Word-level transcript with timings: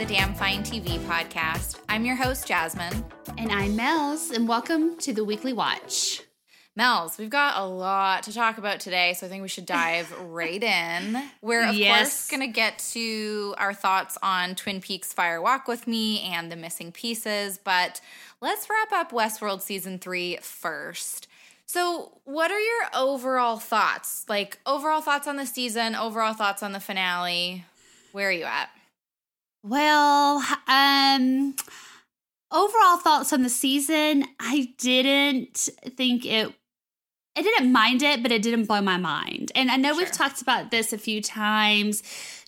the 0.00 0.06
Damn 0.06 0.32
Fine 0.32 0.62
TV 0.62 0.98
podcast. 1.00 1.78
I'm 1.86 2.06
your 2.06 2.16
host, 2.16 2.46
Jasmine. 2.46 3.04
And 3.36 3.52
I'm 3.52 3.76
Mel's, 3.76 4.30
and 4.30 4.48
welcome 4.48 4.96
to 5.00 5.12
the 5.12 5.22
Weekly 5.26 5.52
Watch. 5.52 6.22
Mel's, 6.74 7.18
we've 7.18 7.28
got 7.28 7.58
a 7.58 7.66
lot 7.66 8.22
to 8.22 8.32
talk 8.32 8.56
about 8.56 8.80
today, 8.80 9.12
so 9.12 9.26
I 9.26 9.28
think 9.28 9.42
we 9.42 9.48
should 9.48 9.66
dive 9.66 10.10
right 10.30 10.62
in. 10.62 11.22
We're, 11.42 11.68
of 11.68 11.74
Yes. 11.74 11.98
course, 11.98 12.30
going 12.30 12.40
to 12.50 12.54
get 12.54 12.78
to 12.92 13.54
our 13.58 13.74
thoughts 13.74 14.16
on 14.22 14.54
Twin 14.54 14.80
Peaks 14.80 15.12
Fire 15.12 15.42
Walk 15.42 15.68
with 15.68 15.86
Me 15.86 16.22
and 16.22 16.50
the 16.50 16.56
missing 16.56 16.92
pieces, 16.92 17.58
but 17.62 18.00
let's 18.40 18.68
wrap 18.70 18.92
up 18.92 19.12
Westworld 19.12 19.60
Season 19.60 19.98
3 19.98 20.38
first. 20.40 21.28
So, 21.66 22.20
what 22.24 22.50
are 22.50 22.58
your 22.58 22.84
overall 22.96 23.58
thoughts? 23.58 24.24
Like, 24.30 24.60
overall 24.64 25.02
thoughts 25.02 25.28
on 25.28 25.36
the 25.36 25.44
season, 25.44 25.94
overall 25.94 26.32
thoughts 26.32 26.62
on 26.62 26.72
the 26.72 26.80
finale? 26.80 27.66
Where 28.12 28.30
are 28.30 28.32
you 28.32 28.44
at? 28.44 28.70
Well, 29.62 30.42
um, 30.66 31.54
overall 32.50 32.96
thoughts 32.96 33.32
on 33.32 33.42
the 33.42 33.48
season, 33.48 34.24
I 34.38 34.72
didn't 34.78 35.68
think 35.96 36.24
it. 36.24 36.52
I 37.36 37.42
didn't 37.42 37.70
mind 37.70 38.02
it, 38.02 38.22
but 38.22 38.32
it 38.32 38.42
didn't 38.42 38.66
blow 38.66 38.80
my 38.80 38.96
mind. 38.96 39.52
And 39.54 39.70
I 39.70 39.76
know 39.76 39.96
we've 39.96 40.10
talked 40.10 40.42
about 40.42 40.70
this 40.70 40.92
a 40.92 40.98
few 40.98 41.22
times, 41.22 42.02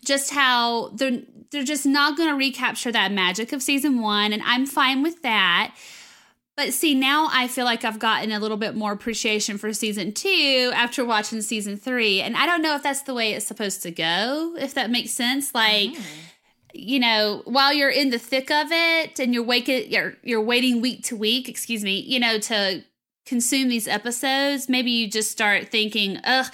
just 0.04 0.32
how 0.32 0.88
they're 0.94 1.22
they're 1.50 1.64
just 1.64 1.86
not 1.86 2.16
going 2.16 2.30
to 2.30 2.34
recapture 2.34 2.90
that 2.92 3.12
magic 3.12 3.52
of 3.52 3.62
season 3.62 4.00
one, 4.00 4.32
and 4.32 4.42
I'm 4.44 4.66
fine 4.66 5.02
with 5.02 5.22
that. 5.22 5.74
But 6.56 6.72
see, 6.74 6.94
now 6.94 7.28
I 7.32 7.48
feel 7.48 7.64
like 7.64 7.84
I've 7.84 7.98
gotten 7.98 8.30
a 8.30 8.38
little 8.38 8.58
bit 8.58 8.74
more 8.74 8.92
appreciation 8.92 9.56
for 9.56 9.72
season 9.72 10.12
two 10.12 10.70
after 10.74 11.04
watching 11.04 11.40
season 11.40 11.78
three. 11.78 12.20
And 12.20 12.36
I 12.36 12.44
don't 12.44 12.60
know 12.60 12.74
if 12.74 12.82
that's 12.82 13.02
the 13.02 13.14
way 13.14 13.32
it's 13.32 13.46
supposed 13.46 13.82
to 13.84 13.90
go, 13.90 14.54
if 14.58 14.74
that 14.74 14.90
makes 14.90 15.12
sense. 15.12 15.54
Like, 15.54 15.90
you 16.74 16.98
know, 17.00 17.42
while 17.44 17.72
you're 17.72 17.90
in 17.90 18.10
the 18.10 18.18
thick 18.18 18.50
of 18.50 18.68
it 18.70 19.18
and 19.20 19.34
you're 19.34 19.42
waking 19.42 19.90
you're 19.90 20.14
you're 20.22 20.40
waiting 20.42 20.80
week 20.80 21.02
to 21.04 21.16
week, 21.16 21.48
excuse 21.48 21.82
me, 21.84 22.00
you 22.00 22.18
know, 22.20 22.38
to 22.38 22.82
consume 23.26 23.68
these 23.68 23.86
episodes, 23.86 24.68
maybe 24.68 24.90
you 24.90 25.08
just 25.08 25.30
start 25.30 25.68
thinking, 25.68 26.18
ugh, 26.24 26.46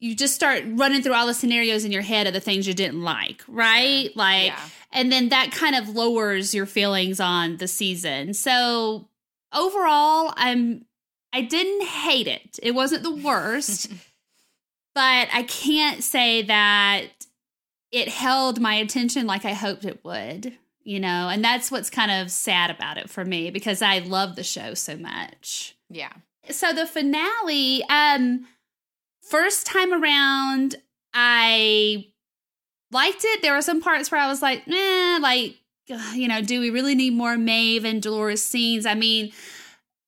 you 0.00 0.14
just 0.16 0.34
start 0.34 0.64
running 0.66 1.02
through 1.02 1.14
all 1.14 1.26
the 1.26 1.34
scenarios 1.34 1.84
in 1.84 1.92
your 1.92 2.02
head 2.02 2.26
of 2.26 2.32
the 2.32 2.40
things 2.40 2.66
you 2.66 2.74
didn't 2.74 3.02
like, 3.02 3.42
right? 3.48 4.10
Like 4.16 4.46
Yeah. 4.46 4.60
and 4.92 5.12
then 5.12 5.28
that 5.28 5.52
kind 5.52 5.74
of 5.76 5.88
lowers 5.90 6.54
your 6.54 6.66
feelings 6.66 7.20
on 7.20 7.58
the 7.58 7.68
season. 7.68 8.34
So 8.34 9.08
overall, 9.52 10.32
I'm 10.36 10.86
I 11.32 11.42
didn't 11.42 11.86
hate 11.86 12.26
it. 12.26 12.58
It 12.62 12.72
wasn't 12.72 13.02
the 13.04 13.14
worst, 13.14 13.88
but 14.94 15.28
I 15.32 15.44
can't 15.48 16.02
say 16.02 16.42
that 16.42 17.21
it 17.92 18.08
held 18.08 18.60
my 18.60 18.74
attention 18.74 19.26
like 19.26 19.44
I 19.44 19.52
hoped 19.52 19.84
it 19.84 20.04
would. 20.04 20.58
You 20.84 20.98
know, 20.98 21.28
and 21.28 21.44
that's 21.44 21.70
what's 21.70 21.90
kind 21.90 22.10
of 22.10 22.28
sad 22.28 22.68
about 22.68 22.98
it 22.98 23.08
for 23.08 23.24
me 23.24 23.50
because 23.50 23.82
I 23.82 24.00
love 24.00 24.34
the 24.34 24.42
show 24.42 24.74
so 24.74 24.96
much. 24.96 25.76
Yeah. 25.88 26.12
So 26.50 26.72
the 26.72 26.88
finale, 26.88 27.84
um, 27.84 28.48
first 29.20 29.64
time 29.64 29.92
around, 29.92 30.74
I 31.14 32.08
liked 32.90 33.24
it. 33.24 33.42
There 33.42 33.54
were 33.54 33.62
some 33.62 33.80
parts 33.80 34.10
where 34.10 34.20
I 34.20 34.26
was 34.26 34.42
like, 34.42 34.66
eh, 34.66 35.18
like, 35.22 35.54
you 36.14 36.26
know, 36.26 36.42
do 36.42 36.60
we 36.60 36.70
really 36.70 36.96
need 36.96 37.14
more 37.14 37.38
Maeve 37.38 37.84
and 37.84 38.02
Dolores 38.02 38.42
scenes? 38.42 38.84
I 38.84 38.94
mean, 38.94 39.32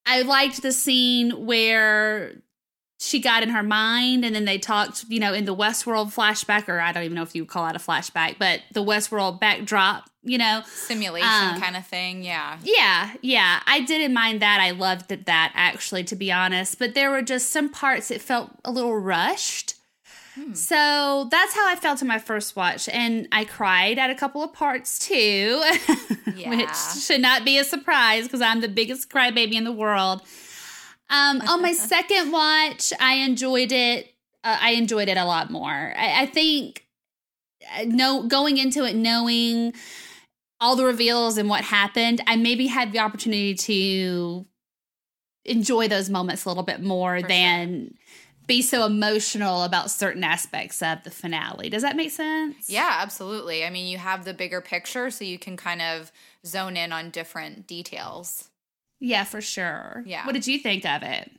I 0.07 0.23
liked 0.23 0.63
the 0.63 0.73
scene 0.73 1.47
where 1.47 2.33
she 3.05 3.21
got 3.21 3.43
in 3.43 3.51
her 3.51 3.63
mind 3.63 4.25
and 4.25 4.35
then 4.35 4.45
they 4.45 4.59
talked, 4.59 5.05
you 5.09 5.21
know, 5.21 5.33
in 5.35 5.45
the 5.45 5.55
Westworld 5.55 6.15
flashback, 6.15 6.69
or 6.69 6.81
I 6.81 6.93
don't 6.93 7.03
even 7.05 7.15
know 7.15 7.23
if 7.23 7.35
you 7.35 7.43
would 7.43 7.49
call 7.51 7.67
it 7.69 7.77
a 7.77 7.79
flashback, 7.79 8.37
but 8.39 8.61
the 8.73 8.83
Westworld 8.83 9.41
backdrop, 9.41 10.09
you 10.23 10.39
know. 10.39 10.63
Simulation 10.67 11.29
Um, 11.29 11.61
kind 11.61 11.77
of 11.77 11.87
thing. 11.87 12.23
Yeah. 12.25 12.59
Yeah, 12.63 13.13
yeah. 13.21 13.61
I 13.67 13.81
didn't 13.81 14.15
mind 14.15 14.41
that. 14.43 14.59
I 14.61 14.71
loved 14.71 15.09
that 15.27 15.53
actually, 15.55 16.05
to 16.05 16.17
be 16.17 16.33
honest. 16.33 16.79
But 16.79 16.95
there 16.95 17.11
were 17.11 17.23
just 17.23 17.51
some 17.51 17.69
parts 17.69 18.11
it 18.11 18.23
felt 18.23 18.51
a 18.65 18.71
little 18.73 18.97
rushed. 18.97 19.75
Hmm. 20.35 20.53
So 20.55 21.29
that's 21.31 21.55
how 21.55 21.69
I 21.69 21.77
felt 21.77 22.03
in 22.03 22.09
my 22.09 22.19
first 22.19 22.57
watch. 22.57 22.89
And 22.89 23.29
I 23.31 23.45
cried 23.45 23.99
at 23.99 24.11
a 24.11 24.15
couple 24.17 24.43
of 24.43 24.53
parts 24.53 24.99
too, 24.99 25.63
Yeah. 26.35 26.51
which 26.51 26.75
should 27.01 27.21
not 27.21 27.45
be 27.45 27.59
a 27.59 27.65
surprise 27.65 28.25
because 28.25 28.41
I'm 28.41 28.61
the 28.61 28.69
biggest 28.69 29.11
crybaby 29.11 29.53
in 29.53 29.63
the 29.65 29.71
world. 29.73 30.23
Um, 31.11 31.41
on 31.43 31.63
my 31.63 31.73
second 31.75 32.33
watch, 32.33 32.93
I 33.01 33.15
enjoyed 33.17 33.73
it. 33.73 34.07
Uh, 34.43 34.59
I 34.61 34.71
enjoyed 34.73 35.09
it 35.09 35.17
a 35.17 35.25
lot 35.25 35.51
more. 35.51 35.95
I, 35.97 36.23
I 36.23 36.27
think 36.27 36.87
uh, 37.77 37.85
no 37.87 38.25
going 38.25 38.59
into 38.59 38.85
it 38.85 38.95
knowing 38.95 39.75
all 40.61 40.77
the 40.77 40.85
reveals 40.85 41.37
and 41.37 41.49
what 41.49 41.63
happened, 41.63 42.23
I 42.27 42.37
maybe 42.37 42.67
had 42.67 42.93
the 42.93 43.01
opportunity 43.01 43.55
to 43.55 44.47
enjoy 45.45 45.89
those 45.89 46.09
moments 46.09 46.45
a 46.45 46.49
little 46.49 46.63
bit 46.63 46.81
more 46.81 47.21
For 47.21 47.29
than 47.29 47.95
be 48.47 48.63
so 48.63 48.85
emotional 48.85 49.65
about 49.65 49.91
certain 49.91 50.25
aspects 50.25 50.83
of 50.83 51.03
the 51.03 51.11
finale. 51.11 51.71
Does 51.71 51.83
that 51.83 51.97
make 51.97 52.11
sense? 52.11 52.69
Yeah, 52.69 52.99
absolutely. 53.01 53.65
I 53.65 53.71
mean, 53.71 53.87
you 53.87 53.99
have 53.99 54.25
the 54.25 54.35
bigger 54.35 54.61
picture, 54.61 55.11
so 55.11 55.25
you 55.25 55.39
can 55.39 55.57
kind 55.57 55.81
of 55.81 56.13
zone 56.47 56.77
in 56.77 56.93
on 56.93 57.11
different 57.11 57.67
details. 57.67 58.51
Yeah, 59.01 59.25
for 59.25 59.41
sure. 59.41 60.03
Yeah. 60.07 60.25
What 60.27 60.33
did 60.33 60.47
you 60.47 60.59
think 60.59 60.85
of 60.85 61.03
it? 61.03 61.31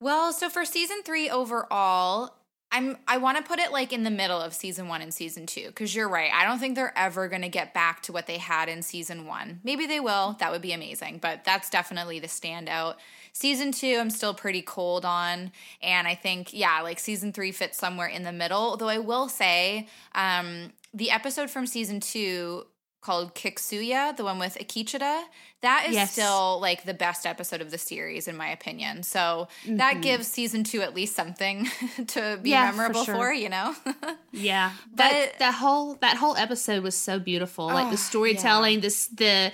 Well, 0.00 0.32
so 0.32 0.48
for 0.48 0.64
season 0.64 1.02
three 1.04 1.30
overall, 1.30 2.34
I'm 2.72 2.96
I 3.06 3.18
want 3.18 3.36
to 3.36 3.44
put 3.44 3.60
it 3.60 3.70
like 3.70 3.92
in 3.92 4.02
the 4.02 4.10
middle 4.10 4.40
of 4.40 4.54
season 4.54 4.88
one 4.88 5.02
and 5.02 5.12
season 5.12 5.44
two 5.46 5.66
because 5.66 5.94
you're 5.94 6.08
right. 6.08 6.32
I 6.32 6.44
don't 6.44 6.58
think 6.58 6.74
they're 6.74 6.96
ever 6.96 7.28
going 7.28 7.42
to 7.42 7.50
get 7.50 7.74
back 7.74 8.02
to 8.04 8.12
what 8.12 8.26
they 8.26 8.38
had 8.38 8.70
in 8.70 8.82
season 8.82 9.26
one. 9.26 9.60
Maybe 9.62 9.86
they 9.86 10.00
will. 10.00 10.36
That 10.40 10.50
would 10.50 10.62
be 10.62 10.72
amazing. 10.72 11.18
But 11.18 11.44
that's 11.44 11.68
definitely 11.68 12.18
the 12.18 12.28
standout. 12.28 12.96
Season 13.34 13.72
two, 13.72 13.98
I'm 14.00 14.10
still 14.10 14.34
pretty 14.34 14.62
cold 14.62 15.04
on, 15.04 15.52
and 15.82 16.08
I 16.08 16.14
think 16.14 16.52
yeah, 16.54 16.80
like 16.80 16.98
season 16.98 17.32
three 17.32 17.52
fits 17.52 17.78
somewhere 17.78 18.08
in 18.08 18.22
the 18.22 18.32
middle. 18.32 18.76
Though 18.78 18.88
I 18.88 18.98
will 18.98 19.28
say, 19.28 19.86
um, 20.14 20.72
the 20.94 21.10
episode 21.10 21.50
from 21.50 21.66
season 21.66 22.00
two 22.00 22.66
called 23.02 23.34
Kiksuya, 23.34 24.16
the 24.16 24.24
one 24.24 24.38
with 24.38 24.56
Akecheta, 24.58 25.24
that 25.60 25.86
is 25.88 25.94
Yes. 25.94 26.12
still 26.12 26.58
like 26.60 26.84
the 26.84 26.94
best 26.94 27.26
episode 27.26 27.60
of 27.60 27.70
the 27.70 27.76
series 27.78 28.28
in 28.28 28.36
my 28.36 28.48
opinion. 28.48 29.02
So 29.02 29.48
that 29.68 30.00
gives 30.00 30.26
season 30.28 30.62
two 30.64 30.80
at 30.82 30.94
least 30.94 31.14
something 31.14 31.64
to 31.96 32.04
be 32.04 32.06
Mm-hmm. 32.22 32.46
Yeah, 32.46 32.64
memorable 32.70 33.04
for, 33.04 33.12
sure. 33.14 33.32
you 33.32 33.48
know? 33.50 33.74
Yeah, 34.32 34.72
But- 34.90 34.96
that 35.10 35.38
that 35.40 35.54
whole 35.54 35.94
that 35.96 36.16
whole 36.16 36.36
episode 36.36 36.82
was 36.82 36.96
so 36.96 37.18
beautiful. 37.18 37.66
like 37.66 37.88
Oh, 37.88 37.90
the 37.90 37.96
storytelling, 37.98 38.80
this 38.80 39.08
the 39.08 39.52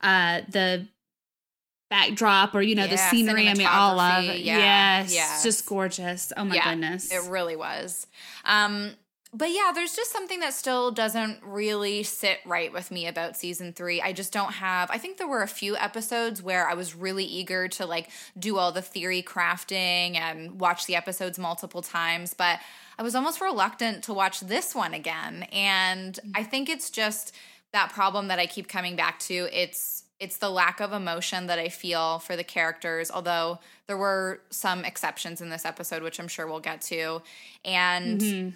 uh 0.00 0.40
the 0.48 0.86
backdrop 1.90 2.54
or 2.54 2.62
you 2.62 2.74
know 2.74 2.86
the 2.86 2.96
scenery. 2.96 3.48
I 3.48 3.54
mean, 3.54 3.66
all 3.66 3.98
of 4.00 4.24
it. 4.24 4.40
yeah, 4.40 4.58
yes, 5.02 5.14
yeah. 5.14 5.40
just 5.42 5.66
gorgeous. 5.66 6.32
Oh 6.36 6.44
my 6.44 6.54
yeah, 6.56 6.70
goodness. 6.70 7.12
It 7.12 7.28
really 7.30 7.56
was. 7.56 8.06
Um, 8.44 8.92
but 9.36 9.50
yeah, 9.50 9.72
there's 9.74 9.96
just 9.96 10.12
something 10.12 10.38
that 10.40 10.54
still 10.54 10.92
doesn't 10.92 11.42
really 11.42 12.04
sit 12.04 12.38
right 12.46 12.72
with 12.72 12.90
me 12.92 13.08
about 13.08 13.36
season 13.36 13.72
three. 13.72 14.00
I 14.00 14.12
just 14.12 14.32
don't 14.32 14.52
have. 14.52 14.90
I 14.90 14.98
think 14.98 15.16
there 15.18 15.26
were 15.26 15.42
a 15.42 15.48
few 15.48 15.76
episodes 15.76 16.40
where 16.40 16.68
I 16.68 16.74
was 16.74 16.94
really 16.94 17.24
eager 17.24 17.66
to 17.68 17.84
like 17.84 18.10
do 18.38 18.56
all 18.58 18.70
the 18.70 18.80
theory 18.80 19.22
crafting 19.22 20.16
and 20.16 20.60
watch 20.60 20.86
the 20.86 20.94
episodes 20.94 21.38
multiple 21.38 21.82
times, 21.82 22.32
but 22.32 22.60
I 22.96 23.02
was 23.02 23.16
almost 23.16 23.40
reluctant 23.40 24.04
to 24.04 24.14
watch 24.14 24.38
this 24.40 24.72
one 24.74 24.94
again. 24.94 25.42
And 25.52 26.18
I 26.34 26.44
think 26.44 26.68
it's 26.68 26.88
just 26.88 27.34
that 27.72 27.92
problem 27.92 28.28
that 28.28 28.38
I 28.38 28.46
keep 28.46 28.68
coming 28.68 28.94
back 28.94 29.18
to. 29.20 29.48
It's 29.52 30.02
it's 30.20 30.36
the 30.36 30.48
lack 30.48 30.80
of 30.80 30.92
emotion 30.92 31.48
that 31.48 31.58
I 31.58 31.68
feel 31.68 32.20
for 32.20 32.36
the 32.36 32.44
characters, 32.44 33.10
although 33.10 33.58
there 33.88 33.96
were 33.96 34.40
some 34.50 34.84
exceptions 34.84 35.40
in 35.40 35.50
this 35.50 35.64
episode, 35.64 36.04
which 36.04 36.20
I'm 36.20 36.28
sure 36.28 36.46
we'll 36.46 36.60
get 36.60 36.80
to. 36.82 37.20
And 37.64 38.20
Mhm. 38.20 38.52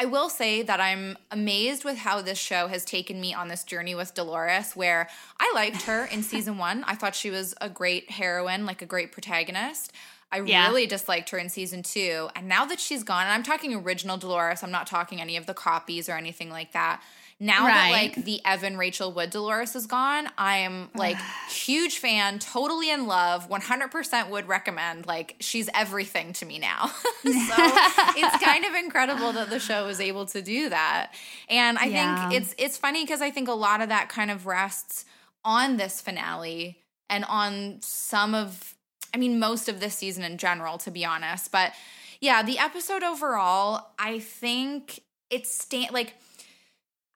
I 0.00 0.04
will 0.04 0.28
say 0.28 0.62
that 0.62 0.80
I'm 0.80 1.18
amazed 1.32 1.84
with 1.84 1.98
how 1.98 2.22
this 2.22 2.38
show 2.38 2.68
has 2.68 2.84
taken 2.84 3.20
me 3.20 3.34
on 3.34 3.48
this 3.48 3.64
journey 3.64 3.96
with 3.96 4.14
Dolores, 4.14 4.74
where 4.74 5.08
I 5.40 5.50
liked 5.56 5.82
her 5.82 6.04
in 6.04 6.22
season 6.32 6.56
one. 6.56 6.84
I 6.84 6.94
thought 6.94 7.16
she 7.16 7.30
was 7.30 7.54
a 7.60 7.68
great 7.68 8.08
heroine, 8.12 8.64
like 8.64 8.80
a 8.80 8.86
great 8.86 9.10
protagonist. 9.10 9.92
I 10.30 10.40
Yeah. 10.40 10.68
really 10.68 10.86
disliked 10.86 11.30
her 11.30 11.38
in 11.38 11.48
season 11.48 11.82
two. 11.82 12.28
And 12.36 12.46
now 12.48 12.64
that 12.66 12.78
she's 12.78 13.02
gone, 13.02 13.24
and 13.24 13.32
I'm 13.32 13.42
talking 13.42 13.74
original 13.74 14.16
Dolores, 14.18 14.62
I'm 14.62 14.70
not 14.70 14.86
talking 14.86 15.20
any 15.20 15.36
of 15.36 15.46
the 15.46 15.54
copies 15.54 16.08
or 16.08 16.12
anything 16.12 16.50
like 16.50 16.72
that. 16.72 17.02
Now 17.40 17.66
that 17.66 17.90
like 17.92 18.24
the 18.24 18.40
Evan 18.44 18.76
Rachel 18.76 19.12
Wood 19.12 19.30
Dolores 19.30 19.76
is 19.76 19.86
gone, 19.86 20.28
I 20.36 20.58
am 20.58 20.90
like 20.96 21.16
huge 21.48 21.98
fan, 21.98 22.40
totally 22.40 22.90
in 22.90 23.06
love, 23.06 23.48
100% 23.48 24.30
would 24.30 24.48
recommend. 24.48 25.06
Like 25.06 25.36
she's 25.38 25.68
everything 25.72 26.32
to 26.34 26.44
me 26.46 26.58
now. 26.58 26.86
so 26.88 26.92
it's 27.24 28.44
kind 28.44 28.64
of 28.64 28.74
incredible 28.74 29.32
that 29.34 29.50
the 29.50 29.60
show 29.60 29.86
was 29.86 30.00
able 30.00 30.26
to 30.26 30.42
do 30.42 30.68
that. 30.70 31.12
And 31.48 31.78
I 31.78 31.84
Yeah. 31.84 32.28
think 32.28 32.34
it's 32.42 32.54
it's 32.58 32.76
funny 32.76 33.04
because 33.04 33.20
I 33.22 33.30
think 33.30 33.48
a 33.48 33.52
lot 33.52 33.80
of 33.80 33.88
that 33.90 34.08
kind 34.08 34.30
of 34.32 34.46
rests 34.46 35.04
on 35.44 35.76
this 35.76 36.00
finale 36.00 36.78
and 37.08 37.24
on 37.26 37.78
some 37.82 38.34
of 38.34 38.74
I 39.14 39.16
mean 39.18 39.38
most 39.38 39.68
of 39.68 39.78
this 39.78 39.94
season 39.94 40.24
in 40.24 40.38
general 40.38 40.76
to 40.78 40.90
be 40.90 41.04
honest, 41.04 41.52
but 41.52 41.72
yeah, 42.20 42.42
the 42.42 42.58
episode 42.58 43.04
overall, 43.04 43.92
I 43.96 44.18
think 44.18 45.00
it's 45.30 45.56
sta- 45.62 45.92
like 45.92 46.14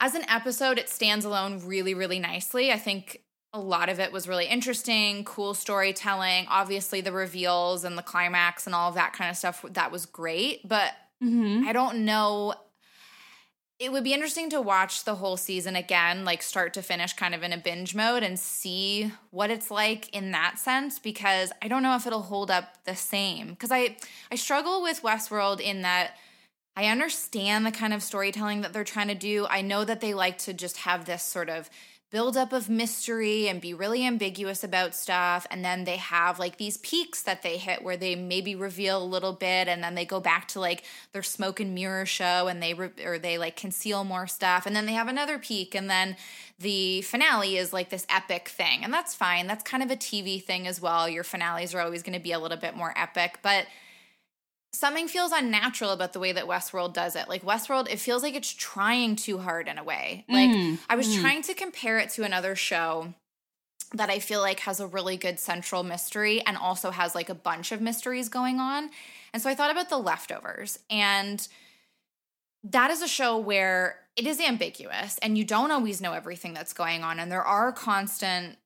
as 0.02 0.14
an 0.14 0.28
episode, 0.28 0.78
it 0.78 0.88
stands 0.88 1.24
alone 1.24 1.62
really, 1.64 1.94
really 1.94 2.18
nicely. 2.18 2.72
I 2.72 2.78
think 2.78 3.22
a 3.54 3.60
lot 3.60 3.88
of 3.88 4.00
it 4.00 4.12
was 4.12 4.28
really 4.28 4.46
interesting, 4.46 5.24
cool 5.24 5.54
storytelling. 5.54 6.46
Obviously, 6.50 7.00
the 7.00 7.12
reveals 7.12 7.84
and 7.84 7.96
the 7.96 8.02
climax 8.02 8.66
and 8.66 8.74
all 8.74 8.88
of 8.88 8.94
that 8.96 9.12
kind 9.14 9.30
of 9.30 9.36
stuff, 9.36 9.64
that 9.70 9.90
was 9.90 10.04
great. 10.04 10.68
But 10.68 10.92
Mm-hmm. 11.22 11.68
I 11.68 11.72
don't 11.72 12.04
know. 12.04 12.54
It 13.78 13.90
would 13.90 14.04
be 14.04 14.14
interesting 14.14 14.50
to 14.50 14.60
watch 14.60 15.04
the 15.04 15.16
whole 15.16 15.36
season 15.36 15.74
again, 15.74 16.24
like 16.24 16.42
start 16.42 16.74
to 16.74 16.82
finish, 16.82 17.14
kind 17.14 17.34
of 17.34 17.42
in 17.42 17.52
a 17.52 17.58
binge 17.58 17.94
mode 17.94 18.22
and 18.22 18.38
see 18.38 19.12
what 19.30 19.50
it's 19.50 19.70
like 19.70 20.08
in 20.14 20.30
that 20.32 20.58
sense 20.58 20.98
because 20.98 21.52
I 21.60 21.68
don't 21.68 21.82
know 21.82 21.96
if 21.96 22.06
it'll 22.06 22.22
hold 22.22 22.50
up 22.50 22.84
the 22.84 22.94
same. 22.94 23.48
Because 23.48 23.72
I, 23.72 23.96
I 24.30 24.36
struggle 24.36 24.82
with 24.82 25.02
Westworld 25.02 25.60
in 25.60 25.82
that 25.82 26.12
I 26.76 26.86
understand 26.86 27.66
the 27.66 27.70
kind 27.70 27.92
of 27.92 28.02
storytelling 28.02 28.62
that 28.62 28.72
they're 28.72 28.84
trying 28.84 29.08
to 29.08 29.14
do. 29.14 29.46
I 29.48 29.60
know 29.60 29.84
that 29.84 30.00
they 30.00 30.14
like 30.14 30.38
to 30.38 30.54
just 30.54 30.78
have 30.78 31.04
this 31.04 31.22
sort 31.22 31.50
of 31.50 31.68
buildup 32.12 32.52
of 32.52 32.68
mystery 32.68 33.48
and 33.48 33.58
be 33.58 33.72
really 33.72 34.06
ambiguous 34.06 34.62
about 34.62 34.94
stuff. 34.94 35.46
And 35.50 35.64
then 35.64 35.84
they 35.84 35.96
have 35.96 36.38
like 36.38 36.58
these 36.58 36.76
peaks 36.76 37.22
that 37.22 37.42
they 37.42 37.56
hit 37.56 37.82
where 37.82 37.96
they 37.96 38.14
maybe 38.14 38.54
reveal 38.54 39.02
a 39.02 39.04
little 39.04 39.32
bit 39.32 39.66
and 39.66 39.82
then 39.82 39.94
they 39.94 40.04
go 40.04 40.20
back 40.20 40.46
to 40.48 40.60
like 40.60 40.84
their 41.12 41.22
smoke 41.22 41.58
and 41.58 41.74
mirror 41.74 42.04
show 42.04 42.48
and 42.48 42.62
they, 42.62 42.74
re- 42.74 42.90
or 43.02 43.18
they 43.18 43.38
like 43.38 43.56
conceal 43.56 44.04
more 44.04 44.26
stuff. 44.26 44.66
And 44.66 44.76
then 44.76 44.84
they 44.84 44.92
have 44.92 45.08
another 45.08 45.38
peak. 45.38 45.74
And 45.74 45.88
then 45.88 46.16
the 46.58 47.00
finale 47.00 47.56
is 47.56 47.72
like 47.72 47.88
this 47.88 48.06
epic 48.10 48.50
thing. 48.50 48.84
And 48.84 48.92
that's 48.92 49.14
fine. 49.14 49.46
That's 49.46 49.64
kind 49.64 49.82
of 49.82 49.90
a 49.90 49.96
TV 49.96 50.42
thing 50.42 50.66
as 50.66 50.82
well. 50.82 51.08
Your 51.08 51.24
finales 51.24 51.74
are 51.74 51.80
always 51.80 52.02
going 52.02 52.16
to 52.16 52.22
be 52.22 52.32
a 52.32 52.38
little 52.38 52.58
bit 52.58 52.76
more 52.76 52.92
epic. 52.94 53.38
But 53.42 53.66
something 54.72 55.06
feels 55.06 55.32
unnatural 55.32 55.90
about 55.90 56.12
the 56.12 56.20
way 56.20 56.32
that 56.32 56.46
Westworld 56.46 56.94
does 56.94 57.14
it. 57.14 57.28
Like 57.28 57.44
Westworld, 57.44 57.90
it 57.90 58.00
feels 58.00 58.22
like 58.22 58.34
it's 58.34 58.52
trying 58.52 59.16
too 59.16 59.38
hard 59.38 59.68
in 59.68 59.78
a 59.78 59.84
way. 59.84 60.24
Like 60.28 60.50
Mm, 60.50 60.78
I 60.88 60.96
was 60.96 61.08
mm. 61.08 61.20
trying 61.20 61.42
to 61.42 61.54
compare 61.54 61.98
it 61.98 62.10
to 62.10 62.24
another 62.24 62.56
show 62.56 63.14
that 63.94 64.08
I 64.08 64.18
feel 64.18 64.40
like 64.40 64.60
has 64.60 64.80
a 64.80 64.86
really 64.86 65.16
good 65.18 65.38
central 65.38 65.82
mystery 65.82 66.40
and 66.46 66.56
also 66.56 66.90
has 66.90 67.14
like 67.14 67.28
a 67.28 67.34
bunch 67.34 67.72
of 67.72 67.80
mysteries 67.80 68.28
going 68.30 68.58
on. 68.58 68.90
And 69.34 69.42
so 69.42 69.50
I 69.50 69.54
thought 69.54 69.70
about 69.70 69.90
The 69.90 69.98
Leftovers 69.98 70.78
and 70.88 71.46
that 72.64 72.90
is 72.90 73.02
a 73.02 73.08
show 73.08 73.38
where 73.38 73.98
it 74.16 74.26
is 74.26 74.40
ambiguous 74.40 75.18
and 75.18 75.36
you 75.36 75.44
don't 75.44 75.70
always 75.70 76.00
know 76.00 76.12
everything 76.12 76.54
that's 76.54 76.72
going 76.72 77.02
on 77.02 77.18
and 77.18 77.30
there 77.30 77.42
are 77.42 77.72
constant 77.72 78.56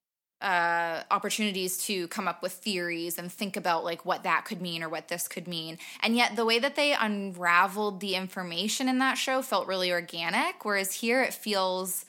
uh 0.42 1.02
opportunities 1.10 1.78
to 1.86 2.06
come 2.08 2.28
up 2.28 2.42
with 2.42 2.52
theories 2.52 3.16
and 3.18 3.32
think 3.32 3.56
about 3.56 3.84
like 3.84 4.04
what 4.04 4.22
that 4.24 4.44
could 4.44 4.60
mean 4.60 4.82
or 4.82 4.88
what 4.88 5.08
this 5.08 5.28
could 5.28 5.48
mean. 5.48 5.78
And 6.02 6.14
yet 6.14 6.36
the 6.36 6.44
way 6.44 6.58
that 6.58 6.76
they 6.76 6.92
unraveled 6.92 8.00
the 8.00 8.14
information 8.14 8.88
in 8.88 8.98
that 8.98 9.14
show 9.16 9.40
felt 9.42 9.66
really 9.66 9.90
organic 9.90 10.64
whereas 10.64 10.92
here 10.94 11.22
it 11.22 11.32
feels 11.32 12.04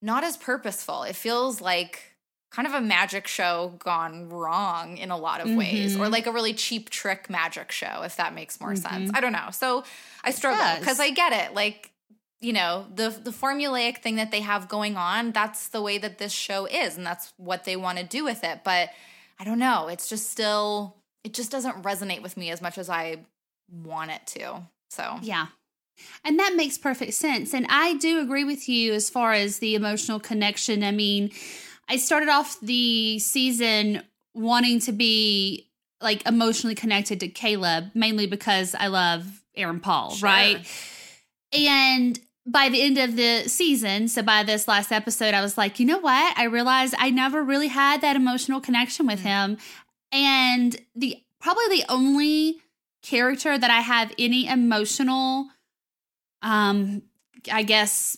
not 0.00 0.22
as 0.22 0.36
purposeful. 0.36 1.02
It 1.02 1.16
feels 1.16 1.60
like 1.60 2.12
kind 2.50 2.68
of 2.68 2.74
a 2.74 2.80
magic 2.80 3.26
show 3.26 3.74
gone 3.80 4.28
wrong 4.28 4.96
in 4.98 5.10
a 5.10 5.16
lot 5.18 5.40
of 5.40 5.50
ways 5.56 5.96
or 5.96 6.04
Mhm. 6.06 6.12
like 6.12 6.26
a 6.28 6.32
really 6.32 6.54
cheap 6.54 6.88
trick 6.90 7.28
magic 7.28 7.72
show 7.72 8.02
if 8.04 8.14
that 8.16 8.32
makes 8.34 8.60
more 8.60 8.76
sense. 8.76 9.10
Mhm. 9.10 9.16
i 9.16 9.20
don't 9.20 9.32
know. 9.32 9.48
So 9.50 9.82
i 10.22 10.30
struggle 10.30 10.78
because 10.78 11.00
i 11.00 11.10
get 11.10 11.32
it. 11.32 11.54
Like 11.54 11.90
you 12.44 12.52
know 12.52 12.86
the 12.94 13.08
the 13.10 13.30
formulaic 13.30 13.98
thing 13.98 14.16
that 14.16 14.30
they 14.30 14.40
have 14.40 14.68
going 14.68 14.96
on 14.96 15.32
that's 15.32 15.68
the 15.68 15.80
way 15.82 15.98
that 15.98 16.18
this 16.18 16.32
show 16.32 16.66
is 16.66 16.96
and 16.96 17.04
that's 17.06 17.32
what 17.38 17.64
they 17.64 17.74
want 17.76 17.98
to 17.98 18.04
do 18.04 18.22
with 18.24 18.44
it 18.44 18.60
but 18.64 18.90
i 19.40 19.44
don't 19.44 19.58
know 19.58 19.88
it's 19.88 20.08
just 20.08 20.30
still 20.30 20.94
it 21.24 21.32
just 21.34 21.50
doesn't 21.50 21.82
resonate 21.82 22.22
with 22.22 22.36
me 22.36 22.50
as 22.50 22.60
much 22.62 22.76
as 22.78 22.88
i 22.90 23.16
want 23.82 24.10
it 24.10 24.24
to 24.26 24.62
so 24.90 25.18
Yeah. 25.22 25.46
And 26.24 26.38
that 26.40 26.54
makes 26.56 26.76
perfect 26.76 27.14
sense. 27.14 27.54
And 27.54 27.66
I 27.68 27.94
do 27.94 28.18
agree 28.20 28.42
with 28.42 28.68
you 28.68 28.92
as 28.94 29.08
far 29.08 29.32
as 29.32 29.60
the 29.60 29.76
emotional 29.76 30.18
connection. 30.18 30.82
I 30.82 30.90
mean, 30.90 31.30
I 31.88 31.98
started 31.98 32.28
off 32.28 32.58
the 32.60 33.20
season 33.20 34.02
wanting 34.34 34.80
to 34.80 34.92
be 34.92 35.70
like 36.00 36.26
emotionally 36.26 36.74
connected 36.74 37.20
to 37.20 37.28
Caleb, 37.28 37.92
mainly 37.94 38.26
because 38.26 38.74
I 38.74 38.88
love 38.88 39.44
Aaron 39.54 39.78
Paul, 39.78 40.10
Sure. 40.16 40.28
right? 40.28 40.66
And 41.52 42.18
by 42.46 42.68
the 42.68 42.82
end 42.82 42.98
of 42.98 43.16
the 43.16 43.48
season, 43.48 44.08
so 44.08 44.22
by 44.22 44.42
this 44.42 44.68
last 44.68 44.92
episode, 44.92 45.32
I 45.34 45.40
was 45.40 45.56
like, 45.56 45.80
you 45.80 45.86
know 45.86 45.98
what? 45.98 46.36
I 46.36 46.44
realized 46.44 46.94
I 46.98 47.10
never 47.10 47.42
really 47.42 47.68
had 47.68 48.00
that 48.02 48.16
emotional 48.16 48.60
connection 48.60 49.06
with 49.06 49.20
Mhm. 49.20 49.22
him. 49.22 49.58
And 50.12 50.76
the 50.94 51.18
probably 51.40 51.68
the 51.78 51.84
only 51.88 52.60
character 53.02 53.56
that 53.58 53.70
I 53.70 53.80
have 53.80 54.12
any 54.18 54.46
emotional 54.46 55.48
um 56.42 57.02
I 57.52 57.62
guess 57.62 58.16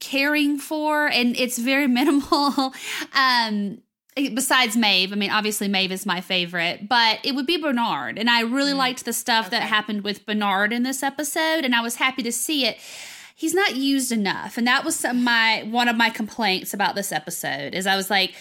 caring 0.00 0.58
for 0.58 1.06
and 1.08 1.36
it's 1.36 1.58
very 1.58 1.86
minimal 2.00 2.72
um 3.14 3.78
besides 4.16 4.76
Maeve. 4.76 5.12
I 5.12 5.16
mean 5.16 5.30
obviously 5.30 5.68
Maeve 5.68 5.92
is 5.92 6.04
my 6.06 6.20
favorite, 6.20 6.88
but 6.88 7.18
it 7.24 7.34
would 7.34 7.46
be 7.46 7.56
Bernard 7.56 8.18
and 8.18 8.28
I 8.30 8.40
really 8.42 8.72
Mm, 8.72 8.78
liked 8.78 9.04
the 9.04 9.12
stuff 9.12 9.50
that 9.50 9.62
happened 9.62 10.02
with 10.04 10.26
Bernard 10.26 10.72
in 10.72 10.82
this 10.82 11.02
episode 11.02 11.64
and 11.64 11.74
I 11.74 11.80
was 11.80 11.96
happy 11.96 12.22
to 12.24 12.32
see 12.32 12.66
it. 12.66 12.78
He's 13.42 13.54
not 13.54 13.74
used 13.74 14.12
enough 14.12 14.56
and 14.56 14.68
that 14.68 14.84
was 14.84 14.94
some 14.94 15.24
my 15.24 15.66
one 15.68 15.88
of 15.88 15.96
my 15.96 16.10
complaints 16.10 16.72
about 16.72 16.94
this 16.94 17.10
episode 17.10 17.74
is 17.74 17.88
I 17.88 17.96
was 17.96 18.08
like 18.08 18.36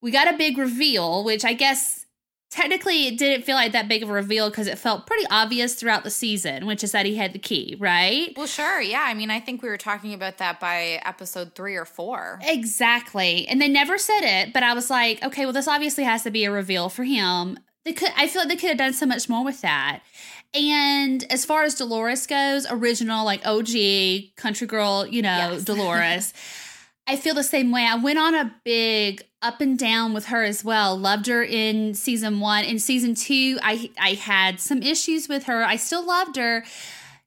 we 0.00 0.10
got 0.10 0.32
a 0.32 0.38
big 0.38 0.56
reveal 0.56 1.22
which 1.24 1.44
I 1.44 1.52
guess 1.52 2.06
technically 2.50 3.06
it 3.06 3.18
didn't 3.18 3.44
feel 3.44 3.54
like 3.54 3.72
that 3.72 3.86
big 3.86 4.02
of 4.02 4.08
a 4.08 4.14
reveal 4.14 4.48
because 4.48 4.66
it 4.66 4.78
felt 4.78 5.06
pretty 5.06 5.26
obvious 5.30 5.74
throughout 5.74 6.04
the 6.04 6.10
season, 6.10 6.64
which 6.64 6.82
is 6.82 6.92
that 6.92 7.04
he 7.04 7.16
had 7.16 7.34
the 7.34 7.38
key, 7.38 7.76
right? 7.78 8.32
well 8.34 8.46
sure 8.46 8.80
yeah 8.80 9.04
i 9.06 9.12
mean 9.12 9.30
i 9.30 9.38
think 9.38 9.60
we 9.60 9.68
were 9.68 9.76
talking 9.76 10.14
about 10.14 10.38
that 10.38 10.58
by 10.58 10.98
episode 11.04 11.54
three 11.54 11.76
or 11.76 11.84
four 11.84 12.38
Exactly. 12.42 13.46
And 13.46 13.60
they 13.60 13.68
never 13.68 13.98
said 13.98 14.22
it, 14.22 14.54
but 14.54 14.62
I 14.62 14.72
was 14.72 14.88
like, 14.88 15.22
okay, 15.22 15.44
well, 15.44 15.52
this 15.52 15.68
obviously 15.68 16.04
has 16.04 16.22
to 16.22 16.30
be 16.30 16.44
a 16.46 16.50
reveal 16.50 16.88
for 16.88 17.04
him. 17.04 17.58
They 17.84 17.92
could 17.92 18.10
I 18.16 18.26
feel 18.26 18.40
like 18.40 18.48
they 18.48 18.56
could 18.56 18.70
have 18.70 18.78
done 18.78 18.94
so 18.94 19.04
much 19.04 19.28
more 19.28 19.44
with 19.44 19.60
that. 19.60 20.00
And 20.52 21.24
as 21.30 21.44
far 21.44 21.62
as 21.62 21.76
Dolores 21.76 22.26
goes, 22.26 22.66
original, 22.70 23.24
like 23.24 23.46
OG, 23.46 24.34
country 24.36 24.66
girl, 24.66 25.06
you 25.06 25.22
know, 25.22 25.52
Yes. 25.52 25.64
Dolores. 25.64 26.32
I 27.06 27.16
feel 27.16 27.34
the 27.34 27.42
same 27.42 27.72
way. 27.72 27.86
I 27.86 27.96
went 27.96 28.18
on 28.18 28.34
a 28.34 28.54
big 28.64 29.22
up 29.42 29.60
and 29.60 29.78
down 29.78 30.12
with 30.12 30.26
her 30.26 30.44
as 30.44 30.64
well. 30.64 30.96
Loved 30.96 31.26
her 31.26 31.42
in 31.42 31.94
season 31.94 32.40
one. 32.40 32.64
In 32.64 32.78
season 32.78 33.14
two, 33.14 33.58
I 33.62 33.90
I 33.98 34.10
had 34.10 34.60
some 34.60 34.82
issues 34.82 35.28
with 35.28 35.44
her. 35.44 35.64
I 35.64 35.76
still 35.76 36.04
loved 36.06 36.36
her. 36.36 36.64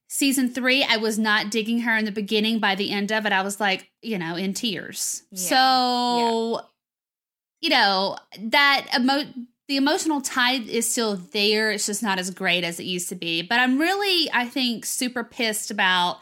Season 0.08 0.48
three, 0.48 0.84
I 0.84 0.96
was 0.96 1.18
not 1.18 1.50
digging 1.50 1.80
her 1.80 1.96
in 1.98 2.04
the 2.04 2.12
beginning. 2.12 2.60
By 2.60 2.76
the 2.76 2.92
end 2.92 3.10
of 3.10 3.26
it, 3.26 3.32
I 3.32 3.42
was 3.42 3.58
like, 3.58 3.90
you 4.00 4.16
know, 4.18 4.36
in 4.36 4.54
tears. 4.54 5.24
Yeah. 5.32 5.48
So, 5.48 6.60
you 7.60 7.70
know, 7.70 8.16
that 8.38 8.86
emo 8.96 9.24
the 9.68 9.76
emotional 9.76 10.20
tide 10.20 10.68
is 10.68 10.90
still 10.90 11.16
there. 11.16 11.70
It's 11.70 11.86
just 11.86 12.02
not 12.02 12.18
as 12.18 12.30
great 12.30 12.64
as 12.64 12.78
it 12.78 12.84
used 12.84 13.08
to 13.08 13.14
be. 13.14 13.42
But 13.42 13.60
I'm 13.60 13.78
really, 13.78 14.30
I 14.32 14.46
think, 14.46 14.84
super 14.84 15.24
pissed 15.24 15.70
about 15.70 16.18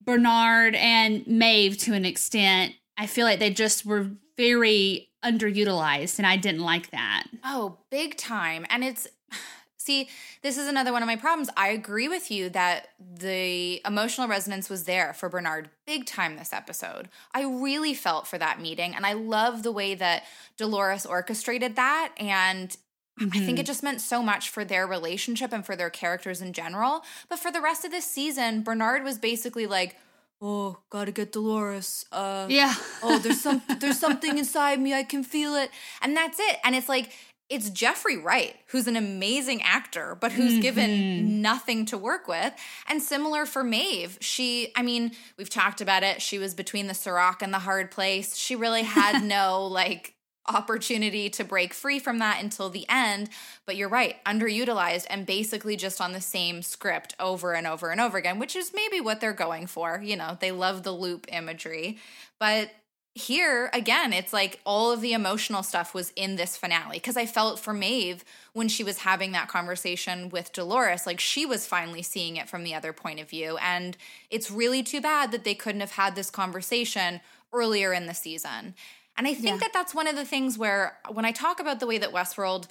Bernard 0.00 0.74
and 0.74 1.26
Maeve 1.26 1.76
to 1.78 1.94
an 1.94 2.04
extent. 2.04 2.74
I 2.96 3.06
feel 3.06 3.26
like 3.26 3.38
they 3.38 3.50
just 3.50 3.84
were 3.84 4.10
very 4.36 5.10
underutilized, 5.24 6.18
and 6.18 6.26
I 6.26 6.36
didn't 6.36 6.62
like 6.62 6.90
that. 6.90 7.24
Oh, 7.42 7.78
big 7.90 8.16
time. 8.16 8.66
And 8.70 8.84
it's 8.84 9.06
see, 9.76 10.08
this 10.44 10.58
is 10.58 10.68
another 10.68 10.92
one 10.92 11.02
of 11.02 11.06
my 11.06 11.16
problems. 11.16 11.48
I 11.56 11.68
agree 11.68 12.06
with 12.06 12.30
you 12.30 12.50
that 12.50 12.88
the 13.00 13.80
emotional 13.86 14.28
resonance 14.28 14.68
was 14.68 14.84
there 14.84 15.14
for 15.14 15.30
Bernard 15.30 15.70
big 15.86 16.04
time 16.04 16.36
this 16.36 16.52
episode. 16.52 17.08
I 17.32 17.44
really 17.44 17.94
felt 17.94 18.26
for 18.28 18.36
that 18.36 18.60
meeting 18.60 18.94
and 18.94 19.06
I 19.06 19.14
love 19.14 19.62
the 19.62 19.72
way 19.72 19.94
that 19.94 20.24
Dolores 20.58 21.06
orchestrated 21.06 21.76
that 21.76 22.12
and 22.18 22.76
I 23.18 23.38
think 23.38 23.58
it 23.58 23.64
just 23.64 23.82
meant 23.82 24.02
so 24.02 24.22
much 24.22 24.50
for 24.50 24.64
their 24.64 24.86
relationship 24.86 25.52
and 25.52 25.64
for 25.64 25.76
their 25.76 25.88
characters 25.88 26.42
in 26.42 26.52
general. 26.52 27.04
But 27.30 27.38
for 27.38 27.50
the 27.50 27.60
rest 27.60 27.84
of 27.86 27.90
this 27.90 28.04
season, 28.04 28.62
Bernard 28.62 29.04
was 29.04 29.18
basically 29.18 29.66
like, 29.66 29.96
"Oh, 30.42 30.78
got 30.90 31.04
to 31.04 31.12
get 31.12 31.30
Dolores. 31.32 32.04
Uh 32.10 32.46
Yeah. 32.50 32.74
oh 33.04 33.18
there's 33.20 33.40
some 33.40 33.62
there's 33.78 34.00
something 34.00 34.36
inside 34.36 34.80
me 34.80 34.92
i 34.94 35.04
can 35.04 35.22
feel 35.22 35.54
it 35.54 35.70
and 36.02 36.16
that's 36.16 36.38
it 36.40 36.58
and 36.64 36.74
it's 36.74 36.88
like 36.88 37.12
it's 37.50 37.68
jeffrey 37.70 38.16
wright 38.16 38.56
who's 38.68 38.86
an 38.86 38.96
amazing 38.96 39.60
actor 39.62 40.16
but 40.20 40.32
who's 40.32 40.54
Mhm. 40.54 40.62
given 40.62 41.42
nothing 41.42 41.84
to 41.86 41.98
work 41.98 42.26
with. 42.26 42.52
And 42.88 43.02
similar 43.02 43.44
for 43.46 43.62
maeve. 43.62 44.16
She 44.20 44.72
i 44.76 44.82
mean 44.82 45.12
we've 45.36 45.50
talked 45.50 45.80
about 45.80 46.02
it. 46.02 46.22
She 46.22 46.38
was 46.38 46.54
between 46.54 46.86
the 46.86 46.94
Serac 46.94 47.42
and 47.42 47.52
the 47.52 47.58
hard 47.60 47.90
place. 47.90 48.36
She 48.36 48.56
really 48.56 48.82
had 48.82 49.22
no 49.36 49.66
like 49.66 50.14
opportunity 50.46 51.30
to 51.30 51.42
break 51.42 51.72
free 51.72 51.98
from 51.98 52.18
that 52.18 52.42
until 52.42 52.68
the 52.70 52.86
end. 52.88 53.30
But 53.66 53.76
you're 53.76 53.88
right 53.88 54.22
underutilized 54.24 55.06
and 55.10 55.24
basically 55.26 55.76
just 55.76 56.00
on 56.00 56.12
the 56.12 56.20
same 56.20 56.62
script 56.62 57.14
over 57.18 57.54
and 57.54 57.66
over 57.66 57.90
and 57.90 58.00
over 58.00 58.18
again 58.18 58.38
which 58.38 58.54
is 58.56 58.72
maybe 58.74 59.00
what 59.00 59.20
they're 59.20 59.32
going 59.32 59.66
for. 59.66 60.00
You 60.02 60.16
know 60.16 60.36
they 60.40 60.52
love 60.52 60.82
the 60.82 60.92
loop 60.92 61.26
imagery. 61.30 61.98
But 62.40 62.70
here 63.14 63.70
again, 63.72 64.12
it's 64.12 64.32
like 64.32 64.60
all 64.64 64.90
of 64.90 65.00
the 65.00 65.12
emotional 65.12 65.62
stuff 65.62 65.94
was 65.94 66.12
in 66.16 66.34
this 66.34 66.56
finale 66.56 66.96
because 66.96 67.16
I 67.16 67.26
felt 67.26 67.60
for 67.60 67.72
Maeve 67.72 68.24
when 68.52 68.68
she 68.68 68.82
was 68.82 68.98
having 68.98 69.30
that 69.32 69.46
conversation 69.46 70.28
with 70.30 70.52
Dolores, 70.52 71.06
like 71.06 71.20
she 71.20 71.46
was 71.46 71.64
finally 71.64 72.02
seeing 72.02 72.36
it 72.36 72.48
from 72.48 72.64
the 72.64 72.74
other 72.74 72.92
point 72.92 73.20
of 73.20 73.30
view. 73.30 73.56
And 73.58 73.96
it's 74.30 74.50
really 74.50 74.82
too 74.82 75.00
bad 75.00 75.30
that 75.30 75.44
they 75.44 75.54
couldn't 75.54 75.80
have 75.80 75.92
had 75.92 76.16
this 76.16 76.28
conversation 76.28 77.20
earlier 77.52 77.92
in 77.92 78.06
the 78.06 78.14
season. 78.14 78.74
And 79.16 79.28
I 79.28 79.34
think 79.34 79.46
yeah. 79.46 79.56
that 79.58 79.72
that's 79.72 79.94
one 79.94 80.08
of 80.08 80.16
the 80.16 80.24
things 80.24 80.58
where 80.58 80.98
when 81.08 81.24
I 81.24 81.30
talk 81.30 81.60
about 81.60 81.78
the 81.78 81.86
way 81.86 81.98
that 81.98 82.10
Westworld 82.10 82.66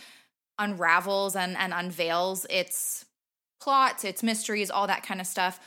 unravels 0.59 1.37
and, 1.37 1.55
and 1.55 1.73
unveils 1.73 2.45
its 2.49 3.05
plots, 3.61 4.03
its 4.03 4.21
mysteries, 4.21 4.69
all 4.69 4.87
that 4.87 5.03
kind 5.03 5.21
of 5.21 5.27
stuff 5.27 5.61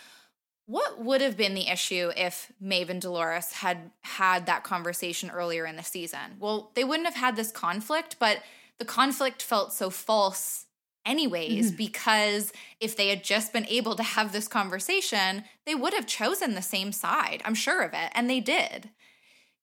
what 0.66 1.02
would 1.02 1.20
have 1.20 1.37
been 1.37 1.54
the 1.54 1.68
issue 1.68 2.11
if 2.16 2.52
Maeve 2.61 2.90
and 2.90 3.00
Dolores 3.00 3.52
had 3.52 3.90
had 4.02 4.46
that 4.46 4.64
conversation 4.64 5.30
earlier 5.30 5.64
in 5.64 5.76
the 5.76 5.82
season? 5.82 6.37
Well, 6.38 6.73
they 6.75 6.85
wouldn't 6.85 7.06
have 7.06 7.16
had 7.16 7.37
this 7.37 7.52
conflict, 7.52 8.16
but 8.18 8.42
the 8.78 8.85
conflict 8.85 9.42
felt 9.42 9.73
so 9.73 9.90
false 9.90 10.66
anyways 11.06 11.68
mm-hmm. 11.68 11.76
because 11.76 12.52
if 12.80 12.96
they 12.96 13.08
had 13.08 13.23
just 13.23 13.52
been 13.52 13.66
able 13.66 13.94
to 13.94 14.02
have 14.02 14.32
this 14.32 14.49
conversation, 14.49 15.44
they 15.64 15.75
would 15.75 15.94
have 15.94 16.06
chosen 16.06 16.54
the 16.54 16.62
same 16.62 16.90
side. 16.90 17.40
I'm 17.44 17.54
sure 17.54 17.82
of 17.82 17.92
it, 17.94 18.11
and 18.12 18.28
they 18.28 18.40
did. 18.40 18.90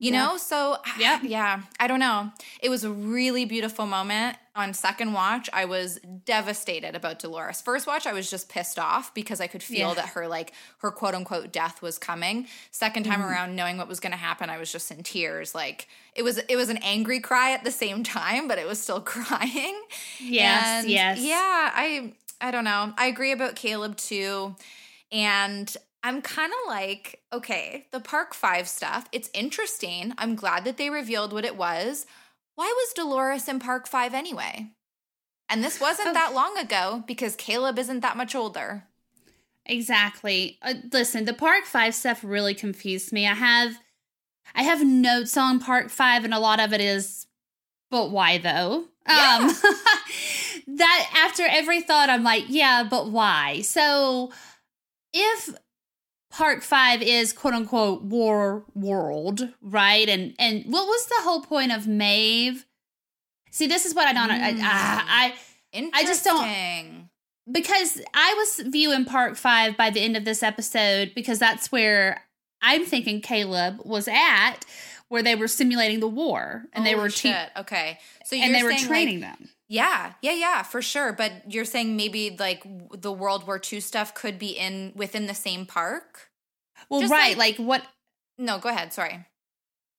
You 0.04 0.12
yeah. 0.12 0.26
know, 0.26 0.38
so 0.38 0.76
yeah, 1.00 1.22
yeah, 1.24 1.62
I 1.80 1.88
don't 1.88 2.02
know. 2.02 2.30
It 2.60 2.68
was 2.68 2.84
a 2.84 2.92
really 2.92 3.46
beautiful 3.46 3.86
moment. 3.86 4.36
On 4.54 4.74
second 4.74 5.14
watch, 5.14 5.50
I 5.54 5.64
was 5.64 5.98
devastated 6.26 6.94
about 6.94 7.20
Dolores. 7.20 7.62
First 7.62 7.88
watch, 7.88 8.06
I 8.06 8.12
was 8.12 8.30
just 8.30 8.50
pissed 8.50 8.78
off 8.78 9.14
because 9.14 9.40
I 9.40 9.48
could 9.48 9.64
feel 9.64 9.88
yeah. 9.90 9.94
that 9.94 10.10
her 10.10 10.28
like 10.28 10.52
her 10.80 10.92
quote 10.92 11.16
unquote 11.16 11.54
death 11.54 11.82
was 11.82 11.98
coming. 11.98 12.48
Second 12.70 13.06
time 13.06 13.22
mm. 13.22 13.32
around, 13.32 13.56
knowing 13.56 13.78
what 13.78 13.88
was 13.88 14.02
going 14.02 14.12
to 14.12 14.18
happen, 14.18 14.50
I 14.50 14.58
was 14.58 14.70
just 14.70 14.92
in 14.92 15.04
tears. 15.04 15.56
Like 15.56 15.88
it 16.16 16.24
was, 16.24 16.38
it 16.38 16.58
was 16.58 16.68
an 16.68 16.80
angry 16.84 17.22
cry 17.22 17.54
at 17.54 17.64
the 17.64 17.72
same 17.72 18.04
time, 18.04 18.50
but 18.50 18.58
it 18.58 18.68
was 18.68 18.82
still 18.82 19.00
crying. 19.06 19.82
Yes, 20.20 20.84
and 20.84 20.92
yes, 20.92 21.22
yeah. 21.22 21.72
I, 21.74 22.12
I 22.42 22.52
don't 22.52 22.66
know. 22.66 22.94
I 22.98 23.06
agree 23.06 23.32
about 23.32 23.56
Caleb 23.56 23.96
too, 23.96 24.54
and 25.14 25.74
I'm 26.04 26.22
kind 26.22 26.52
of 26.52 26.68
like, 26.68 27.22
okay, 27.32 27.88
the 27.92 28.02
Park 28.02 28.34
5 28.34 28.68
stuff, 28.68 29.08
it's 29.14 29.30
interesting. 29.34 30.14
I'm 30.18 30.36
glad 30.36 30.66
that 30.66 30.78
they 30.78 30.90
revealed 30.90 31.32
what 31.32 31.46
it 31.46 31.56
was. 31.56 32.06
Why 32.56 32.66
was 32.66 32.94
Dolores 32.94 33.48
in 33.48 33.60
Park 33.60 33.88
5 33.88 34.14
anyway? 34.14 34.72
And 35.50 35.64
this 35.64 35.80
wasn't 35.80 36.10
oh. 36.10 36.14
that 36.14 36.34
long 36.34 36.58
ago 36.58 37.04
because 37.08 37.36
Caleb 37.36 37.80
isn't 37.80 38.02
that 38.02 38.18
much 38.18 38.36
older. 38.36 38.84
Exactly. 39.66 40.58
Uh, 40.62 40.74
listen, 40.92 41.26
the 41.26 41.34
Park 41.34 41.66
5 41.66 41.96
stuff 41.96 42.24
really 42.24 42.54
confused 42.54 43.14
me. 43.14 43.28
I 43.28 43.34
have 43.34 43.78
I 44.56 44.64
have 44.64 44.86
notes 44.86 45.38
on 45.38 45.60
Park 45.60 45.90
5 45.90 46.26
and 46.26 46.34
a 46.34 46.40
lot 46.40 46.60
of 46.60 46.74
it 46.74 46.82
is 46.82 47.28
but 47.90 48.12
why 48.12 48.40
though? 48.40 48.86
Yeah. 49.08 49.40
Um 49.42 49.48
that 50.78 51.10
after 51.16 51.44
every 51.44 51.82
thought 51.82 52.10
I'm 52.10 52.24
like, 52.24 52.46
yeah, 52.48 52.86
but 52.90 53.10
why? 53.10 53.62
So 53.62 54.32
if 55.14 55.50
Park 56.34 56.64
Five 56.64 57.04
is 57.04 57.32
quote 57.32 57.54
unquote 57.54 58.02
war 58.02 58.66
world, 58.74 59.50
right? 59.62 60.10
And 60.10 60.34
and 60.40 60.66
what 60.66 60.88
was 60.88 61.06
the 61.06 61.20
whole 61.20 61.42
point 61.42 61.72
of 61.72 61.88
Maeve? 61.88 62.66
See, 63.52 63.68
this 63.68 63.86
is 63.86 63.94
what 63.94 64.08
I 64.08 64.14
don't. 64.14 64.30
Mm. 64.30 64.60
I, 64.64 65.36
I 65.74 65.90
I 65.94 66.04
just 66.04 66.24
don't 66.24 67.10
because 67.52 68.02
I 68.16 68.34
was 68.34 68.68
viewing 68.68 69.06
Park 69.06 69.36
Five 69.36 69.78
by 69.78 69.92
the 69.92 70.00
end 70.02 70.18
of 70.18 70.26
this 70.26 70.42
episode 70.42 71.12
because 71.14 71.38
that's 71.38 71.72
where 71.72 72.24
I'm 72.64 72.84
thinking 72.84 73.22
Caleb 73.22 73.82
was 73.86 74.08
at, 74.08 74.62
where 75.10 75.22
they 75.22 75.36
were 75.36 75.48
simulating 75.48 76.00
the 76.00 76.08
war 76.08 76.64
and 76.74 76.84
Holy 76.84 76.96
they 76.96 77.00
were 77.00 77.10
te- 77.10 77.36
okay. 77.58 78.00
So 78.26 78.36
and 78.36 78.56
they 78.56 78.64
were 78.64 78.74
training 78.74 79.22
like, 79.22 79.38
them. 79.38 79.50
Yeah, 79.74 80.14
yeah, 80.22 80.34
yeah, 80.34 80.62
for 80.62 80.84
sure. 80.84 81.14
But 81.14 81.52
you're 81.52 81.66
saying 81.66 81.96
maybe 81.96 82.36
like 82.38 82.64
the 82.92 83.12
World 83.12 83.48
War 83.48 83.60
II 83.60 83.80
stuff 83.80 84.14
could 84.14 84.38
be 84.38 84.50
in 84.50 84.92
within 84.96 85.26
the 85.26 85.34
same 85.34 85.66
park? 85.66 86.30
Well, 86.90 87.02
Just 87.02 87.12
right. 87.12 87.36
Like, 87.36 87.58
like 87.58 87.68
what? 87.68 87.84
No, 88.38 88.60
go 88.60 88.70
ahead. 88.70 88.94
Sorry. 88.94 89.26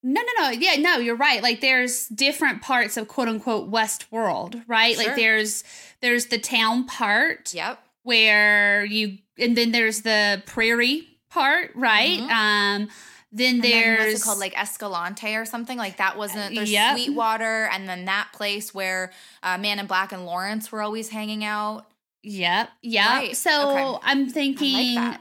No, 0.05 0.21
no, 0.21 0.45
no. 0.45 0.51
Yeah, 0.51 0.77
no, 0.77 0.99
you're 0.99 1.17
right. 1.17 1.43
Like 1.43 1.61
there's 1.61 2.07
different 2.07 2.63
parts 2.63 2.97
of 2.97 3.09
quote 3.09 3.27
unquote 3.27 3.69
Westworld, 3.69 4.63
right? 4.69 4.95
Sure. 4.95 5.07
Like 5.07 5.17
there's 5.17 5.65
there's 6.01 6.27
the 6.27 6.39
town 6.39 6.87
part. 6.87 7.53
Yep. 7.53 7.81
Where 8.05 8.85
you 8.85 9.19
and 9.41 9.57
then 9.57 9.73
there's 9.73 10.03
the 10.03 10.41
prairie 10.47 11.09
part, 11.31 11.73
right? 11.75 12.21
Mm-hmm. 12.21 12.31
Um 12.31 12.89
then 13.35 13.57
and 13.57 13.65
there's 13.65 13.99
then 13.99 14.07
what's 14.07 14.21
it 14.21 14.25
called 14.25 14.39
like 14.39 14.59
Escalante 14.59 15.35
or 15.35 15.45
something 15.45 15.77
like 15.77 15.97
that 15.97 16.17
wasn't 16.17 16.55
there's 16.55 16.71
yep. 16.71 16.97
Sweetwater 16.97 17.69
and 17.73 17.89
then 17.89 18.05
that 18.05 18.29
place 18.33 18.73
where 18.73 19.13
uh, 19.43 19.59
Man 19.59 19.81
in 19.81 19.87
Black 19.87 20.13
and 20.13 20.25
Lawrence 20.25 20.71
were 20.71 20.81
always 20.81 21.09
hanging 21.09 21.45
out. 21.45 21.87
Yep. 22.23 22.71
Yep. 22.83 23.07
Right. 23.07 23.37
So 23.37 23.97
okay. 23.97 23.99
I'm 24.05 24.31
thinking 24.31 24.95
like 24.95 25.21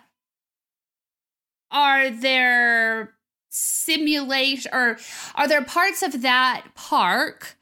are 1.72 2.12
there 2.12 3.16
simulation 3.50 4.72
or 4.74 4.98
are 5.34 5.48
there 5.48 5.64
parts 5.64 6.04
of 6.04 6.22
that 6.22 6.66
park 6.76 7.58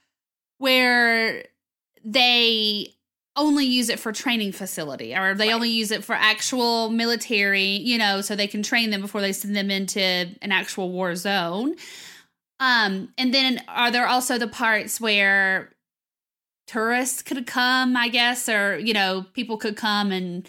where 0.58 1.46
they 2.04 2.94
only 3.36 3.66
use 3.66 3.90
it 3.90 4.00
for 4.00 4.12
training 4.12 4.52
facility 4.52 5.16
or 5.16 5.34
they 5.34 5.48
right. 5.48 5.54
only 5.54 5.70
use 5.70 5.92
it 5.92 6.04
for 6.04 6.14
actual 6.14 6.90
military, 6.90 7.64
you 7.64 7.98
know, 7.98 8.22
so 8.22 8.36
they 8.36 8.48
can 8.48 8.62
train 8.62 8.90
them 8.90 9.02
before 9.02 9.22
they 9.22 9.32
send 9.32 9.56
them 9.56 9.72
into 9.72 10.02
an 10.02 10.52
actual 10.52 10.92
war 10.92 11.16
zone. 11.16 11.76
Um, 12.60 13.14
and 13.18 13.34
then 13.34 13.64
are 13.68 13.90
there 13.90 14.06
also 14.06 14.38
the 14.38 14.48
parts 14.48 15.00
where 15.00 15.72
tourists 16.68 17.22
could 17.22 17.48
come, 17.48 17.98
I 17.98 18.10
guess, 18.10 18.48
or, 18.48 18.78
you 18.78 18.94
know, 18.94 19.26
people 19.34 19.58
could 19.58 19.76
come 19.76 20.12
and 20.12 20.48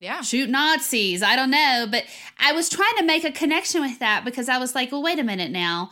yeah. 0.00 0.20
shoot 0.20 0.50
Nazis. 0.50 1.22
I 1.22 1.36
don't 1.36 1.50
know. 1.50 1.86
But 1.90 2.04
I 2.38 2.52
was 2.52 2.68
trying 2.68 2.96
to 2.98 3.04
make 3.04 3.24
a 3.24 3.32
connection 3.32 3.80
with 3.80 3.98
that 4.00 4.24
because 4.24 4.48
I 4.48 4.58
was 4.58 4.74
like, 4.74 4.92
well, 4.92 5.02
wait 5.02 5.18
a 5.18 5.24
minute 5.24 5.50
now. 5.50 5.90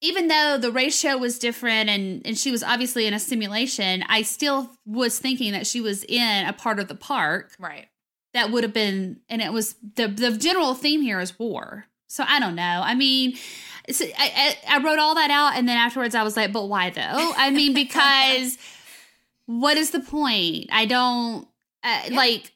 Even 0.00 0.28
though 0.28 0.58
the 0.58 0.70
ratio 0.70 1.16
was 1.16 1.38
different 1.38 1.88
and, 1.88 2.26
and 2.26 2.36
she 2.36 2.50
was 2.50 2.62
obviously 2.62 3.06
in 3.06 3.14
a 3.14 3.18
simulation, 3.18 4.04
I 4.08 4.22
still 4.22 4.70
was 4.84 5.18
thinking 5.18 5.52
that 5.52 5.66
she 5.66 5.80
was 5.80 6.04
in 6.04 6.46
a 6.46 6.52
part 6.52 6.78
of 6.78 6.88
the 6.88 6.94
park. 6.94 7.52
Right. 7.58 7.86
That 8.34 8.50
would 8.50 8.64
have 8.64 8.72
been, 8.72 9.20
and 9.28 9.40
it 9.40 9.52
was 9.52 9.76
the 9.94 10.08
the 10.08 10.36
general 10.36 10.74
theme 10.74 11.02
here 11.02 11.20
is 11.20 11.38
war. 11.38 11.86
So 12.08 12.24
I 12.26 12.40
don't 12.40 12.56
know. 12.56 12.82
I 12.84 12.94
mean, 12.94 13.36
so 13.90 14.04
I, 14.18 14.56
I, 14.68 14.76
I 14.76 14.84
wrote 14.84 14.98
all 14.98 15.14
that 15.14 15.30
out, 15.30 15.56
and 15.56 15.68
then 15.68 15.76
afterwards 15.76 16.14
I 16.14 16.22
was 16.22 16.36
like, 16.36 16.52
but 16.52 16.68
why 16.68 16.90
though? 16.90 17.32
I 17.36 17.50
mean, 17.50 17.74
because 17.74 18.58
what 19.46 19.76
is 19.76 19.90
the 19.90 20.00
point? 20.00 20.66
I 20.72 20.86
don't 20.86 21.46
uh, 21.84 22.02
yeah. 22.08 22.16
like 22.16 22.53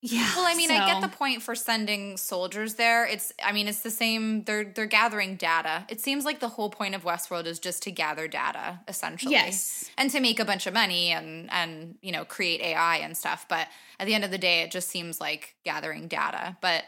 yeah. 0.00 0.30
Well, 0.36 0.46
I 0.46 0.54
mean, 0.54 0.68
so. 0.68 0.76
I 0.76 0.86
get 0.86 1.00
the 1.00 1.08
point 1.08 1.42
for 1.42 1.56
sending 1.56 2.16
soldiers 2.16 2.74
there. 2.74 3.04
It's 3.04 3.32
I 3.44 3.50
mean, 3.50 3.66
it's 3.66 3.80
the 3.80 3.90
same 3.90 4.44
they're 4.44 4.64
they're 4.64 4.86
gathering 4.86 5.34
data. 5.34 5.84
It 5.88 6.00
seems 6.00 6.24
like 6.24 6.38
the 6.38 6.48
whole 6.48 6.70
point 6.70 6.94
of 6.94 7.02
Westworld 7.02 7.46
is 7.46 7.58
just 7.58 7.82
to 7.82 7.90
gather 7.90 8.28
data 8.28 8.78
essentially. 8.86 9.32
Yes. 9.32 9.90
And 9.98 10.08
to 10.10 10.20
make 10.20 10.38
a 10.38 10.44
bunch 10.44 10.68
of 10.68 10.74
money 10.74 11.10
and 11.10 11.50
and 11.50 11.96
you 12.00 12.12
know, 12.12 12.24
create 12.24 12.60
AI 12.60 12.98
and 12.98 13.16
stuff, 13.16 13.46
but 13.48 13.66
at 13.98 14.06
the 14.06 14.14
end 14.14 14.24
of 14.24 14.30
the 14.30 14.38
day 14.38 14.62
it 14.62 14.70
just 14.70 14.88
seems 14.88 15.20
like 15.20 15.56
gathering 15.64 16.06
data. 16.06 16.56
But 16.60 16.84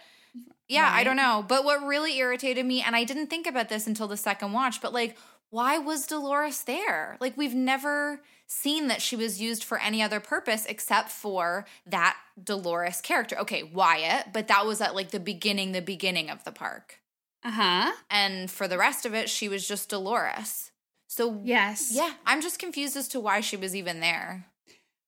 yeah, 0.68 0.84
right. 0.84 1.00
I 1.00 1.04
don't 1.04 1.16
know. 1.16 1.44
But 1.46 1.64
what 1.64 1.82
really 1.82 2.16
irritated 2.18 2.64
me 2.64 2.80
and 2.80 2.94
I 2.94 3.02
didn't 3.02 3.26
think 3.26 3.48
about 3.48 3.68
this 3.68 3.88
until 3.88 4.06
the 4.06 4.16
second 4.16 4.52
watch, 4.52 4.80
but 4.80 4.92
like 4.92 5.16
why 5.50 5.78
was 5.78 6.06
Dolores 6.06 6.64
there? 6.64 7.16
Like 7.20 7.36
we've 7.36 7.54
never 7.54 8.22
seen 8.46 8.88
that 8.88 9.02
she 9.02 9.14
was 9.14 9.40
used 9.40 9.62
for 9.62 9.78
any 9.78 10.02
other 10.02 10.18
purpose 10.18 10.66
except 10.66 11.10
for 11.10 11.66
that 11.86 12.16
Dolores 12.42 13.00
character. 13.00 13.38
Okay, 13.38 13.62
Wyatt, 13.62 14.32
but 14.32 14.48
that 14.48 14.66
was 14.66 14.80
at 14.80 14.94
like 14.94 15.10
the 15.10 15.20
beginning, 15.20 15.72
the 15.72 15.82
beginning 15.82 16.30
of 16.30 16.42
the 16.44 16.52
park. 16.52 17.00
Uh 17.44 17.50
huh. 17.52 17.92
And 18.10 18.50
for 18.50 18.68
the 18.68 18.78
rest 18.78 19.06
of 19.06 19.14
it, 19.14 19.28
she 19.28 19.48
was 19.48 19.66
just 19.66 19.88
Dolores. 19.88 20.70
So, 21.06 21.40
yes. 21.42 21.90
Yeah, 21.92 22.12
I'm 22.24 22.40
just 22.40 22.60
confused 22.60 22.96
as 22.96 23.08
to 23.08 23.20
why 23.20 23.40
she 23.40 23.56
was 23.56 23.74
even 23.74 23.98
there. 23.98 24.46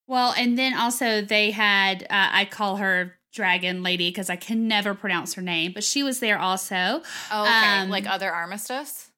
Well, 0.09 0.35
and 0.37 0.59
then 0.59 0.75
also 0.75 1.23
they 1.23 1.53
had, 1.53 2.03
uh, 2.05 2.07
I 2.11 2.45
call 2.45 2.79
her 2.79 3.15
Dragon 3.33 3.85
Lady 3.85 4.09
because 4.11 4.29
I 4.29 4.37
can 4.37 4.67
never 4.67 4.95
pronounce 4.95 5.35
her 5.35 5.43
name, 5.43 5.73
but 5.73 5.85
she 5.85 6.03
was 6.03 6.19
there 6.19 6.41
also. 6.41 7.03
Oh, 7.31 7.43
okay. 7.43 7.79
Um, 7.83 7.89
like 7.89 8.09
other 8.09 8.33
armistice? 8.33 9.12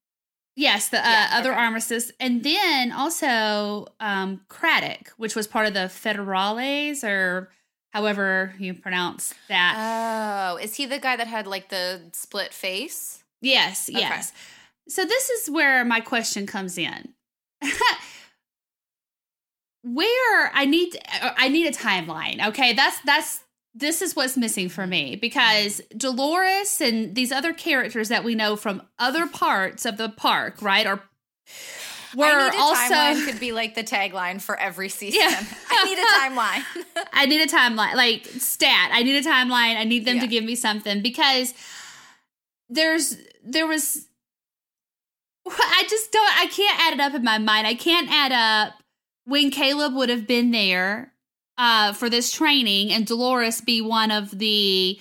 Yes, 0.57 0.89
the 0.89 0.99
uh, 0.99 1.11
yeah, 1.11 1.31
other 1.33 1.53
okay. 1.53 1.61
armistice, 1.61 2.13
and 2.21 2.45
then 2.45 2.93
also 2.93 3.89
um, 3.99 4.43
Craddock, 4.49 5.09
which 5.17 5.35
was 5.35 5.49
part 5.49 5.67
of 5.67 5.75
the 5.75 5.91
Federales, 5.91 7.03
or 7.03 7.51
however 7.93 8.55
you 8.59 8.73
pronounce 8.73 9.35
that. 9.49 10.53
Oh, 10.53 10.57
is 10.57 10.77
he 10.77 10.87
the 10.87 11.01
guy 11.01 11.17
that 11.17 11.27
had 11.27 11.49
like 11.49 11.71
the 11.71 12.03
split 12.13 12.53
face? 12.53 13.25
Yes, 13.41 13.89
okay. 13.91 13.99
yes. 13.99 14.33
So 14.89 15.05
this 15.05 15.31
is 15.31 15.51
where 15.51 15.85
my 15.85 16.01
question 16.01 16.47
comes 16.47 16.79
in. 16.79 17.15
where 19.85 20.51
I 20.55 20.65
need 20.67 20.97
I 21.21 21.49
need 21.49 21.67
a 21.67 21.73
timeline. 21.73 22.45
Okay, 22.49 22.73
that's 22.73 22.99
that's 23.05 23.44
this 23.75 24.01
is 24.01 24.15
what's 24.15 24.37
missing 24.37 24.69
for 24.69 24.87
me 24.87 25.17
because 25.17 25.81
Dolores 25.97 26.81
and 26.81 27.15
these 27.15 27.33
other 27.33 27.53
characters 27.53 28.09
that 28.09 28.23
we 28.23 28.35
know 28.35 28.55
from 28.55 28.83
other 28.99 29.27
parts 29.27 29.85
of 29.85 29.97
the 29.97 30.09
park, 30.09 30.63
right, 30.63 30.87
are 30.87 31.03
were 32.15 32.27
I 32.27 32.51
need 32.51 32.57
a 32.57 32.61
also 32.61 32.95
timeline 32.95 33.27
could 33.27 33.41
be 33.41 33.53
like 33.53 33.75
the 33.75 33.83
tagline 33.83 34.41
for 34.41 34.57
every 34.59 34.89
season. 34.89 35.21
Yeah. 35.21 35.43
I 35.71 35.85
need 35.85 35.99
a 35.99 36.07
timeline. 36.21 37.07
I 37.13 37.27
need 37.27 37.41
a 37.41 37.47
timeline, 37.47 37.95
like 37.97 38.27
stat. 38.27 38.91
I 38.93 39.03
need 39.03 39.17
a 39.17 39.29
timeline. 39.29 39.77
I 39.77 39.85
need 39.85 40.05
them 40.05 40.17
yeah. 40.17 40.23
to 40.23 40.29
give 40.29 40.45
me 40.45 40.55
something 40.55 41.03
because 41.03 41.55
there's 42.69 43.17
there 43.45 43.67
was. 43.67 44.07
I 45.47 45.85
just 45.91 46.13
don't. 46.13 46.39
I 46.39 46.47
can't 46.47 46.81
add 46.81 46.95
it 46.95 47.01
up 47.01 47.15
in 47.15 47.25
my 47.25 47.39
mind. 47.39 47.67
I 47.67 47.75
can't 47.75 48.09
add 48.11 48.33
up 48.33 48.75
when 49.25 49.51
Caleb 49.51 49.95
would 49.95 50.09
have 50.09 50.27
been 50.27 50.53
there 50.53 51.14
uh, 51.59 51.93
for 51.93 52.11
this 52.11 52.33
training 52.33 52.91
and 52.91 53.07
Dolores 53.07 53.61
be 53.61 53.81
one 53.81 54.11
of 54.11 54.37
the 54.39 55.01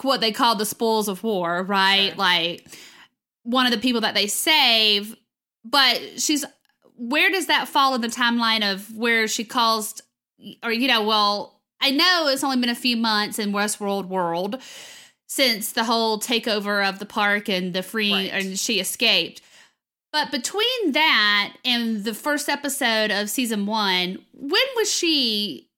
what 0.00 0.20
they 0.20 0.32
call 0.32 0.56
the 0.56 0.66
spoils 0.66 1.08
of 1.08 1.22
war, 1.22 1.62
right? 1.62 2.10
Sure. 2.10 2.16
Like 2.16 2.66
one 3.42 3.66
of 3.66 3.72
the 3.72 3.78
people 3.78 4.00
that 4.02 4.14
they 4.14 4.26
save, 4.26 5.16
but 5.64 6.00
she's 6.20 6.44
where 6.96 7.30
does 7.30 7.46
that 7.46 7.68
fall 7.68 7.94
in 7.94 8.00
the 8.00 8.08
timeline 8.08 8.72
of 8.72 8.96
where 8.96 9.26
she 9.26 9.44
calls 9.44 10.00
or 10.62 10.72
you 10.72 10.88
know, 10.88 11.04
well, 11.04 11.60
I 11.80 11.90
know 11.90 12.28
it's 12.28 12.44
only 12.44 12.58
been 12.58 12.68
a 12.68 12.74
few 12.74 12.96
months 12.96 13.38
in 13.38 13.52
Westworld 13.52 14.06
world 14.06 14.60
since 15.26 15.72
the 15.72 15.84
whole 15.84 16.20
takeover 16.20 16.86
of 16.86 16.98
the 16.98 17.06
park 17.06 17.48
and 17.48 17.72
the 17.72 17.82
free 17.82 18.12
right. 18.12 18.30
and 18.32 18.58
she 18.58 18.80
escaped. 18.80 19.40
But 20.12 20.30
between 20.30 20.92
that 20.92 21.54
and 21.64 22.04
the 22.04 22.12
first 22.12 22.48
episode 22.48 23.10
of 23.10 23.30
season 23.30 23.64
one, 23.64 24.18
when 24.32 24.62
was 24.76 24.92
she 24.92 25.70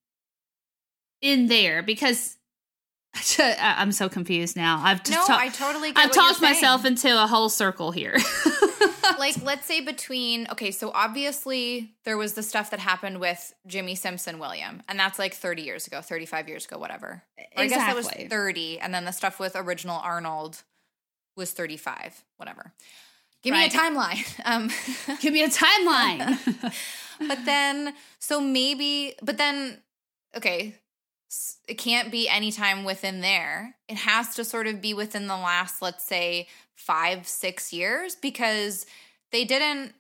in 1.23 1.47
there? 1.47 1.83
Because 1.83 2.37
I'm 3.38 3.93
so 3.93 4.09
confused 4.09 4.57
now. 4.57 4.81
I've 4.83 5.05
just 5.05 5.29
no, 5.29 5.35
ta- 5.35 5.41
I 5.41 5.49
totally. 5.49 5.93
I've 5.95 6.11
talked 6.11 6.41
myself 6.43 6.85
into 6.85 7.23
a 7.23 7.26
whole 7.26 7.49
circle 7.49 7.93
here. 7.93 8.17
like, 9.19 9.41
let's 9.43 9.67
say 9.67 9.81
between 9.81 10.49
okay, 10.50 10.73
so 10.73 10.91
obviously 10.93 11.95
there 12.05 12.17
was 12.17 12.35
the 12.35 12.43
stuff 12.43 12.71
that 12.71 12.81
happened 12.81 13.21
with 13.21 13.55
Jimmy 13.67 13.95
Simpson 13.95 14.41
William, 14.41 14.83
and 14.88 14.99
that's 14.99 15.19
like 15.19 15.35
30 15.35 15.62
years 15.62 15.87
ago, 15.87 16.00
35 16.00 16.49
years 16.49 16.67
ago, 16.67 16.79
whatever. 16.79 17.23
Or 17.38 17.62
exactly. 17.62 17.64
I 17.64 17.69
guess 17.69 17.87
that 17.87 17.97
was 17.97 18.29
30, 18.31 18.81
and 18.81 18.93
then 18.93 19.05
the 19.05 19.12
stuff 19.12 19.38
with 19.38 19.55
original 19.55 20.00
Arnold 20.03 20.62
was 21.37 21.53
35, 21.53 22.25
whatever. 22.37 22.73
Give 23.44 23.52
right. 23.52 23.72
me 23.72 23.78
a 23.78 23.82
timeline. 23.82 24.40
Um, 24.44 24.70
Give 25.20 25.32
me 25.32 25.42
a 25.42 25.48
timeline. 25.48 26.74
but 27.28 27.44
then, 27.44 27.94
so 28.18 28.40
maybe, 28.40 29.14
but 29.22 29.36
then, 29.36 29.78
okay, 30.36 30.74
it 31.68 31.74
can't 31.74 32.10
be 32.10 32.28
any 32.28 32.50
time 32.50 32.84
within 32.84 33.20
there. 33.20 33.76
It 33.88 33.96
has 33.98 34.34
to 34.36 34.44
sort 34.44 34.66
of 34.66 34.80
be 34.80 34.94
within 34.94 35.26
the 35.26 35.36
last, 35.36 35.82
let's 35.82 36.04
say, 36.04 36.48
five, 36.74 37.28
six 37.28 37.72
years 37.72 38.16
because 38.16 38.86
they 39.30 39.44
didn't. 39.44 39.92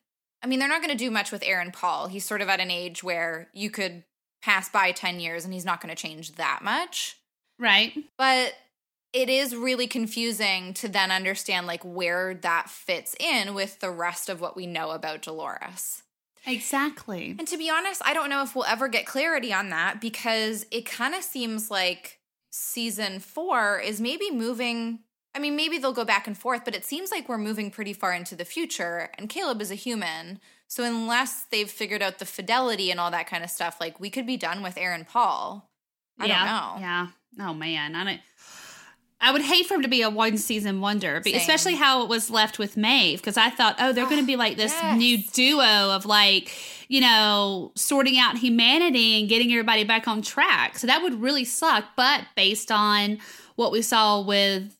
I 0.42 0.46
mean, 0.46 0.58
they're 0.58 0.68
not 0.68 0.82
going 0.82 0.96
to 0.96 1.04
do 1.04 1.10
much 1.10 1.32
with 1.32 1.42
Aaron 1.44 1.70
Paul. 1.70 2.08
He's 2.08 2.24
sort 2.24 2.42
of 2.42 2.48
at 2.48 2.60
an 2.60 2.70
age 2.70 3.02
where 3.02 3.48
you 3.54 3.70
could 3.70 4.04
pass 4.42 4.68
by 4.68 4.92
10 4.92 5.20
years 5.20 5.44
and 5.44 5.54
he's 5.54 5.64
not 5.64 5.80
going 5.80 5.94
to 5.94 6.00
change 6.00 6.32
that 6.32 6.60
much. 6.62 7.16
Right. 7.58 7.92
But 8.18 8.52
it 9.14 9.30
is 9.30 9.54
really 9.54 9.86
confusing 9.86 10.74
to 10.74 10.88
then 10.88 11.12
understand 11.12 11.66
like 11.66 11.82
where 11.84 12.34
that 12.34 12.68
fits 12.68 13.14
in 13.20 13.54
with 13.54 13.78
the 13.78 13.90
rest 13.90 14.28
of 14.28 14.40
what 14.40 14.56
we 14.56 14.66
know 14.66 14.90
about 14.90 15.22
Dolores. 15.22 16.02
Exactly. 16.46 17.36
And 17.38 17.48
to 17.48 17.56
be 17.56 17.70
honest, 17.70 18.02
I 18.04 18.12
don't 18.12 18.28
know 18.28 18.42
if 18.42 18.54
we'll 18.54 18.66
ever 18.66 18.88
get 18.88 19.06
clarity 19.06 19.52
on 19.52 19.70
that 19.70 20.00
because 20.00 20.66
it 20.70 20.84
kind 20.84 21.14
of 21.14 21.22
seems 21.22 21.70
like 21.70 22.18
season 22.50 23.20
4 23.20 23.78
is 23.78 24.00
maybe 24.00 24.30
moving 24.30 24.98
I 25.36 25.40
mean, 25.40 25.56
maybe 25.56 25.78
they'll 25.78 25.92
go 25.92 26.04
back 26.04 26.28
and 26.28 26.38
forth, 26.38 26.64
but 26.64 26.76
it 26.76 26.84
seems 26.84 27.10
like 27.10 27.28
we're 27.28 27.38
moving 27.38 27.68
pretty 27.68 27.92
far 27.92 28.12
into 28.12 28.36
the 28.36 28.44
future 28.44 29.10
and 29.18 29.28
Caleb 29.28 29.60
is 29.60 29.72
a 29.72 29.74
human. 29.74 30.38
So 30.68 30.84
unless 30.84 31.46
they've 31.50 31.68
figured 31.68 32.02
out 32.02 32.20
the 32.20 32.24
fidelity 32.24 32.92
and 32.92 33.00
all 33.00 33.10
that 33.10 33.26
kind 33.26 33.42
of 33.42 33.50
stuff, 33.50 33.80
like 33.80 33.98
we 33.98 34.10
could 34.10 34.28
be 34.28 34.36
done 34.36 34.62
with 34.62 34.78
Aaron 34.78 35.04
Paul. 35.04 35.68
I 36.20 36.26
yeah, 36.26 36.38
don't 36.38 36.46
know. 36.46 36.86
Yeah. 36.86 37.06
Oh 37.40 37.54
man, 37.54 37.96
I 37.96 38.04
don't 38.04 38.20
I 39.24 39.32
would 39.32 39.40
hate 39.40 39.64
for 39.64 39.74
him 39.74 39.82
to 39.82 39.88
be 39.88 40.02
a 40.02 40.10
one 40.10 40.36
season 40.36 40.82
wonder, 40.82 41.18
but 41.24 41.32
especially 41.32 41.76
how 41.76 42.02
it 42.02 42.10
was 42.10 42.30
left 42.30 42.58
with 42.58 42.76
Maeve, 42.76 43.20
because 43.20 43.38
I 43.38 43.48
thought, 43.48 43.74
oh, 43.78 43.90
they're 43.90 44.04
going 44.04 44.20
to 44.20 44.26
be 44.26 44.34
oh, 44.34 44.38
like 44.38 44.58
this 44.58 44.72
yes. 44.72 44.98
new 44.98 45.16
duo 45.32 45.64
of 45.64 46.04
like, 46.04 46.52
you 46.88 47.00
know, 47.00 47.72
sorting 47.74 48.18
out 48.18 48.36
humanity 48.36 49.18
and 49.18 49.26
getting 49.26 49.50
everybody 49.50 49.82
back 49.82 50.06
on 50.06 50.20
track. 50.20 50.78
So 50.78 50.86
that 50.86 51.02
would 51.02 51.22
really 51.22 51.46
suck. 51.46 51.86
But 51.96 52.26
based 52.36 52.70
on 52.70 53.18
what 53.56 53.72
we 53.72 53.80
saw 53.80 54.20
with 54.20 54.76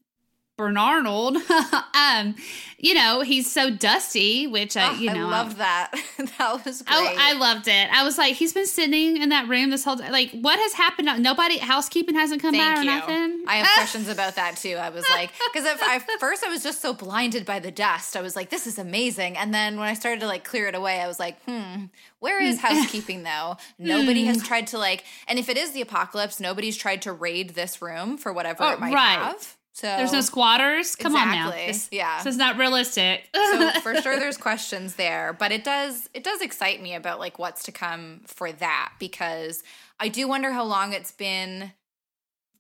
Bernarnold, 0.57 1.37
um, 1.95 2.37
you 2.79 2.95
know, 2.95 3.23
he's 3.23 3.51
so 3.51 3.71
dusty, 3.71 4.47
which 4.47 4.77
I, 4.77 4.91
oh, 4.91 4.95
you 4.95 5.13
know, 5.13 5.27
I 5.27 5.31
love 5.31 5.57
that. 5.59 5.91
that 6.39 6.65
was 6.65 6.83
great. 6.83 6.97
Oh, 6.97 7.15
I 7.19 7.33
loved 7.33 7.67
it. 7.67 7.89
I 7.91 8.05
was 8.05 8.19
like, 8.19 8.37
he's 8.37 8.53
been 8.53 8.67
sitting 8.67 9.17
in 9.17 9.31
that 9.31 9.49
room 9.49 9.71
this 9.71 9.85
whole 9.85 9.97
time. 9.97 10.13
Like, 10.13 10.31
what 10.31 10.61
has 10.61 10.73
happened? 10.75 11.09
Nobody, 11.21 11.59
housekeeping 11.59 12.15
hasn't 12.15 12.41
come 12.41 12.55
Thank 12.55 12.77
by 12.77 12.81
or 12.81 12.85
you. 12.85 12.91
nothing. 12.91 13.45
I 13.49 13.57
have 13.57 13.67
questions 13.75 14.09
about 14.09 14.37
that 14.37 14.57
too. 14.57 14.77
I 14.77 14.91
was 14.91 15.05
like, 15.11 15.33
because 15.53 15.67
at 15.67 16.21
first 16.21 16.45
I 16.45 16.49
was 16.51 16.63
just 16.63 16.81
so 16.81 16.95
blinded 16.95 17.45
by 17.45 17.59
the 17.59 17.73
dust. 17.73 18.17
I 18.17 18.21
was 18.21 18.37
like, 18.37 18.51
this 18.51 18.69
is 18.69 18.79
amazing. 18.79 19.37
And 19.37 19.53
then 19.53 19.77
when 19.77 19.89
I 19.89 19.95
started 19.95 20.21
to 20.21 20.29
like 20.29 20.45
clear 20.45 20.69
it 20.69 20.77
away, 20.77 21.01
I 21.01 21.09
was 21.09 21.19
like, 21.19 21.43
hmm, 21.49 21.87
where 22.21 22.41
is 22.41 22.61
housekeeping 22.61 23.25
though? 23.25 23.57
Nobody 23.77 24.27
has 24.27 24.37
hmm. 24.37 24.47
tried 24.47 24.69
to 24.69 24.79
like, 24.79 25.03
and 25.27 25.37
if 25.37 25.49
it 25.49 25.57
is 25.57 25.73
the 25.73 25.81
apocalypse, 25.81 26.39
nobody's 26.39 26.77
tried 26.77 27.03
to 27.03 27.13
raid 27.13 27.51
this 27.51 27.83
room 27.83 28.17
for 28.17 28.33
whatever 28.33 28.63
oh, 28.63 28.73
it 28.75 28.79
might 28.79 28.95
right. 28.95 29.19
have. 29.19 29.57
So 29.75 29.89
there's 29.89 30.13
no 30.13 30.21
squatters. 30.21 30.95
Come 30.95 31.15
exactly. 31.17 31.39
on 31.39 31.47
now. 31.47 31.51
This, 31.51 31.89
yeah, 31.91 32.19
this 32.19 32.35
is 32.35 32.37
not 32.39 32.57
realistic. 32.59 33.29
so 33.35 33.71
for 33.83 34.01
sure, 34.01 34.21
there's 34.21 34.37
questions 34.37 34.95
there, 34.95 35.33
but 35.33 35.51
it 35.51 35.65
does 35.65 36.09
it 36.15 36.23
does 36.23 36.41
excite 36.41 36.81
me 36.81 36.95
about 36.95 37.19
like 37.19 37.41
what's 37.41 37.65
to 37.65 37.73
come 37.73 38.21
for 38.25 38.53
that 38.53 38.93
because 39.01 39.65
I 39.99 40.09
do 40.09 40.29
wonder 40.29 40.53
how 40.53 40.63
long 40.63 40.93
it's 40.93 41.11
been 41.11 41.73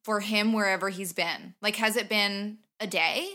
for 0.02 0.20
him 0.20 0.52
wherever 0.52 0.88
he's 0.88 1.12
been. 1.12 1.54
Like, 1.62 1.76
has 1.76 1.96
it 1.96 2.08
been 2.08 2.58
a 2.80 2.86
day? 2.88 3.28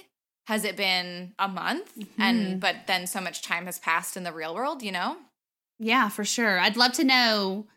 Has 0.48 0.66
it 0.66 0.76
been 0.76 1.34
a 1.40 1.48
month? 1.48 1.98
Mm-hmm. 1.98 2.22
And 2.22 2.60
but 2.60 2.76
then 2.86 3.08
so 3.08 3.22
much 3.22 3.42
time 3.42 3.66
has 3.66 3.80
passed 3.80 4.18
in 4.18 4.24
the 4.24 4.34
real 4.34 4.54
world, 4.54 4.84
you 4.84 4.92
know? 4.92 5.16
Yeah, 5.80 6.10
for 6.10 6.26
sure. 6.26 6.60
I'd 6.60 6.76
love 6.76 6.92
to 6.94 7.06
know 7.06 7.68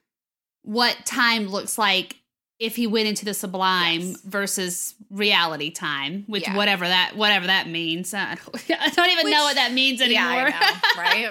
what 0.63 1.07
time 1.07 1.47
looks 1.47 1.79
like 1.79 2.17
if 2.63 2.77
he 2.77 2.87
went 2.87 3.09
into 3.09 3.25
the 3.25 3.35
sublime 3.35 4.01
yes. 4.01 4.21
versus 4.21 4.95
reality 5.11 5.69
time, 5.71 6.23
which 6.29 6.45
yeah. 6.45 6.57
whatever 6.57 6.87
that 6.87 7.17
whatever 7.17 7.49
that 7.49 7.69
means. 7.69 8.15
I 8.15 8.37
don't, 8.37 8.71
I 8.81 8.89
don't 8.91 9.11
even 9.11 9.25
which, 9.25 9.33
know 9.33 9.43
what 9.43 9.57
that 9.57 9.73
means 9.73 10.01
anymore. 10.01 10.49
Yeah, 10.49 10.49
know, 10.61 10.77
right? 11.03 11.29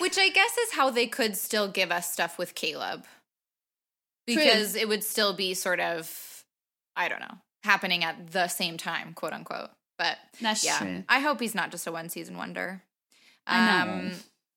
which 0.00 0.18
I 0.18 0.28
guess 0.28 0.58
is 0.58 0.72
how 0.72 0.90
they 0.90 1.06
could 1.06 1.34
still 1.34 1.66
give 1.66 1.90
us 1.90 2.12
stuff 2.12 2.36
with 2.36 2.54
Caleb. 2.54 3.04
Because 4.26 4.72
True. 4.72 4.82
it 4.82 4.88
would 4.88 5.02
still 5.02 5.32
be 5.32 5.54
sort 5.54 5.80
of 5.80 6.44
I 6.94 7.08
don't 7.08 7.20
know, 7.20 7.38
happening 7.64 8.04
at 8.04 8.30
the 8.30 8.46
same 8.48 8.76
time, 8.76 9.14
quote 9.14 9.32
unquote. 9.32 9.70
But 9.96 10.18
That's 10.42 10.62
yeah, 10.62 10.78
true. 10.78 11.04
I 11.08 11.20
hope 11.20 11.40
he's 11.40 11.54
not 11.54 11.70
just 11.70 11.86
a 11.86 11.92
one 11.92 12.10
season 12.10 12.36
wonder. 12.36 12.82
I 13.46 13.84
know. 13.86 13.92
Um, 13.92 14.12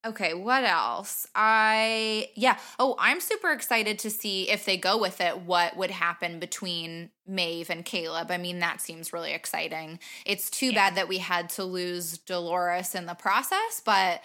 Okay, 0.06 0.34
what 0.34 0.66
else? 0.66 1.28
I 1.34 2.28
yeah. 2.36 2.58
Oh, 2.78 2.96
I'm 3.00 3.22
super 3.22 3.52
excited 3.52 4.00
to 4.00 4.10
see 4.10 4.50
if 4.50 4.66
they 4.66 4.76
go 4.76 4.98
with 4.98 5.22
it 5.22 5.42
what 5.42 5.78
would 5.78 5.92
happen 5.92 6.40
between 6.40 7.10
Maeve 7.26 7.70
and 7.70 7.86
Caleb. 7.86 8.30
I 8.30 8.38
mean, 8.38 8.60
that 8.60 8.82
seems 8.82 9.14
really 9.14 9.32
exciting. 9.32 10.00
It's 10.26 10.50
too 10.50 10.68
yeah. 10.68 10.90
bad 10.90 10.96
that 10.96 11.08
we 11.08 11.20
had 11.20 11.50
to 11.52 11.64
lose 11.64 12.18
Dolores 12.18 12.96
in 12.96 13.06
the 13.06 13.14
process, 13.14 13.82
but 13.86 14.22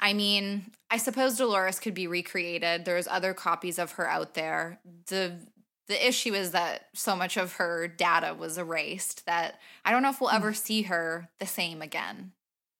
I 0.00 0.12
mean, 0.12 0.72
I 0.90 0.96
suppose 0.96 1.36
Dolores 1.36 1.78
could 1.78 1.94
be 1.94 2.08
recreated. 2.08 2.84
There's 2.84 3.06
other 3.06 3.32
copies 3.32 3.78
of 3.78 3.92
her 3.92 4.08
out 4.08 4.34
there. 4.34 4.80
The 5.06 5.38
the 5.86 6.08
issue 6.08 6.34
is 6.34 6.50
that 6.50 6.88
so 6.94 7.14
much 7.14 7.36
of 7.36 7.54
her 7.54 7.86
data 7.86 8.34
was 8.34 8.58
erased 8.58 9.24
that 9.26 9.60
I 9.84 9.92
don't 9.92 10.02
know 10.02 10.10
if 10.10 10.20
we'll 10.20 10.30
ever 10.30 10.50
mm. 10.50 10.56
see 10.56 10.82
her 10.82 11.28
the 11.38 11.46
same 11.46 11.80
again 11.80 12.32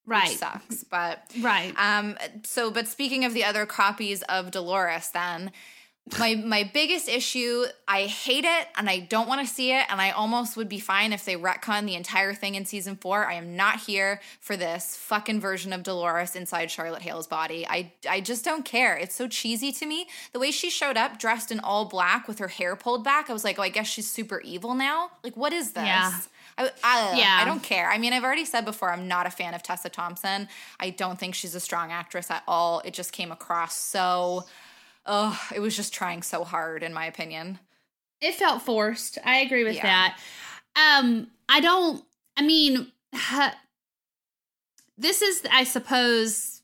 right. 0.06 0.38
sucks 0.38 0.84
but 0.84 1.22
right. 1.40 1.74
um 1.76 2.16
so 2.44 2.70
but 2.70 2.88
speaking 2.88 3.24
of 3.24 3.34
the 3.34 3.44
other 3.44 3.66
copies 3.66 4.22
of 4.22 4.50
dolores 4.50 5.10
then 5.10 5.50
my 6.18 6.34
my 6.34 6.68
biggest 6.74 7.08
issue 7.08 7.64
i 7.86 8.02
hate 8.02 8.44
it 8.44 8.68
and 8.76 8.90
i 8.90 8.98
don't 8.98 9.28
want 9.28 9.40
to 9.40 9.46
see 9.46 9.72
it 9.72 9.84
and 9.88 10.00
i 10.00 10.10
almost 10.10 10.56
would 10.56 10.68
be 10.68 10.80
fine 10.80 11.12
if 11.12 11.24
they 11.24 11.36
retcon 11.36 11.86
the 11.86 11.94
entire 11.94 12.34
thing 12.34 12.54
in 12.56 12.64
season 12.64 12.96
four. 12.96 13.24
I 13.26 13.34
am 13.34 13.56
not 13.56 13.80
here 13.80 14.20
for 14.40 14.56
this 14.56 14.96
fucking 14.96 15.40
version 15.40 15.72
of 15.72 15.84
dolores 15.84 16.34
inside 16.34 16.70
charlotte 16.70 17.02
hale's 17.02 17.26
body. 17.26 17.66
I 17.68 17.92
i 18.08 18.20
just 18.20 18.44
don't 18.44 18.64
care. 18.64 18.96
It's 18.96 19.14
so 19.14 19.28
cheesy 19.28 19.70
to 19.72 19.86
me. 19.86 20.08
The 20.32 20.40
way 20.40 20.50
she 20.50 20.70
showed 20.70 20.96
up 20.96 21.18
dressed 21.18 21.52
in 21.52 21.60
all 21.60 21.84
black 21.84 22.26
with 22.26 22.40
her 22.40 22.48
hair 22.48 22.74
pulled 22.74 23.04
back 23.04 23.30
i 23.30 23.32
was 23.32 23.44
like 23.44 23.58
oh 23.58 23.62
i 23.62 23.68
guess 23.68 23.86
she's 23.86 24.10
super 24.10 24.40
evil 24.40 24.74
now? 24.74 25.12
Like 25.22 25.36
what 25.36 25.52
is 25.52 25.72
this? 25.72 25.84
Yeah 25.84 26.12
I, 26.58 26.70
I, 26.84 27.18
yeah. 27.18 27.38
I 27.40 27.44
don't 27.44 27.62
care. 27.62 27.88
I 27.90 27.98
mean, 27.98 28.12
I've 28.12 28.24
already 28.24 28.44
said 28.44 28.64
before, 28.64 28.92
I'm 28.92 29.08
not 29.08 29.26
a 29.26 29.30
fan 29.30 29.54
of 29.54 29.62
Tessa 29.62 29.88
Thompson. 29.88 30.48
I 30.78 30.90
don't 30.90 31.18
think 31.18 31.34
she's 31.34 31.54
a 31.54 31.60
strong 31.60 31.90
actress 31.90 32.30
at 32.30 32.42
all. 32.46 32.80
It 32.84 32.92
just 32.94 33.12
came 33.12 33.32
across 33.32 33.74
so, 33.76 34.44
oh, 35.06 35.40
it 35.54 35.60
was 35.60 35.74
just 35.76 35.94
trying 35.94 36.22
so 36.22 36.44
hard, 36.44 36.82
in 36.82 36.92
my 36.92 37.06
opinion. 37.06 37.58
It 38.20 38.34
felt 38.34 38.62
forced. 38.62 39.18
I 39.24 39.38
agree 39.38 39.64
with 39.64 39.76
Yeah. 39.76 39.82
that. 39.82 40.18
Um, 40.76 41.28
I 41.48 41.60
don't. 41.60 42.04
I 42.36 42.42
mean, 42.42 42.92
this 44.98 45.22
is, 45.22 45.42
I 45.50 45.64
suppose. 45.64 46.60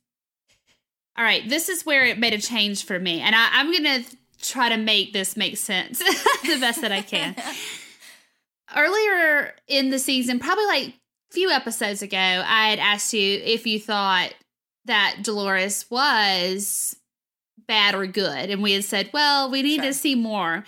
All 1.17 1.25
right, 1.25 1.49
this 1.49 1.69
is 1.69 1.85
where 1.85 2.05
it 2.07 2.19
made 2.19 2.33
a 2.33 2.39
change 2.41 2.85
for 2.85 2.99
me, 2.99 3.21
and 3.21 3.35
I, 3.35 3.49
I'm 3.53 3.73
gonna 3.73 4.05
try 4.41 4.69
to 4.69 4.77
make 4.77 5.13
this 5.13 5.37
make 5.37 5.57
sense 5.57 5.99
the 6.45 6.59
best 6.61 6.81
that 6.83 6.93
I 6.93 7.03
can. 7.03 7.35
Earlier 8.77 9.55
in 9.67 9.91
the 9.91 9.99
season, 9.99 10.39
probably 10.39 10.67
like 10.67 10.89
a 10.89 11.33
few 11.33 11.51
episodes 11.51 12.03
ago, 12.03 12.17
I 12.17 12.71
had 12.71 12.79
asked 12.79 13.13
you 13.13 13.41
if 13.45 13.67
you 13.67 13.81
thought 13.81 14.35
that 14.85 15.19
Dolores 15.23 15.87
was 15.91 16.97
bad 17.67 17.95
or 17.95 18.07
good, 18.07 18.51
and 18.51 18.63
we 18.63 18.73
had 18.73 18.85
said, 18.85 19.11
"Well, 19.13 19.51
we 19.51 19.63
need 19.63 19.77
Sure. 19.81 19.85
to 19.85 19.95
see 19.95 20.15
more." 20.15 20.65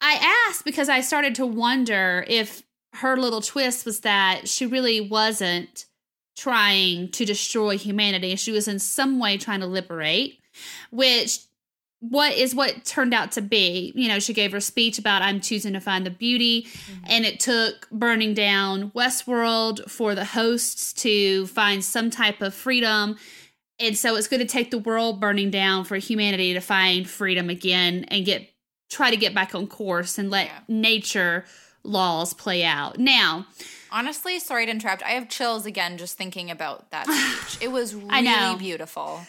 I 0.00 0.46
asked 0.48 0.64
because 0.64 0.88
I 0.88 1.00
started 1.00 1.34
to 1.36 1.46
wonder 1.46 2.24
if 2.28 2.62
her 2.94 3.16
little 3.16 3.40
twist 3.40 3.86
was 3.86 4.00
that 4.00 4.48
she 4.48 4.66
really 4.66 5.00
wasn't 5.00 5.86
trying 6.36 7.10
to 7.12 7.24
destroy 7.24 7.76
humanity. 7.78 8.34
She 8.36 8.52
was 8.52 8.66
in 8.68 8.78
some 8.78 9.18
way 9.18 9.36
trying 9.38 9.60
to 9.60 9.66
liberate, 9.66 10.40
which 10.90 11.40
what 12.02 12.34
is 12.34 12.52
what 12.52 12.84
turned 12.84 13.14
out 13.14 13.30
to 13.32 13.40
be. 13.40 13.92
You 13.94 14.08
know, 14.08 14.18
she 14.18 14.34
gave 14.34 14.50
her 14.50 14.60
speech 14.60 14.98
about 14.98 15.22
I'm 15.22 15.40
choosing 15.40 15.72
to 15.74 15.80
find 15.80 16.04
the 16.04 16.10
beauty, 16.10 16.62
mm-hmm. 16.64 17.04
and 17.06 17.24
it 17.24 17.38
took 17.38 17.88
burning 17.90 18.34
down 18.34 18.90
Westworld 18.90 19.88
for 19.88 20.16
the 20.16 20.24
hosts 20.24 20.92
to 20.94 21.46
find 21.46 21.84
some 21.84 22.10
type 22.10 22.42
of 22.42 22.54
freedom. 22.54 23.16
And 23.78 23.96
so 23.96 24.16
it's 24.16 24.26
going 24.26 24.40
to 24.40 24.46
take 24.46 24.72
the 24.72 24.78
world 24.78 25.20
burning 25.20 25.50
down 25.50 25.84
for 25.84 25.96
humanity 25.96 26.54
to 26.54 26.60
find 26.60 27.08
freedom 27.08 27.48
again 27.48 28.04
and 28.08 28.24
get 28.26 28.48
try 28.90 29.10
to 29.10 29.16
get 29.16 29.32
back 29.32 29.54
on 29.54 29.66
course 29.68 30.18
and 30.18 30.28
let 30.28 30.46
Yeah. 30.46 30.60
nature 30.68 31.44
laws 31.84 32.34
play 32.34 32.64
out. 32.64 32.98
Now, 32.98 33.46
Honestly, 33.90 34.38
sorry 34.38 34.64
to 34.66 34.72
interrupt. 34.72 35.02
I 35.02 35.10
have 35.10 35.28
chills 35.28 35.66
again 35.66 35.98
just 35.98 36.16
thinking 36.18 36.50
about 36.50 36.90
that 36.90 37.06
speech. 37.46 37.62
It 37.62 37.70
was 37.70 37.94
really 37.94 38.08
I 38.10 38.20
know. 38.22 38.56
beautiful. 38.58 39.20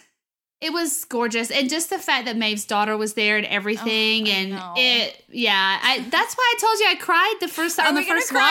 It 0.64 0.72
was 0.74 1.06
gorgeous 1.06 1.52
and 1.52 1.70
just 1.70 1.90
the 1.90 1.98
fact 2.00 2.26
that 2.26 2.38
Maeve's 2.38 2.66
daughter 2.66 2.96
was 2.98 3.14
there 3.16 3.38
and 3.38 3.46
everything 3.48 4.28
Oh, 4.28 4.32
and 4.32 4.50
know. 4.52 4.74
it 4.78 5.24
yeah, 5.30 5.80
I 5.82 6.00
that's 6.10 6.34
why 6.36 6.54
I 6.56 6.60
told 6.62 6.80
you 6.80 6.88
I 6.88 6.96
cried 6.96 7.36
the 7.42 7.48
first 7.48 7.80
Are 7.80 7.88
on 7.88 7.96
the 7.96 8.04
first 8.04 8.32
watch. 8.34 8.42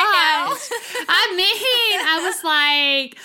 I 1.08 1.32
mean, 1.36 2.00
I 2.06 2.20
was 2.24 2.44
like 2.44 3.18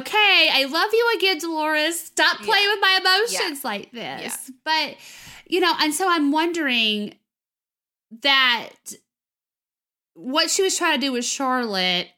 okay, 0.00 0.48
I 0.52 0.64
love 0.70 0.90
you 0.92 1.12
again, 1.18 1.38
Dolores. 1.38 2.00
Stop 2.00 2.38
playing 2.38 2.64
Yeah. 2.64 2.72
with 2.74 2.80
my 2.80 2.98
emotions 3.00 3.60
Yeah. 3.62 3.68
like 3.70 3.92
this. 3.92 4.50
But 4.64 4.96
you 5.46 5.60
know, 5.60 5.74
and 5.80 5.92
so 5.94 6.08
I'm 6.08 6.32
wondering 6.32 7.14
that 8.22 8.70
what 10.14 10.50
she 10.50 10.62
was 10.62 10.76
trying 10.76 10.98
to 11.00 11.06
do 11.06 11.12
with 11.12 11.24
Charlotte. 11.24 12.08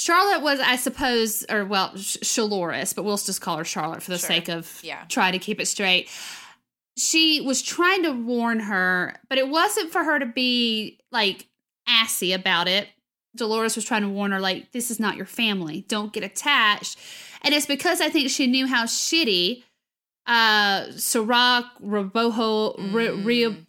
Charlotte 0.00 0.42
was, 0.42 0.60
I 0.60 0.76
suppose, 0.76 1.44
or 1.50 1.64
well, 1.64 1.96
Sh- 1.96 2.18
Shaloris, 2.22 2.94
but 2.94 3.02
we'll 3.04 3.16
just 3.16 3.40
call 3.40 3.56
her 3.56 3.64
Charlotte 3.64 4.00
for 4.00 4.12
the 4.12 4.18
Sure. 4.18 4.28
sake 4.28 4.48
of 4.48 4.78
Yeah. 4.84 5.02
trying 5.08 5.32
to 5.32 5.40
keep 5.40 5.60
it 5.60 5.66
straight. 5.66 6.08
She 6.96 7.40
was 7.40 7.62
trying 7.62 8.04
to 8.04 8.12
warn 8.12 8.60
her, 8.60 9.16
but 9.28 9.38
it 9.38 9.48
wasn't 9.48 9.90
for 9.90 10.04
her 10.04 10.20
to 10.20 10.26
be 10.26 11.00
like 11.10 11.48
assy 11.88 12.32
about 12.32 12.68
it. 12.68 12.88
Dolores 13.34 13.74
was 13.74 13.84
trying 13.84 14.02
to 14.02 14.08
warn 14.08 14.30
her, 14.30 14.38
like, 14.40 14.70
this 14.70 14.88
is 14.88 15.00
not 15.00 15.16
your 15.16 15.26
family. 15.26 15.84
Don't 15.88 16.12
get 16.12 16.22
attached. 16.22 16.96
And 17.42 17.52
it's 17.52 17.66
because 17.66 18.00
I 18.00 18.08
think 18.08 18.30
she 18.30 18.46
knew 18.46 18.68
how 18.68 18.84
shitty 18.84 19.64
uh 20.28 20.92
Serac, 20.96 21.64
Raboho, 21.82 22.78
Mm. 22.78 23.66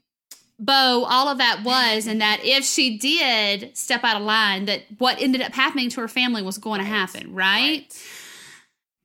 Bo, 0.60 1.06
all 1.10 1.30
of 1.30 1.38
that 1.38 1.64
was, 1.64 2.06
and 2.06 2.20
that 2.20 2.42
if 2.44 2.66
she 2.66 2.98
did 2.98 3.76
step 3.78 4.04
out 4.04 4.18
of 4.18 4.24
line, 4.24 4.66
that 4.66 4.84
what 4.98 5.22
ended 5.22 5.42
up 5.42 5.54
happening 5.54 5.90
to 5.92 6.02
her 6.02 6.10
family 6.10 6.42
was 6.42 6.58
going 6.58 6.80
to 6.80 6.86
happen, 6.86 7.34
right? 7.34 7.86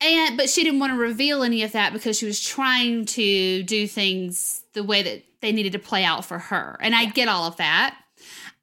And 0.01 0.37
but 0.37 0.51
she 0.51 0.65
didn't 0.65 0.81
want 0.81 0.93
to 0.93 0.99
reveal 0.99 1.43
any 1.45 1.63
of 1.63 1.73
that 1.73 1.93
because 1.93 2.19
she 2.19 2.27
was 2.27 2.43
trying 2.43 3.07
to 3.07 3.63
do 3.63 3.87
things 3.87 4.65
the 4.73 4.83
way 4.83 5.03
that 5.03 5.23
they 5.41 5.53
needed 5.53 5.73
to 5.73 5.79
play 5.79 6.05
out 6.05 6.25
for 6.25 6.39
her. 6.39 6.77
And 6.81 6.95
I 6.95 7.05
get 7.05 7.29
all 7.29 7.45
of 7.45 7.57
that. 7.59 7.97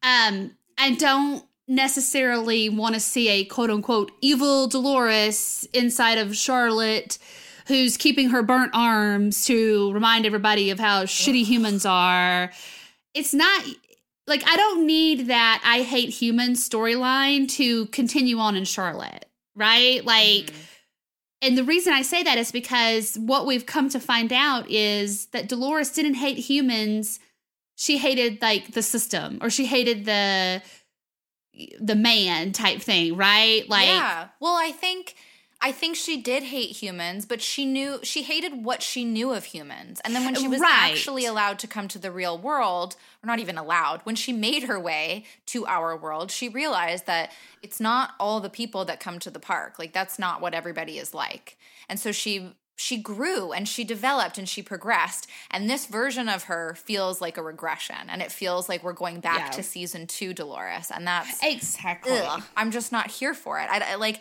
Um, 0.02 0.52
I 0.76 0.94
don't 0.94 1.44
necessarily 1.66 2.68
want 2.68 2.94
to 2.94 3.00
see 3.00 3.28
a 3.28 3.44
quote 3.44 3.70
unquote 3.70 4.12
evil 4.20 4.66
Dolores 4.66 5.66
inside 5.72 6.18
of 6.18 6.36
Charlotte 6.36 7.18
who's 7.66 7.96
keeping 7.96 8.30
her 8.30 8.42
burnt 8.42 8.72
arms 8.74 9.44
to 9.46 9.92
remind 9.92 10.26
everybody 10.26 10.70
of 10.70 10.78
how 10.78 11.04
shitty 11.04 11.44
humans 11.44 11.86
are. 11.86 12.50
It's 13.14 13.34
not 13.34 13.64
like 14.26 14.42
I 14.46 14.56
don't 14.56 14.86
need 14.86 15.26
that 15.26 15.62
I 15.64 15.82
hate 15.82 16.10
humans 16.10 16.66
storyline 16.68 17.48
to 17.52 17.86
continue 17.86 18.38
on 18.38 18.56
in 18.56 18.64
Charlotte, 18.64 19.26
right? 19.54 20.04
Like 20.04 20.46
Mhm. 20.46 20.54
and 21.42 21.58
the 21.58 21.64
reason 21.64 21.92
I 21.92 22.02
say 22.02 22.22
that 22.22 22.38
is 22.38 22.52
because 22.52 23.16
what 23.18 23.46
we've 23.46 23.66
come 23.66 23.88
to 23.90 24.00
find 24.00 24.32
out 24.32 24.70
is 24.70 25.26
that 25.26 25.48
Dolores 25.48 25.90
didn't 25.90 26.14
hate 26.14 26.38
humans. 26.38 27.18
She 27.76 27.98
hated 27.98 28.40
like 28.40 28.72
the 28.72 28.82
system 28.82 29.38
or 29.40 29.50
she 29.50 29.66
hated 29.66 30.04
the 30.04 30.62
the 31.80 31.94
man 31.96 32.52
type 32.52 32.80
thing, 32.80 33.16
right? 33.16 33.68
Like 33.68 33.88
yeah. 33.88 34.28
Well, 34.40 34.54
I 34.56 34.72
think 34.72 35.14
I 35.64 35.70
think 35.70 35.94
she 35.94 36.20
did 36.20 36.42
hate 36.42 36.70
humans, 36.76 37.24
but 37.24 37.40
she 37.40 37.64
knew 37.64 38.00
she 38.02 38.22
hated 38.22 38.64
what 38.64 38.82
she 38.82 39.04
knew 39.04 39.32
of 39.32 39.44
humans. 39.44 40.00
And 40.04 40.12
then 40.14 40.24
when 40.24 40.34
she 40.34 40.48
was 40.48 40.60
Right. 40.60 40.90
actually 40.90 41.24
allowed 41.24 41.60
to 41.60 41.68
come 41.68 41.86
to 41.88 42.00
the 42.00 42.10
real 42.10 42.36
world, 42.36 42.96
or 43.22 43.28
not 43.28 43.38
even 43.38 43.56
allowed, 43.56 44.00
when 44.02 44.16
she 44.16 44.32
made 44.32 44.64
her 44.64 44.78
way 44.80 45.24
to 45.46 45.64
our 45.66 45.96
world, 45.96 46.32
she 46.32 46.48
realized 46.48 47.06
that 47.06 47.30
it's 47.62 47.78
not 47.78 48.14
all 48.18 48.40
the 48.40 48.50
people 48.50 48.84
that 48.86 48.98
come 48.98 49.20
to 49.20 49.30
the 49.30 49.38
park. 49.38 49.78
Like 49.78 49.92
that's 49.92 50.18
not 50.18 50.40
what 50.40 50.52
everybody 50.52 50.98
is 50.98 51.14
like. 51.14 51.56
And 51.88 52.00
so 52.00 52.10
she 52.10 52.54
she 52.74 52.96
grew 52.96 53.52
and 53.52 53.68
she 53.68 53.84
developed 53.84 54.38
and 54.38 54.48
she 54.48 54.60
progressed. 54.62 55.28
And 55.52 55.70
this 55.70 55.86
version 55.86 56.28
of 56.28 56.44
her 56.44 56.74
feels 56.74 57.20
like 57.20 57.36
a 57.36 57.42
regression. 57.42 57.94
And 58.08 58.20
it 58.20 58.32
feels 58.32 58.68
like 58.68 58.82
we're 58.82 58.92
going 58.94 59.20
back 59.20 59.38
Yeah. 59.38 59.50
to 59.50 59.62
season 59.62 60.08
two 60.08 60.34
Dolores. 60.34 60.90
And 60.92 61.06
that's 61.06 61.38
exactly. 61.44 62.18
ugh, 62.18 62.42
I'm 62.56 62.72
just 62.72 62.90
not 62.90 63.08
here 63.08 63.34
for 63.34 63.60
it. 63.60 63.68
I, 63.70 63.92
I 63.92 63.94
like, 63.96 64.20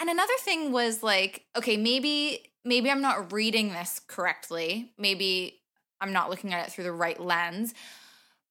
and 0.00 0.08
another 0.08 0.32
thing 0.40 0.72
was 0.72 1.02
like, 1.02 1.44
okay, 1.56 1.76
maybe 1.76 2.40
maybe 2.64 2.90
I'm 2.90 3.00
not 3.00 3.32
reading 3.32 3.68
this 3.72 4.00
correctly. 4.06 4.92
Maybe 4.98 5.60
I'm 6.00 6.12
not 6.12 6.30
looking 6.30 6.52
at 6.52 6.66
it 6.66 6.72
through 6.72 6.84
the 6.84 6.92
right 6.92 7.18
lens. 7.18 7.74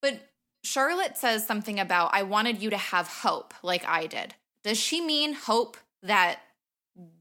But 0.02 0.20
Charlotte 0.64 1.18
says 1.18 1.46
something 1.46 1.80
about 1.80 2.12
I 2.14 2.24
wanted 2.24 2.62
you 2.62 2.70
to 2.72 2.78
have 2.78 3.08
hope, 3.08 3.54
like 3.64 3.86
I 3.88 4.08
did. 4.08 4.36
Does 4.64 4.78
she 4.78 5.02
mean 5.02 5.34
hope 5.34 5.78
that 6.04 6.40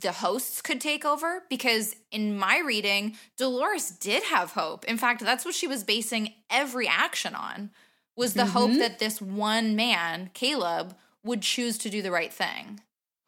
the 0.00 0.12
hosts 0.12 0.62
could 0.62 0.80
take 0.80 1.04
over? 1.04 1.42
Because 1.50 1.94
in 2.10 2.36
my 2.38 2.58
reading, 2.58 3.16
Dolores 3.36 3.90
did 3.90 4.24
have 4.24 4.52
hope. 4.52 4.84
In 4.86 4.96
fact, 4.96 5.20
that's 5.20 5.44
what 5.44 5.54
she 5.54 5.66
was 5.66 5.84
basing 5.84 6.32
every 6.50 6.88
action 6.88 7.34
on. 7.34 7.70
Was 8.16 8.32
the 8.32 8.46
hope 8.46 8.70
Mhm. 8.70 8.78
that 8.78 8.98
this 8.98 9.20
one 9.20 9.76
man, 9.76 10.30
Caleb, 10.32 10.96
would 11.22 11.42
choose 11.42 11.76
to 11.78 11.90
do 11.90 12.00
the 12.00 12.10
right 12.10 12.32
thing 12.32 12.80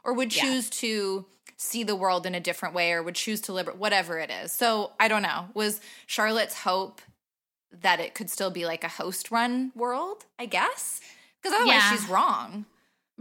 or 0.04 0.12
would 0.12 0.34
Yeah. 0.34 0.42
choose 0.42 0.70
to 0.70 1.26
see 1.56 1.82
the 1.82 1.96
world 1.96 2.24
in 2.24 2.34
a 2.34 2.40
different 2.40 2.74
way 2.74 2.92
or 2.92 3.02
would 3.02 3.16
choose 3.16 3.40
to 3.42 3.52
liberate 3.52 3.78
whatever 3.78 4.18
it 4.18 4.30
is. 4.30 4.52
So, 4.52 4.92
I 5.00 5.08
don't 5.08 5.22
know. 5.22 5.48
Was 5.54 5.80
Charlotte's 6.06 6.60
hope 6.60 7.00
that 7.72 8.00
it 8.00 8.14
could 8.14 8.30
still 8.30 8.50
be 8.50 8.64
like 8.64 8.84
a 8.84 8.88
host 8.88 9.30
run 9.30 9.72
world, 9.74 10.24
I 10.38 10.46
guess? 10.46 11.00
Because 11.42 11.54
otherwise 11.56 11.74
Yeah. 11.82 11.90
she's 11.90 12.08
wrong. 12.08 12.64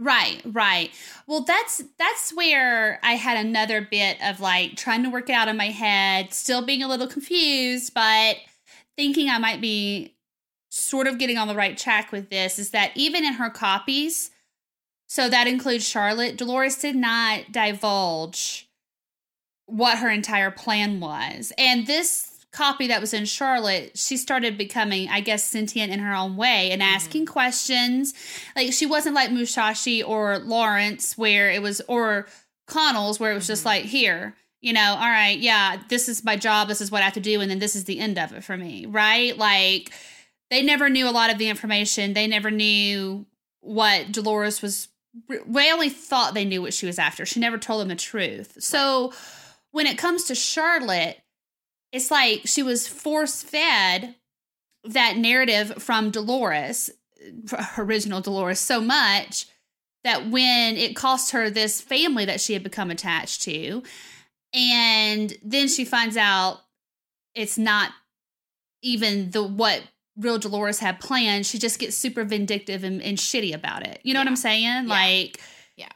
Right, 0.00 0.40
right. 0.44 0.92
Well, 1.26 1.40
that's 1.40 1.82
that's 1.98 2.32
where 2.32 3.00
I 3.02 3.14
had 3.14 3.44
another 3.44 3.80
bit 3.80 4.16
of 4.22 4.38
like 4.38 4.76
trying 4.76 5.02
to 5.02 5.10
work 5.10 5.28
it 5.28 5.32
out 5.32 5.48
in 5.48 5.56
my 5.56 5.70
head, 5.70 6.32
still 6.32 6.64
being 6.64 6.84
a 6.84 6.88
little 6.88 7.08
confused, 7.08 7.92
but 7.94 8.36
thinking 8.96 9.28
I 9.28 9.38
might 9.38 9.60
be 9.60 10.14
sort 10.70 11.08
of 11.08 11.18
getting 11.18 11.36
on 11.36 11.48
the 11.48 11.54
right 11.56 11.76
track 11.76 12.12
with 12.12 12.30
this 12.30 12.60
is 12.60 12.70
that 12.70 12.92
even 12.94 13.24
in 13.24 13.32
her 13.34 13.50
copies, 13.50 14.30
so 15.08 15.28
that 15.28 15.46
includes 15.46 15.86
Charlotte, 15.88 16.36
Dolores 16.36 16.76
did 16.76 16.94
not 16.94 17.50
divulge 17.50 18.68
what 19.66 19.98
her 19.98 20.08
entire 20.10 20.50
plan 20.50 21.00
was. 21.00 21.52
And 21.58 21.86
this 21.86 22.44
copy 22.52 22.86
that 22.86 23.00
was 23.00 23.12
in 23.12 23.24
Charlotte, 23.26 23.96
she 23.98 24.16
started 24.16 24.56
becoming, 24.56 25.08
I 25.10 25.20
guess, 25.20 25.44
sentient 25.44 25.92
in 25.92 25.98
her 25.98 26.14
own 26.14 26.36
way 26.36 26.70
and 26.70 26.82
asking 26.82 27.26
questions. 27.26 28.14
Like 28.56 28.72
she 28.72 28.86
wasn't 28.86 29.14
like 29.14 29.30
Musashi 29.30 30.02
or 30.02 30.38
Lawrence, 30.38 31.18
where 31.18 31.50
it 31.50 31.60
was, 31.60 31.82
or 31.88 32.26
Connells, 32.66 33.18
where 33.20 33.32
it 33.32 33.34
was 33.34 33.46
just 33.46 33.62
Mhm. 33.62 33.66
like, 33.66 33.84
here, 33.84 34.34
you 34.60 34.72
know, 34.72 34.92
all 34.94 35.10
right, 35.10 35.38
yeah, 35.38 35.80
this 35.88 36.08
is 36.08 36.24
my 36.24 36.36
job, 36.36 36.68
this 36.68 36.80
is 36.80 36.90
what 36.90 37.02
I 37.02 37.04
have 37.06 37.14
to 37.14 37.20
do, 37.20 37.40
and 37.40 37.50
then 37.50 37.58
this 37.58 37.76
is 37.76 37.84
the 37.84 37.98
end 38.00 38.18
of 38.18 38.32
it 38.32 38.42
for 38.44 38.56
me, 38.56 38.86
right? 38.86 39.36
Like 39.36 39.92
they 40.50 40.62
never 40.62 40.88
knew 40.88 41.06
a 41.08 41.12
lot 41.12 41.30
of 41.30 41.36
the 41.38 41.48
information. 41.48 42.14
They 42.14 42.26
never 42.26 42.50
knew 42.50 43.26
what 43.60 44.12
Dolores 44.12 44.62
was. 44.62 44.88
They 45.28 45.72
only 45.72 45.90
thought 45.90 46.34
they 46.34 46.44
knew 46.44 46.62
what 46.62 46.74
she 46.74 46.86
was 46.86 46.98
after. 46.98 47.26
She 47.26 47.40
never 47.40 47.58
told 47.58 47.80
them 47.80 47.88
the 47.88 47.96
truth. 47.96 48.56
So 48.60 49.12
when 49.70 49.86
it 49.86 49.98
comes 49.98 50.24
to 50.24 50.34
Charlotte, 50.34 51.18
it's 51.92 52.10
like 52.10 52.42
she 52.46 52.62
was 52.62 52.86
force 52.86 53.42
fed 53.42 54.14
that 54.84 55.16
narrative 55.16 55.82
from 55.82 56.10
Dolores. 56.10 56.90
original 57.76 58.20
Dolores 58.20 58.60
so 58.60 58.80
much 58.80 59.46
that 60.04 60.30
when 60.30 60.76
it 60.76 60.94
cost 60.94 61.32
her 61.32 61.50
this 61.50 61.80
family 61.80 62.24
that 62.24 62.40
she 62.40 62.52
had 62.52 62.62
become 62.62 62.90
attached 62.90 63.42
to, 63.42 63.82
and 64.54 65.36
then 65.42 65.68
she 65.68 65.84
finds 65.84 66.16
out 66.16 66.60
it's 67.34 67.58
not 67.58 67.92
even 68.82 69.30
the 69.30 69.42
what 69.42 69.82
real 70.18 70.38
Dolores 70.38 70.78
had 70.80 71.00
planned, 71.00 71.46
she 71.46 71.58
just 71.58 71.78
gets 71.78 71.96
super 71.96 72.24
vindictive 72.24 72.84
and, 72.84 73.00
and 73.02 73.16
shitty 73.18 73.54
about 73.54 73.86
it. 73.86 74.00
You 74.02 74.14
know 74.14 74.20
Yeah. 74.20 74.24
what 74.24 74.30
I'm 74.30 74.36
saying? 74.36 74.62
Yeah. 74.64 74.82
Like, 74.86 75.40
yeah. 75.76 75.88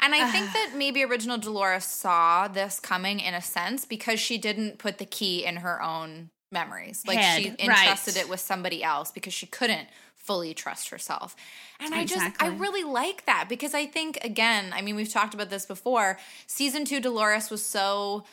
And 0.00 0.14
I 0.14 0.30
think 0.30 0.46
that 0.52 0.72
maybe 0.76 1.04
original 1.04 1.38
Dolores 1.38 1.84
saw 1.84 2.48
this 2.48 2.78
coming 2.80 3.20
in 3.20 3.34
a 3.34 3.42
sense 3.42 3.84
because 3.84 4.20
she 4.20 4.38
didn't 4.38 4.78
put 4.78 4.98
the 4.98 5.06
key 5.06 5.44
in 5.44 5.56
her 5.56 5.82
own 5.82 6.30
memories. 6.50 7.02
Like 7.06 7.18
she 7.18 7.48
Head, 7.48 7.56
right. 7.60 7.60
entrusted 7.60 8.16
it 8.16 8.28
with 8.28 8.40
somebody 8.40 8.84
else 8.84 9.10
because 9.10 9.32
she 9.32 9.46
couldn't 9.46 9.88
fully 10.14 10.54
trust 10.54 10.90
herself. 10.90 11.34
And 11.80 11.92
I 11.94 12.04
just 12.04 12.40
I 12.40 12.46
really 12.48 12.84
like 12.84 13.26
that 13.26 13.46
because 13.48 13.74
I 13.74 13.86
think 13.86 14.18
again, 14.22 14.72
I 14.72 14.80
mean 14.82 14.94
we've 14.94 15.08
talked 15.08 15.34
about 15.34 15.50
this 15.50 15.66
before. 15.66 16.18
Season 16.46 16.84
2 16.84 17.00
Dolores 17.00 17.50
was 17.50 17.64
so 17.64 18.24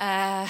uh 0.00 0.48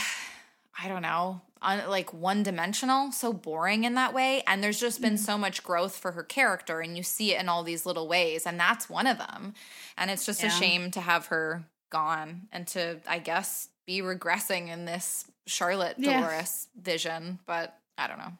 I 0.78 0.88
don't 0.88 1.02
know, 1.02 1.40
un, 1.62 1.88
like 1.88 2.12
one 2.12 2.42
dimensional, 2.42 3.12
so 3.12 3.32
boring 3.32 3.84
in 3.84 3.94
that 3.94 4.12
way. 4.12 4.42
And 4.46 4.62
there's 4.62 4.80
just 4.80 5.00
been 5.00 5.14
mm-hmm. 5.14 5.24
so 5.24 5.38
much 5.38 5.62
growth 5.62 5.96
for 5.96 6.12
her 6.12 6.22
character, 6.22 6.80
and 6.80 6.96
you 6.96 7.02
see 7.02 7.34
it 7.34 7.40
in 7.40 7.48
all 7.48 7.62
these 7.62 7.86
little 7.86 8.08
ways, 8.08 8.46
and 8.46 8.58
that's 8.58 8.88
one 8.90 9.06
of 9.06 9.18
them. 9.18 9.54
And 9.96 10.10
it's 10.10 10.26
just 10.26 10.42
Yeah. 10.42 10.48
a 10.48 10.50
shame 10.50 10.90
to 10.92 11.00
have 11.00 11.26
her 11.26 11.64
gone 11.90 12.48
and 12.52 12.66
to, 12.68 13.00
I 13.06 13.18
guess, 13.18 13.68
be 13.86 14.00
regressing 14.00 14.68
in 14.68 14.84
this 14.84 15.26
Charlotte 15.46 15.96
Yeah. 15.98 16.20
Dolores 16.20 16.68
vision. 16.80 17.38
But 17.46 17.76
I 17.98 18.06
don't 18.06 18.18
know. 18.18 18.32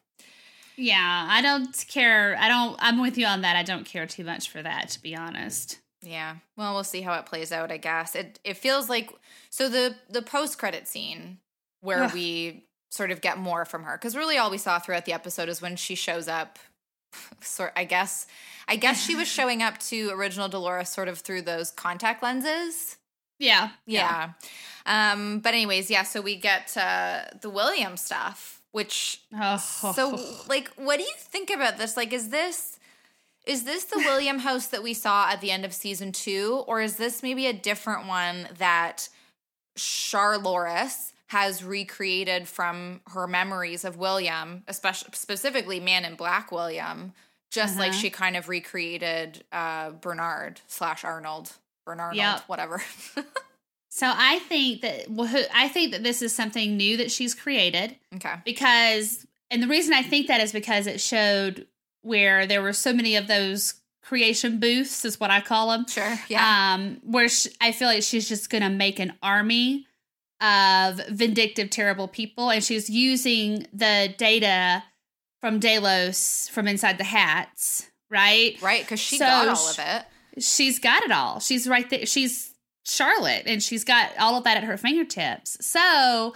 yeah, 0.75 1.27
I 1.29 1.41
don't 1.41 1.85
care. 1.87 2.35
I 2.39 2.47
don't, 2.47 2.75
I'm 2.79 2.99
with 3.01 3.17
you 3.17 3.27
on 3.27 3.41
that. 3.41 3.55
I 3.55 3.63
don't 3.63 3.85
care 3.85 4.07
too 4.07 4.23
much 4.23 4.49
for 4.49 4.61
that, 4.63 4.89
to 4.89 5.01
be 5.01 5.15
honest. 5.15 5.79
Yeah. 6.01 6.37
Well, 6.57 6.73
we'll 6.73 6.83
see 6.83 7.01
how 7.01 7.13
it 7.19 7.25
plays 7.27 7.51
out, 7.51 7.71
I 7.71 7.77
guess. 7.77 8.15
It 8.15 8.39
it 8.43 8.57
feels 8.57 8.89
like 8.89 9.09
so 9.49 9.69
the 9.69 9.95
the 10.09 10.21
post 10.21 10.57
credit 10.57 10.85
scene 10.87 11.37
where 11.79 12.03
Ugh. 12.03 12.13
we 12.13 12.65
sort 12.93 13.09
of 13.09 13.21
get 13.21 13.39
more 13.39 13.65
from 13.65 13.83
her 13.83 13.97
cuz 13.97 14.15
really 14.15 14.37
all 14.37 14.51
we 14.51 14.57
saw 14.59 14.77
throughout 14.77 15.05
the 15.05 15.13
episode 15.13 15.49
is 15.49 15.61
when 15.61 15.75
she 15.75 15.95
shows 15.95 16.27
up 16.27 16.59
sort 17.41 17.73
I 17.75 17.85
guess 17.85 18.27
I 18.67 18.75
guess 18.75 19.03
she 19.03 19.15
was 19.15 19.27
showing 19.37 19.63
up 19.63 19.79
to 19.89 20.09
original 20.11 20.47
Dolores 20.47 20.89
sort 20.89 21.07
of 21.07 21.19
through 21.19 21.41
those 21.41 21.71
contact 21.71 22.21
lenses. 22.21 22.97
Yeah. 23.39 23.69
Yeah. 23.87 24.33
Um 24.85 25.39
but 25.39 25.53
anyways, 25.53 25.89
yeah, 25.89 26.03
so 26.03 26.21
we 26.21 26.35
get 26.35 26.77
uh 26.77 27.23
the 27.41 27.49
William 27.49 27.97
stuff, 27.97 28.61
which 28.71 29.21
Oh, 29.35 29.57
so 29.57 30.19
like 30.47 30.69
what 30.75 30.97
do 30.97 31.03
you 31.03 31.15
think 31.17 31.49
about 31.49 31.77
this? 31.77 31.97
Like 31.97 32.13
is 32.13 32.29
this 32.29 32.77
is 33.45 33.63
this 33.63 33.85
the 33.85 33.97
William 33.97 34.39
house 34.47 34.67
that 34.67 34.83
we 34.83 34.93
saw 34.93 35.29
at 35.29 35.41
the 35.41 35.49
end 35.51 35.65
of 35.65 35.73
season 35.73 36.11
2 36.11 36.65
or 36.67 36.79
is 36.79 36.97
this 36.97 37.23
maybe 37.23 37.47
a 37.47 37.53
different 37.53 38.07
one 38.07 38.47
that 38.57 39.09
Charloris 39.75 41.12
has 41.33 41.63
recreated 41.63 42.47
from 42.47 43.01
her 43.13 43.25
memories 43.27 43.83
of 43.83 43.97
William, 43.97 44.63
especially 44.67 45.09
specifically 45.13 45.79
Man 45.79 46.05
in 46.05 46.15
Black 46.15 46.51
William, 46.51 47.13
just 47.51 47.77
like 47.77 47.89
Uh-huh. 47.91 47.99
she 48.01 48.09
kind 48.09 48.35
of 48.37 48.47
recreated 48.49 49.43
uh 49.51 49.89
Bernard 49.91 50.61
slash 50.67 51.03
Arnold. 51.03 51.51
Bernard, 51.85 52.15
Yep. 52.15 52.43
whatever. 52.47 52.81
so 53.89 54.07
I 54.09 54.39
think 54.39 54.81
that 54.81 55.09
well, 55.09 55.29
I 55.53 55.67
think 55.67 55.91
that 55.91 56.03
this 56.03 56.21
is 56.21 56.33
something 56.35 56.77
new 56.77 56.97
that 56.97 57.11
she's 57.11 57.35
created 57.35 57.95
okay. 58.15 58.35
because, 58.45 59.25
and 59.51 59.61
the 59.61 59.67
reason 59.67 59.93
I 59.93 60.01
think 60.03 60.27
that 60.27 60.39
is 60.41 60.51
because 60.51 60.87
it 60.87 61.01
showed 61.01 61.67
where 62.01 62.45
there 62.45 62.61
were 62.61 62.73
so 62.73 62.93
many 62.93 63.15
of 63.15 63.27
those 63.27 63.73
creation 64.01 64.59
booths, 64.59 65.05
is 65.05 65.19
what 65.19 65.31
I 65.31 65.41
call 65.41 65.69
them. 65.71 65.85
Sure. 65.87 66.19
Yeah. 66.29 66.73
Um, 66.75 66.99
where 67.03 67.29
sh 67.29 67.47
I 67.61 67.71
feel 67.71 67.87
like 67.87 68.03
she's 68.03 68.27
just 68.29 68.49
gonna 68.49 68.69
make 68.69 68.99
an 68.99 69.13
army 69.21 69.87
of 70.43 70.99
vindictive, 71.09 71.69
terrible 71.69 72.07
people, 72.07 72.49
and 72.49 72.63
she's 72.63 72.89
using 72.89 73.65
the 73.73 74.13
data 74.17 74.83
from 75.41 75.59
Delos 75.59 76.49
from 76.51 76.67
inside 76.67 76.97
the 76.97 77.03
hats, 77.05 77.89
right? 78.09 78.61
right, 78.61 78.85
cuz 78.87 78.99
she 78.99 79.17
so 79.17 79.25
got 79.25 79.47
all 79.47 79.69
of 79.69 79.79
it. 79.79 80.05
She's 80.43 80.79
got 80.79 81.03
it 81.03 81.11
all. 81.11 81.39
She's 81.39 81.67
right 81.67 81.89
there. 81.89 82.05
She's 82.05 82.53
Charlotte, 82.85 83.43
and 83.45 83.63
she's 83.63 83.83
got 83.85 84.11
all 84.19 84.35
of 84.37 84.43
that 84.43 84.57
at 84.57 84.63
her 84.63 84.77
fingertips. 84.77 85.57
So 85.65 86.33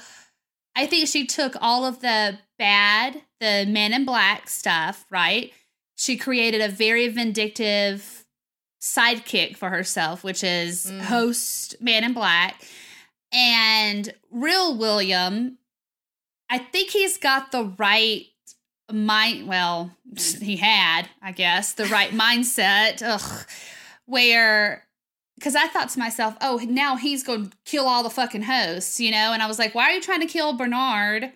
I 0.75 0.85
think 0.85 1.07
she 1.09 1.25
took 1.25 1.55
all 1.59 1.85
of 1.85 1.99
the 2.01 2.37
bad, 2.57 3.23
the 3.39 3.65
men 3.67 3.91
in 3.93 4.05
black 4.05 4.47
stuff, 4.47 5.05
right? 5.09 5.51
She 5.97 6.15
created 6.15 6.61
a 6.61 6.69
very 6.69 7.07
vindictive 7.09 8.25
sidekick 8.81 9.57
for 9.57 9.69
herself, 9.69 10.23
which 10.23 10.43
is 10.43 10.85
Mm. 10.85 11.01
host 11.01 11.75
man 11.81 12.03
in 12.03 12.13
black. 12.13 12.63
And 13.31 14.13
real 14.31 14.77
William, 14.77 15.57
I 16.49 16.59
think 16.59 16.91
he's 16.91 17.17
got 17.17 17.51
the 17.51 17.73
right 17.77 18.25
mind. 18.91 19.47
Well, 19.47 19.91
he 20.41 20.57
had, 20.57 21.09
I 21.21 21.31
guess, 21.31 21.73
the 21.73 21.85
right 21.85 22.11
mindset. 22.11 23.01
Ugh, 23.03 23.47
where 24.05 24.87
because 25.37 25.55
I 25.55 25.67
thought 25.67 25.89
to 25.89 25.99
myself, 25.99 26.35
oh, 26.41 26.59
now 26.67 26.95
he's 26.95 27.23
going 27.23 27.49
to 27.49 27.57
kill 27.63 27.85
all 27.85 28.01
the 28.01 28.09
fucking 28.09 28.43
hosts, 28.43 28.99
you 28.99 29.11
know? 29.11 29.33
And 29.33 29.43
I 29.43 29.47
was 29.47 29.59
like, 29.59 29.75
why 29.75 29.83
are 29.83 29.91
you 29.91 30.01
trying 30.01 30.21
to 30.21 30.25
kill 30.25 30.53
Bernard? 30.53 31.31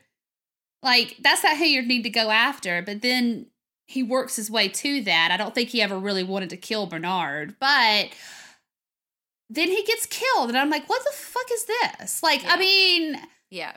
Like, 0.81 1.17
that's 1.21 1.43
not 1.43 1.57
who 1.57 1.65
you 1.65 1.83
need 1.83 2.01
to 2.03 2.09
go 2.09 2.31
after. 2.31 2.81
But 2.81 3.03
then 3.03 3.45
he 3.85 4.01
works 4.01 4.37
his 4.37 4.49
way 4.49 4.69
to 4.69 5.03
that. 5.03 5.29
I 5.31 5.37
don't 5.37 5.53
think 5.53 5.69
he 5.69 5.83
ever 5.83 5.99
really 5.99 6.23
wanted 6.23 6.49
to 6.49 6.57
kill 6.57 6.87
Bernard. 6.87 7.55
But 7.59 8.09
then 9.53 9.67
he 9.67 9.83
gets 9.83 10.05
killed. 10.05 10.49
And 10.49 10.57
I'm 10.57 10.69
like, 10.69 10.87
what 10.89 11.03
the 11.03 11.11
fuck 11.15 11.45
is 11.53 11.65
this? 11.65 12.23
Like, 12.23 12.43
Yeah. 12.43 12.53
I 12.53 12.57
mean, 12.57 13.19
Yeah. 13.49 13.75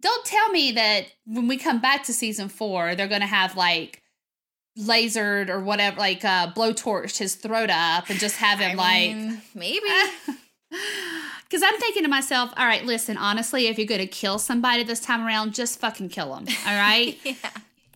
don't 0.00 0.24
tell 0.24 0.48
me 0.50 0.72
that 0.72 1.06
when 1.26 1.46
we 1.46 1.56
come 1.58 1.80
back 1.80 2.04
to 2.04 2.12
season 2.12 2.48
four, 2.48 2.94
they're 2.94 3.06
going 3.08 3.20
to 3.20 3.26
have 3.26 3.56
like 3.56 4.02
lasered 4.78 5.50
or 5.50 5.60
whatever, 5.60 5.98
like 6.00 6.24
uh, 6.24 6.50
blowtorched 6.52 7.18
his 7.18 7.34
throat 7.34 7.68
up 7.70 8.08
and 8.08 8.18
just 8.18 8.36
have 8.36 8.58
him 8.60 8.80
I 8.80 8.82
like. 8.82 9.16
mean, 9.16 9.42
maybe. 9.54 9.86
Because 11.44 11.62
I'm 11.62 11.78
thinking 11.78 12.02
to 12.04 12.08
myself, 12.08 12.50
all 12.56 12.64
right, 12.64 12.82
listen, 12.86 13.18
honestly, 13.18 13.66
if 13.66 13.76
you're 13.76 13.86
going 13.86 14.00
to 14.00 14.06
kill 14.06 14.38
somebody 14.38 14.84
this 14.84 15.00
time 15.00 15.26
around, 15.26 15.52
just 15.52 15.78
fucking 15.80 16.08
kill 16.08 16.34
him. 16.34 16.46
All 16.66 16.74
right? 16.74 17.18
yeah. 17.24 17.34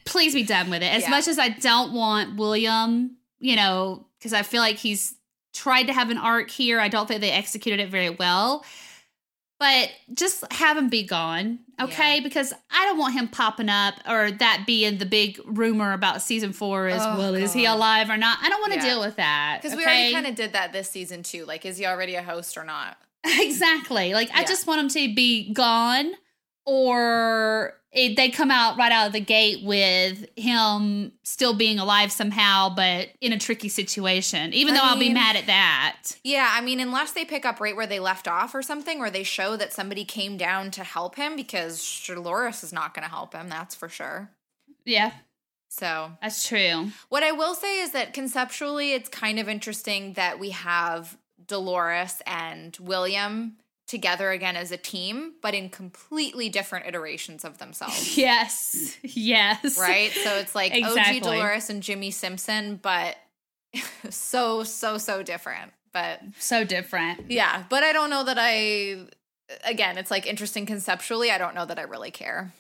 Please 0.05 0.35
be 0.35 0.43
done 0.43 0.69
with 0.69 0.83
it. 0.83 0.93
As 0.93 1.05
Yeah. 1.05 1.09
much 1.09 1.27
as 1.27 1.39
I 1.39 1.49
don't 1.49 1.95
want 1.95 2.37
William, 2.37 3.17
you 3.39 3.57
know, 3.57 4.05
because 4.19 4.35
I 4.35 4.43
feel 4.43 4.61
like 4.61 4.77
he's 4.77 5.15
tried 5.57 5.85
to 5.85 5.92
have 5.92 6.11
an 6.11 6.19
arc 6.19 6.51
here, 6.51 6.79
I 6.79 6.88
don't 6.88 7.07
think 7.07 7.21
they 7.21 7.33
executed 7.33 7.81
it 7.81 7.88
very 7.90 8.11
well. 8.11 8.64
But 9.59 9.88
just 10.12 10.45
have 10.53 10.77
him 10.77 10.90
be 10.90 11.03
gone, 11.03 11.61
okay? 11.81 12.16
Yeah. 12.16 12.23
Because 12.23 12.53
I 12.71 12.85
don't 12.85 12.99
want 12.99 13.14
him 13.14 13.27
popping 13.27 13.71
up 13.71 13.95
or 14.07 14.31
that 14.31 14.64
being 14.66 14.99
the 14.99 15.07
big 15.07 15.40
rumor 15.47 15.95
about 15.95 16.21
season 16.21 16.53
four 16.53 16.88
is, 16.88 17.01
Oh, 17.01 17.16
well, 17.16 17.35
is 17.35 17.55
he 17.55 17.64
alive 17.64 18.11
or 18.11 18.19
not? 18.19 18.38
I 18.42 18.51
don't 18.51 18.61
want 18.61 18.75
to 18.75 18.81
Yeah. 18.81 18.85
deal 18.95 19.01
with 19.01 19.16
that. 19.16 19.61
Because 19.62 19.73
okay? 19.75 19.79
we 19.79 19.85
already 19.87 20.12
kind 20.12 20.27
of 20.27 20.35
did 20.35 20.53
that 20.53 20.75
this 20.75 20.90
season 20.90 21.23
too. 21.23 21.47
Like, 21.47 21.64
is 21.64 21.79
he 21.79 21.87
already 21.87 22.16
a 22.16 22.23
host 22.23 22.59
or 22.59 22.64
not? 22.64 22.99
exactly. 23.25 24.12
Like 24.12 24.29
I 24.35 24.45
just 24.45 24.66
want 24.66 24.81
him 24.83 24.88
to 24.90 25.14
be 25.14 25.55
gone, 25.55 26.12
or 26.66 27.74
it, 27.92 28.16
they 28.16 28.29
come 28.29 28.50
out 28.50 28.76
right 28.76 28.92
out 28.92 29.07
of 29.07 29.12
the 29.14 29.20
gate 29.20 29.64
with 29.64 30.26
him 30.37 31.12
still 31.22 31.55
being 31.55 31.79
alive 31.79 32.12
somehow, 32.12 32.68
but 32.68 33.09
in 33.20 33.33
a 33.33 33.38
tricky 33.38 33.68
situation. 33.70 34.52
Even 34.52 34.74
I 34.74 34.76
though 34.79 34.85
I'll 34.85 34.98
be 34.98 35.14
mad 35.14 35.37
at 35.37 35.46
that. 35.46 36.18
Yeah, 36.22 36.50
I 36.52 36.61
mean, 36.61 36.81
unless 36.81 37.12
they 37.12 37.24
pick 37.24 37.46
up 37.46 37.61
right 37.61 37.74
where 37.74 37.87
they 37.87 38.00
left 38.00 38.29
off 38.29 38.55
or 38.55 38.61
something, 38.61 38.98
or 39.00 39.09
they 39.09 39.22
show 39.22 39.57
that 39.57 39.72
somebody 39.72 40.05
came 40.05 40.37
down 40.37 40.70
to 40.72 40.85
help 40.85 41.14
him, 41.16 41.37
because 41.37 42.02
Dolores 42.07 42.62
is 42.62 42.72
not 42.72 42.92
going 42.92 43.05
to 43.05 43.11
help 43.11 43.33
him, 43.33 43.48
that's 43.48 43.74
for 43.74 43.88
sure. 43.88 44.31
Yeah, 44.85 45.12
So, 45.68 46.12
that's 46.20 46.46
true. 46.46 46.90
what 47.09 47.22
I 47.22 47.33
will 47.33 47.55
say 47.55 47.81
is 47.81 47.92
that 47.92 48.12
conceptually, 48.12 48.92
it's 48.92 49.09
kind 49.09 49.38
of 49.38 49.48
interesting 49.48 50.12
that 50.14 50.38
we 50.38 50.50
have 50.50 51.16
Dolores 51.46 52.22
and 52.26 52.76
William 52.81 53.57
together 53.87 54.31
again 54.31 54.57
as 54.57 54.72
a 54.72 54.77
team, 54.77 55.35
but 55.42 55.55
in 55.55 55.68
completely 55.70 56.49
different 56.49 56.87
iterations 56.87 57.44
of 57.44 57.59
themselves. 57.59 58.16
Yes, 58.27 58.96
yes. 59.03 59.79
right? 59.79 60.11
So 60.11 60.37
it's 60.38 60.55
like 60.55 60.75
Exactly. 60.75 61.18
OG 61.18 61.22
Dolores 61.22 61.70
and 61.70 61.83
Jimmy 61.83 62.11
Simpson, 62.11 62.77
but 62.83 63.16
so, 64.11 64.64
so, 64.64 64.99
so 64.99 65.22
different. 65.22 65.72
But 65.92 66.20
So 66.38 66.64
different. 66.64 67.31
yeah, 67.31 67.64
but 67.70 67.83
I 67.83 67.92
don't 67.92 68.11
know 68.11 68.25
that 68.25 68.37
I, 68.38 69.07
again, 69.64 69.96
it's 69.99 70.11
like 70.11 70.27
interesting 70.27 70.66
conceptually. 70.66 71.31
I 71.31 71.38
don't 71.38 71.55
know 71.55 71.64
that 71.64 71.79
I 71.79 71.83
really 71.83 72.11
care. 72.11 72.53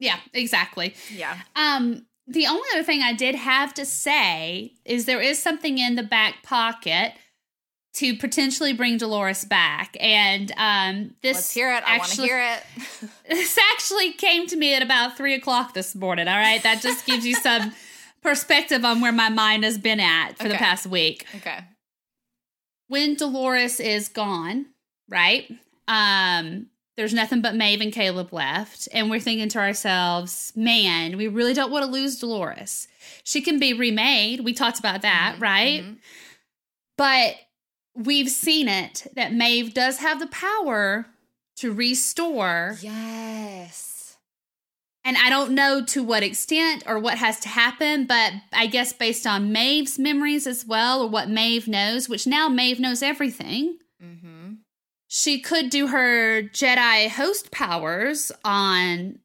Yeah, 0.00 0.18
exactly. 0.32 0.94
Yeah. 1.14 1.38
Um, 1.56 2.04
the 2.26 2.46
only 2.46 2.68
other 2.74 2.82
thing 2.82 3.00
I 3.02 3.14
did 3.14 3.34
have 3.34 3.72
to 3.74 3.86
say 3.86 4.74
is 4.84 5.06
there 5.06 5.20
is 5.20 5.38
something 5.42 5.78
in 5.78 5.94
the 5.96 6.02
back 6.02 6.42
pocket 6.42 7.14
to 7.98 8.16
potentially 8.16 8.72
bring 8.72 8.96
Dolores 8.98 9.44
back, 9.44 9.96
and 10.00 10.52
um, 10.56 11.14
this 11.22 11.36
Let's 11.36 11.52
hear 11.52 11.72
it. 11.74 11.82
I 11.86 11.98
want 11.98 12.10
to 12.10 12.22
hear 12.22 12.40
it. 12.40 12.62
This 13.28 13.58
actually 13.74 14.12
came 14.12 14.46
to 14.46 14.56
me 14.56 14.74
at 14.74 14.82
about 14.82 15.16
three 15.16 15.34
o'clock 15.34 15.74
this 15.74 15.94
morning. 15.94 16.28
All 16.28 16.36
right, 16.38 16.62
that 16.62 16.80
just 16.80 17.04
gives 17.06 17.26
you 17.26 17.34
some 17.42 17.72
perspective 18.22 18.84
on 18.84 19.00
where 19.00 19.12
my 19.12 19.28
mind 19.28 19.64
has 19.64 19.76
been 19.78 20.00
at 20.00 20.38
for 20.38 20.48
the 20.48 20.54
past 20.54 20.86
week. 20.86 21.26
Okay. 21.36 21.58
When 22.88 23.14
Dolores 23.16 23.80
is 23.80 24.08
gone, 24.08 24.66
right? 25.08 25.50
Um, 25.86 26.66
there's 26.96 27.12
nothing 27.14 27.42
but 27.42 27.54
Maeve 27.54 27.80
and 27.82 27.92
Caleb 27.92 28.32
left, 28.32 28.88
and 28.92 29.10
we're 29.10 29.20
thinking 29.20 29.48
to 29.50 29.58
ourselves, 29.58 30.52
man, 30.56 31.16
we 31.16 31.28
really 31.28 31.52
don't 31.54 31.70
want 31.70 31.84
to 31.84 31.90
lose 31.90 32.18
Dolores. 32.18 32.88
She 33.24 33.40
can 33.42 33.58
be 33.58 33.72
remade. 33.74 34.40
We 34.40 34.52
talked 34.54 34.78
about 34.78 35.02
that, 35.02 35.34
Mhm, 35.36 35.42
right? 35.42 35.82
mhm. 35.84 35.96
But 36.96 37.36
we've 37.98 38.30
seen 38.30 38.68
it 38.68 39.06
that 39.14 39.32
Maeve 39.32 39.74
does 39.74 39.98
have 39.98 40.20
the 40.20 40.26
power 40.28 41.06
to 41.56 41.72
restore. 41.72 42.76
Yes. 42.80 44.16
And 45.04 45.16
I 45.16 45.30
don't 45.30 45.52
know 45.52 45.82
to 45.86 46.02
what 46.02 46.22
extent 46.22 46.84
or 46.86 46.98
what 46.98 47.18
has 47.18 47.40
to 47.40 47.48
happen, 47.48 48.06
but 48.06 48.32
I 48.52 48.66
guess 48.66 48.92
based 48.92 49.26
on 49.26 49.52
Maeve's 49.52 49.98
memories 49.98 50.46
as 50.46 50.66
well, 50.66 51.02
or 51.02 51.08
what 51.08 51.30
Maeve 51.30 51.66
knows, 51.66 52.08
which 52.08 52.26
now 52.26 52.48
Maeve 52.48 52.80
knows 52.80 53.02
everything, 53.02 53.78
Mm-hmm. 54.02 54.52
she 55.08 55.40
could 55.40 55.70
do 55.70 55.88
her 55.88 56.42
Jedi 56.42 57.08
host 57.08 57.50
powers 57.50 58.30
on 58.44 59.18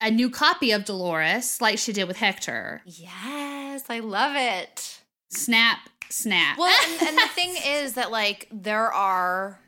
a 0.00 0.08
new 0.10 0.30
copy 0.30 0.70
of 0.70 0.84
Dolores, 0.84 1.60
like 1.60 1.78
she 1.78 1.92
did 1.92 2.06
with 2.06 2.18
Hector. 2.18 2.80
Yes, 2.84 3.82
I 3.88 3.98
love 3.98 4.34
it. 4.36 5.00
Snap, 5.30 5.89
snap. 6.10 6.58
Well, 6.58 6.74
and, 6.88 7.08
and 7.08 7.18
the 7.18 7.28
thing 7.34 7.56
is 7.64 7.94
that 7.94 8.10
like 8.10 8.48
there 8.52 8.92
are 8.92 9.60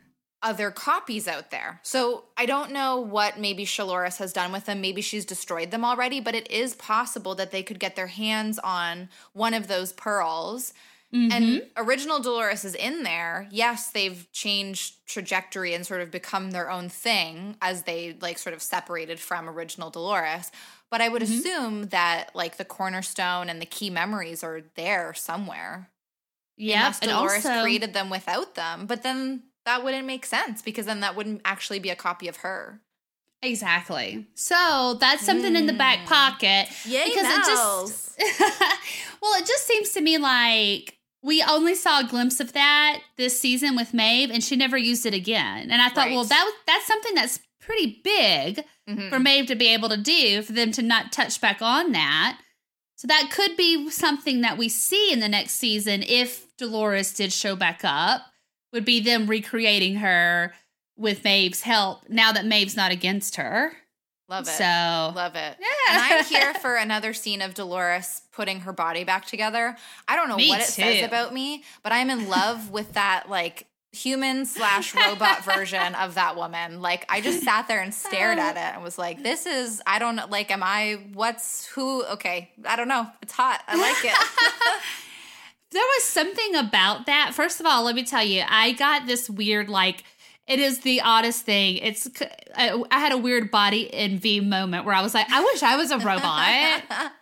other 0.42 0.70
copies 0.72 1.28
out 1.28 1.50
there. 1.52 1.78
So 1.84 2.24
I 2.36 2.46
don't 2.46 2.72
know 2.72 2.98
what 3.00 3.38
maybe 3.38 3.64
Shaloris 3.64 4.16
has 4.18 4.32
done 4.32 4.50
with 4.50 4.64
them. 4.66 4.80
Maybe 4.80 5.00
she's 5.00 5.24
destroyed 5.24 5.70
them 5.70 5.84
already, 5.84 6.18
but 6.18 6.34
it 6.34 6.50
is 6.50 6.74
possible 6.74 7.36
that 7.36 7.52
they 7.52 7.62
could 7.62 7.78
get 7.78 7.94
their 7.94 8.08
hands 8.08 8.58
on 8.58 9.08
one 9.34 9.54
of 9.54 9.68
those 9.68 9.92
pearls. 9.92 10.74
Mhm. 11.14 11.32
And 11.32 11.62
original 11.76 12.18
Dolores 12.20 12.64
is 12.64 12.74
in 12.74 13.02
there. 13.04 13.46
Yes, 13.52 13.90
they've 13.90 14.26
changed 14.32 15.06
trajectory 15.06 15.74
and 15.74 15.86
sort 15.86 16.00
of 16.00 16.10
become 16.10 16.50
their 16.50 16.70
own 16.70 16.88
thing 16.88 17.56
as 17.62 17.82
they 17.84 18.16
like 18.20 18.38
sort 18.38 18.54
of 18.54 18.62
separated 18.62 19.20
from 19.20 19.48
original 19.48 19.90
Dolores. 19.90 20.50
But 20.90 21.00
I 21.02 21.08
would 21.08 21.22
Mhm. 21.22 21.38
assume 21.38 21.82
that 21.90 22.34
like 22.34 22.56
the 22.56 22.64
cornerstone 22.64 23.48
and 23.48 23.60
the 23.62 23.66
key 23.66 23.90
memories 23.90 24.42
are 24.42 24.62
there 24.74 25.14
somewhere. 25.14 25.88
Yeah, 26.62 26.92
and 27.02 27.10
Dolores 27.10 27.44
also, 27.46 27.62
created 27.62 27.92
them 27.94 28.10
without 28.10 28.54
them. 28.54 28.86
But 28.86 29.02
then 29.02 29.42
that 29.64 29.84
wouldn't 29.84 30.06
make 30.06 30.24
sense 30.26 30.62
because 30.62 30.86
then 30.86 31.00
that 31.00 31.14
wouldn't 31.16 31.40
actually 31.44 31.78
be 31.78 31.90
a 31.90 31.96
copy 31.96 32.28
of 32.28 32.38
her. 32.38 32.80
Exactly. 33.42 34.26
So 34.34 34.96
that's 35.00 35.24
something 35.26 35.56
in 35.56 35.66
the 35.66 35.72
back 35.72 36.00
Mm. 36.00 36.06
pocket. 36.06 36.68
Yeah, 36.86 37.04
Because 37.04 37.26
it 37.26 37.44
just- 37.44 38.18
well, 39.20 39.34
it 39.40 39.46
just 39.46 39.66
seems 39.66 39.90
to 39.90 40.00
me 40.00 40.16
like 40.18 40.96
we 41.24 41.42
only 41.42 41.74
saw 41.74 42.00
a 42.00 42.04
glimpse 42.04 42.40
of 42.40 42.52
that 42.52 43.00
this 43.16 43.38
season 43.38 43.76
with 43.76 43.94
Maeve, 43.94 44.30
and 44.30 44.42
she 44.42 44.56
never 44.56 44.76
used 44.76 45.06
it 45.06 45.14
again. 45.14 45.70
And 45.70 45.80
I 45.82 45.88
thought, 45.88 46.06
Right. 46.06 46.14
well, 46.14 46.24
that 46.24 46.44
was- 46.44 46.54
that's 46.66 46.86
something 46.86 47.14
that's 47.14 47.40
pretty 47.60 48.00
big 48.02 48.64
Mhm. 48.88 49.08
for 49.10 49.18
Maeve 49.20 49.46
to 49.46 49.54
be 49.54 49.68
able 49.68 49.88
to 49.88 49.96
do, 49.96 50.42
for 50.42 50.52
them 50.52 50.72
to 50.72 50.82
not 50.82 51.12
touch 51.12 51.40
back 51.40 51.62
on 51.62 51.92
that. 51.92 52.38
So 53.02 53.08
that 53.08 53.30
could 53.32 53.56
be 53.56 53.90
something 53.90 54.42
that 54.42 54.56
we 54.56 54.68
see 54.68 55.12
in 55.12 55.18
the 55.18 55.28
next 55.28 55.54
season 55.54 56.04
if 56.06 56.56
Dolores 56.56 57.12
did 57.12 57.32
show 57.32 57.56
back 57.56 57.80
up. 57.82 58.22
Would 58.72 58.84
be 58.84 59.00
them 59.00 59.26
recreating 59.26 59.96
her 59.96 60.54
with 60.96 61.24
Maeve's 61.24 61.62
help 61.62 62.08
now 62.08 62.30
that 62.30 62.46
Maeve's 62.46 62.76
not 62.76 62.92
against 62.92 63.34
her. 63.36 63.72
Love 64.28 64.46
it. 64.46 64.52
So 64.52 65.12
Love 65.16 65.34
it. 65.34 65.56
Yeah. 65.58 65.66
And 65.90 66.00
I'm 66.00 66.24
here 66.26 66.54
for 66.62 66.76
another 66.76 67.12
scene 67.12 67.42
of 67.42 67.54
Dolores 67.54 68.22
putting 68.30 68.60
her 68.60 68.72
body 68.72 69.02
back 69.02 69.26
together. 69.26 69.76
I 70.06 70.14
don't 70.14 70.28
know 70.28 70.36
Me 70.36 70.50
what 70.50 70.60
it 70.60 70.66
says 70.66 71.04
about 71.04 71.34
me, 71.34 71.64
but 71.82 71.90
I'm 71.90 72.08
in 72.08 72.28
love 72.28 72.70
with 72.70 72.92
that 72.92 73.28
like 73.28 73.66
human 73.92 74.46
slash 74.46 74.94
robot 74.94 75.44
version 75.44 75.94
of 75.94 76.14
that 76.14 76.36
woman. 76.36 76.80
Like 76.80 77.04
I 77.08 77.20
just 77.20 77.42
sat 77.42 77.68
there 77.68 77.80
and 77.80 77.92
stared 77.92 78.38
at 78.38 78.56
it 78.56 78.74
and 78.74 78.82
was 78.82 78.98
like, 78.98 79.22
this 79.22 79.46
is 79.46 79.82
I 79.86 79.98
don't 79.98 80.16
know 80.16 80.26
like 80.30 80.50
am 80.50 80.62
I 80.62 81.00
what's 81.12 81.66
who 81.66 82.04
okay, 82.04 82.50
I 82.64 82.76
don't 82.76 82.88
know. 82.88 83.06
It's 83.20 83.32
hot. 83.32 83.62
I 83.68 83.76
like 83.76 84.04
it. 84.04 84.16
there 85.72 85.82
was 85.82 86.04
something 86.04 86.56
about 86.56 87.06
that. 87.06 87.32
First 87.34 87.60
of 87.60 87.66
all, 87.66 87.84
let 87.84 87.94
me 87.94 88.04
tell 88.04 88.24
you, 88.24 88.44
I 88.48 88.72
got 88.72 89.06
this 89.06 89.28
weird 89.28 89.68
like 89.68 90.04
it 90.46 90.58
is 90.58 90.80
the 90.80 91.02
oddest 91.02 91.44
thing. 91.44 91.76
It's 91.76 92.08
I, 92.56 92.82
I 92.90 92.98
had 92.98 93.12
a 93.12 93.18
weird 93.18 93.50
body 93.50 93.92
envy 93.92 94.40
moment 94.40 94.84
where 94.84 94.94
I 94.94 95.02
was 95.02 95.14
like, 95.14 95.30
I 95.30 95.42
wish 95.44 95.62
I 95.62 95.76
was 95.76 95.90
a 95.90 95.98
robot. 95.98 97.12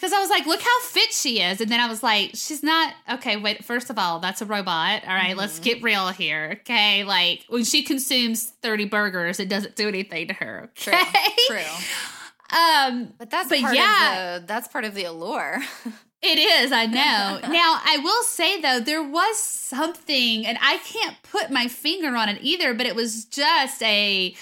Because 0.00 0.14
I 0.14 0.18
was 0.20 0.30
like, 0.30 0.46
look 0.46 0.62
how 0.62 0.80
fit 0.84 1.12
she 1.12 1.42
is. 1.42 1.60
And 1.60 1.70
then 1.70 1.78
I 1.78 1.86
was 1.86 2.02
like, 2.02 2.30
she's 2.32 2.62
not. 2.62 2.94
Okay, 3.12 3.36
wait. 3.36 3.62
First 3.66 3.90
of 3.90 3.98
all, 3.98 4.18
that's 4.18 4.40
a 4.40 4.46
robot. 4.46 5.02
All 5.06 5.12
right, 5.14 5.36
let's 5.36 5.58
get 5.58 5.82
real 5.82 6.08
here. 6.08 6.56
Okay. 6.62 7.04
Like 7.04 7.44
when 7.50 7.64
she 7.64 7.82
consumes 7.82 8.44
30 8.62 8.86
burgers, 8.86 9.38
it 9.40 9.50
doesn't 9.50 9.76
do 9.76 9.88
anything 9.88 10.28
to 10.28 10.34
her. 10.34 10.70
True. 10.74 10.94
Okay. 10.94 11.32
True. 11.48 11.58
Um, 12.52 13.12
But 13.16 13.30
that's 13.30 13.48
But 13.48 13.60
part 13.60 13.76
yeah. 13.76 14.36
of 14.36 14.40
the 14.42 14.46
that's 14.48 14.66
part 14.66 14.84
of 14.84 14.94
the 14.94 15.04
allure. 15.04 15.60
it 16.22 16.38
is, 16.38 16.72
I 16.72 16.86
know. 16.86 17.38
now, 17.48 17.78
I 17.84 17.98
will 18.02 18.22
say 18.24 18.60
though, 18.60 18.80
there 18.80 19.04
was 19.04 19.38
something, 19.38 20.44
and 20.46 20.58
I 20.60 20.78
can't 20.78 21.14
put 21.30 21.50
my 21.50 21.68
finger 21.68 22.16
on 22.16 22.28
it 22.28 22.38
either, 22.42 22.74
but 22.74 22.86
it 22.86 22.96
was 22.96 23.24
just 23.26 23.80
a 23.84 24.34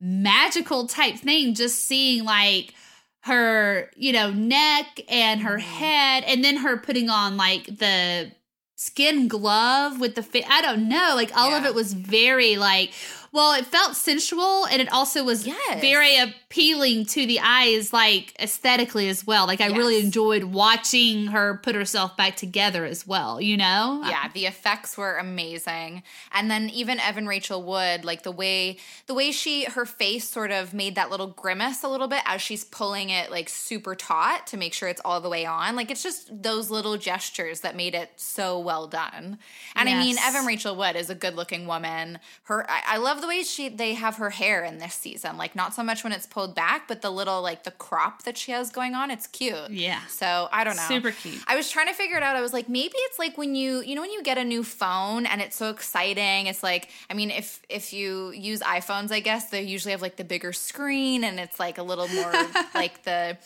magical 0.00 0.86
type 0.86 1.16
thing, 1.16 1.54
just 1.54 1.84
seeing 1.84 2.24
like 2.24 2.74
her, 3.22 3.90
you 3.96 4.12
know, 4.12 4.30
neck 4.30 5.00
and 5.08 5.42
her 5.42 5.58
Mhm. 5.58 5.62
head, 5.62 6.24
and 6.24 6.44
then 6.44 6.58
her 6.58 6.76
putting 6.76 7.10
on 7.10 7.36
like 7.36 7.64
the 7.78 8.32
skin 8.76 9.26
glove 9.26 9.98
with 9.98 10.14
the 10.14 10.22
fit. 10.22 10.44
I 10.48 10.62
don't 10.62 10.88
know. 10.88 11.12
Like 11.14 11.36
all 11.36 11.52
of 11.52 11.64
it 11.64 11.74
was 11.74 11.94
very 11.94 12.56
like, 12.56 12.92
well, 13.32 13.52
it 13.52 13.66
felt 13.66 13.94
sensual 13.96 14.66
and 14.66 14.80
it 14.80 14.90
also 14.92 15.22
was 15.24 15.46
Yes. 15.46 15.80
very 15.80 16.16
appealing 16.18 17.04
to 17.06 17.26
the 17.26 17.40
eyes, 17.40 17.92
like 17.92 18.34
aesthetically 18.40 19.08
as 19.08 19.26
well. 19.26 19.46
Like 19.46 19.60
I 19.60 19.66
really 19.66 20.00
enjoyed 20.00 20.44
watching 20.44 21.26
her 21.28 21.58
put 21.62 21.74
herself 21.74 22.16
back 22.16 22.36
together 22.36 22.84
as 22.84 23.06
well, 23.06 23.40
you 23.40 23.56
know? 23.56 24.02
yeah 24.08 24.28
the 24.32 24.46
effects 24.46 24.96
were 24.96 25.16
amazing 25.16 26.02
and 26.32 26.50
then 26.50 26.68
even 26.70 26.98
evan 27.00 27.26
rachel 27.26 27.62
wood 27.62 28.04
like 28.04 28.22
the 28.22 28.30
way 28.32 28.76
the 29.06 29.14
way 29.14 29.30
she 29.32 29.64
her 29.64 29.84
face 29.84 30.28
sort 30.28 30.50
of 30.50 30.72
made 30.72 30.94
that 30.94 31.10
little 31.10 31.26
grimace 31.26 31.82
a 31.82 31.88
little 31.88 32.08
bit 32.08 32.22
as 32.26 32.40
she's 32.40 32.64
pulling 32.64 33.10
it 33.10 33.30
like 33.30 33.48
super 33.48 33.94
taut 33.94 34.46
to 34.46 34.56
make 34.56 34.72
sure 34.72 34.88
it's 34.88 35.00
all 35.04 35.20
the 35.20 35.28
way 35.28 35.44
on 35.44 35.74
like 35.76 35.90
it's 35.90 36.02
just 36.02 36.30
those 36.42 36.70
little 36.70 36.96
gestures 36.96 37.60
that 37.60 37.76
made 37.76 37.94
it 37.94 38.10
so 38.16 38.58
well 38.58 38.86
done 38.86 39.38
and 39.76 39.88
i 39.88 39.98
mean 39.98 40.16
evan 40.18 40.46
rachel 40.46 40.74
wood 40.76 40.96
is 40.96 41.10
a 41.10 41.14
good 41.14 41.34
looking 41.34 41.66
woman 41.66 42.18
her 42.44 42.68
I, 42.70 42.82
I 42.94 42.96
love 42.98 43.17
the 43.20 43.26
way 43.28 43.42
she 43.42 43.68
they 43.68 43.94
have 43.94 44.16
her 44.16 44.30
hair 44.30 44.64
in 44.64 44.78
this 44.78 44.94
season 44.94 45.36
like 45.36 45.54
not 45.56 45.74
so 45.74 45.82
much 45.82 46.02
when 46.04 46.12
it's 46.12 46.26
pulled 46.26 46.54
back 46.54 46.86
but 46.88 47.02
the 47.02 47.10
little 47.10 47.42
like 47.42 47.64
the 47.64 47.70
crop 47.70 48.22
that 48.24 48.36
she 48.36 48.52
has 48.52 48.70
going 48.70 48.94
on 48.94 49.10
it's 49.10 49.26
cute 49.26 49.70
Yeah. 49.70 50.00
so 50.08 50.48
i 50.52 50.64
don't 50.64 50.76
know 50.76 50.82
Super 50.88 51.10
cute. 51.10 51.42
I 51.46 51.56
was 51.56 51.70
trying 51.70 51.88
to 51.88 51.94
figure 51.94 52.16
it 52.16 52.22
out. 52.22 52.34
I 52.36 52.40
was 52.40 52.52
like, 52.52 52.68
maybe 52.68 52.94
it's 52.96 53.18
like 53.18 53.36
when 53.36 53.54
you, 53.54 53.80
you 53.82 53.94
know, 53.94 54.00
when 54.00 54.10
you 54.10 54.22
get 54.22 54.38
a 54.38 54.44
new 54.44 54.62
phone 54.64 55.26
and 55.26 55.40
it's 55.42 55.56
so 55.56 55.70
exciting. 55.70 56.46
It's 56.46 56.62
like, 56.62 56.88
I 57.10 57.14
mean, 57.14 57.30
if 57.30 57.60
if 57.68 57.92
you 57.92 58.30
use 58.30 58.60
iPhones, 58.60 59.10
I 59.12 59.20
guess 59.20 59.50
they 59.50 59.62
usually 59.62 59.92
have 59.92 60.00
like 60.02 60.16
the 60.16 60.24
bigger 60.24 60.52
screen 60.52 61.24
and 61.24 61.38
it's 61.38 61.58
like 61.60 61.78
a 61.78 61.82
little 61.82 62.08
more 62.08 62.32
like 62.74 63.02
the 63.04 63.36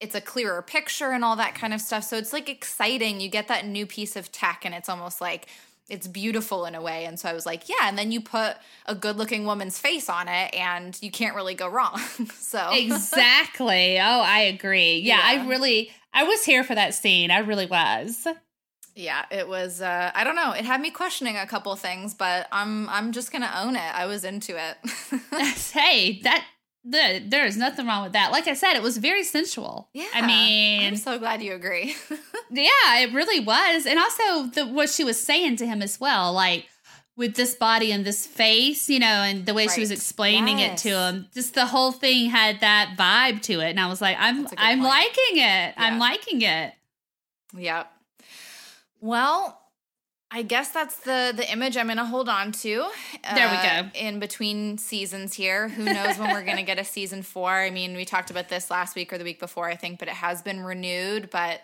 it's 0.00 0.14
a 0.14 0.20
clearer 0.20 0.62
picture 0.62 1.10
and 1.10 1.24
all 1.24 1.36
that 1.36 1.54
kind 1.54 1.72
of 1.74 1.80
stuff. 1.80 2.04
So 2.04 2.16
it's 2.16 2.32
like 2.32 2.48
exciting. 2.48 3.20
You 3.20 3.28
get 3.28 3.48
that 3.48 3.66
new 3.66 3.86
piece 3.86 4.16
of 4.16 4.30
tech 4.32 4.62
and 4.64 4.74
it's 4.74 4.88
almost 4.88 5.20
like 5.20 5.46
it's 5.88 6.06
beautiful 6.06 6.66
in 6.66 6.74
a 6.74 6.82
way. 6.82 7.04
And 7.06 7.18
so 7.18 7.28
I 7.28 7.32
was 7.32 7.46
like, 7.46 7.68
yeah, 7.68 7.88
and 7.88 7.98
then 7.98 8.12
you 8.12 8.20
put 8.20 8.56
a 8.86 8.94
good-looking 8.94 9.46
woman's 9.46 9.78
face 9.78 10.08
on 10.10 10.28
it 10.28 10.54
and 10.54 10.98
you 11.00 11.10
can't 11.10 11.34
really 11.34 11.54
go 11.54 11.68
wrong. 11.68 11.98
so 12.34 12.70
Exactly. 12.72 13.98
Oh, 13.98 14.20
I 14.20 14.40
agree. 14.40 14.98
Yeah, 14.98 15.16
Yeah. 15.16 15.42
I 15.42 15.48
really 15.48 15.90
I 16.12 16.24
was 16.24 16.44
here 16.44 16.64
for 16.64 16.74
that 16.74 16.94
scene. 16.94 17.30
I 17.30 17.38
really 17.38 17.66
was. 17.66 18.26
Yeah, 18.94 19.24
it 19.30 19.46
was. 19.46 19.80
Uh, 19.80 20.10
I 20.12 20.24
don't 20.24 20.34
know. 20.34 20.52
It 20.52 20.64
had 20.64 20.80
me 20.80 20.90
questioning 20.90 21.36
a 21.36 21.46
couple 21.46 21.74
things, 21.76 22.14
but 22.14 22.48
I'm 22.50 22.88
I'm 22.88 23.12
just 23.12 23.30
gonna 23.30 23.52
own 23.62 23.76
it. 23.76 23.94
I 23.94 24.06
was 24.06 24.24
into 24.24 24.56
it. 24.56 24.76
hey, 25.72 26.20
that 26.22 26.44
the, 26.84 27.22
there 27.26 27.44
is 27.44 27.56
nothing 27.56 27.86
wrong 27.86 28.02
with 28.04 28.12
that. 28.12 28.30
Like 28.32 28.46
I 28.48 28.54
said, 28.54 28.74
it 28.74 28.82
was 28.82 28.96
very 28.98 29.24
sensual. 29.24 29.88
yeah, 29.92 30.06
I 30.14 30.26
mean, 30.26 30.84
I'm 30.86 30.96
so 30.96 31.18
glad 31.18 31.42
you 31.42 31.52
agree. 31.54 31.94
yeah, 32.50 32.98
it 33.00 33.12
really 33.12 33.40
was. 33.40 33.84
And 33.86 33.98
also 33.98 34.46
the 34.46 34.66
what 34.66 34.88
she 34.88 35.04
was 35.04 35.22
saying 35.22 35.56
to 35.56 35.66
him 35.66 35.82
as 35.82 36.00
well, 36.00 36.32
like 36.32 36.66
with 37.16 37.34
this 37.34 37.56
body 37.56 37.90
and 37.90 38.04
this 38.04 38.26
face, 38.28 38.88
you 38.88 39.00
know, 39.00 39.06
and 39.06 39.44
the 39.44 39.52
way 39.52 39.66
she 39.66 39.80
was 39.80 39.90
Right. 39.90 39.98
explaining 39.98 40.60
it 40.60 40.78
to 40.78 40.88
him, 40.90 41.26
just 41.34 41.54
the 41.54 41.66
whole 41.66 41.90
thing 41.90 42.30
had 42.30 42.60
that 42.60 42.94
vibe 42.96 43.42
to 43.42 43.54
it. 43.60 43.70
And 43.70 43.80
I 43.80 43.88
was 43.88 44.00
like, 44.00 44.16
I'm 44.20 44.42
That's 44.42 44.52
a 44.52 44.56
good 44.56 44.62
I'm 44.64 44.78
point. 44.78 44.88
liking 44.88 45.36
it. 45.42 45.74
I'm 45.76 45.98
liking 45.98 46.42
it. 46.42 46.72
yep. 47.56 47.90
Well, 49.00 49.57
I 50.30 50.42
guess 50.42 50.68
that's 50.70 50.96
the 51.00 51.32
the 51.34 51.50
image 51.50 51.76
I'm 51.76 51.88
gonna 51.88 52.04
hold 52.04 52.28
on 52.28 52.52
to. 52.52 52.86
There 53.34 53.50
we 53.50 53.56
uh, 53.56 53.82
go. 53.82 53.88
In 53.94 54.18
between 54.20 54.76
seasons 54.78 55.32
here, 55.34 55.68
who 55.68 55.84
knows 55.84 56.18
when 56.18 56.30
we're 56.32 56.44
gonna 56.44 56.62
get 56.72 56.78
a 56.78 56.84
season 56.84 57.22
four? 57.22 57.50
I 57.50 57.70
mean, 57.70 57.96
we 57.96 58.04
talked 58.04 58.30
about 58.30 58.48
this 58.48 58.70
last 58.70 58.94
week 58.94 59.12
or 59.12 59.18
the 59.18 59.24
week 59.24 59.40
before, 59.40 59.68
I 59.68 59.76
think, 59.76 59.98
but 59.98 60.08
it 60.08 60.14
has 60.14 60.42
been 60.42 60.60
renewed. 60.60 61.30
But 61.30 61.62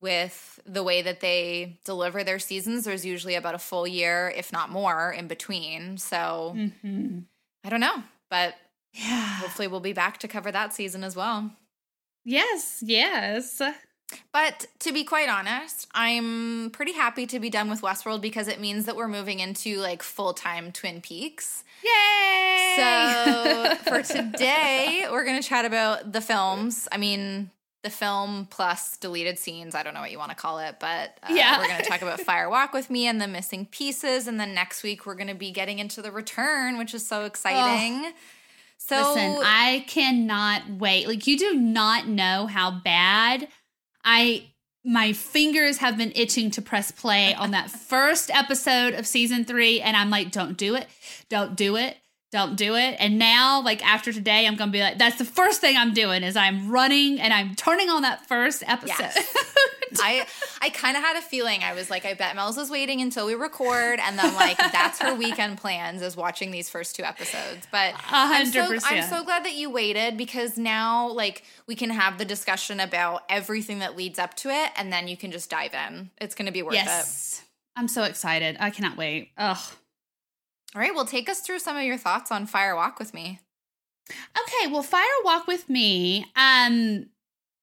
with 0.00 0.60
the 0.66 0.82
way 0.82 1.00
that 1.00 1.20
they 1.20 1.78
deliver 1.84 2.22
their 2.24 2.38
seasons. 2.38 2.84
There's 2.84 3.06
usually 3.06 3.36
about 3.36 3.54
a 3.54 3.58
full 3.58 3.86
year, 3.86 4.30
if 4.36 4.52
not 4.52 4.68
more, 4.70 5.10
in 5.12 5.28
between. 5.28 5.96
So 5.96 6.52
Mm-hmm. 6.54 7.20
I 7.64 7.70
don't 7.70 7.80
know, 7.80 8.02
but 8.28 8.54
Yeah. 8.92 9.36
hopefully 9.38 9.66
we'll 9.66 9.80
be 9.80 9.94
back 9.94 10.18
to 10.18 10.28
cover 10.28 10.52
that 10.52 10.74
season 10.74 11.04
as 11.04 11.16
well. 11.16 11.50
Yes. 12.22 12.82
Yes. 12.84 13.62
But 14.32 14.66
to 14.80 14.92
be 14.92 15.04
quite 15.04 15.28
honest, 15.28 15.86
I'm 15.94 16.70
pretty 16.70 16.92
happy 16.92 17.26
to 17.26 17.40
be 17.40 17.50
done 17.50 17.70
with 17.70 17.80
Westworld 17.82 18.20
because 18.20 18.48
it 18.48 18.60
means 18.60 18.84
that 18.86 18.96
we're 18.96 19.08
moving 19.08 19.40
into 19.40 19.78
like 19.78 20.02
full 20.02 20.32
time 20.34 20.72
Twin 20.72 21.00
Peaks. 21.00 21.64
Yay! 21.82 22.74
So 22.76 23.74
for 23.84 24.02
today, 24.02 25.06
we're 25.10 25.24
going 25.24 25.40
to 25.40 25.46
chat 25.48 25.64
about 25.64 26.12
the 26.12 26.20
films. 26.20 26.88
I 26.92 26.96
mean, 26.96 27.50
the 27.82 27.90
film 27.90 28.46
plus 28.50 28.96
deleted 28.98 29.38
scenes. 29.38 29.74
I 29.74 29.82
don't 29.82 29.94
know 29.94 30.00
what 30.00 30.10
you 30.10 30.18
want 30.18 30.30
to 30.30 30.36
call 30.36 30.58
it, 30.58 30.76
but 30.80 31.18
uh, 31.22 31.28
Yeah. 31.30 31.58
we're 31.58 31.68
going 31.68 31.82
to 31.82 31.88
talk 31.88 32.02
about 32.02 32.20
Fire 32.20 32.48
Walk 32.48 32.72
with 32.72 32.90
Me 32.90 33.06
and 33.06 33.20
the 33.20 33.28
missing 33.28 33.66
pieces. 33.66 34.26
And 34.26 34.38
then 34.40 34.54
next 34.54 34.82
week, 34.82 35.06
we're 35.06 35.14
going 35.16 35.28
to 35.28 35.34
be 35.34 35.50
getting 35.50 35.78
into 35.78 36.02
the 36.02 36.10
return, 36.10 36.78
which 36.78 36.94
is 36.94 37.06
so 37.06 37.24
exciting. 37.24 38.12
So, 38.78 38.96
Listen, 39.14 39.38
I 39.44 39.84
cannot 39.88 40.62
wait. 40.78 41.06
Like 41.08 41.26
you 41.26 41.38
do 41.38 41.54
not 41.54 42.06
know 42.06 42.46
how 42.46 42.70
bad 42.70 43.48
I 44.04 44.50
my 44.84 45.14
fingers 45.14 45.78
have 45.78 45.96
been 45.96 46.12
itching 46.14 46.50
to 46.50 46.62
press 46.62 46.90
play 46.90 47.34
on 47.34 47.52
that 47.52 47.70
first 47.90 48.30
episode 48.30 48.94
of 48.94 49.06
season 49.06 49.44
3 49.44 49.80
and 49.80 49.96
I'm 49.96 50.10
like 50.10 50.30
don't 50.30 50.56
do 50.56 50.74
it. 50.74 50.86
Don't 51.28 51.56
do 51.56 51.76
it. 51.76 51.96
Don't 52.32 52.56
do 52.56 52.74
it. 52.74 52.96
And 52.98 53.18
now 53.18 53.62
like 53.62 53.84
after 53.86 54.12
today 54.12 54.46
I'm 54.46 54.56
going 54.56 54.68
to 54.70 54.72
be 54.72 54.80
like 54.80 54.98
that's 54.98 55.18
the 55.18 55.24
first 55.24 55.60
thing 55.60 55.76
I'm 55.76 55.94
doing 55.94 56.22
is 56.22 56.36
I'm 56.36 56.70
running 56.70 57.20
and 57.20 57.32
I'm 57.32 57.54
turning 57.54 57.88
on 57.88 58.02
that 58.02 58.26
first 58.26 58.62
episode. 58.66 58.98
Yes. 58.98 59.36
I 60.02 60.26
I 60.60 60.70
kind 60.70 60.96
of 60.96 61.02
had 61.02 61.16
a 61.16 61.22
feeling. 61.22 61.62
I 61.62 61.74
was 61.74 61.90
like, 61.90 62.04
I 62.04 62.14
bet 62.14 62.34
Mel's 62.36 62.58
is 62.58 62.70
waiting 62.70 63.00
until 63.00 63.26
we 63.26 63.34
record, 63.34 63.98
and 64.00 64.18
then 64.18 64.34
like 64.34 64.56
that's 64.58 65.00
her 65.00 65.14
weekend 65.14 65.58
plans 65.58 66.02
is 66.02 66.16
watching 66.16 66.50
these 66.50 66.68
first 66.68 66.96
two 66.96 67.02
episodes. 67.02 67.66
But 67.70 67.94
I'm 68.10 68.46
so, 68.46 68.76
I'm 68.84 69.02
so 69.08 69.24
glad 69.24 69.44
that 69.44 69.54
you 69.54 69.70
waited 69.70 70.16
because 70.16 70.56
now 70.56 71.08
like 71.10 71.44
we 71.66 71.74
can 71.74 71.90
have 71.90 72.18
the 72.18 72.24
discussion 72.24 72.80
about 72.80 73.22
everything 73.28 73.80
that 73.80 73.96
leads 73.96 74.18
up 74.18 74.34
to 74.36 74.50
it, 74.50 74.70
and 74.76 74.92
then 74.92 75.08
you 75.08 75.16
can 75.16 75.30
just 75.30 75.50
dive 75.50 75.74
in. 75.74 76.10
It's 76.20 76.34
going 76.34 76.46
to 76.46 76.52
be 76.52 76.62
worth 76.62 76.74
it. 76.74 76.84
yes. 76.84 77.42
I'm 77.76 77.88
so 77.88 78.04
excited. 78.04 78.56
I 78.60 78.70
cannot 78.70 78.96
wait. 78.96 79.30
Ugh. 79.36 79.58
All 80.74 80.80
right, 80.80 80.94
well, 80.94 81.04
take 81.04 81.28
us 81.28 81.40
through 81.40 81.60
some 81.60 81.76
of 81.76 81.82
your 81.84 81.96
thoughts 81.98 82.32
on 82.32 82.46
Fire 82.46 82.74
Walk 82.74 82.98
with 82.98 83.14
Me. 83.14 83.38
Okay, 84.10 84.70
well, 84.72 84.82
Fire 84.82 85.04
Walk 85.24 85.46
with 85.46 85.68
Me. 85.70 86.26
Um, 86.36 87.06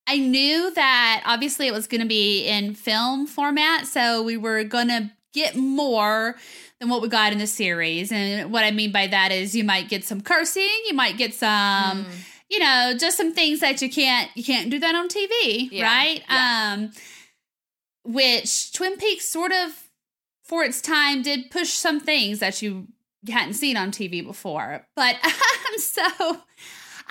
I 0.08 0.18
knew 0.18 0.72
that 0.74 1.24
obviously 1.26 1.68
it 1.68 1.74
was 1.74 1.88
going 1.88 2.02
to 2.02 2.08
be 2.08 2.46
in 2.48 2.74
film 2.76 3.28
format, 3.28 3.88
so 3.88 4.24
we 4.24 4.36
were 4.38 4.64
going 4.64 4.88
to 4.90 5.12
get 5.34 5.56
more 5.56 6.36
than 6.80 6.90
what 6.90 7.02
we 7.02 7.08
got 7.08 7.32
in 7.32 7.38
the 7.38 7.48
series. 7.48 8.12
And 8.12 8.52
what 8.52 8.64
I 8.64 8.72
mean 8.72 8.92
by 8.92 9.08
that 9.08 9.32
is 9.32 9.56
you 9.56 9.64
might 9.64 9.88
get 9.90 10.04
some 10.04 10.20
cursing, 10.22 10.68
you 10.88 10.94
might 10.94 11.18
get 11.18 11.34
some, 11.34 12.06
Mm. 12.06 12.06
you 12.50 12.60
know, 12.60 12.94
just 12.98 13.16
some 13.16 13.34
things 13.34 13.60
that 13.62 13.82
you 13.82 13.90
can't 13.90 14.30
you 14.36 14.44
can't 14.44 14.70
do 14.70 14.80
that 14.80 14.96
on 14.96 15.08
TV, 15.08 15.70
Yeah, 15.72 15.86
right? 15.86 16.24
yeah. 16.30 16.74
Um 16.74 16.92
which 18.04 18.74
Twin 18.74 18.98
Peaks 18.98 19.28
sort 19.28 19.52
of 19.52 19.84
for 20.44 20.64
its 20.64 20.82
time 20.82 21.22
did 21.22 21.52
push 21.52 21.70
some 21.70 22.00
things 22.00 22.40
that 22.40 22.62
you 22.62 22.88
hadn't 23.30 23.54
seen 23.54 23.78
on 23.78 23.92
TV 23.92 24.26
before. 24.26 24.86
But 24.96 25.16
um, 25.24 25.78
so 25.78 26.42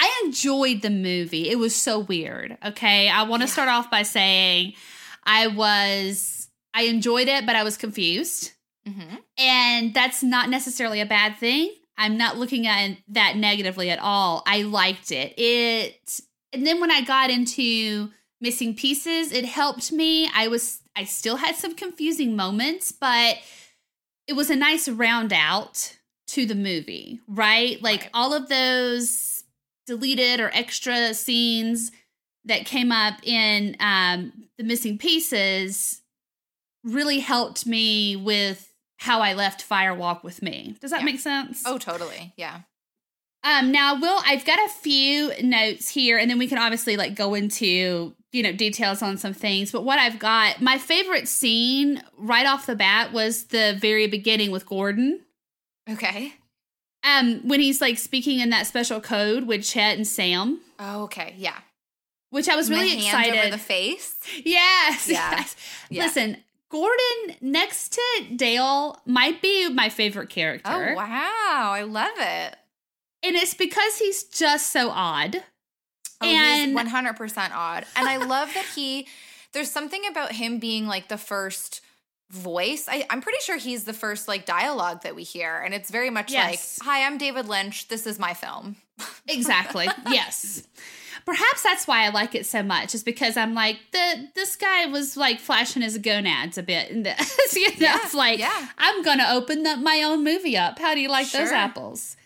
I 0.03 0.23
enjoyed 0.25 0.81
the 0.83 0.91
movie. 0.91 1.51
It 1.51 1.59
was 1.59 1.75
so 1.77 1.99
weird. 1.99 2.57
Okay. 2.65 3.09
I 3.09 3.23
want 3.25 3.43
to 3.43 3.47
Yeah. 3.49 3.53
start 3.53 3.69
off 3.69 3.91
by 3.91 4.03
saying 4.03 4.73
I 5.25 5.47
was, 5.49 6.49
I 6.73 6.85
enjoyed 6.85 7.29
it, 7.29 7.45
but 7.47 7.55
I 7.55 7.63
was 7.63 7.77
confused. 7.77 8.53
hmm 8.87 9.17
And 9.37 9.93
that's 9.93 10.23
not 10.23 10.49
necessarily 10.49 11.01
a 11.01 11.07
bad 11.07 11.37
thing. 11.37 11.71
I'm 11.99 12.17
not 12.17 12.39
looking 12.39 12.67
at 12.67 12.97
that 13.09 13.37
negatively 13.37 13.91
at 13.91 13.99
all. 13.99 14.43
I 14.47 14.63
liked 14.63 15.13
it. 15.13 15.35
It, 15.39 16.21
and 16.55 16.67
then 16.67 16.81
when 16.81 16.91
I 16.91 17.03
got 17.03 17.29
into 17.31 18.11
missing 18.41 18.75
pieces, 18.75 19.33
it 19.33 19.45
helped 19.45 19.93
me. 19.93 20.31
I 20.35 20.49
was, 20.49 20.81
I 20.97 21.05
still 21.05 21.37
had 21.37 21.57
some 21.57 21.75
confusing 21.75 22.35
moments, 22.37 22.91
but 22.91 23.37
it 24.27 24.33
was 24.33 24.49
a 24.49 24.57
nice 24.57 24.89
round 24.89 25.35
out 25.35 25.95
to 26.29 26.47
the 26.47 26.55
movie, 26.55 27.21
right? 27.29 27.83
Like 27.83 28.01
Right. 28.03 28.11
all 28.15 28.33
of 28.33 28.49
those 28.49 29.39
deleted 29.91 30.38
or 30.41 30.51
extra 30.55 31.12
scenes 31.14 31.91
that 32.45 32.64
came 32.64 32.93
up 32.93 33.14
in 33.24 33.76
um, 33.80 34.32
the 34.57 34.64
missing 34.64 34.97
pieces 34.99 36.01
really 36.84 37.18
helped 37.18 37.66
me 37.66 38.14
with 38.16 38.72
how 38.99 39.20
I 39.20 39.32
left 39.34 39.62
Fire 39.62 39.95
Walk 39.95 40.22
with 40.22 40.43
me. 40.43 40.76
Does 40.80 40.91
that 40.93 41.01
Yeah. 41.01 41.07
make 41.07 41.20
sense? 41.20 41.62
Oh, 41.66 41.76
totally. 41.78 42.32
Yeah. 42.36 42.61
Um, 43.43 43.72
now, 43.72 43.99
Will, 43.99 44.20
I've 44.24 44.45
got 44.45 44.59
a 44.59 44.68
few 44.68 45.32
notes 45.43 45.88
here, 45.88 46.18
and 46.18 46.30
then 46.30 46.38
we 46.38 46.47
can 46.47 46.59
obviously 46.59 46.97
like 46.97 47.14
go 47.14 47.34
into 47.34 48.14
you 48.32 48.43
know 48.43 48.53
details 48.53 49.03
on 49.03 49.16
some 49.16 49.32
things. 49.34 49.72
But 49.72 49.82
what 49.82 49.99
I've 49.99 50.18
got, 50.18 50.61
my 50.62 50.78
favorite 50.78 51.26
scene 51.26 52.03
right 52.18 52.47
off 52.47 52.66
the 52.66 52.76
bat 52.76 53.12
was 53.12 53.45
the 53.47 53.76
very 53.80 54.07
beginning 54.07 54.51
with 54.51 54.66
Gordon. 54.66 55.20
Okay. 55.88 56.34
Um, 57.03 57.41
when 57.49 57.61
he's 57.61 57.81
like 57.81 57.99
speaking 57.99 58.41
in 58.41 58.51
that 58.51 58.67
special 58.67 59.01
code 59.01 59.45
with 59.47 59.65
Chet 59.65 59.97
and 59.97 60.07
Sam, 60.07 60.61
Oh, 60.79 61.05
okay. 61.05 61.35
Yeah. 61.39 61.57
which 62.31 62.49
I 62.49 62.57
was 62.57 62.71
really 62.71 62.95
excited. 63.07 63.39
over 63.39 63.51
the 63.51 63.59
face. 63.59 64.17
Yes. 64.45 65.09
Yeah. 65.09 65.31
Yes. 65.31 65.57
Yeah. 65.89 66.03
Listen, 66.05 66.37
Gordon 66.69 67.37
next 67.41 67.93
to 67.95 68.25
Dale 68.37 69.01
might 69.07 69.41
be 69.43 69.69
my 69.71 69.89
favorite 69.89 70.29
character. 70.31 70.91
Oh, 70.93 70.95
wow. 70.95 71.71
I 71.73 71.83
love 71.83 72.13
it. 72.19 72.57
And 73.23 73.35
it's 73.37 73.55
because 73.55 73.97
he's 73.99 74.25
just 74.25 74.69
so 74.69 74.91
odd. 74.91 75.43
Oh, 76.21 76.27
And- 76.27 76.71
he's 76.79 76.93
100% 76.93 77.51
odd. 77.55 77.87
And 77.97 78.09
I 78.09 78.19
love 78.19 78.53
that 78.55 78.67
he, 78.75 79.07
there's 79.53 79.71
something 79.71 80.03
about 80.09 80.33
him 80.33 80.59
being 80.59 80.87
like 80.87 81.09
the 81.09 81.19
first 81.19 81.81
voice. 82.31 82.87
I, 82.89 83.05
I'm 83.11 83.20
pretty 83.20 83.39
sure 83.43 83.57
he's 83.57 83.85
the 83.85 83.93
first 83.93 84.28
like 84.28 84.47
dialogue 84.47 85.03
that 85.03 85.14
we 85.14 85.22
hear. 85.24 85.57
And 85.59 85.74
it's 85.74 85.91
very 85.91 86.11
much 86.11 86.31
Yes. 86.33 86.78
like, 86.81 86.87
hi, 86.89 87.05
I'm 87.07 87.18
David 87.18 87.47
Lynch. 87.49 87.89
This 87.89 88.07
is 88.07 88.18
my 88.18 88.35
film. 88.35 88.76
Exactly. 89.28 89.87
yes. 90.11 90.62
Perhaps 91.26 91.62
that's 91.62 91.87
why 91.87 92.05
I 92.05 92.09
like 92.09 92.35
it 92.35 92.47
so 92.47 92.62
much, 92.62 92.95
is 92.95 93.03
because 93.05 93.37
I'm 93.37 93.55
like, 93.55 93.76
the 93.93 94.28
this 94.35 94.57
guy 94.57 94.87
was 94.87 95.16
like 95.16 95.39
flashing 95.39 95.83
his 95.83 95.99
gonads 95.99 96.59
a 96.59 96.62
bit. 96.62 96.91
And 96.91 97.05
this, 97.07 97.55
you 97.55 97.68
know, 97.68 97.74
Yeah, 97.78 97.99
it's 98.03 98.14
like, 98.14 98.39
yeah. 98.39 98.68
I'm 98.78 99.03
gonna 99.03 99.26
open 99.31 99.66
up 99.66 99.78
my 99.78 100.03
own 100.03 100.24
movie 100.24 100.57
up. 100.57 100.78
How 100.78 100.95
do 100.95 101.01
you 101.01 101.09
like 101.09 101.31
those 101.31 101.51
apples? 101.53 102.16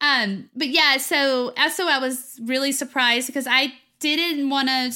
Um, 0.00 0.48
but 0.54 0.68
yeah, 0.68 0.96
so 0.98 1.52
also 1.56 1.84
I 1.86 1.98
was 1.98 2.38
really 2.42 2.72
surprised 2.72 3.26
because 3.26 3.46
I 3.48 3.72
didn't 3.98 4.48
want 4.48 4.68
to 4.68 4.94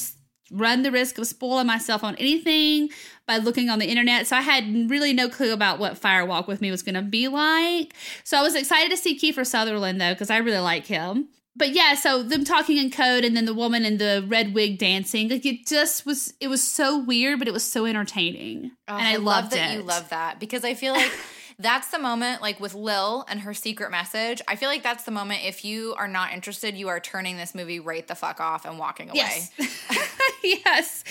run 0.51 0.83
the 0.83 0.91
risk 0.91 1.17
of 1.17 1.27
spoiling 1.27 1.67
myself 1.67 2.03
on 2.03 2.15
anything 2.15 2.89
by 3.27 3.37
looking 3.37 3.69
on 3.69 3.79
the 3.79 3.87
internet. 3.87 4.27
So 4.27 4.35
I 4.35 4.41
had 4.41 4.89
really 4.89 5.13
no 5.13 5.29
clue 5.29 5.53
about 5.53 5.79
what 5.79 5.97
Fire 5.97 6.25
Walk 6.25 6.47
with 6.47 6.61
Me 6.61 6.71
was 6.71 6.83
going 6.83 6.95
to 6.95 7.01
be 7.01 7.27
like. 7.27 7.93
So 8.23 8.37
I 8.37 8.41
was 8.41 8.55
excited 8.55 8.91
to 8.91 8.97
see 8.97 9.17
Kiefer 9.17 9.45
Sutherland 9.45 9.99
though, 9.99 10.13
because 10.13 10.29
I 10.29 10.37
really 10.37 10.59
like 10.59 10.85
him. 10.85 11.29
But 11.57 11.71
yeah, 11.71 11.95
so 11.95 12.21
them 12.21 12.43
talking 12.43 12.77
in 12.77 12.91
code 12.91 13.23
and 13.23 13.35
then 13.35 13.45
the 13.45 13.53
woman 13.53 13.85
in 13.85 13.97
the 13.97 14.25
red 14.27 14.53
wig 14.53 14.77
dancing, 14.77 15.29
like 15.29 15.45
it 15.45 15.65
just 15.65 16.05
was, 16.05 16.33
it 16.41 16.49
was 16.49 16.61
so 16.61 16.99
weird, 16.99 17.39
but 17.39 17.47
it 17.47 17.53
was 17.53 17.63
so 17.63 17.85
entertaining. 17.85 18.71
Oh, 18.89 18.97
and 18.97 19.07
I, 19.07 19.15
love 19.15 19.23
loved 19.23 19.51
that 19.53 19.71
it. 19.71 19.75
you 19.75 19.81
love 19.81 20.09
that 20.09 20.39
because 20.39 20.65
I 20.65 20.73
feel 20.73 20.93
like 20.93 21.11
that's 21.57 21.89
the 21.89 21.99
moment, 21.99 22.41
like 22.41 22.59
with 22.59 22.73
Lil 22.73 23.25
and 23.29 23.39
her 23.41 23.53
secret 23.53 23.89
message. 23.91 24.41
I 24.47 24.55
feel 24.57 24.67
like 24.69 24.83
that's 24.83 25.03
the 25.03 25.11
moment. 25.11 25.41
If 25.45 25.63
you 25.63 25.93
are 25.97 26.07
not 26.07 26.33
interested, 26.33 26.75
you 26.75 26.89
are 26.89 26.99
turning 26.99 27.37
this 27.37 27.55
movie 27.55 27.79
right 27.79 28.05
the 28.07 28.15
fuck 28.15 28.39
off 28.41 28.65
and 28.65 28.77
walking 28.77 29.09
away. 29.09 29.19
Yes. 29.19 29.51
yes. 30.43 31.03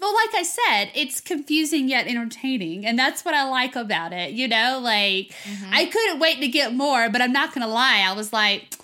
Well, 0.00 0.14
like 0.14 0.34
I 0.34 0.42
said, 0.44 0.90
it's 0.94 1.20
confusing 1.20 1.88
yet 1.88 2.06
entertaining. 2.06 2.86
And 2.86 2.98
that's 2.98 3.24
what 3.24 3.34
I 3.34 3.48
like 3.48 3.76
about 3.76 4.12
it. 4.12 4.32
You 4.32 4.48
know, 4.48 4.80
like 4.82 5.32
Mm-hmm. 5.44 5.70
I 5.72 5.86
couldn't 5.86 6.18
wait 6.20 6.40
to 6.40 6.48
get 6.48 6.74
more, 6.74 7.08
but 7.10 7.20
I'm 7.20 7.32
not 7.32 7.52
going 7.54 7.66
to 7.66 7.72
lie. 7.72 8.04
I 8.06 8.12
was 8.12 8.32
like, 8.32 8.74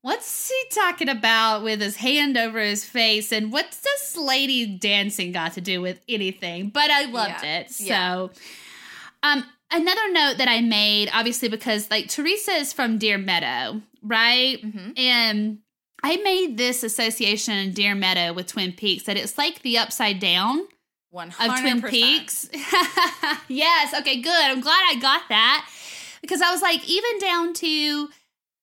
what's 0.00 0.48
he 0.48 0.54
talking 0.74 1.08
about 1.08 1.62
with 1.62 1.80
his 1.80 1.96
hand 1.96 2.36
over 2.38 2.58
his 2.60 2.84
face? 2.84 3.32
And 3.32 3.52
what's 3.52 3.78
this 3.80 4.16
lady 4.16 4.64
dancing 4.66 5.32
got 5.32 5.54
to 5.54 5.60
do 5.60 5.80
with 5.80 6.00
anything? 6.08 6.70
But 6.70 6.90
I 6.90 7.04
loved 7.06 7.42
Yeah. 7.42 7.58
it. 7.60 7.70
So, 7.70 7.84
Yeah. 7.84 8.28
um, 9.22 9.44
another 9.70 10.12
note 10.12 10.38
that 10.38 10.48
I 10.48 10.60
made, 10.60 11.10
obviously, 11.12 11.48
because 11.48 11.90
like 11.90 12.08
Teresa 12.08 12.52
is 12.52 12.72
from 12.72 12.98
Deer 12.98 13.18
Meadow, 13.18 13.82
right? 14.02 14.62
Mhm. 14.62 14.98
And 14.98 15.58
I 16.02 16.16
made 16.18 16.56
this 16.56 16.82
association 16.82 17.54
in 17.54 17.72
Deer 17.72 17.94
Meadow 17.94 18.32
with 18.32 18.46
Twin 18.46 18.72
Peaks 18.72 19.04
that 19.04 19.16
it's 19.16 19.36
like 19.36 19.62
the 19.62 19.78
upside 19.78 20.20
down 20.20 20.66
One 21.10 21.28
of 21.40 21.60
Twin 21.60 21.82
Peaks. 21.82 22.48
yes. 23.48 23.94
Okay, 24.00 24.20
good. 24.20 24.32
I'm 24.44 24.60
glad 24.60 24.80
I 24.90 24.98
got 25.00 25.22
that 25.28 25.68
because 26.20 26.40
I 26.40 26.50
was 26.52 26.62
like, 26.62 26.88
even 26.88 27.18
down 27.18 27.52
to 27.54 28.08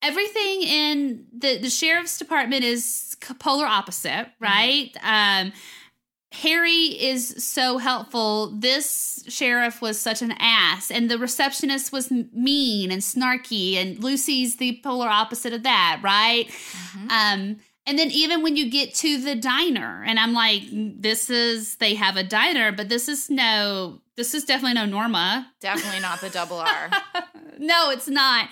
everything 0.01 0.61
in 0.61 1.25
the, 1.35 1.57
the 1.57 1.69
sheriff's 1.69 2.17
department 2.19 2.63
is 2.63 3.17
polar 3.39 3.65
opposite, 3.65 4.27
right? 4.39 4.95
Um, 5.03 5.51
Harry 6.31 6.87
is 7.01 7.43
so 7.43 7.77
helpful. 7.77 8.51
This 8.51 9.23
sheriff 9.27 9.81
was 9.81 9.99
such 9.99 10.21
an 10.21 10.33
ass, 10.39 10.91
and 10.91 11.09
the 11.09 11.17
receptionist 11.17 11.91
was 11.91 12.11
mean 12.11 12.91
and 12.91 13.01
snarky, 13.01 13.75
and 13.75 14.03
Lucy's 14.03 14.57
the 14.57 14.79
polar 14.83 15.07
opposite 15.07 15.53
of 15.53 15.63
that, 15.63 15.99
right? 16.03 16.47
Mm-hmm. 16.47 17.09
Um, 17.09 17.57
and 17.87 17.99
then 17.99 18.09
even 18.11 18.41
when 18.41 18.57
you 18.57 18.69
get 18.69 18.95
to 18.95 19.21
the 19.21 19.35
diner, 19.35 20.03
and 20.05 20.19
I'm 20.19 20.33
like, 20.33 20.63
this 20.71 21.29
is 21.29 21.75
they 21.77 21.93
have 21.93 22.17
a 22.17 22.23
diner, 22.23 22.71
but 22.71 22.89
this 22.89 23.07
is 23.07 23.29
no, 23.29 24.01
this 24.17 24.33
is 24.33 24.43
definitely 24.43 24.73
no 24.73 24.85
Norma. 24.85 25.51
Definitely 25.61 25.99
not 25.99 26.19
the 26.19 26.29
double 26.29 26.57
R. 26.57 26.89
no, 27.59 27.91
it's 27.91 28.07
not. 28.07 28.49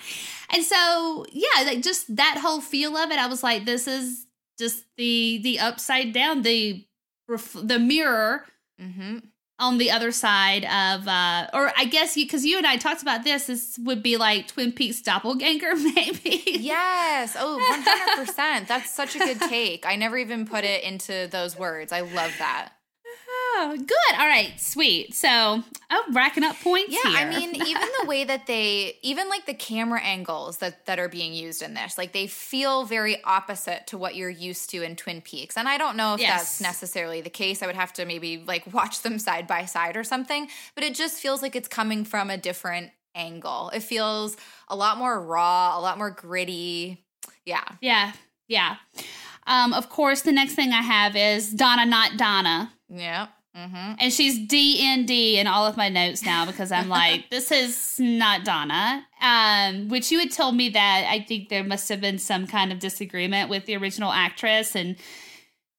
And 0.50 0.64
so 0.64 1.26
yeah, 1.32 1.64
like 1.66 1.82
just 1.82 2.14
that 2.16 2.38
whole 2.40 2.60
feel 2.60 2.96
of 2.96 3.10
it, 3.10 3.18
I 3.18 3.26
was 3.26 3.42
like, 3.42 3.64
this 3.64 3.88
is 3.88 4.26
just 4.56 4.84
the 4.96 5.40
the 5.42 5.58
upside 5.58 6.12
down, 6.12 6.42
the 6.42 6.86
the 7.28 7.78
mirror 7.78 8.44
mm-hmm. 8.80 9.18
on 9.58 9.78
the 9.78 9.90
other 9.90 10.12
side 10.12 10.64
of, 10.64 11.08
uh, 11.08 11.48
or 11.52 11.72
I 11.76 11.86
guess 11.86 12.16
you, 12.16 12.24
because 12.24 12.44
you 12.44 12.58
and 12.58 12.66
I 12.66 12.76
talked 12.76 13.02
about 13.02 13.24
this, 13.24 13.46
this 13.46 13.78
would 13.82 14.02
be 14.02 14.16
like 14.16 14.48
Twin 14.48 14.72
Peaks 14.72 15.00
doppelganger, 15.00 15.74
maybe. 15.94 16.42
Yes. 16.46 17.36
Oh, 17.38 17.58
100%. 18.26 18.66
That's 18.66 18.90
such 18.90 19.16
a 19.16 19.18
good 19.18 19.40
take. 19.40 19.86
I 19.86 19.96
never 19.96 20.16
even 20.16 20.46
put 20.46 20.64
it 20.64 20.84
into 20.84 21.28
those 21.30 21.58
words. 21.58 21.92
I 21.92 22.00
love 22.00 22.32
that. 22.38 22.72
Oh, 23.56 23.76
good. 23.76 24.18
All 24.18 24.26
right, 24.26 24.52
sweet. 24.58 25.14
So 25.14 25.28
I'm 25.88 26.14
racking 26.14 26.42
up 26.42 26.56
points. 26.60 26.92
Yeah, 26.92 27.10
here. 27.10 27.18
I 27.18 27.38
mean, 27.38 27.54
even 27.66 27.88
the 28.00 28.06
way 28.06 28.24
that 28.24 28.46
they, 28.46 28.98
even 29.02 29.28
like 29.28 29.46
the 29.46 29.54
camera 29.54 30.00
angles 30.00 30.58
that 30.58 30.86
that 30.86 30.98
are 30.98 31.08
being 31.08 31.32
used 31.34 31.62
in 31.62 31.74
this, 31.74 31.96
like 31.96 32.12
they 32.12 32.26
feel 32.26 32.84
very 32.84 33.22
opposite 33.22 33.86
to 33.88 33.98
what 33.98 34.16
you're 34.16 34.28
used 34.28 34.70
to 34.70 34.82
in 34.82 34.96
Twin 34.96 35.20
Peaks. 35.20 35.56
And 35.56 35.68
I 35.68 35.78
don't 35.78 35.96
know 35.96 36.14
if 36.14 36.20
yes. 36.20 36.40
that's 36.40 36.60
necessarily 36.60 37.20
the 37.20 37.30
case. 37.30 37.62
I 37.62 37.66
would 37.66 37.76
have 37.76 37.92
to 37.94 38.04
maybe 38.04 38.42
like 38.44 38.72
watch 38.72 39.02
them 39.02 39.18
side 39.18 39.46
by 39.46 39.66
side 39.66 39.96
or 39.96 40.04
something. 40.04 40.48
But 40.74 40.82
it 40.82 40.94
just 40.94 41.20
feels 41.20 41.40
like 41.40 41.54
it's 41.54 41.68
coming 41.68 42.04
from 42.04 42.30
a 42.30 42.36
different 42.36 42.90
angle. 43.14 43.70
It 43.70 43.84
feels 43.84 44.36
a 44.68 44.74
lot 44.74 44.98
more 44.98 45.20
raw, 45.20 45.78
a 45.78 45.80
lot 45.80 45.96
more 45.96 46.10
gritty. 46.10 47.04
Yeah. 47.46 47.64
Yeah. 47.80 48.12
Yeah. 48.48 48.76
Um, 49.46 49.72
of 49.72 49.90
course, 49.90 50.22
the 50.22 50.32
next 50.32 50.54
thing 50.54 50.72
I 50.72 50.82
have 50.82 51.16
is 51.16 51.52
Donna, 51.52 51.86
not 51.86 52.16
Donna. 52.16 52.72
Yeah. 52.88 53.28
Mm-hmm. 53.56 53.92
And 53.98 54.12
she's 54.12 54.38
DND 54.48 55.34
in 55.34 55.46
all 55.46 55.66
of 55.66 55.76
my 55.76 55.88
notes 55.88 56.24
now 56.24 56.44
because 56.44 56.72
I'm 56.72 56.88
like, 56.88 57.26
this 57.30 57.52
is 57.52 57.96
not 57.98 58.44
Donna. 58.44 59.06
Um, 59.20 59.88
which 59.88 60.10
you 60.10 60.18
had 60.18 60.32
told 60.32 60.56
me 60.56 60.70
that 60.70 61.06
I 61.08 61.20
think 61.20 61.48
there 61.48 61.62
must 61.62 61.88
have 61.88 62.00
been 62.00 62.18
some 62.18 62.46
kind 62.46 62.72
of 62.72 62.80
disagreement 62.80 63.48
with 63.50 63.66
the 63.66 63.76
original 63.76 64.10
actress, 64.10 64.74
and 64.74 64.96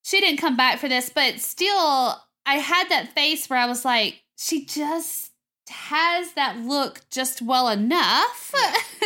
she 0.04 0.22
didn't 0.22 0.40
come 0.40 0.56
back 0.56 0.80
for 0.80 0.88
this. 0.88 1.10
But 1.10 1.40
still, 1.42 2.16
I 2.46 2.56
had 2.56 2.90
that 2.90 3.14
face 3.14 3.50
where 3.50 3.60
I 3.60 3.66
was 3.66 3.84
like, 3.84 4.22
she 4.38 4.66
just 4.66 5.32
has 5.70 6.34
that 6.34 6.58
look 6.58 7.02
just 7.10 7.42
well 7.42 7.68
enough. 7.70 8.54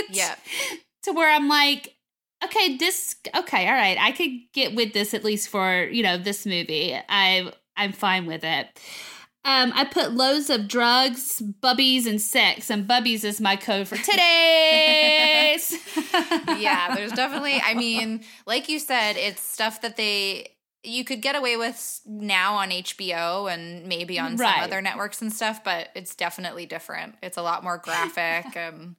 yeah. 0.10 0.36
to 1.04 1.12
where 1.12 1.32
I'm 1.34 1.48
like, 1.48 1.96
okay, 2.44 2.78
this 2.78 3.16
okay, 3.36 3.68
all 3.68 3.74
right, 3.74 3.98
I 4.00 4.12
could 4.12 4.32
get 4.54 4.76
with 4.76 4.94
this 4.94 5.14
at 5.14 5.24
least 5.24 5.50
for 5.50 5.84
you 5.84 6.04
know 6.04 6.18
this 6.18 6.46
movie. 6.46 6.98
I 7.10 7.52
I'm 7.80 7.94
fine 7.94 8.26
with 8.26 8.44
it. 8.44 8.68
Um, 9.46 9.72
I 9.74 9.86
put 9.86 10.12
loads 10.12 10.50
of 10.50 10.68
drugs, 10.68 11.42
bubbies, 11.62 12.06
and 12.06 12.22
sex, 12.22 12.70
and 12.70 12.86
bubbies 12.86 13.24
is 13.24 13.40
my 13.40 13.56
code 13.56 13.88
for 13.88 13.96
today's. 13.96 15.72
yeah, 16.60 16.94
there's 16.94 17.14
definitely. 17.14 17.62
I 17.64 17.74
mean, 17.74 18.26
like 18.46 18.68
you 18.68 18.80
said, 18.80 19.16
it's 19.16 19.42
stuff 19.42 19.82
that 19.82 19.96
they 19.96 20.58
you 20.84 21.06
could 21.06 21.22
get 21.22 21.36
away 21.36 21.56
with 21.56 22.02
now 22.06 22.56
on 22.56 22.70
HBO 22.70 23.52
and 23.52 23.86
maybe 23.88 24.20
on 24.20 24.36
right. 24.36 24.56
some 24.56 24.64
other 24.64 24.82
networks 24.82 25.22
and 25.22 25.32
stuff, 25.32 25.64
but 25.64 25.90
it's 25.96 26.16
definitely 26.16 26.66
different. 26.66 27.16
It's 27.24 27.38
a 27.38 27.42
lot 27.42 27.64
more 27.64 27.78
graphic. 27.78 28.46
Um, 28.58 28.98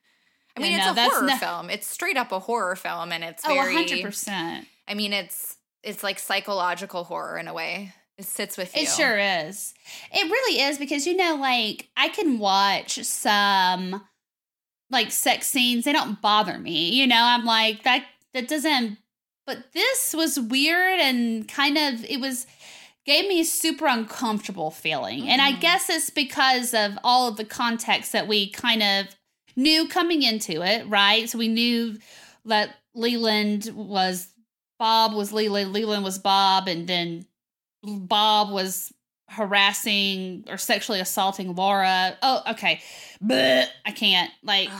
I 0.57 0.61
mean, 0.61 0.73
yeah, 0.73 0.89
it's 0.89 0.97
no, 0.97 1.07
a 1.07 1.11
horror 1.11 1.37
film. 1.37 1.71
It's 1.71 1.87
straight 1.87 2.17
up 2.17 2.33
a 2.33 2.41
horror 2.41 2.75
film, 2.75 3.13
and 3.13 3.23
it's 3.23 3.47
very. 3.47 3.77
Oh, 3.77 3.85
100%. 3.85 4.67
I 4.89 4.95
mean, 4.95 5.13
it's 5.13 5.57
it's 5.85 6.03
like 6.03 6.19
psychological 6.19 7.05
horror 7.05 7.39
in 7.39 7.47
a 7.47 7.55
way. 7.55 7.95
It 8.21 8.27
sits 8.27 8.59
with 8.59 8.77
you. 8.77 8.83
It 8.83 8.89
sure 8.89 9.19
is. 9.19 9.73
It 10.13 10.31
really 10.31 10.61
is 10.61 10.77
because 10.77 11.07
you 11.07 11.17
know, 11.17 11.37
like 11.37 11.89
I 11.97 12.09
can 12.09 12.39
watch 12.39 13.03
some 13.03 14.03
like 14.91 15.11
sex 15.11 15.47
scenes. 15.47 15.87
They 15.87 15.93
don't 15.93 16.21
bother 16.21 16.59
me. 16.59 16.91
You 16.91 17.07
know, 17.07 17.23
I'm 17.23 17.47
like 17.47 17.83
that. 17.85 18.05
That 18.35 18.47
doesn't. 18.47 18.99
But 19.47 19.73
this 19.73 20.15
was 20.15 20.39
weird 20.39 21.01
and 21.01 21.49
kind 21.49 21.79
of. 21.79 22.05
It 22.05 22.21
was 22.21 22.47
gave 23.07 23.27
me 23.27 23.41
a 23.41 23.45
super 23.45 23.87
uncomfortable 23.87 24.71
feeling, 24.71 25.21
mm-hmm. 25.21 25.29
and 25.31 25.41
I 25.41 25.53
mm-hmm. 25.53 25.61
guess 25.61 25.89
it's 25.89 26.11
because 26.11 26.75
of 26.75 26.99
all 27.03 27.27
of 27.27 27.39
the 27.39 27.47
context 27.47 28.13
that 28.13 28.29
we 28.29 28.51
kind 28.51 28.83
of 28.83 29.07
knew 29.57 29.89
coming 29.89 30.23
into 30.23 30.61
it, 30.61 30.87
right? 30.89 31.27
So 31.29 31.39
we 31.39 31.49
knew 31.49 31.97
that 32.45 32.77
Leland 32.95 33.71
was 33.75 34.29
Bob 34.79 35.15
was 35.15 35.33
Leland, 35.33 35.73
Leland 35.73 36.05
was 36.05 36.19
Bob, 36.19 36.69
and 36.69 36.87
then 36.87 37.25
Bob 37.83 38.51
was 38.51 38.93
harassing 39.29 40.45
or 40.49 40.59
sexually 40.59 41.01
assaulting 41.01 41.55
Laura. 41.55 42.17
Oh, 42.23 42.43
okay. 42.51 42.81
But 43.21 43.71
I 43.87 43.93
can't. 43.93 44.31
Like 44.43 44.71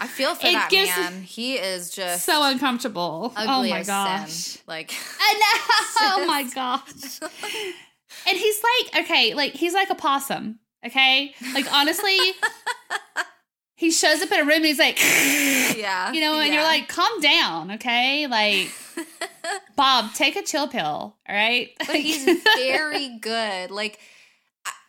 I 0.00 0.06
feel 0.06 0.34
for 0.34 0.42
that 0.50 0.70
man. 0.72 1.22
He 1.22 1.54
is 1.54 1.90
just 1.90 2.24
so 2.24 2.42
uncomfortable. 2.44 3.32
oh 3.36 3.68
my 3.68 3.82
gosh. 3.82 4.30
Sin. 4.30 4.62
Like 4.66 4.92
I 5.20 5.32
know. 5.34 6.22
oh 6.22 6.26
my 6.26 6.42
gosh. 6.44 7.20
and 8.26 8.38
he's 8.38 8.62
like, 8.62 9.04
okay, 9.04 9.34
like 9.34 9.52
he's 9.52 9.74
like 9.74 9.90
a 9.90 9.94
possum. 9.94 10.58
Okay? 10.86 11.34
Like 11.54 11.70
honestly, 11.72 12.18
he 13.78 13.92
shows 13.92 14.20
up 14.20 14.32
in 14.32 14.40
a 14.40 14.42
room 14.42 14.56
and 14.56 14.64
he's 14.64 14.78
like, 14.80 14.98
yeah, 15.78 16.12
you 16.12 16.20
know, 16.20 16.40
and 16.40 16.48
yeah. 16.48 16.54
you're 16.54 16.64
like, 16.64 16.88
calm 16.88 17.20
down, 17.20 17.70
okay? 17.70 18.26
Like, 18.26 18.72
Bob, 19.76 20.12
take 20.14 20.34
a 20.34 20.42
chill 20.42 20.66
pill, 20.66 20.82
all 20.84 21.16
right? 21.28 21.70
But 21.86 21.94
he's 21.94 22.24
very 22.56 23.18
good. 23.20 23.70
Like, 23.70 24.00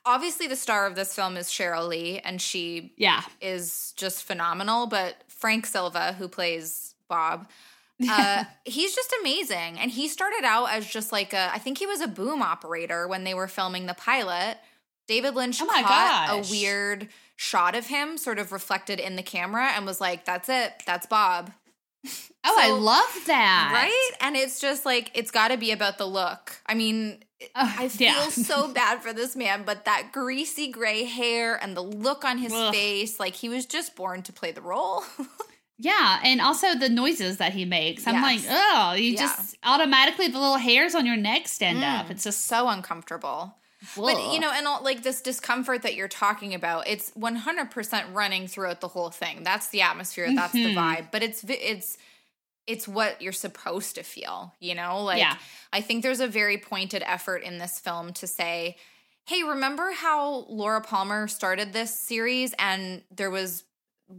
obviously, 0.08 0.48
the 0.48 0.56
star 0.56 0.88
of 0.88 0.96
this 0.96 1.14
film 1.14 1.38
is 1.38 1.50
Sheryl 1.50 1.88
Lee, 1.88 2.18
and 2.18 2.42
she, 2.42 2.92
yeah, 2.98 3.22
is 3.42 3.94
just 3.96 4.24
phenomenal. 4.24 4.88
But 4.88 5.18
Frank 5.28 5.68
Silva, 5.68 6.14
who 6.14 6.28
plays 6.28 6.96
Bob, 7.08 7.48
uh, 8.10 8.46
he's 8.66 8.96
just 8.96 9.14
amazing. 9.22 9.78
And 9.78 9.92
he 9.92 10.08
started 10.08 10.44
out 10.44 10.72
as 10.72 10.88
just 10.88 11.12
like 11.12 11.34
a, 11.34 11.52
I 11.54 11.60
think 11.60 11.78
he 11.78 11.86
was 11.86 12.02
a 12.02 12.08
boom 12.08 12.42
operator 12.42 13.08
when 13.08 13.24
they 13.24 13.36
were 13.36 13.48
filming 13.48 13.86
the 13.86 13.94
pilot. 13.94 14.58
David 15.10 15.34
Lynch 15.34 15.60
oh 15.60 15.66
caught 15.66 15.84
gosh. 15.84 16.48
a 16.48 16.52
weird 16.52 17.10
shot 17.36 17.74
of 17.74 17.88
him 17.88 18.16
sort 18.16 18.38
of 18.38 18.52
reflected 18.52 19.00
in 19.00 19.16
the 19.16 19.24
camera 19.24 19.72
and 19.76 19.84
was 19.84 20.00
like, 20.00 20.24
that's 20.24 20.48
it. 20.48 20.84
That's 20.86 21.06
Bob. 21.06 21.52
Oh, 22.42 22.56
so, 22.58 22.74
I 22.74 22.80
love 22.80 23.26
that. 23.28 23.72
Right? 23.74 24.12
And 24.22 24.38
it's 24.38 24.62
just 24.62 24.86
like, 24.86 25.12
it's 25.14 25.30
got 25.30 25.50
to 25.50 25.58
be 25.58 25.72
about 25.74 25.98
the 25.98 26.06
look. 26.06 26.54
I 26.66 26.74
mean, 26.74 27.18
uh, 27.54 27.74
I 27.78 27.88
feel 27.90 28.08
yeah. 28.08 28.30
so 28.30 28.72
bad 28.72 29.02
for 29.02 29.12
this 29.12 29.36
man, 29.36 29.64
but 29.66 29.84
that 29.84 30.14
greasy 30.14 30.72
gray 30.72 31.04
hair 31.04 31.62
and 31.62 31.76
the 31.76 31.82
look 31.82 32.24
on 32.24 32.38
his 32.38 32.54
Ugh. 32.54 32.74
face, 32.74 33.20
like 33.20 33.36
he 33.36 33.50
was 33.50 33.66
just 33.66 33.98
born 33.98 34.22
to 34.22 34.32
play 34.32 34.54
the 34.54 34.62
role. 34.62 35.04
yeah, 35.78 36.22
and 36.24 36.40
also 36.40 36.76
the 36.76 36.88
noises 36.88 37.38
that 37.38 37.52
he 37.52 37.66
makes. 37.66 38.08
I'm 38.08 38.16
yes. 38.16 38.24
like, 38.24 38.56
oh, 38.58 38.94
you 38.94 39.12
yeah. 39.12 39.20
just 39.20 39.58
automatically 39.66 40.30
the 40.30 40.40
little 40.40 40.56
hairs 40.56 40.96
on 40.96 41.06
your 41.06 41.18
neck 41.18 41.50
stand 41.50 41.80
mm, 41.80 42.00
up. 42.00 42.10
It's 42.10 42.24
just 42.24 42.46
so 42.46 42.70
uncomfortable. 42.70 43.54
But 43.96 44.34
you 44.34 44.40
know, 44.40 44.52
and 44.54 44.68
all, 44.68 44.84
like 44.84 45.04
this 45.04 45.22
discomfort 45.22 45.84
that 45.84 45.96
you're 45.96 46.10
talking 46.10 46.54
about, 46.54 46.88
it's 46.88 47.12
100% 47.12 48.14
running 48.14 48.48
throughout 48.48 48.82
the 48.82 48.90
whole 48.90 49.10
thing. 49.10 49.44
That's 49.44 49.70
the 49.70 49.82
atmosphere, 49.82 50.30
that's 50.36 50.54
mm-hmm. 50.54 50.76
the 50.76 50.80
vibe. 50.80 51.12
But 51.12 51.24
it's 51.24 51.46
it's 51.48 51.98
it's 52.68 52.88
what 52.88 53.22
you're 53.22 53.32
supposed 53.32 53.96
to 53.96 54.04
feel, 54.04 54.54
you 54.60 54.76
know? 54.76 55.04
Like 55.04 55.20
yeah. 55.20 55.38
I 55.72 55.82
think 55.82 56.04
there's 56.04 56.20
a 56.20 56.28
very 56.28 56.58
pointed 56.58 57.04
effort 57.06 57.44
in 57.44 57.58
this 57.58 57.80
film 57.80 58.12
to 58.14 58.28
say, 58.28 58.76
"Hey, 59.26 59.44
remember 59.44 59.92
how 59.92 60.46
Laura 60.50 60.82
Palmer 60.82 61.28
started 61.28 61.72
this 61.72 61.98
series 61.98 62.54
and 62.60 63.02
there 63.10 63.32
was 63.32 63.64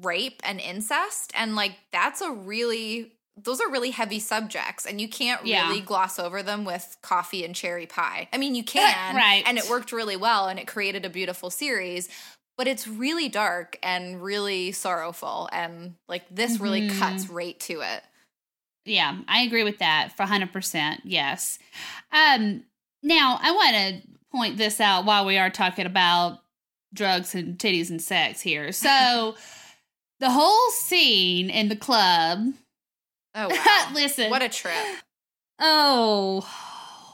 rape 0.02 0.40
and 0.44 0.61
incest 0.61 1.32
and 1.34 1.56
like 1.56 1.72
that's 1.92 2.20
a 2.20 2.30
really 2.30 3.12
those 3.37 3.61
are 3.61 3.70
really 3.70 3.91
heavy 3.91 4.18
subjects 4.18 4.87
and 4.87 5.01
you 5.01 5.09
can't 5.09 5.47
yeah. 5.47 5.68
really 5.68 5.81
gloss 5.81 6.18
over 6.18 6.43
them 6.43 6.64
with 6.64 6.97
coffee 7.03 7.45
and 7.45 7.55
cherry 7.55 7.87
pie. 7.87 8.28
I 8.33 8.39
mean, 8.39 8.55
you 8.55 8.64
can, 8.76 9.16
right. 9.16 9.43
and 9.47 9.59
it 9.59 9.68
worked 9.70 9.93
really 9.93 10.16
well 10.16 10.47
and 10.49 10.59
it 10.59 10.66
created 10.66 11.05
a 11.05 11.11
beautiful 11.11 11.51
series, 11.51 12.09
but 12.59 12.66
it's 12.66 12.87
really 12.87 13.28
dark 13.28 13.78
and 13.83 14.22
really 14.22 14.72
sorrowful 14.72 15.49
and 15.53 15.95
like 16.09 16.24
this 16.31 16.55
mm-hmm. 16.55 16.64
really 16.64 16.89
cuts 16.91 17.28
right 17.28 17.59
to 17.61 17.81
it. 17.81 18.03
Yeah, 18.85 19.18
I 19.28 19.43
agree 19.43 19.64
with 19.64 19.78
that 19.78 20.12
for 20.16 20.24
100%. 20.24 21.01
Yes. 21.05 21.59
Um 22.12 22.64
now, 23.03 23.39
I 23.41 23.53
want 23.53 23.76
to 23.76 24.09
point 24.31 24.57
this 24.59 24.81
out 24.81 25.05
while 25.05 25.24
we 25.24 25.39
are 25.39 25.51
talking 25.51 25.87
about 25.87 26.41
drugs 26.93 27.35
and 27.35 27.59
titties 27.59 27.91
and 27.91 28.03
sex 28.03 28.41
here. 28.41 28.72
So, 28.72 29.37
the 30.20 30.31
whole 30.31 30.70
scene 30.70 31.49
in 31.49 31.68
the 31.68 31.76
club 31.76 32.53
Oh, 33.35 33.49
wow. 33.66 33.91
listen. 33.95 34.31
What 34.31 34.43
a 34.43 34.49
trip. 34.49 34.74
Oh, 35.59 36.49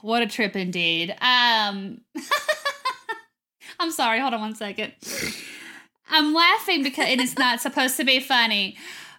what 0.02 0.22
a 0.22 0.26
trip 0.26 0.56
indeed. 0.56 1.10
Um, 1.20 2.00
I'm 3.80 3.90
sorry. 3.90 4.20
Hold 4.20 4.34
on 4.34 4.40
one 4.40 4.54
second. 4.54 4.92
I'm 6.08 6.32
laughing 6.32 6.82
because 6.82 7.06
it's 7.08 7.36
not 7.36 7.60
supposed 7.60 7.96
to 7.96 8.04
be 8.04 8.20
funny. 8.20 8.76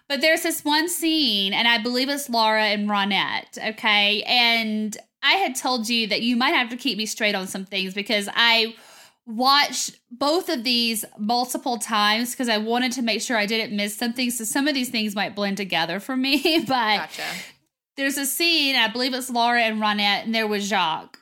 But 0.08 0.22
there's 0.22 0.42
this 0.42 0.64
one 0.64 0.88
scene, 0.88 1.52
and 1.52 1.68
I 1.68 1.76
believe 1.82 2.08
it's 2.08 2.30
Laura 2.30 2.64
and 2.64 2.88
Ronette, 2.88 3.58
okay? 3.72 4.22
And 4.22 4.96
I 5.22 5.32
had 5.32 5.54
told 5.54 5.90
you 5.90 6.06
that 6.06 6.22
you 6.22 6.34
might 6.34 6.54
have 6.54 6.70
to 6.70 6.76
keep 6.76 6.96
me 6.96 7.04
straight 7.04 7.34
on 7.34 7.46
some 7.46 7.66
things 7.66 7.92
because 7.92 8.26
I 8.34 8.74
watched 9.28 10.00
both 10.10 10.48
of 10.48 10.64
these 10.64 11.04
multiple 11.18 11.76
times 11.78 12.30
because 12.32 12.48
I 12.48 12.56
wanted 12.56 12.92
to 12.92 13.02
make 13.02 13.20
sure 13.20 13.36
I 13.36 13.44
didn't 13.44 13.76
miss 13.76 13.94
something. 13.94 14.30
So 14.30 14.44
some 14.44 14.66
of 14.66 14.74
these 14.74 14.88
things 14.88 15.14
might 15.14 15.36
blend 15.36 15.58
together 15.58 16.00
for 16.00 16.16
me. 16.16 16.64
But 16.66 16.96
Gotcha. 16.96 17.22
there's 17.96 18.16
a 18.16 18.26
scene, 18.26 18.74
I 18.74 18.88
believe 18.88 19.12
it's 19.14 19.30
Laura 19.30 19.62
and 19.62 19.80
Ronette, 19.80 20.24
and 20.24 20.34
there 20.34 20.46
was 20.46 20.66
Jacques. 20.68 21.18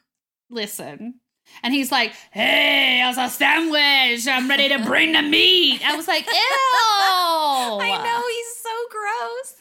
Listen. 0.48 1.20
And 1.62 1.74
he's 1.74 1.90
like, 1.90 2.12
hey, 2.30 3.00
how's 3.02 3.18
a 3.18 3.28
sandwich? 3.28 4.26
I'm 4.28 4.48
ready 4.48 4.68
to 4.68 4.78
bring 4.84 5.12
the 5.12 5.22
meat. 5.22 5.80
I 5.84 5.96
was 5.96 6.07
like, 6.09 6.26
ew. 6.26 6.32
I 6.32 8.00
know 8.02 8.22
he's 8.28 8.57
so 8.62 8.70
gross. 8.90 9.54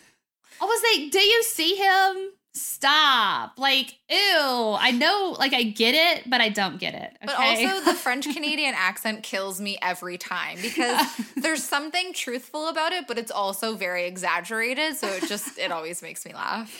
I 0.62 0.66
was 0.66 0.82
like, 0.94 1.12
do 1.12 1.20
you 1.20 1.44
see 1.44 1.76
him? 1.76 2.32
Stop. 2.56 3.60
Like, 3.60 3.96
ew. 4.10 4.18
I 4.80 4.92
know, 4.92 5.36
like, 5.38 5.54
I 5.54 5.64
get 5.64 5.94
it, 5.94 6.30
but 6.30 6.42
I 6.42 6.50
don't 6.50 6.80
get 6.80 6.94
it. 6.94 7.18
But 7.24 7.36
also, 7.36 7.84
the 7.84 7.94
French 7.94 8.26
Canadian 8.34 8.74
accent 8.76 9.24
kills 9.24 9.60
me 9.60 9.78
every 9.82 10.18
time 10.18 10.58
because 10.62 11.06
there's 11.36 11.64
something 11.64 12.14
truthful 12.14 12.68
about 12.70 12.94
it, 12.94 13.08
but 13.08 13.18
it's 13.18 13.32
also 13.32 13.76
very 13.76 14.06
exaggerated. 14.06 14.96
So 14.96 15.08
it 15.08 15.28
just, 15.28 15.58
it 15.60 15.72
always 15.72 16.02
makes 16.02 16.26
me 16.26 16.34
laugh. 16.34 16.76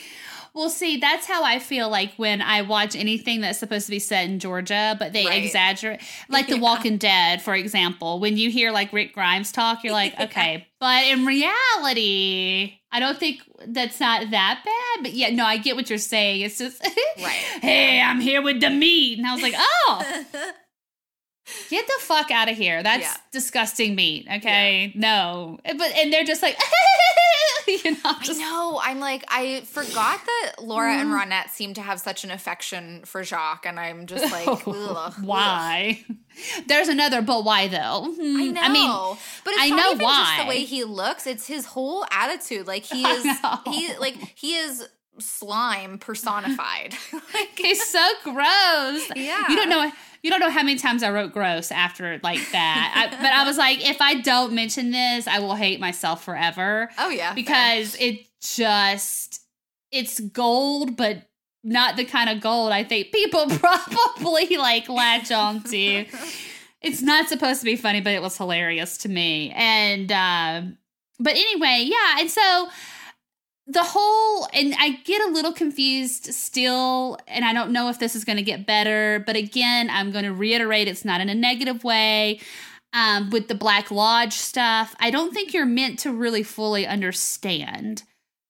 Well, 0.54 0.70
see, 0.70 0.96
that's 0.96 1.26
how 1.26 1.44
I 1.44 1.58
feel 1.58 1.90
like 1.90 2.14
when 2.16 2.40
I 2.40 2.62
watch 2.62 2.96
anything 2.96 3.42
that's 3.42 3.58
supposed 3.58 3.84
to 3.86 3.90
be 3.90 3.98
set 3.98 4.24
in 4.30 4.38
Georgia, 4.38 4.96
but 4.98 5.12
they 5.12 5.26
Right. 5.26 5.44
exaggerate. 5.44 6.00
Like 6.30 6.46
The 6.48 6.56
Walking 6.60 6.96
Dead, 6.96 7.42
for 7.42 7.54
example. 7.54 8.20
When 8.20 8.38
you 8.38 8.48
hear 8.50 8.70
like 8.70 8.90
Rick 8.90 9.12
Grimes 9.12 9.52
talk, 9.52 9.84
you're 9.84 9.92
like, 9.92 10.18
okay. 10.20 10.66
But 10.80 11.04
in 11.04 11.26
reality, 11.26 12.78
I 12.96 12.98
don't 12.98 13.18
think 13.18 13.42
that's 13.66 14.00
not 14.00 14.30
that 14.30 14.62
bad. 14.64 15.02
But 15.02 15.12
yeah, 15.12 15.28
no, 15.28 15.44
I 15.44 15.58
get 15.58 15.76
what 15.76 15.90
you're 15.90 15.98
saying. 15.98 16.40
It's 16.40 16.56
just, 16.56 16.82
Right. 17.18 17.30
hey, 17.60 18.00
I'm 18.00 18.20
here 18.20 18.40
with 18.40 18.60
the 18.62 18.70
meat. 18.70 19.18
And 19.18 19.26
I 19.26 19.34
was 19.34 19.42
like, 19.42 19.52
oh, 19.54 20.24
get 21.70 21.86
the 21.86 21.94
fuck 22.00 22.30
out 22.30 22.48
of 22.50 22.56
here. 22.56 22.82
That's 22.82 23.02
Yeah. 23.02 23.16
disgusting 23.32 23.94
meat. 23.94 24.26
Okay. 24.36 24.92
No. 24.94 25.58
But, 25.64 25.92
and 25.96 26.12
they're 26.12 26.24
just 26.24 26.42
like, 26.42 26.56
you 27.66 27.92
know, 27.92 27.98
I 28.04 28.32
know. 28.38 28.80
I'm 28.82 29.00
like, 29.00 29.24
I 29.28 29.60
forgot 29.62 30.20
that 30.24 30.52
Laura 30.62 30.92
and 30.94 31.08
Mm-hmm. 31.10 31.32
Ronette 31.32 31.50
seem 31.50 31.74
to 31.74 31.82
have 31.82 32.00
such 32.00 32.24
an 32.24 32.30
affection 32.30 33.02
for 33.04 33.22
Jacques, 33.24 33.66
and 33.66 33.78
I'm 33.80 34.06
just 34.06 34.30
like, 34.32 34.46
ugh, 34.46 34.62
ugh. 34.66 35.14
why? 35.22 36.04
There's 36.66 36.88
another, 36.88 37.22
but 37.22 37.44
why 37.44 37.68
though? 37.68 38.12
Hmm, 38.14 38.36
I 38.40 38.46
know. 38.48 38.60
I 38.60 38.68
mean, 38.68 39.16
but 39.44 39.52
it's 39.54 39.62
I 39.62 39.68
not 39.70 39.76
know 39.76 39.92
just 39.92 40.02
why. 40.02 40.36
the 40.42 40.48
way 40.48 40.64
he 40.64 40.84
looks; 40.84 41.26
it's 41.26 41.46
his 41.46 41.64
whole 41.66 42.04
attitude. 42.10 42.66
Like 42.66 42.84
he 42.84 43.02
is, 43.04 43.24
he 43.66 43.94
like 43.98 44.16
he 44.34 44.54
is 44.56 44.86
slime 45.18 45.98
personified. 45.98 46.94
like, 47.12 47.58
it's 47.58 47.90
so 47.90 48.06
gross. 48.22 49.10
Yeah. 49.16 49.48
you 49.48 49.56
don't 49.56 49.70
know. 49.70 49.90
You 50.22 50.30
don't 50.30 50.40
know 50.40 50.50
how 50.50 50.62
many 50.62 50.76
times 50.78 51.02
I 51.02 51.10
wrote 51.10 51.32
gross 51.32 51.70
after 51.70 52.18
like 52.22 52.40
that. 52.52 53.10
I, 53.12 53.16
but 53.16 53.32
I 53.32 53.44
was 53.44 53.58
like, 53.58 53.86
if 53.88 54.00
I 54.00 54.20
don't 54.20 54.52
mention 54.52 54.90
this, 54.90 55.26
I 55.26 55.38
will 55.38 55.54
hate 55.54 55.80
myself 55.80 56.24
forever 56.24 56.90
oh 56.98 57.10
yeah, 57.10 57.28
fair. 57.28 57.34
because 57.34 57.96
it 58.00 58.26
just 58.40 59.42
it's 59.92 60.20
gold, 60.20 60.96
but 60.96 61.28
not 61.62 61.96
the 61.96 62.04
kind 62.04 62.30
of 62.30 62.40
gold 62.40 62.70
I 62.70 62.84
think 62.84 63.12
people 63.12 63.46
probably 63.58 64.56
like 64.56 64.88
latch 64.88 65.32
onto. 65.32 66.04
it's 66.80 67.02
not 67.02 67.28
supposed 67.28 67.60
to 67.60 67.64
be 67.64 67.76
funny, 67.76 68.00
but 68.00 68.12
it 68.12 68.22
was 68.22 68.36
hilarious 68.36 68.98
to 68.98 69.08
me. 69.08 69.52
And 69.54 70.12
um, 70.12 70.78
but 71.18 71.32
anyway, 71.32 71.88
yeah, 71.88 72.20
and 72.20 72.30
so 72.30 72.68
the 73.66 73.82
whole 73.82 74.48
and 74.52 74.74
I 74.78 74.90
get 75.04 75.20
a 75.22 75.32
little 75.32 75.52
confused 75.52 76.32
still, 76.32 77.18
and 77.26 77.44
I 77.44 77.52
don't 77.52 77.72
know 77.72 77.88
if 77.88 77.98
this 77.98 78.14
is 78.14 78.24
going 78.24 78.36
to 78.36 78.42
get 78.42 78.66
better. 78.66 79.22
But 79.26 79.36
again, 79.36 79.90
I'm 79.90 80.12
going 80.12 80.24
to 80.24 80.32
reiterate, 80.32 80.88
it's 80.88 81.04
not 81.04 81.20
in 81.20 81.28
a 81.28 81.34
negative 81.34 81.82
way. 81.84 82.40
Um, 82.92 83.28
with 83.30 83.48
the 83.48 83.54
Black 83.54 83.90
Lodge 83.90 84.32
stuff, 84.32 84.94
I 85.00 85.10
don't 85.10 85.34
think 85.34 85.52
you're 85.52 85.66
meant 85.66 85.98
to 86.00 86.12
really 86.12 86.42
fully 86.42 86.86
understand 86.86 88.04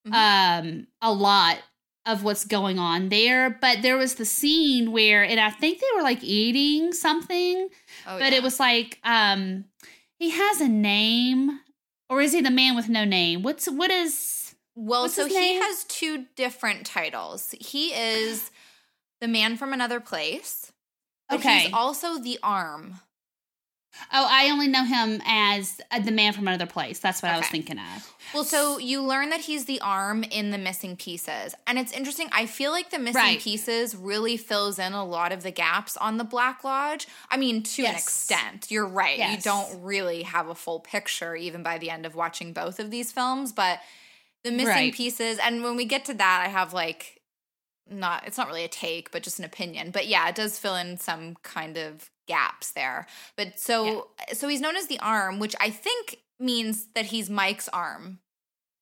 Mhm. 0.06 0.12
um, 0.12 0.86
a 1.02 1.12
lot 1.12 1.58
of 2.04 2.22
what's 2.22 2.44
going 2.44 2.78
on 2.78 3.08
there. 3.08 3.50
But 3.50 3.82
there 3.82 3.96
was 3.96 4.14
the 4.14 4.24
scene 4.24 4.92
where, 4.92 5.24
and 5.24 5.40
I 5.40 5.50
think 5.50 5.80
they 5.80 5.86
were 5.96 6.02
like 6.02 6.22
eating 6.22 6.92
something, 6.92 7.68
oh, 8.06 8.18
but 8.18 8.30
yeah. 8.32 8.38
it 8.38 8.42
was 8.44 8.60
like 8.60 9.00
um, 9.02 9.64
he 10.18 10.30
has 10.30 10.60
a 10.60 10.68
name, 10.68 11.58
or 12.08 12.20
is 12.20 12.32
he 12.32 12.40
the 12.40 12.50
man 12.50 12.76
with 12.76 12.88
no 12.88 13.04
name? 13.04 13.42
What's 13.42 13.66
what 13.68 13.90
is? 13.90 14.35
Well, 14.76 15.02
What's 15.02 15.14
so 15.14 15.26
he 15.26 15.54
has 15.54 15.84
two 15.84 16.26
different 16.36 16.86
titles. 16.86 17.54
He 17.58 17.88
is 17.94 18.50
the 19.20 19.28
man 19.28 19.56
from 19.56 19.72
another 19.72 20.00
place. 20.00 20.70
But 21.28 21.40
Okay. 21.40 21.62
he's 21.64 21.72
also 21.72 22.18
the 22.18 22.38
arm. 22.42 23.00
Oh, 24.12 24.28
I 24.30 24.50
only 24.50 24.68
know 24.68 24.84
him 24.84 25.22
as 25.26 25.80
uh, 25.90 26.00
the 26.00 26.12
man 26.12 26.34
from 26.34 26.46
another 26.46 26.66
place. 26.66 26.98
That's 26.98 27.22
what 27.22 27.32
I 27.32 27.38
was 27.38 27.46
thinking 27.46 27.78
of. 27.78 28.14
Well, 28.34 28.44
so 28.44 28.76
you 28.76 29.02
learn 29.02 29.30
that 29.30 29.40
he's 29.40 29.64
the 29.64 29.80
arm 29.80 30.22
in 30.24 30.50
the 30.50 30.58
missing 30.58 30.96
pieces. 30.96 31.54
And 31.66 31.78
it's 31.78 31.92
interesting. 31.92 32.28
I 32.30 32.44
feel 32.44 32.72
like 32.72 32.90
the 32.90 32.98
missing 32.98 33.14
Right. 33.22 33.40
pieces 33.40 33.96
really 33.96 34.36
fills 34.36 34.78
in 34.78 34.92
a 34.92 35.04
lot 35.04 35.32
of 35.32 35.42
the 35.42 35.50
gaps 35.50 35.96
on 35.96 36.18
the 36.18 36.24
Black 36.24 36.62
Lodge. 36.62 37.06
I 37.30 37.38
mean, 37.38 37.62
to 37.62 37.84
an 37.86 37.94
extent. 37.94 38.70
You're 38.70 38.86
right. 38.86 39.18
You 39.18 39.38
don't 39.38 39.82
really 39.82 40.24
have 40.24 40.48
a 40.48 40.54
full 40.54 40.80
picture 40.80 41.34
even 41.34 41.62
by 41.62 41.78
the 41.78 41.88
end 41.88 42.04
of 42.04 42.14
watching 42.14 42.52
both 42.52 42.78
of 42.78 42.90
these 42.90 43.10
films, 43.12 43.52
but 43.52 43.80
the 44.46 44.52
missing 44.52 44.66
Right. 44.68 44.94
pieces 44.94 45.38
and 45.38 45.62
when 45.62 45.76
we 45.76 45.84
get 45.84 46.04
to 46.06 46.14
that, 46.14 46.42
I 46.46 46.48
have 46.48 46.72
like 46.72 47.20
not 47.88 48.26
it's 48.26 48.38
not 48.38 48.48
really 48.48 48.64
a 48.64 48.68
take, 48.68 49.10
but 49.10 49.22
just 49.22 49.38
an 49.38 49.44
opinion. 49.44 49.90
But 49.90 50.06
yeah, 50.06 50.28
it 50.28 50.34
does 50.34 50.58
fill 50.58 50.76
in 50.76 50.96
some 50.98 51.36
kind 51.42 51.76
of 51.76 52.10
gaps 52.26 52.72
there. 52.72 53.06
But 53.36 53.58
so 53.60 54.08
so 54.32 54.48
he's 54.48 54.60
known 54.60 54.76
as 54.76 54.86
the 54.86 54.98
arm, 55.00 55.38
which 55.38 55.54
I 55.60 55.70
think 55.70 56.18
means 56.40 56.88
that 56.94 57.06
he's 57.06 57.30
Mike's 57.30 57.68
arm. 57.68 58.18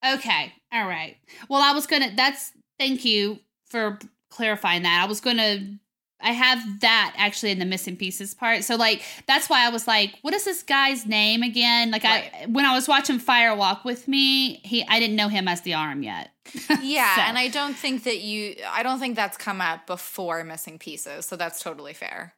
Okay. 0.07 0.53
All 0.73 0.87
right. 0.87 1.17
Well, 1.49 1.63
I 1.63 1.73
was 1.73 1.87
gonna. 1.87 2.13
That's 2.15 2.53
thank 2.79 3.05
you 3.05 3.39
for 3.71 3.99
clarifying 4.31 4.83
that. 4.83 5.03
I 5.03 5.07
was 5.09 5.21
gonna. 5.21 5.79
I 6.25 6.33
have 6.33 6.81
that 6.81 7.15
actually 7.17 7.53
in 7.53 7.59
the 7.59 7.65
missing 7.65 7.97
pieces 7.97 8.35
part. 8.35 8.65
So 8.65 8.77
like 8.77 9.03
that's 9.27 9.49
why 9.49 9.65
I 9.65 9.69
was 9.69 9.87
like, 9.87 10.15
what 10.23 10.35
is 10.35 10.45
this 10.45 10.63
guy's 10.63 11.07
name 11.07 11.43
again? 11.43 11.91
Like 11.91 12.05
I 12.05 12.47
when 12.49 12.65
I 12.65 12.75
was 12.75 12.89
watching 12.89 13.19
Fire 13.19 13.55
Walk 13.55 13.85
with 13.85 14.09
me, 14.09 14.55
he 14.65 14.85
I 14.89 14.99
didn't 14.99 15.17
know 15.17 15.29
him 15.29 15.47
as 15.49 15.61
the 15.61 15.75
arm 15.75 16.03
yet. 16.03 16.31
Yeah, 16.83 17.15
So- 17.17 17.23
and 17.23 17.39
I 17.39 17.49
don't 17.49 17.75
think 17.77 18.05
that 18.05 18.19
you 18.19 18.57
I 18.69 18.83
don't 18.83 18.99
think 18.99 19.17
that's 19.17 19.37
come 19.37 19.61
up 19.61 19.87
before 19.87 20.43
missing 20.45 20.79
pieces, 20.79 21.27
so 21.27 21.37
that's 21.37 21.63
totally 21.63 21.93
fair. 21.95 22.35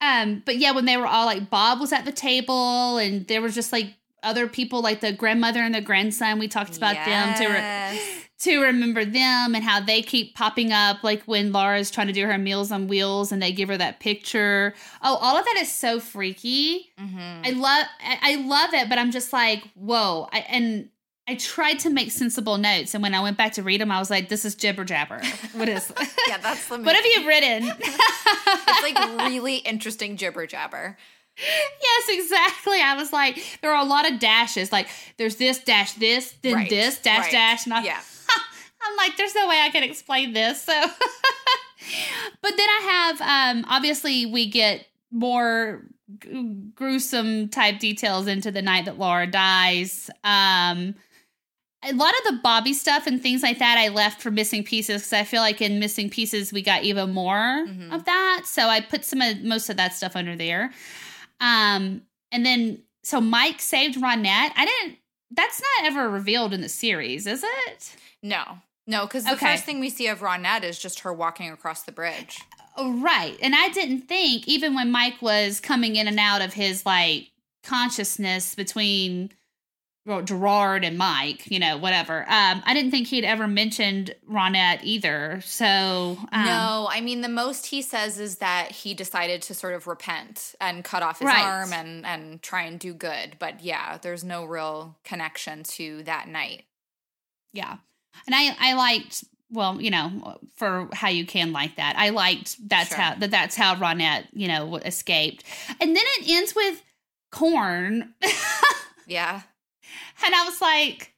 Um, 0.00 0.42
but 0.44 0.56
yeah, 0.56 0.72
when 0.72 0.84
they 0.84 0.96
were 0.96 1.06
all 1.06 1.26
like 1.26 1.48
Bob 1.48 1.80
was 1.80 1.92
at 1.92 2.04
the 2.04 2.12
table 2.12 2.98
and 2.98 3.26
there 3.28 3.40
was 3.40 3.54
just 3.54 3.72
like 3.72 3.94
other 4.24 4.48
people 4.48 4.82
like 4.82 5.00
the 5.00 5.12
grandmother 5.12 5.60
and 5.60 5.74
the 5.74 5.80
grandson. 5.80 6.38
We 6.38 6.48
talked 6.48 6.76
about 6.76 6.94
them 6.94 7.34
to 7.38 7.46
re- 7.46 7.54
Yes. 7.54 8.21
To 8.42 8.60
remember 8.60 9.04
them 9.04 9.54
and 9.54 9.62
how 9.64 9.80
they 9.80 10.02
keep 10.02 10.34
popping 10.34 10.72
up 10.72 11.02
like 11.02 11.22
when 11.24 11.52
Laura's 11.52 11.90
trying 11.90 12.08
to 12.08 12.12
do 12.12 12.26
her 12.26 12.38
meals 12.38 12.72
on 12.72 12.88
wheels 12.88 13.32
and 13.32 13.42
they 13.42 13.52
give 13.52 13.68
her 13.68 13.76
that 13.76 14.00
picture. 14.00 14.74
Oh, 15.02 15.16
all 15.16 15.36
of 15.36 15.44
that 15.44 15.56
is 15.60 15.70
so 15.70 16.00
freaky. 16.00 16.92
Mhm. 17.00 17.46
I 17.46 17.50
love 17.50 17.86
I 18.04 18.18
I 18.22 18.34
love 18.36 18.74
it, 18.74 18.88
but 18.88 18.98
I'm 18.98 19.10
just 19.10 19.32
like, 19.32 19.62
whoa. 19.74 20.28
I, 20.32 20.40
and 20.48 20.88
I 21.28 21.36
tried 21.36 21.78
to 21.80 21.90
make 21.90 22.10
sensible 22.10 22.58
notes 22.58 22.94
and 22.94 23.02
when 23.02 23.14
I 23.14 23.20
went 23.20 23.36
back 23.36 23.52
to 23.52 23.62
read 23.62 23.80
them, 23.80 23.92
I 23.92 23.98
was 24.00 24.10
like, 24.10 24.28
this 24.28 24.44
is 24.44 24.54
jibber 24.56 24.84
jabber. 24.84 25.22
What 25.52 25.68
is 25.68 25.92
Yeah, 26.28 26.38
that's 26.38 26.66
the 26.68 26.78
What 26.82 26.96
have 26.96 27.06
you 27.06 27.26
written? 27.28 27.72
It's 28.74 28.82
like 28.82 29.28
really 29.28 29.56
interesting 29.56 30.16
jibber 30.16 30.46
jabber. 30.46 30.96
Yes, 31.38 32.08
exactly. 32.08 32.80
I 32.80 32.94
was 32.96 33.12
like, 33.12 33.58
there 33.62 33.72
are 33.74 33.82
a 33.82 33.88
lot 33.88 34.10
of 34.10 34.18
dashes. 34.18 34.70
Like, 34.72 34.88
there's 35.16 35.36
this 35.36 35.58
dash, 35.58 35.92
this, 35.94 36.32
then 36.42 36.54
Right, 36.54 36.70
this 36.70 36.98
dash, 36.98 37.24
right. 37.24 37.32
dash, 37.32 37.64
and 37.66 37.74
I, 37.74 37.82
Yeah. 37.84 38.00
I'm 38.84 38.96
like, 38.96 39.16
there's 39.16 39.34
no 39.34 39.48
way 39.48 39.60
I 39.60 39.70
can 39.70 39.82
explain 39.84 40.32
this. 40.32 40.62
So, 40.62 40.72
but 42.42 42.52
then 42.56 42.68
I 42.68 43.14
have, 43.18 43.56
um, 43.56 43.64
obviously, 43.68 44.26
we 44.26 44.48
get 44.50 44.86
more 45.10 45.82
g- 46.18 46.44
gruesome 46.74 47.48
type 47.48 47.78
details 47.78 48.26
into 48.26 48.50
the 48.50 48.62
night 48.62 48.86
that 48.86 48.98
Laura 48.98 49.26
dies. 49.26 50.10
Um, 50.24 50.94
a 51.84 51.92
lot 51.92 52.14
of 52.18 52.32
the 52.34 52.40
Bobby 52.42 52.72
stuff 52.72 53.06
and 53.08 53.20
things 53.20 53.42
like 53.42 53.58
that 53.58 53.76
I 53.76 53.88
left 53.88 54.20
for 54.22 54.30
missing 54.30 54.62
pieces 54.62 55.02
because 55.02 55.12
I 55.12 55.24
feel 55.24 55.40
like 55.42 55.60
in 55.60 55.80
missing 55.80 56.08
pieces 56.10 56.52
we 56.52 56.62
got 56.62 56.84
even 56.84 57.10
more 57.12 57.66
Mhm. 57.66 57.92
of 57.92 58.04
that. 58.04 58.42
So 58.46 58.68
I 58.68 58.80
put 58.80 59.04
some 59.04 59.20
of 59.20 59.42
most 59.42 59.68
of 59.68 59.76
that 59.78 59.92
stuff 59.94 60.14
under 60.14 60.36
there. 60.36 60.72
Um, 61.42 62.02
and 62.30 62.46
then 62.46 62.82
so 63.02 63.20
Mike 63.20 63.60
saved 63.60 63.98
Ronette. 63.98 64.52
I 64.56 64.64
didn't. 64.64 64.98
That's 65.30 65.60
not 65.60 65.86
ever 65.90 66.08
revealed 66.08 66.54
in 66.54 66.60
the 66.60 66.68
series, 66.68 67.26
is 67.26 67.42
it? 67.66 67.96
No. 68.22 68.58
No, 68.86 69.06
because 69.06 69.24
the 69.24 69.32
Okay. 69.32 69.46
first 69.52 69.64
thing 69.64 69.80
we 69.80 69.90
see 69.90 70.06
of 70.08 70.20
Ronette 70.20 70.62
is 70.62 70.78
just 70.78 71.00
her 71.00 71.12
walking 71.12 71.50
across 71.50 71.82
the 71.82 71.92
bridge. 71.92 72.40
Oh, 72.76 72.92
right. 72.98 73.36
And 73.42 73.54
I 73.54 73.68
didn't 73.70 74.02
think, 74.02 74.46
even 74.48 74.74
when 74.74 74.90
Mike 74.90 75.20
was 75.22 75.60
coming 75.60 75.96
in 75.96 76.06
and 76.08 76.18
out 76.18 76.42
of 76.42 76.52
his 76.54 76.84
like 76.86 77.30
consciousness 77.62 78.54
between 78.54 79.30
well, 80.04 80.20
Gerard 80.22 80.84
and 80.84 80.98
Mike, 80.98 81.48
you 81.50 81.58
know, 81.60 81.76
whatever. 81.76 82.22
Um, 82.22 82.62
I 82.66 82.74
didn't 82.74 82.90
think 82.90 83.06
he'd 83.06 83.24
ever 83.24 83.46
mentioned 83.46 84.14
Ronette 84.28 84.80
either. 84.82 85.40
So 85.44 86.18
um, 86.32 86.44
no, 86.44 86.88
I 86.90 87.00
mean 87.00 87.20
the 87.20 87.28
most 87.28 87.66
he 87.66 87.82
says 87.82 88.18
is 88.18 88.38
that 88.38 88.72
he 88.72 88.94
decided 88.94 89.42
to 89.42 89.54
sort 89.54 89.74
of 89.74 89.86
repent 89.86 90.54
and 90.60 90.82
cut 90.82 91.02
off 91.04 91.20
his 91.20 91.26
Right. 91.26 91.44
arm 91.44 91.72
and 91.72 92.04
and 92.04 92.42
try 92.42 92.62
and 92.62 92.80
do 92.80 92.94
good. 92.94 93.36
But 93.38 93.62
yeah, 93.62 93.98
there's 94.02 94.24
no 94.24 94.44
real 94.44 94.96
connection 95.04 95.62
to 95.64 96.02
that 96.04 96.26
night. 96.28 96.64
yeah. 97.52 97.76
And 98.26 98.34
I 98.34 98.56
I 98.60 98.74
liked 98.74 99.24
well, 99.50 99.80
you 99.82 99.90
know, 99.90 100.38
for 100.56 100.88
how 100.94 101.08
you 101.10 101.26
can 101.26 101.52
like 101.52 101.76
that. 101.76 101.94
I 101.98 102.08
liked 102.08 102.56
that's 102.68 102.88
Sure. 102.88 102.98
how 102.98 103.14
that 103.16 103.30
that's 103.30 103.54
how 103.54 103.76
Ronette, 103.76 104.26
you 104.32 104.48
know, 104.48 104.76
escaped. 104.76 105.44
And 105.80 105.94
then 105.94 106.02
it 106.18 106.28
ends 106.28 106.54
with 106.56 106.82
corn. 107.30 108.14
Yeah. 109.08 109.42
And 110.24 110.34
I 110.34 110.44
was 110.44 110.60
like, 110.60 111.12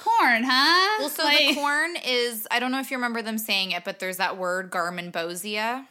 corn, 0.00 0.42
huh? 0.44 0.96
Well, 1.00 1.08
so 1.10 1.24
Like- 1.24 1.38
the 1.48 1.54
corn 1.54 1.96
is 2.04 2.46
I 2.50 2.58
don't 2.60 2.72
know 2.72 2.80
if 2.80 2.90
you 2.90 2.96
remember 2.96 3.22
them 3.22 3.38
saying 3.38 3.72
it, 3.72 3.84
but 3.84 3.98
there's 3.98 4.16
that 4.18 4.36
word 4.36 4.70
garmonbozia. 4.70 5.86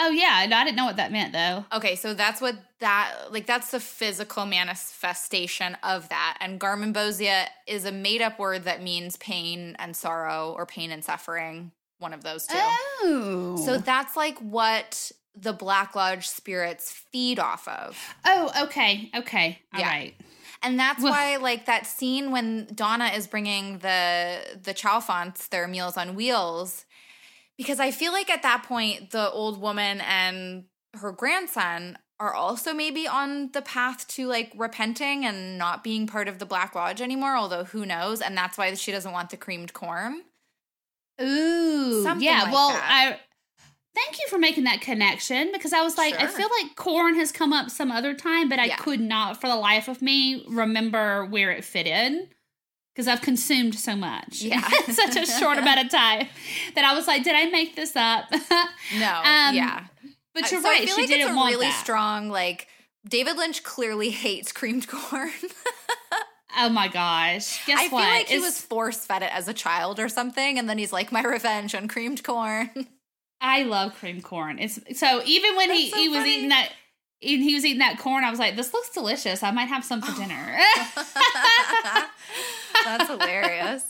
Oh 0.00 0.10
yeah, 0.10 0.46
no, 0.48 0.56
I 0.56 0.62
didn't 0.64 0.76
know 0.76 0.84
what 0.84 0.96
that 0.96 1.10
meant 1.10 1.32
though. 1.32 1.64
Okay, 1.76 1.96
so 1.96 2.14
that's 2.14 2.40
what 2.40 2.54
that 2.78 3.14
like 3.30 3.46
that's 3.46 3.72
the 3.72 3.80
physical 3.80 4.46
manifestation 4.46 5.76
of 5.82 6.08
that. 6.10 6.38
And 6.40 6.60
garmonbozia 6.60 7.46
is 7.66 7.84
a 7.84 7.90
made 7.92 8.22
up 8.22 8.38
word 8.38 8.64
that 8.64 8.80
means 8.82 9.16
pain 9.16 9.74
and 9.78 9.96
sorrow 9.96 10.54
or 10.56 10.66
pain 10.66 10.92
and 10.92 11.04
suffering, 11.04 11.72
one 11.98 12.12
of 12.12 12.22
those 12.22 12.46
two. 12.46 12.54
Oh, 12.56 13.60
So 13.64 13.78
that's 13.78 14.16
like 14.16 14.38
what 14.38 15.10
the 15.34 15.52
Black 15.52 15.94
Lodge 15.96 16.28
spirits 16.28 16.92
feed 16.92 17.38
off 17.40 17.66
of. 17.68 17.98
oh, 18.24 18.52
okay, 18.64 19.10
okay, 19.16 19.58
all 19.74 19.80
Yeah. 19.80 19.88
right. 19.88 20.14
And 20.62 20.78
that's 20.78 21.02
Well- 21.02 21.12
why 21.12 21.36
like 21.36 21.66
that 21.66 21.86
scene 21.86 22.30
when 22.30 22.68
Donna 22.74 23.06
is 23.06 23.26
bringing 23.26 23.78
the 23.78 24.58
the 24.62 24.74
Chalfonts 24.74 25.48
their 25.48 25.68
meals 25.68 25.96
on 25.96 26.14
wheels 26.14 26.84
because 27.56 27.80
I 27.80 27.90
feel 27.90 28.12
like 28.12 28.30
at 28.30 28.42
that 28.42 28.62
point 28.62 29.10
the 29.10 29.30
old 29.30 29.60
woman 29.60 30.00
and 30.00 30.64
her 30.94 31.12
grandson 31.12 31.98
are 32.20 32.34
also 32.34 32.72
maybe 32.74 33.06
on 33.06 33.50
the 33.52 33.62
path 33.62 34.06
to 34.08 34.26
like 34.26 34.52
repenting 34.56 35.24
and 35.24 35.56
not 35.58 35.84
being 35.84 36.06
part 36.06 36.26
of 36.28 36.38
the 36.38 36.46
Black 36.46 36.74
Lodge 36.74 37.00
anymore, 37.00 37.36
although 37.36 37.64
who 37.64 37.86
knows? 37.86 38.20
And 38.20 38.36
that's 38.36 38.58
why 38.58 38.74
she 38.74 38.90
doesn't 38.90 39.12
want 39.12 39.30
the 39.30 39.36
creamed 39.36 39.72
corn. 39.72 40.22
Ooh, 41.20 42.02
Something 42.02 42.26
yeah. 42.26 42.42
like 42.44 42.52
well, 42.52 42.70
that. 42.70 43.18
I 43.18 43.20
thank 44.04 44.18
you 44.20 44.26
for 44.28 44.38
making 44.38 44.64
that 44.64 44.80
connection 44.80 45.50
because 45.52 45.72
I 45.72 45.82
was 45.82 45.96
like, 45.98 46.14
I 46.14 46.26
feel 46.26 46.48
like 46.62 46.76
corn 46.76 47.14
has 47.16 47.32
come 47.32 47.52
up 47.52 47.70
some 47.70 47.90
other 47.90 48.14
time, 48.14 48.48
but 48.48 48.58
I 48.58 48.66
Yeah. 48.66 48.76
could 48.76 49.00
not, 49.00 49.40
for 49.40 49.48
the 49.48 49.56
life 49.56 49.88
of 49.88 50.00
me, 50.02 50.44
remember 50.48 51.24
where 51.26 51.50
it 51.50 51.64
fit 51.64 51.86
in. 51.86 52.28
Because 52.94 53.06
I've 53.06 53.20
consumed 53.22 53.76
so 53.76 53.94
much 53.94 54.42
Yeah. 54.42 54.68
in 54.88 54.92
such 54.94 55.14
a 55.16 55.24
short 55.24 55.56
amount 55.62 55.80
of 55.84 55.88
time 55.90 56.26
that 56.74 56.84
I 56.84 56.94
was 56.94 57.06
like, 57.06 57.22
did 57.22 57.34
I 57.36 57.46
make 57.50 57.76
this 57.76 57.94
up? 57.94 58.24
No, 58.98 59.16
Um, 59.24 59.54
yeah. 59.54 59.84
but 60.34 60.50
you're 60.50 60.60
So 60.62 60.68
right. 60.68 60.82
I 60.82 60.86
feel 60.86 60.94
she 60.96 61.00
like 61.02 61.10
didn't 61.10 61.26
it's 61.28 61.30
a 61.32 61.36
want 61.36 61.52
really 61.52 61.66
that. 61.66 61.80
strong 61.80 62.28
like 62.28 62.66
David 63.08 63.36
Lynch 63.36 63.62
clearly 63.62 64.10
hates 64.10 64.50
creamed 64.52 64.88
corn. 64.88 65.30
Oh 66.60 66.68
my 66.70 66.88
gosh! 66.88 67.64
Guess 67.66 67.78
I 67.78 67.82
feel 67.88 67.98
what? 67.98 68.08
like 68.08 68.26
he 68.28 68.38
was 68.40 68.60
force 68.60 69.04
fed 69.06 69.22
it 69.22 69.32
as 69.32 69.46
a 69.46 69.54
child 69.54 70.00
or 70.00 70.08
something, 70.08 70.58
and 70.58 70.68
then 70.68 70.76
he's 70.78 70.92
like, 70.92 71.12
"My 71.12 71.22
revenge 71.22 71.74
on 71.74 71.86
creamed 71.86 72.24
corn." 72.24 72.70
I 73.40 73.62
love 73.62 73.94
cream 73.94 74.20
corn. 74.20 74.58
It's 74.58 74.78
so 74.98 75.22
even 75.24 75.56
when 75.56 75.70
he 75.70 75.90
so 75.90 75.96
he 75.96 76.08
was 76.08 76.24
eating 76.26 76.48
that. 76.50 76.70
and 77.22 77.42
He 77.42 77.54
was 77.54 77.64
eating 77.64 77.78
that 77.80 77.98
corn. 77.98 78.24
I 78.24 78.30
was 78.30 78.38
like, 78.38 78.56
"This 78.56 78.72
looks 78.72 78.90
delicious. 78.90 79.42
I 79.42 79.50
might 79.52 79.68
have 79.68 79.84
some 79.84 80.00
for 80.02 80.12
dinner." 80.20 80.34
That's 82.84 83.08
hilarious. 83.08 83.84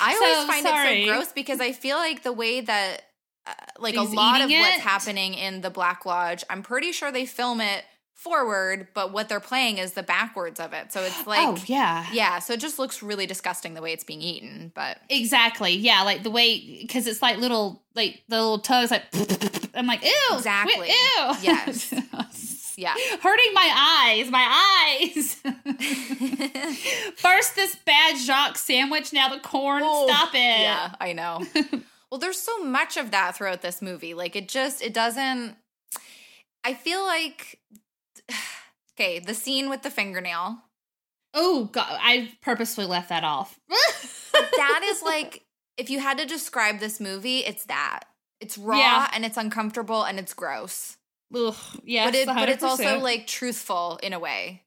I 0.00 0.14
So, 0.18 0.24
always 0.24 0.46
find 0.48 0.66
sorry. 0.66 1.02
it 1.02 1.06
so 1.06 1.12
gross 1.12 1.32
because 1.32 1.60
I 1.60 1.72
feel 1.72 1.96
like 1.96 2.22
the 2.22 2.32
way 2.32 2.60
that, 2.60 3.02
uh, 3.46 3.52
like, 3.78 3.94
He's 3.94 4.12
a 4.12 4.14
lot 4.14 4.40
of 4.40 4.48
eating 4.50 4.60
what's 4.62 4.78
happening 4.78 5.34
in 5.34 5.60
the 5.60 5.70
Black 5.70 6.06
Lodge, 6.06 6.44
I'm 6.48 6.62
pretty 6.62 6.92
sure 6.92 7.10
they 7.12 7.26
film 7.26 7.60
it 7.60 7.84
forward, 8.22 8.88
but 8.94 9.12
what 9.12 9.28
they're 9.28 9.40
playing 9.40 9.78
is 9.78 9.94
the 9.94 10.02
backwards 10.02 10.60
of 10.60 10.72
it. 10.72 10.92
So 10.92 11.02
it's 11.02 11.20
oh, 11.26 11.30
like, 11.30 11.48
oh 11.48 11.58
yeah, 11.66 12.06
yeah, 12.12 12.38
so 12.38 12.52
it 12.52 12.60
just 12.60 12.78
looks 12.78 13.02
really 13.02 13.26
disgusting 13.26 13.74
the 13.74 13.82
way 13.82 13.92
it's 13.92 14.04
being 14.04 14.22
eaten. 14.22 14.70
But 14.74 14.98
exactly. 15.10 15.72
Yeah, 15.72 16.02
like 16.02 16.22
the 16.22 16.30
way 16.30 16.78
because 16.80 17.06
it's 17.06 17.20
like 17.20 17.38
little 17.38 17.82
like 17.94 18.22
the 18.28 18.36
little 18.36 18.58
tugs. 18.60 18.90
Like 18.90 19.04
I'm 19.74 19.86
like, 19.86 20.04
ew, 20.04 20.12
Exactly. 20.32 20.88
ew. 20.88 21.32
Yes. 21.42 21.92
yeah. 22.78 22.94
Hurting 23.20 23.52
my 23.54 24.14
eyes, 24.14 24.30
my 24.30 25.00
eyes. 25.00 25.34
First, 27.16 27.56
this 27.56 27.74
bad 27.84 28.16
Jacques 28.18 28.58
sandwich. 28.58 29.12
Now 29.12 29.28
the 29.28 29.40
corn. 29.40 29.82
Oh, 29.84 30.06
Stop 30.06 30.34
it. 30.34 30.60
Yeah, 30.60 30.94
I 31.00 31.12
know. 31.12 31.44
well, 32.10 32.20
there's 32.20 32.40
so 32.40 32.62
much 32.62 32.96
of 32.96 33.10
that 33.10 33.36
throughout 33.36 33.62
this 33.62 33.82
movie. 33.82 34.14
Like 34.14 34.36
it 34.36 34.48
just 34.48 34.80
it 34.80 34.94
doesn't 34.94 35.56
I 36.64 36.74
feel 36.74 37.02
like 37.02 37.58
okay, 38.94 39.18
the 39.18 39.34
scene 39.34 39.68
with 39.70 39.82
the 39.82 39.90
fingernail. 39.90 40.58
Oh 41.34 41.70
god, 41.72 41.98
I 42.00 42.30
purposefully 42.42 42.86
left 42.86 43.08
that 43.08 43.24
off. 43.24 43.58
That 44.32 44.80
is 44.84 45.02
like 45.04 45.44
if 45.76 45.88
you 45.90 45.98
had 46.00 46.18
to 46.18 46.26
describe 46.26 46.78
this 46.78 47.00
movie, 47.00 47.38
it's 47.38 47.64
that. 47.66 48.00
It's 48.40 48.58
raw 48.58 48.76
Yeah. 48.78 49.10
and 49.12 49.24
it's 49.24 49.36
uncomfortable 49.36 50.02
and 50.04 50.18
it's 50.18 50.34
gross. 50.34 50.96
Ugh, 51.34 51.54
yes, 51.84 52.06
but 52.06 52.14
it 52.14 52.26
but 52.26 52.48
it's 52.50 52.62
also 52.62 52.98
like 52.98 53.26
truthful 53.26 53.98
in 54.02 54.12
a 54.12 54.18
way. 54.18 54.62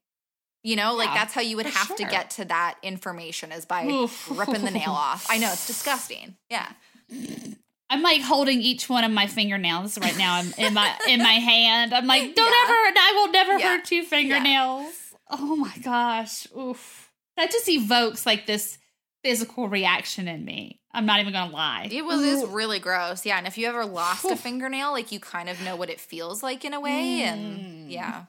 You 0.64 0.74
know, 0.74 0.94
like 0.96 1.08
Yeah, 1.10 1.14
that's 1.14 1.32
how 1.34 1.42
you 1.42 1.56
would 1.56 1.66
have 1.66 1.94
to 1.94 2.04
get 2.04 2.30
to 2.30 2.44
that 2.46 2.78
information 2.82 3.52
is 3.52 3.64
by 3.64 3.86
Oof. 3.86 4.28
ripping 4.36 4.64
the 4.64 4.72
nail 4.72 4.90
off. 4.90 5.26
I 5.30 5.38
know 5.38 5.52
it's 5.52 5.68
disgusting. 5.68 6.36
Yeah. 6.50 6.68
I'm 7.88 8.02
like 8.02 8.20
holding 8.22 8.60
each 8.62 8.88
one 8.88 9.04
of 9.04 9.12
my 9.12 9.26
fingernails 9.28 9.96
right 9.98 10.16
now 10.18 10.40
in, 10.40 10.52
in 10.58 10.74
my 10.74 10.92
in 11.08 11.20
my 11.22 11.32
hand. 11.52 11.94
I'm 11.94 12.06
like, 12.06 12.34
don't 12.34 12.44
Yeah. 12.46 12.64
ever, 12.64 12.98
I 12.98 13.12
will 13.16 13.32
never 13.32 13.58
Yeah. 13.58 13.76
hurt 13.76 13.90
you, 13.90 14.04
fingernails. 14.04 14.94
Oh 15.30 15.56
my 15.56 15.72
gosh, 15.82 16.46
oof! 16.56 17.10
That 17.36 17.50
just 17.50 17.68
evokes 17.68 18.26
like 18.26 18.46
this 18.46 18.78
physical 19.22 19.68
reaction 19.68 20.28
in 20.28 20.44
me. 20.44 20.80
I'm 20.92 21.04
not 21.06 21.20
even 21.20 21.32
gonna 21.32 21.52
lie. 21.52 21.88
It 21.90 22.04
was 22.04 22.22
is 22.22 22.44
really 22.46 22.78
gross. 22.78 23.26
Yeah, 23.26 23.36
and 23.38 23.46
if 23.46 23.58
you 23.58 23.66
ever 23.68 23.84
lost 23.84 24.24
a 24.24 24.36
fingernail, 24.36 24.92
like 24.92 25.12
you 25.12 25.20
kind 25.20 25.48
of 25.48 25.60
know 25.62 25.76
what 25.76 25.90
it 25.90 26.00
feels 26.00 26.42
like 26.42 26.64
in 26.64 26.72
a 26.74 26.80
way 26.80 27.22
Mm. 27.24 27.32
and 27.32 27.92
yeah. 27.92 28.24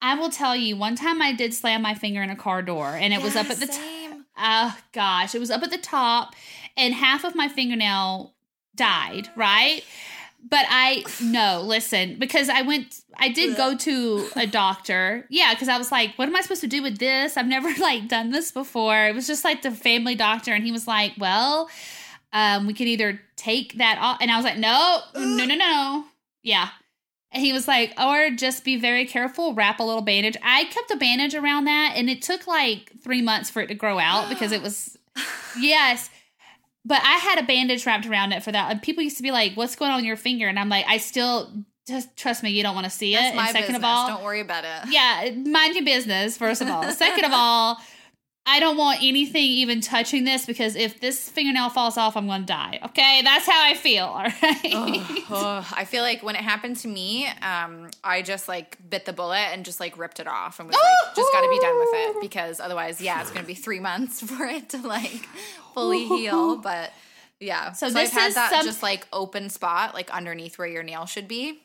I 0.00 0.14
will 0.14 0.30
tell 0.30 0.54
you, 0.54 0.76
one 0.76 0.94
time 0.94 1.20
I 1.20 1.32
did 1.32 1.52
slam 1.54 1.82
my 1.82 1.94
finger 1.94 2.22
in 2.22 2.30
a 2.30 2.36
car 2.36 2.62
door, 2.62 2.86
and 2.88 3.12
it 3.12 3.20
was 3.22 3.34
up 3.34 3.50
at 3.50 3.56
the 3.58 3.66
top. 3.66 3.74
same. 3.76 4.24
Oh 4.36 4.76
gosh, 4.92 5.34
it 5.34 5.40
was 5.40 5.50
up 5.50 5.62
at 5.62 5.70
the 5.70 5.78
top, 5.78 6.34
and 6.76 6.94
half 6.94 7.24
of 7.24 7.34
my 7.34 7.48
fingernail 7.48 8.34
died, 8.78 9.28
right? 9.36 9.82
But 10.48 10.64
I 10.68 11.04
no, 11.22 11.62
listen, 11.62 12.16
because 12.18 12.48
I 12.48 12.62
went 12.62 13.02
I 13.16 13.28
did 13.28 13.56
go 13.56 13.76
to 13.76 14.28
a 14.36 14.46
doctor. 14.46 15.26
Yeah, 15.28 15.52
because 15.52 15.68
I 15.68 15.76
was 15.76 15.90
like, 15.90 16.14
what 16.16 16.28
am 16.28 16.36
I 16.36 16.40
supposed 16.40 16.60
to 16.60 16.68
do 16.68 16.82
with 16.82 16.98
this? 16.98 17.36
I've 17.36 17.46
never 17.46 17.68
like 17.80 18.08
done 18.08 18.30
this 18.30 18.52
before. 18.52 19.06
It 19.06 19.14
was 19.14 19.26
just 19.26 19.44
like 19.44 19.62
the 19.62 19.70
family 19.70 20.14
doctor, 20.14 20.52
and 20.52 20.64
he 20.64 20.72
was 20.72 20.86
like, 20.86 21.12
Well, 21.18 21.68
um, 22.32 22.66
we 22.66 22.74
could 22.74 22.86
either 22.86 23.20
take 23.36 23.78
that 23.78 23.98
off 24.00 24.18
and 24.20 24.30
I 24.30 24.36
was 24.36 24.44
like, 24.44 24.58
No, 24.58 25.00
no, 25.14 25.44
no, 25.44 25.54
no. 25.54 26.04
Yeah. 26.42 26.68
And 27.30 27.42
he 27.42 27.52
was 27.52 27.68
like, 27.68 27.92
or 28.00 28.30
just 28.30 28.64
be 28.64 28.76
very 28.76 29.04
careful, 29.04 29.52
wrap 29.52 29.80
a 29.80 29.82
little 29.82 30.00
bandage. 30.00 30.36
I 30.42 30.64
kept 30.64 30.90
a 30.90 30.96
bandage 30.96 31.34
around 31.34 31.66
that, 31.66 31.92
and 31.94 32.08
it 32.08 32.22
took 32.22 32.46
like 32.46 32.92
three 33.02 33.20
months 33.20 33.50
for 33.50 33.60
it 33.60 33.66
to 33.66 33.74
grow 33.74 33.98
out 33.98 34.30
because 34.30 34.50
it 34.50 34.62
was, 34.62 34.96
yes. 35.60 36.08
But 36.88 37.02
I 37.04 37.16
had 37.18 37.38
a 37.38 37.42
bandage 37.42 37.84
wrapped 37.84 38.06
around 38.06 38.32
it 38.32 38.42
for 38.42 38.50
that. 38.50 38.70
And 38.70 38.80
people 38.82 39.04
used 39.04 39.18
to 39.18 39.22
be 39.22 39.30
like, 39.30 39.52
what's 39.54 39.76
going 39.76 39.90
on 39.90 39.98
with 39.98 40.06
your 40.06 40.16
finger? 40.16 40.48
And 40.48 40.58
I'm 40.58 40.70
like, 40.70 40.86
I 40.88 40.96
still, 40.96 41.52
just 41.86 42.16
trust 42.16 42.42
me, 42.42 42.48
you 42.50 42.62
don't 42.62 42.74
want 42.74 42.84
to 42.86 42.90
see 42.90 43.14
That's 43.14 43.34
it. 43.36 43.38
and 43.38 43.46
second 43.48 43.60
business. 43.60 43.76
of 43.78 43.84
all, 43.84 44.08
Don't 44.08 44.24
worry 44.24 44.40
about 44.40 44.64
it. 44.64 44.90
yeah, 44.90 45.30
mind 45.36 45.74
your 45.74 45.84
business, 45.84 46.38
first 46.38 46.62
of 46.62 46.68
all. 46.68 46.82
Second 46.92 47.26
of 47.26 47.32
all, 47.34 47.76
I 48.50 48.60
don't 48.60 48.78
want 48.78 49.00
anything 49.02 49.42
even 49.42 49.80
touching 49.82 50.24
this 50.24 50.46
because 50.46 50.74
if 50.74 51.00
this 51.00 51.28
fingernail 51.28 51.68
falls 51.68 51.98
off, 51.98 52.16
I'm 52.16 52.26
going 52.26 52.40
to 52.42 52.46
die. 52.46 52.80
Okay, 52.86 53.20
that's 53.22 53.46
how 53.46 53.62
I 53.62 53.74
feel. 53.74 54.04
All 54.06 54.22
right. 54.22 55.62
I 55.76 55.84
feel 55.86 56.02
like 56.02 56.22
when 56.22 56.34
it 56.34 56.40
happened 56.40 56.76
to 56.78 56.88
me, 56.88 57.26
um, 57.42 57.90
I 58.02 58.22
just 58.22 58.48
like 58.48 58.78
bit 58.88 59.04
the 59.04 59.12
bullet 59.12 59.36
and 59.52 59.64
just 59.64 59.80
like 59.80 59.98
ripped 59.98 60.18
it 60.18 60.26
off 60.26 60.60
and 60.60 60.68
was 60.68 60.74
like, 60.76 61.14
just 61.16 61.30
got 61.32 61.42
to 61.42 61.50
be 61.50 61.58
done 61.58 61.78
with 61.78 61.88
it 61.92 62.20
because 62.22 62.58
otherwise, 62.60 63.00
yeah, 63.00 63.20
it's 63.20 63.30
gonna 63.30 63.46
be 63.46 63.54
three 63.54 63.80
months 63.80 64.20
for 64.28 64.44
it 64.46 64.70
to 64.70 64.78
like 64.78 65.28
fully 65.74 66.06
heal. 66.06 66.56
But 66.62 66.92
yeah, 67.40 67.72
So 67.72 67.88
so, 67.88 67.94
this 67.94 68.10
I've 68.10 68.20
had 68.20 68.28
is 68.28 68.34
that 68.34 68.50
some- 68.50 68.64
just 68.66 68.82
like 68.82 69.06
open 69.12 69.50
spot 69.50 69.94
like 69.94 70.10
underneath 70.10 70.58
where 70.58 70.66
your 70.68 70.82
nail 70.82 71.04
should 71.06 71.28
be. 71.28 71.60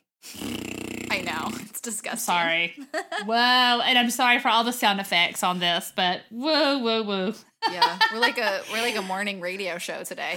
I 1.14 1.22
know 1.22 1.50
it's 1.62 1.80
disgusting. 1.80 2.18
sorry. 2.18 2.74
whoa, 3.26 3.36
and 3.36 3.98
I'm 4.00 4.10
sorry 4.10 4.40
for 4.40 4.48
all 4.48 4.64
the 4.64 4.74
sound 4.74 5.00
effects 5.00 5.44
on 5.44 5.60
this, 5.60 5.94
but 5.96 6.22
whoa, 6.32 6.80
whoa, 6.80 7.04
whoa. 7.04 7.34
yeah, 7.72 8.00
we're 8.12 8.20
like 8.20 8.40
a 8.40 8.62
we're 8.72 8.82
like 8.82 8.96
a 8.96 9.02
morning 9.04 9.40
radio 9.40 9.78
show 9.78 10.04
today. 10.04 10.36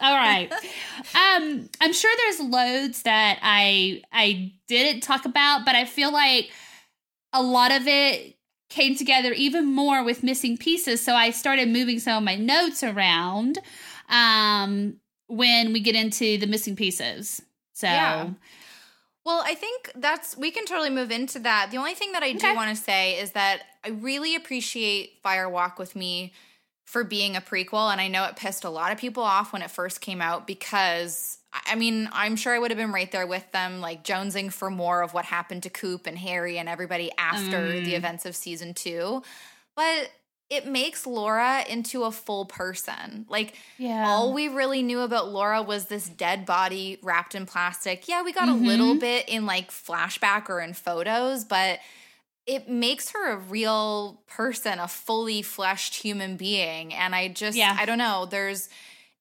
All 0.00 0.16
right. 0.16 0.48
Um, 1.14 1.68
I'm 1.80 1.92
sure 1.92 2.10
there's 2.16 2.40
loads 2.40 3.02
that 3.02 3.40
I 3.42 4.02
I 4.12 4.52
didn't 4.68 5.02
talk 5.02 5.24
about, 5.24 5.64
but 5.64 5.74
I 5.74 5.84
feel 5.84 6.12
like 6.12 6.52
a 7.32 7.42
lot 7.42 7.72
of 7.72 7.88
it 7.88 8.36
came 8.70 8.94
together 8.94 9.32
even 9.32 9.66
more 9.66 10.04
with 10.04 10.22
missing 10.22 10.56
pieces. 10.56 11.00
So 11.00 11.14
I 11.14 11.30
started 11.30 11.68
moving 11.68 11.98
some 11.98 12.18
of 12.18 12.24
my 12.24 12.36
notes 12.36 12.82
around 12.82 13.58
um, 14.08 14.96
when 15.32 15.72
we 15.72 15.80
get 15.80 15.94
into 15.94 16.38
the 16.38 16.46
missing 16.46 16.76
pieces. 16.76 17.42
So. 17.72 17.86
Yeah. 17.86 18.30
Well, 19.24 19.42
I 19.44 19.54
think 19.54 19.92
that's 19.94 20.36
we 20.36 20.50
can 20.50 20.66
totally 20.66 20.90
move 20.90 21.12
into 21.12 21.38
that. 21.40 21.68
The 21.70 21.76
only 21.76 21.94
thing 21.94 22.12
that 22.12 22.22
I 22.24 22.30
okay. 22.30 22.38
do 22.38 22.54
want 22.56 22.76
to 22.76 22.82
say 22.82 23.20
is 23.20 23.32
that 23.32 23.62
I 23.84 23.90
really 23.90 24.34
appreciate 24.34 25.20
Fire 25.22 25.48
Walk 25.48 25.78
with 25.78 25.94
Me 25.94 26.32
for 26.84 27.04
being 27.04 27.36
a 27.36 27.40
prequel. 27.40 27.90
And 27.90 28.00
I 28.00 28.08
know 28.08 28.24
it 28.24 28.36
pissed 28.36 28.64
a 28.64 28.70
lot 28.70 28.92
of 28.92 28.98
people 28.98 29.22
off 29.22 29.52
when 29.52 29.62
it 29.62 29.70
first 29.70 30.00
came 30.00 30.20
out 30.20 30.46
because, 30.46 31.38
I 31.66 31.76
mean, 31.76 32.08
I'm 32.12 32.36
sure 32.36 32.52
I 32.52 32.58
would 32.58 32.70
have 32.70 32.78
been 32.78 32.92
right 32.92 33.10
there 33.10 33.26
with 33.26 33.50
them, 33.52 33.80
like 33.80 34.04
jonesing 34.04 34.52
for 34.52 34.70
more 34.70 35.02
of 35.02 35.14
what 35.14 35.24
happened 35.24 35.62
to 35.62 35.70
Coop 35.70 36.06
and 36.06 36.18
Harry 36.18 36.58
and 36.58 36.68
everybody 36.68 37.10
after 37.16 37.58
mm. 37.58 37.84
the 37.84 37.94
events 37.94 38.26
of 38.26 38.34
season 38.34 38.74
two. 38.74 39.22
But 39.76 40.10
it 40.52 40.66
makes 40.66 41.06
Laura 41.06 41.64
into 41.66 42.04
a 42.04 42.10
full 42.10 42.44
person. 42.44 43.24
Like, 43.30 43.54
yeah. 43.78 44.04
all 44.06 44.34
we 44.34 44.48
really 44.48 44.82
knew 44.82 45.00
about 45.00 45.30
Laura 45.30 45.62
was 45.62 45.86
this 45.86 46.06
dead 46.06 46.44
body 46.44 46.98
wrapped 47.02 47.34
in 47.34 47.46
plastic. 47.46 48.06
Yeah, 48.06 48.22
we 48.22 48.34
got 48.34 48.48
mm-hmm. 48.48 48.62
a 48.62 48.68
little 48.68 48.94
bit 48.98 49.30
in 49.30 49.46
like 49.46 49.70
flashback 49.70 50.50
or 50.50 50.60
in 50.60 50.74
photos, 50.74 51.44
but 51.44 51.80
it 52.46 52.68
makes 52.68 53.12
her 53.12 53.32
a 53.32 53.36
real 53.38 54.20
person, 54.26 54.78
a 54.78 54.88
fully 54.88 55.40
fleshed 55.40 55.94
human 55.94 56.36
being. 56.36 56.92
And 56.92 57.14
I 57.14 57.28
just, 57.28 57.56
yeah. 57.56 57.74
I 57.78 57.86
don't 57.86 57.98
know, 57.98 58.26
there's, 58.26 58.68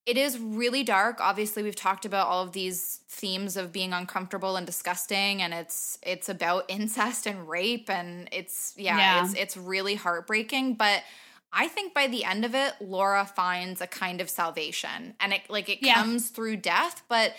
it 0.06 0.18
is 0.18 0.39
really 0.39 0.84
dark. 0.84 1.20
Obviously, 1.20 1.64
we've 1.64 1.76
talked 1.76 2.06
about 2.06 2.28
all 2.28 2.43
of 2.43 2.54
these 2.54 3.02
themes 3.08 3.56
of 3.56 3.72
being 3.72 3.93
uncomfortable 3.93 4.56
and 4.56 4.66
disgusting, 4.66 5.41
and 5.41 5.54
it's 5.54 5.99
it's 6.02 6.30
about 6.30 6.66
incest 6.68 7.28
and 7.28 7.47
rape, 7.47 7.89
and 7.89 8.28
it's 8.32 8.74
yeah, 8.78 8.97
yeah. 8.97 9.24
it's 9.24 9.34
it's 9.36 9.58
really 9.58 9.95
heartbreaking. 9.95 10.76
But 10.76 11.04
I 11.54 11.68
think 11.68 11.93
by 11.93 12.08
the 12.08 12.24
end 12.24 12.45
of 12.45 12.56
it, 12.56 12.74
Laura 12.80 13.26
finds 13.26 13.82
a 13.82 13.88
kind 13.88 14.22
of 14.22 14.30
salvation, 14.30 15.14
and 15.20 15.34
it 15.34 15.41
like 15.49 15.70
it 15.70 15.80
yeah. 15.82 15.95
comes 15.95 16.30
through 16.30 16.58
death, 16.58 17.04
but 17.08 17.36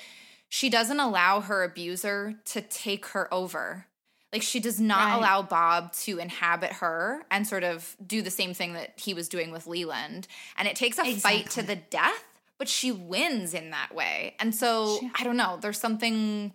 she 0.49 0.69
doesn't 0.69 1.01
allow 1.01 1.41
her 1.41 1.65
abuser 1.65 2.35
to 2.45 2.61
take 2.61 3.07
her 3.07 3.33
over. 3.33 3.87
Like 4.33 4.43
she 4.43 4.61
does 4.61 4.79
not 4.79 5.09
right. 5.09 5.19
allow 5.19 5.43
Bob 5.43 5.93
to 5.95 6.19
inhabit 6.19 6.75
her 6.75 7.23
and 7.31 7.47
sort 7.47 7.65
of 7.65 7.97
do 8.07 8.23
the 8.23 8.31
same 8.31 8.55
thing 8.55 8.75
that 8.75 8.93
he 8.97 9.15
was 9.15 9.29
doing 9.29 9.51
with 9.51 9.67
Leland. 9.67 10.27
And 10.57 10.67
it 10.67 10.77
takes 10.77 10.99
a 10.99 11.03
exactly. 11.03 11.21
fight 11.21 11.51
to 11.51 11.63
the 11.63 11.77
death, 11.77 12.25
but 12.63 12.69
she 12.69 12.93
wins 12.93 13.55
in 13.55 13.71
that 13.71 13.93
way. 13.93 14.37
And 14.39 14.55
so 14.55 14.99
she- 15.01 15.11
I 15.17 15.25
don't 15.25 15.37
know, 15.37 15.59
there's 15.61 15.81
something 15.81 16.53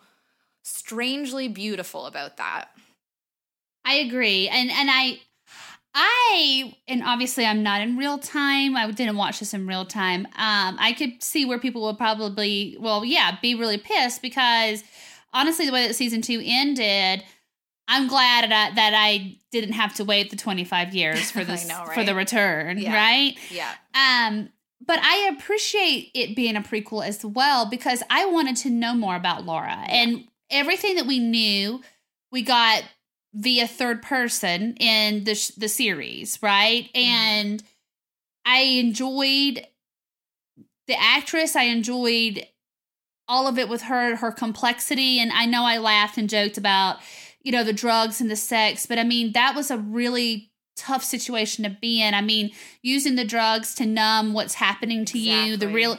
strangely 0.64 1.49
beautiful 1.49 2.05
about 2.05 2.38
that. 2.38 2.70
I 3.84 3.95
agree. 3.95 4.47
And 4.47 4.72
and 4.72 4.89
I 4.89 5.20
I 5.93 6.74
and 6.88 7.03
obviously 7.03 7.45
I'm 7.45 7.62
not 7.62 7.82
in 7.82 7.97
real 7.97 8.18
time. 8.18 8.78
I 8.78 8.89
didn't 8.89 9.18
watch 9.18 9.39
this 9.39 9.53
in 9.53 9.68
real 9.68 9.84
time. 9.84 10.28
Um 10.38 10.78
I 10.80 10.95
could 10.97 11.22
see 11.22 11.43
where 11.43 11.60
people 11.60 11.82
would 11.82 11.97
probably 11.97 12.78
well, 12.80 13.03
yeah, 13.03 13.38
be 13.41 13.53
really 13.53 13.78
pissed 13.78 14.22
because 14.22 14.86
honestly 15.34 15.66
the 15.66 15.74
way 15.74 15.86
that 15.89 15.93
season 15.93 16.22
2 16.22 16.41
ended, 16.41 17.22
I'm 17.89 18.08
glad 18.08 18.49
that 18.49 18.72
I, 18.72 18.76
that 18.76 18.93
I 18.95 19.39
didn't 19.51 19.74
have 19.74 19.93
to 19.95 20.05
wait 20.05 20.30
the 20.30 20.38
25 20.38 20.95
years 20.95 21.32
for 21.32 21.43
this 21.43 21.68
know, 21.68 21.84
right? 21.84 21.93
for 21.93 22.05
the 22.05 22.16
return, 22.16 22.78
yeah. 22.78 22.95
right? 22.95 23.38
Yeah. 23.51 23.74
Um 23.93 24.51
but 24.88 24.99
I 25.01 25.29
appreciate 25.35 26.11
it 26.13 26.35
being 26.35 26.55
a 26.55 26.61
prequel 26.61 27.05
as 27.05 27.23
well 27.23 27.69
because 27.69 28.01
I 28.09 28.25
wanted 28.25 28.55
to 28.57 28.69
know 28.69 28.93
more 28.93 29.15
about 29.15 29.45
Laura 29.45 29.83
and 29.88 30.25
everything 30.49 30.95
that 30.95 31.05
we 31.05 31.19
knew 31.19 31.81
we 32.31 32.41
got 32.41 32.83
via 33.33 33.67
third 33.67 34.01
person 34.01 34.75
in 34.77 35.25
the 35.25 35.35
sh- 35.35 35.51
the 35.57 35.67
series, 35.67 36.39
right? 36.41 36.89
Mm-hmm. 36.95 36.99
And 36.99 37.63
I 38.45 38.61
enjoyed 38.61 39.67
the 40.88 40.99
actress, 40.99 41.55
I 41.55 41.63
enjoyed 41.63 42.45
all 43.27 43.47
of 43.47 43.59
it 43.59 43.67
with 43.67 43.83
her 43.83 44.15
her 44.15 44.31
complexity 44.31 45.19
and 45.19 45.31
I 45.33 45.45
know 45.45 45.65
I 45.65 45.79
laughed 45.79 46.17
and 46.17 46.29
joked 46.29 46.57
about 46.57 46.99
you 47.47 47.53
know, 47.53 47.63
the 47.63 47.71
drugs 47.71 48.19
and 48.19 48.29
the 48.29 48.35
sex. 48.35 48.85
But 48.85 48.99
I 48.99 49.05
mean, 49.05 49.31
that 49.31 49.55
was 49.55 49.71
a 49.71 49.77
really 49.77 50.51
tough 50.78 51.03
situation 51.03 51.63
to 51.63 51.69
be 51.69 52.01
in. 52.01 52.13
I 52.13 52.21
mean, 52.21 52.51
using 52.82 53.15
the 53.15 53.25
drugs 53.25 53.75
to 53.75 53.86
numb 53.86 54.34
what's 54.34 54.53
happening 54.53 55.03
to 55.05 55.19
exactly. 55.19 55.49
you, 55.49 55.57
the 55.57 55.67
real 55.67 55.97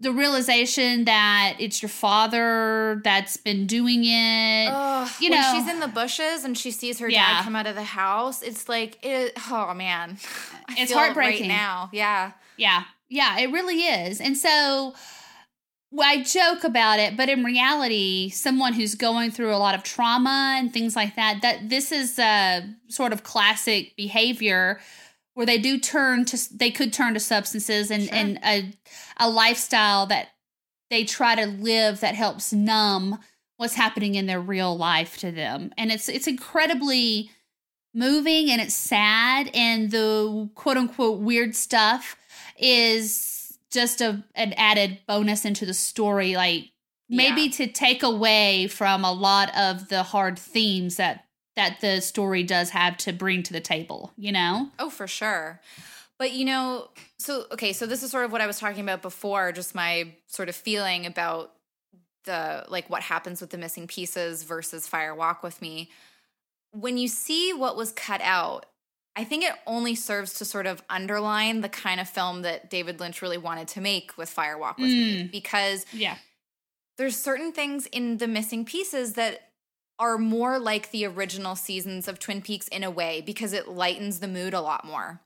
the 0.00 0.12
realization 0.12 1.04
that 1.04 1.56
it's 1.58 1.82
your 1.82 1.90
father 1.90 3.02
that's 3.04 3.36
been 3.36 3.66
doing 3.66 4.04
it. 4.04 4.68
Ugh, 4.68 5.08
you 5.20 5.28
know, 5.28 5.42
she's 5.52 5.68
in 5.68 5.80
the 5.80 5.88
bushes 5.88 6.44
and 6.44 6.56
she 6.56 6.70
sees 6.70 6.98
her 7.00 7.08
yeah. 7.08 7.34
dad 7.34 7.44
come 7.44 7.54
out 7.54 7.66
of 7.66 7.74
the 7.74 7.82
house. 7.82 8.40
It's 8.40 8.66
like, 8.68 8.98
it, 9.02 9.34
oh 9.50 9.74
man, 9.74 10.16
I 10.68 10.76
it's 10.78 10.92
heartbreaking 10.92 11.48
right 11.50 11.54
now. 11.54 11.90
Yeah, 11.92 12.32
yeah, 12.56 12.84
yeah. 13.08 13.40
It 13.40 13.52
really 13.52 13.82
is. 13.82 14.20
And 14.20 14.38
so, 14.38 14.94
well, 15.92 16.08
I 16.08 16.22
joke 16.22 16.62
about 16.62 17.00
it, 17.00 17.16
but 17.16 17.28
in 17.28 17.42
reality, 17.42 18.30
someone 18.30 18.74
who's 18.74 18.94
going 18.94 19.32
through 19.32 19.54
a 19.54 19.58
lot 19.58 19.74
of 19.74 19.82
trauma 19.82 20.56
and 20.56 20.72
things 20.72 20.94
like 20.94 21.16
that, 21.16 21.42
that 21.42 21.68
this 21.68 21.90
is 21.90 22.18
a 22.18 22.62
sort 22.88 23.12
of 23.12 23.24
classic 23.24 23.96
behavior 23.96 24.80
where 25.34 25.46
they 25.46 25.58
do 25.58 25.78
turn 25.78 26.24
to 26.26 26.56
they 26.56 26.70
could 26.70 26.92
turn 26.92 27.14
to 27.14 27.20
substances 27.20 27.90
and, 27.90 28.04
sure. 28.04 28.14
and 28.14 28.38
a 28.44 28.72
a 29.18 29.28
lifestyle 29.28 30.06
that 30.06 30.28
they 30.90 31.04
try 31.04 31.34
to 31.34 31.46
live 31.46 32.00
that 32.00 32.14
helps 32.14 32.52
numb 32.52 33.18
what's 33.56 33.74
happening 33.74 34.14
in 34.14 34.26
their 34.26 34.40
real 34.40 34.76
life 34.76 35.18
to 35.18 35.30
them. 35.32 35.72
And 35.76 35.90
it's 35.90 36.08
it's 36.08 36.26
incredibly 36.26 37.30
moving 37.92 38.50
and 38.50 38.60
it's 38.60 38.74
sad 38.74 39.50
and 39.54 39.90
the 39.90 40.48
quote 40.54 40.76
unquote 40.76 41.20
weird 41.20 41.56
stuff 41.56 42.16
is 42.56 43.39
just 43.70 44.00
a 44.00 44.22
an 44.34 44.52
added 44.54 44.98
bonus 45.06 45.44
into 45.44 45.66
the 45.66 45.74
story 45.74 46.34
like 46.36 46.70
maybe 47.08 47.42
yeah. 47.42 47.50
to 47.50 47.66
take 47.66 48.02
away 48.02 48.66
from 48.66 49.04
a 49.04 49.12
lot 49.12 49.54
of 49.56 49.88
the 49.88 50.02
hard 50.02 50.38
themes 50.38 50.96
that 50.96 51.24
that 51.56 51.80
the 51.80 52.00
story 52.00 52.42
does 52.42 52.70
have 52.70 52.96
to 52.96 53.12
bring 53.12 53.42
to 53.42 53.52
the 53.52 53.60
table 53.60 54.12
you 54.16 54.32
know? 54.32 54.70
Oh 54.78 54.90
for 54.90 55.06
sure. 55.06 55.60
But 56.18 56.32
you 56.32 56.44
know 56.44 56.88
so 57.18 57.46
okay 57.52 57.72
so 57.72 57.86
this 57.86 58.02
is 58.02 58.10
sort 58.10 58.24
of 58.24 58.32
what 58.32 58.40
i 58.40 58.46
was 58.46 58.58
talking 58.58 58.82
about 58.82 59.02
before 59.02 59.52
just 59.52 59.74
my 59.74 60.12
sort 60.26 60.48
of 60.48 60.56
feeling 60.56 61.06
about 61.06 61.52
the 62.24 62.64
like 62.68 62.88
what 62.90 63.02
happens 63.02 63.40
with 63.40 63.50
the 63.50 63.58
missing 63.58 63.86
pieces 63.86 64.42
versus 64.42 64.86
fire 64.86 65.14
walk 65.14 65.42
with 65.42 65.60
me. 65.62 65.90
When 66.72 66.96
you 66.96 67.08
see 67.08 67.52
what 67.52 67.76
was 67.76 67.92
cut 67.92 68.20
out 68.22 68.66
I 69.16 69.24
think 69.24 69.44
it 69.44 69.52
only 69.66 69.94
serves 69.94 70.34
to 70.34 70.44
sort 70.44 70.66
of 70.66 70.82
underline 70.88 71.60
the 71.60 71.68
kind 71.68 72.00
of 72.00 72.08
film 72.08 72.42
that 72.42 72.70
David 72.70 73.00
Lynch 73.00 73.22
really 73.22 73.38
wanted 73.38 73.68
to 73.68 73.80
make 73.80 74.16
with 74.16 74.28
Fire 74.28 74.56
Walk 74.56 74.78
with 74.78 74.90
mm. 74.90 75.22
Me 75.22 75.28
because 75.30 75.84
yeah. 75.92 76.16
There's 76.96 77.16
certain 77.16 77.52
things 77.52 77.86
in 77.86 78.18
the 78.18 78.28
missing 78.28 78.66
pieces 78.66 79.14
that 79.14 79.52
are 79.98 80.18
more 80.18 80.58
like 80.58 80.90
the 80.90 81.06
original 81.06 81.56
seasons 81.56 82.08
of 82.08 82.18
Twin 82.18 82.42
Peaks 82.42 82.68
in 82.68 82.84
a 82.84 82.90
way 82.90 83.22
because 83.24 83.54
it 83.54 83.68
lightens 83.68 84.20
the 84.20 84.28
mood 84.28 84.52
a 84.52 84.60
lot 84.60 84.84
more. 84.84 85.18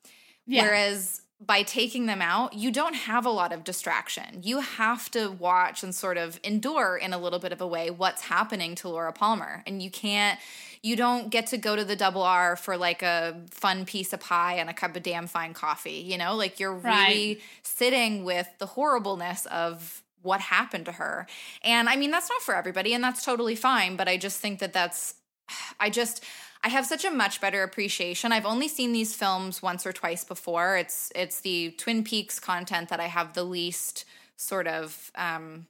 Yeah. 0.47 0.62
Whereas 0.62 1.22
by 1.47 1.62
taking 1.62 2.07
them 2.07 2.22
out, 2.22 2.55
you 2.55 2.70
don't 2.70 2.95
have 2.95 3.26
a 3.26 3.30
lot 3.30 3.53
of 3.53 3.64
distraction. 3.64 4.40
You 4.42 4.61
have 4.61 5.11
to 5.12 5.28
watch 5.28 5.82
and 5.82 5.95
sort 5.95 6.16
of 6.16 6.38
endure 6.45 6.97
in 6.97 7.12
a 7.12 7.18
little 7.18 7.38
bit 7.38 7.53
of 7.53 7.61
a 7.61 7.66
way 7.66 7.90
what's 7.90 8.22
happening 8.22 8.74
to 8.76 8.88
Laura 8.88 9.12
Palmer. 9.12 9.62
And 9.66 9.82
you 9.82 9.90
can't 9.90 10.38
you 10.82 10.97
don't 10.97 11.30
get 11.30 11.47
to 11.47 11.57
go 11.57 11.74
to 11.74 11.82
the 11.82 11.97
double 11.97 12.22
R 12.22 12.57
for 12.57 12.76
like 12.76 13.03
a 13.03 13.40
fun 13.51 13.86
piece 13.86 14.12
of 14.12 14.20
pie 14.20 14.57
and 14.57 14.68
a 14.68 14.74
cup 14.74 14.95
of 14.95 15.03
damn 15.03 15.26
fine 15.26 15.55
coffee, 15.55 16.05
you 16.07 16.18
know? 16.18 16.36
Like 16.36 16.61
you're 16.61 16.74
right. 16.74 17.09
really 17.09 17.40
sitting 17.62 18.22
with 18.22 18.47
the 18.59 18.66
horribleness 18.66 19.47
of 19.47 20.03
what 20.20 20.40
happened 20.40 20.84
to 20.84 20.92
her. 20.92 21.26
And 21.62 21.88
I 21.88 21.97
mean, 21.97 22.11
that's 22.11 22.28
not 22.28 22.42
for 22.42 22.55
everybody 22.55 22.92
and 22.92 23.03
that's 23.03 23.24
totally 23.24 23.57
fine, 23.57 23.97
but 23.97 24.09
I 24.09 24.18
just 24.18 24.40
think 24.40 24.59
that 24.59 24.74
that's 24.74 25.14
I 25.80 25.88
just 25.88 26.22
I 26.64 26.68
have 26.68 26.86
such 26.86 27.04
a 27.04 27.10
much 27.10 27.42
better 27.42 27.62
appreciation. 27.62 28.32
I've 28.32 28.46
only 28.46 28.68
seen 28.68 28.92
these 28.92 29.14
films 29.14 29.60
once 29.60 29.84
or 29.84 29.92
twice 29.92 30.24
before. 30.24 30.78
It's 30.78 31.12
it's 31.14 31.40
the 31.40 31.72
Twin 31.72 32.02
Peaks 32.02 32.40
content 32.40 32.88
that 32.88 33.00
I 33.00 33.06
have 33.06 33.34
the 33.34 33.44
least 33.44 34.06
sort 34.36 34.66
of 34.66 35.12
um 35.14 35.66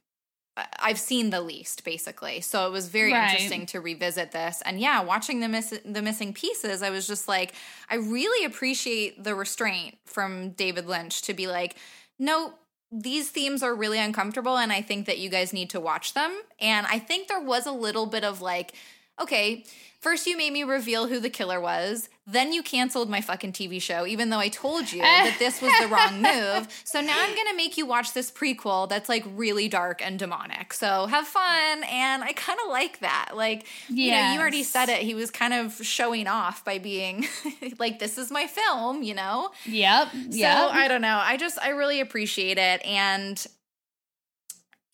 I've 0.79 0.99
seen 0.99 1.31
the 1.31 1.41
least 1.41 1.83
basically. 1.83 2.39
So 2.39 2.65
it 2.65 2.71
was 2.71 2.87
very 2.87 3.11
right. 3.11 3.29
interesting 3.29 3.65
to 3.67 3.81
revisit 3.81 4.31
this. 4.31 4.63
And 4.65 4.79
yeah, 4.79 5.03
watching 5.03 5.41
the 5.41 5.49
miss 5.49 5.77
the 5.83 6.01
missing 6.01 6.33
pieces, 6.33 6.81
I 6.81 6.91
was 6.91 7.05
just 7.07 7.27
like 7.27 7.53
I 7.89 7.95
really 7.95 8.45
appreciate 8.45 9.21
the 9.21 9.35
restraint 9.35 9.97
from 10.05 10.51
David 10.51 10.87
Lynch 10.87 11.23
to 11.23 11.33
be 11.33 11.47
like, 11.47 11.75
"No, 12.17 12.53
these 12.89 13.29
themes 13.31 13.63
are 13.63 13.75
really 13.75 13.99
uncomfortable 13.99 14.57
and 14.57 14.71
I 14.71 14.81
think 14.81 15.07
that 15.07 15.17
you 15.17 15.29
guys 15.29 15.51
need 15.51 15.69
to 15.71 15.81
watch 15.81 16.13
them." 16.13 16.41
And 16.61 16.87
I 16.87 16.99
think 16.99 17.27
there 17.27 17.41
was 17.41 17.65
a 17.65 17.73
little 17.73 18.05
bit 18.05 18.23
of 18.23 18.39
like, 18.41 18.75
okay, 19.19 19.63
first 19.99 20.27
you 20.27 20.37
made 20.37 20.53
me 20.53 20.63
reveal 20.63 21.07
who 21.07 21.19
the 21.19 21.29
killer 21.29 21.59
was, 21.59 22.09
Then 22.27 22.51
you 22.53 22.63
canceled 22.63 23.07
my 23.07 23.21
fucking 23.21 23.53
TV 23.53 23.79
show, 23.79 24.05
even 24.07 24.31
though 24.31 24.39
I 24.39 24.49
told 24.49 24.91
you 24.91 25.01
that 25.01 25.35
this 25.39 25.61
was 25.61 25.71
the 25.79 25.87
wrong 25.87 26.21
move. 26.23 26.67
So 26.83 26.99
now 26.99 27.15
I'm 27.15 27.35
gonna 27.35 27.55
make 27.55 27.77
you 27.77 27.85
watch 27.85 28.13
this 28.13 28.31
prequel 28.31 28.89
that's 28.89 29.07
like 29.07 29.23
really 29.35 29.67
dark 29.67 30.01
and 30.03 30.17
demonic. 30.17 30.73
So 30.73 31.05
have 31.05 31.27
fun. 31.27 31.83
And 31.83 32.23
I 32.23 32.33
kind 32.33 32.59
of 32.65 32.71
like 32.71 32.99
that. 33.01 33.33
Like, 33.35 33.67
you 33.89 34.09
know, 34.11 34.31
you 34.33 34.39
already 34.39 34.63
said 34.63 34.89
it. 34.89 35.01
He 35.03 35.13
was 35.13 35.29
kind 35.29 35.53
of 35.53 35.73
showing 35.85 36.27
off 36.27 36.65
by 36.65 36.79
being 36.79 37.27
like, 37.79 37.99
this 37.99 38.17
is 38.17 38.31
my 38.31 38.47
film, 38.47 39.03
you 39.03 39.13
know? 39.13 39.51
Yep. 39.65 40.07
So 40.11 40.17
Yep. 40.31 40.69
I 40.71 40.87
don't 40.87 41.01
know. 41.01 41.19
I 41.21 41.37
just 41.37 41.59
I 41.61 41.69
really 41.69 41.99
appreciate 41.99 42.57
it 42.57 42.83
and 42.85 43.45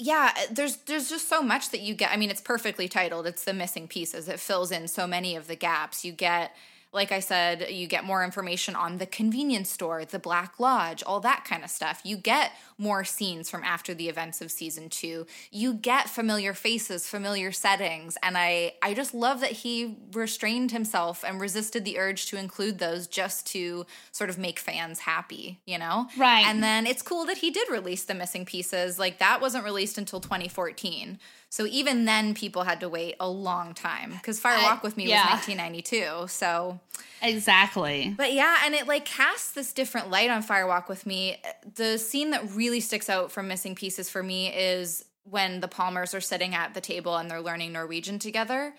yeah, 0.01 0.31
uh, 0.35 0.41
there's 0.51 0.77
there's 0.77 1.09
just 1.09 1.29
so 1.29 1.41
much 1.41 1.69
that 1.69 1.81
you 1.81 1.93
get. 1.93 2.11
I 2.11 2.17
mean, 2.17 2.31
it's 2.31 2.41
perfectly 2.41 2.87
titled. 2.87 3.27
It's 3.27 3.43
the 3.43 3.53
missing 3.53 3.87
pieces. 3.87 4.27
It 4.27 4.39
fills 4.39 4.71
in 4.71 4.87
so 4.87 5.05
many 5.05 5.35
of 5.35 5.47
the 5.47 5.55
gaps. 5.55 6.03
You 6.03 6.11
get 6.11 6.55
like 6.93 7.11
I 7.13 7.21
said, 7.21 7.69
you 7.69 7.87
get 7.87 8.03
more 8.03 8.23
information 8.23 8.75
on 8.75 8.97
the 8.97 9.05
convenience 9.05 9.69
store, 9.69 10.03
the 10.03 10.19
Black 10.19 10.59
Lodge, 10.59 11.01
all 11.03 11.21
that 11.21 11.45
kind 11.45 11.63
of 11.63 11.69
stuff. 11.69 12.01
You 12.03 12.17
get 12.17 12.51
more 12.81 13.03
scenes 13.03 13.47
from 13.47 13.63
after 13.63 13.93
the 13.93 14.09
events 14.09 14.41
of 14.41 14.49
season 14.49 14.89
2. 14.89 15.27
You 15.51 15.73
get 15.75 16.09
familiar 16.09 16.55
faces, 16.55 17.07
familiar 17.07 17.51
settings, 17.51 18.17
and 18.23 18.35
I 18.35 18.73
I 18.81 18.95
just 18.95 19.13
love 19.13 19.39
that 19.41 19.51
he 19.51 19.97
restrained 20.13 20.71
himself 20.71 21.23
and 21.23 21.39
resisted 21.39 21.85
the 21.85 21.99
urge 21.99 22.25
to 22.27 22.37
include 22.37 22.79
those 22.79 23.05
just 23.05 23.45
to 23.47 23.85
sort 24.11 24.31
of 24.31 24.39
make 24.39 24.57
fans 24.57 24.99
happy, 24.99 25.59
you 25.65 25.77
know? 25.77 26.07
Right. 26.17 26.43
And 26.45 26.63
then 26.63 26.87
it's 26.87 27.03
cool 27.03 27.25
that 27.25 27.37
he 27.37 27.51
did 27.51 27.69
release 27.69 28.03
the 28.03 28.15
missing 28.15 28.45
pieces. 28.45 28.97
Like 28.97 29.19
that 29.19 29.41
wasn't 29.41 29.63
released 29.63 29.99
until 29.99 30.19
2014. 30.19 31.19
So 31.49 31.65
even 31.65 32.05
then 32.05 32.33
people 32.33 32.63
had 32.63 32.79
to 32.79 32.87
wait 32.87 33.15
a 33.19 33.27
long 33.27 33.73
time 33.73 34.17
cuz 34.23 34.39
Fire 34.39 34.63
Walk 34.63 34.83
with 34.83 34.95
Me 34.95 35.07
yeah. 35.07 35.23
was 35.23 35.47
1992. 35.47 36.27
So 36.29 36.79
exactly. 37.21 38.13
but 38.17 38.31
yeah, 38.31 38.59
and 38.65 38.73
it 38.73 38.87
like 38.87 39.03
casts 39.03 39.51
this 39.51 39.73
different 39.73 40.09
light 40.09 40.29
on 40.29 40.41
Fire 40.41 40.65
Walk 40.65 40.87
with 40.87 41.05
Me. 41.05 41.41
The 41.75 41.97
scene 41.97 42.31
that 42.31 42.49
really 42.55 42.70
sticks 42.79 43.09
out 43.09 43.31
from 43.31 43.47
Missing 43.47 43.75
Pieces 43.75 44.09
for 44.09 44.23
me 44.23 44.47
is 44.53 45.03
when 45.23 45.59
the 45.59 45.67
Palmers 45.67 46.13
are 46.13 46.21
sitting 46.21 46.55
at 46.55 46.73
the 46.73 46.81
table 46.81 47.17
and 47.17 47.29
they're 47.29 47.41
learning 47.41 47.73
Norwegian 47.73 48.19
together. 48.19 48.73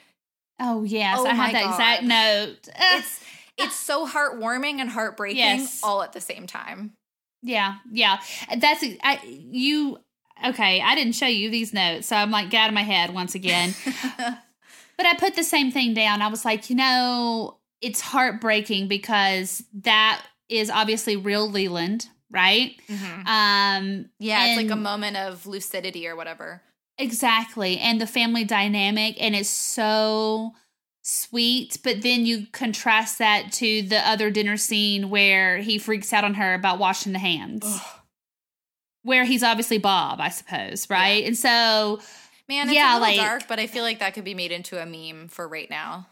Oh 0.60 0.82
yes, 0.84 1.18
Oh 1.20 1.26
I 1.26 1.34
had 1.34 1.54
that 1.54 1.70
exact 1.70 2.02
note. 2.04 2.68
It's 2.98 3.20
it's 3.58 3.76
so 3.76 4.06
heartwarming 4.06 4.80
and 4.80 4.88
heartbreaking 4.88 5.38
Yes. 5.38 5.80
all 5.82 6.02
at 6.02 6.12
the 6.14 6.20
same 6.20 6.46
time. 6.46 6.92
Yeah, 7.42 7.76
yeah. 7.90 8.18
That's 8.56 8.82
I, 9.02 9.20
you. 9.26 9.98
Okay, 10.44 10.80
I 10.80 10.94
didn't 10.94 11.14
show 11.14 11.26
you 11.26 11.50
these 11.50 11.72
notes, 11.74 12.06
so 12.08 12.16
I'm 12.16 12.30
like, 12.30 12.50
get 12.50 12.62
out 12.62 12.68
of 12.68 12.74
my 12.74 12.82
head 12.82 13.12
once 13.14 13.34
again. 13.34 13.74
but 14.16 15.06
I 15.06 15.14
put 15.18 15.34
the 15.36 15.44
same 15.44 15.70
thing 15.70 15.94
down. 15.94 16.22
I 16.22 16.28
was 16.28 16.44
like, 16.44 16.70
you 16.70 16.76
know, 16.76 17.58
it's 17.80 18.00
heartbreaking 18.00 18.88
because 18.88 19.62
that 19.82 20.24
is 20.48 20.70
obviously 20.70 21.16
real 21.16 21.48
Leland, 21.48 22.08
right? 22.32 22.74
Um, 22.88 24.06
Yeah, 24.18 24.46
it's 24.48 24.56
like 24.62 24.70
a 24.70 24.76
moment 24.76 25.16
of 25.16 25.46
lucidity 25.46 26.08
or 26.08 26.16
whatever. 26.16 26.62
Exactly. 26.98 27.78
And 27.78 28.00
the 28.00 28.06
family 28.06 28.44
dynamic 28.44 29.16
and 29.20 29.34
it's 29.36 29.48
so 29.48 30.52
sweet, 31.02 31.78
but 31.82 32.02
then 32.02 32.24
you 32.26 32.46
contrast 32.52 33.18
that 33.18 33.52
to 33.54 33.82
the 33.82 33.98
other 34.08 34.30
dinner 34.30 34.56
scene 34.56 35.10
where 35.10 35.58
he 35.58 35.78
freaks 35.78 36.12
out 36.12 36.24
on 36.24 36.34
her 36.34 36.54
about 36.54 36.78
washing 36.78 37.12
the 37.12 37.18
hands. 37.18 37.80
Where 39.02 39.24
he's 39.24 39.42
obviously 39.42 39.78
Bob, 39.78 40.20
I 40.20 40.28
suppose, 40.28 40.88
right? 40.88 41.24
And 41.24 41.36
so 41.36 42.00
Man, 42.48 42.68
it's 42.68 42.74
Yeah, 42.74 42.92
a 42.92 43.00
little 43.00 43.08
like- 43.08 43.16
dark, 43.16 43.48
but 43.48 43.58
I 43.58 43.66
feel 43.66 43.82
like 43.84 43.98
that 44.00 44.14
could 44.14 44.24
be 44.24 44.34
made 44.34 44.52
into 44.52 44.80
a 44.80 44.84
meme 44.86 45.28
for 45.28 45.48
right 45.48 45.70
now. 45.70 46.06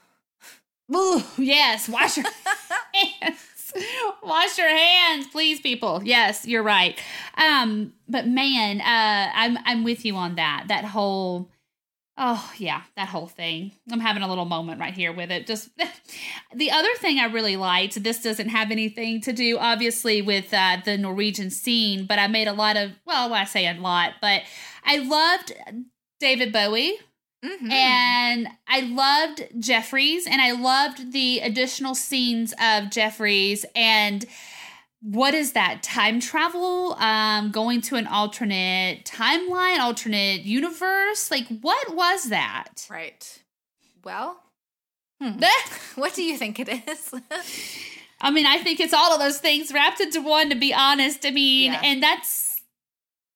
Ooh, 0.95 1.23
yes, 1.39 1.89
wash 1.89 2.17
your 2.17 2.27
hands. 3.21 3.39
Wash 4.23 4.59
your 4.59 4.69
hands, 4.69 5.27
please, 5.29 5.61
people. 5.61 6.03
Yes, 6.05 6.47
you're 6.47 6.63
right. 6.63 6.99
Um, 7.37 7.93
but 8.09 8.27
man, 8.27 8.81
uh, 8.81 9.33
I'm 9.35 9.59
I'm 9.65 9.85
with 9.85 10.05
you 10.05 10.17
on 10.17 10.37
that. 10.37 10.67
That 10.69 10.85
whole 10.85 11.51
oh 12.17 12.53
yeah, 12.59 12.83
that 12.97 13.09
whole 13.09 13.27
thing. 13.27 13.73
I'm 13.91 14.01
having 14.01 14.23
a 14.23 14.29
little 14.29 14.45
moment 14.45 14.81
right 14.81 14.95
here 14.95 15.13
with 15.13 15.31
it. 15.31 15.47
Just 15.47 15.71
the 16.55 16.71
other 16.71 16.95
thing 16.99 17.19
I 17.19 17.27
really 17.27 17.57
liked, 17.57 18.03
this 18.03 18.23
doesn't 18.23 18.51
have 18.51 18.71
anything 18.71 19.21
to 19.23 19.33
do 19.33 19.59
obviously 19.59 20.23
with 20.23 20.53
uh, 20.53 20.79
the 20.85 20.99
Norwegian 20.99 21.51
scene, 21.51 22.07
but 22.07 22.19
I 22.19 22.29
made 22.29 22.47
a 22.47 22.53
lot 22.53 22.77
of 22.77 22.93
well, 23.07 23.33
I 23.33 23.45
say 23.45 23.67
a 23.67 23.75
lot, 23.75 24.15
but 24.21 24.43
I 24.85 24.99
loved 24.99 25.53
David 26.21 26.53
Bowie. 26.53 26.99
Mhm. 27.45 27.73
And 27.73 28.49
I 28.69 28.81
loved 28.81 29.45
Jeffries 29.59 30.27
and 30.27 30.43
I 30.43 30.53
loved 30.53 31.13
the 31.13 31.41
additional 31.41 31.95
scenes 31.95 32.53
of 32.61 32.91
Jeffries 32.91 33.65
and 33.75 34.27
what 35.03 35.33
is 35.33 35.53
that? 35.53 35.83
Time 35.83 36.21
travel? 36.21 36.95
Um 36.99 37.51
going 37.51 37.81
to 37.83 37.97
an 37.97 38.07
alternate 38.07 39.05
timeline, 39.07 39.79
alternate 39.79 40.43
universe? 40.43 41.31
Like 41.31 41.47
what 41.63 41.95
was 41.95 42.25
that? 42.29 42.87
right. 42.91 43.43
Well, 44.05 44.39
hmm. 45.21 45.41
what 45.95 46.15
do 46.15 46.23
you 46.23 46.37
think 46.37 46.61
it 46.61 46.69
is? 46.69 47.15
I 48.21 48.31
mean, 48.31 48.45
I 48.45 48.59
think 48.59 48.81
it's 48.81 48.93
all 48.93 49.15
of 49.15 49.19
those 49.21 49.39
things 49.39 49.73
wrapped 49.73 50.01
into 50.01 50.21
one 50.21 50.51
to 50.51 50.57
be 50.57 50.75
honest. 50.75 51.25
I 51.25 51.31
mean, 51.31 51.73
Yeah. 51.73 51.81
and 51.83 52.03
that's 52.03 52.50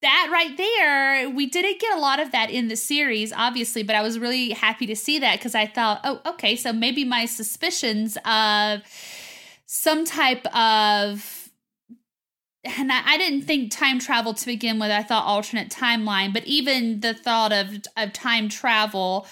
that 0.05 0.29
right 0.31 0.55
there. 0.55 1.29
We 1.31 1.47
didn't 1.47 1.79
get 1.79 1.97
a 1.97 1.99
lot 1.99 2.19
of 2.19 2.31
that 2.31 2.51
in 2.51 2.67
the 2.67 2.75
series, 2.75 3.33
obviously, 3.33 3.81
but 3.81 3.95
I 3.95 4.03
was 4.03 4.19
really 4.19 4.51
happy 4.51 4.85
to 4.85 4.95
see 4.95 5.17
that 5.19 5.39
because 5.39 5.55
I 5.55 5.65
thought, 5.65 6.01
oh, 6.03 6.21
okay, 6.25 6.55
so 6.55 6.71
maybe 6.71 7.03
my 7.03 7.25
suspicions 7.25 8.15
of 8.23 8.81
some 9.65 10.05
type 10.05 10.45
of 10.55 11.49
and 12.63 12.91
I, 12.91 13.01
I 13.05 13.17
didn't 13.17 13.43
think 13.43 13.71
time 13.71 13.99
travel 13.99 14.33
to 14.33 14.45
begin 14.45 14.79
with. 14.79 14.91
I 14.91 15.03
thought 15.03 15.25
alternate 15.25 15.69
timeline, 15.69 16.33
but 16.33 16.45
even 16.45 16.99
the 16.99 17.13
thought 17.13 17.51
of 17.51 17.83
of 17.97 18.13
time 18.13 18.47
travel 18.47 19.27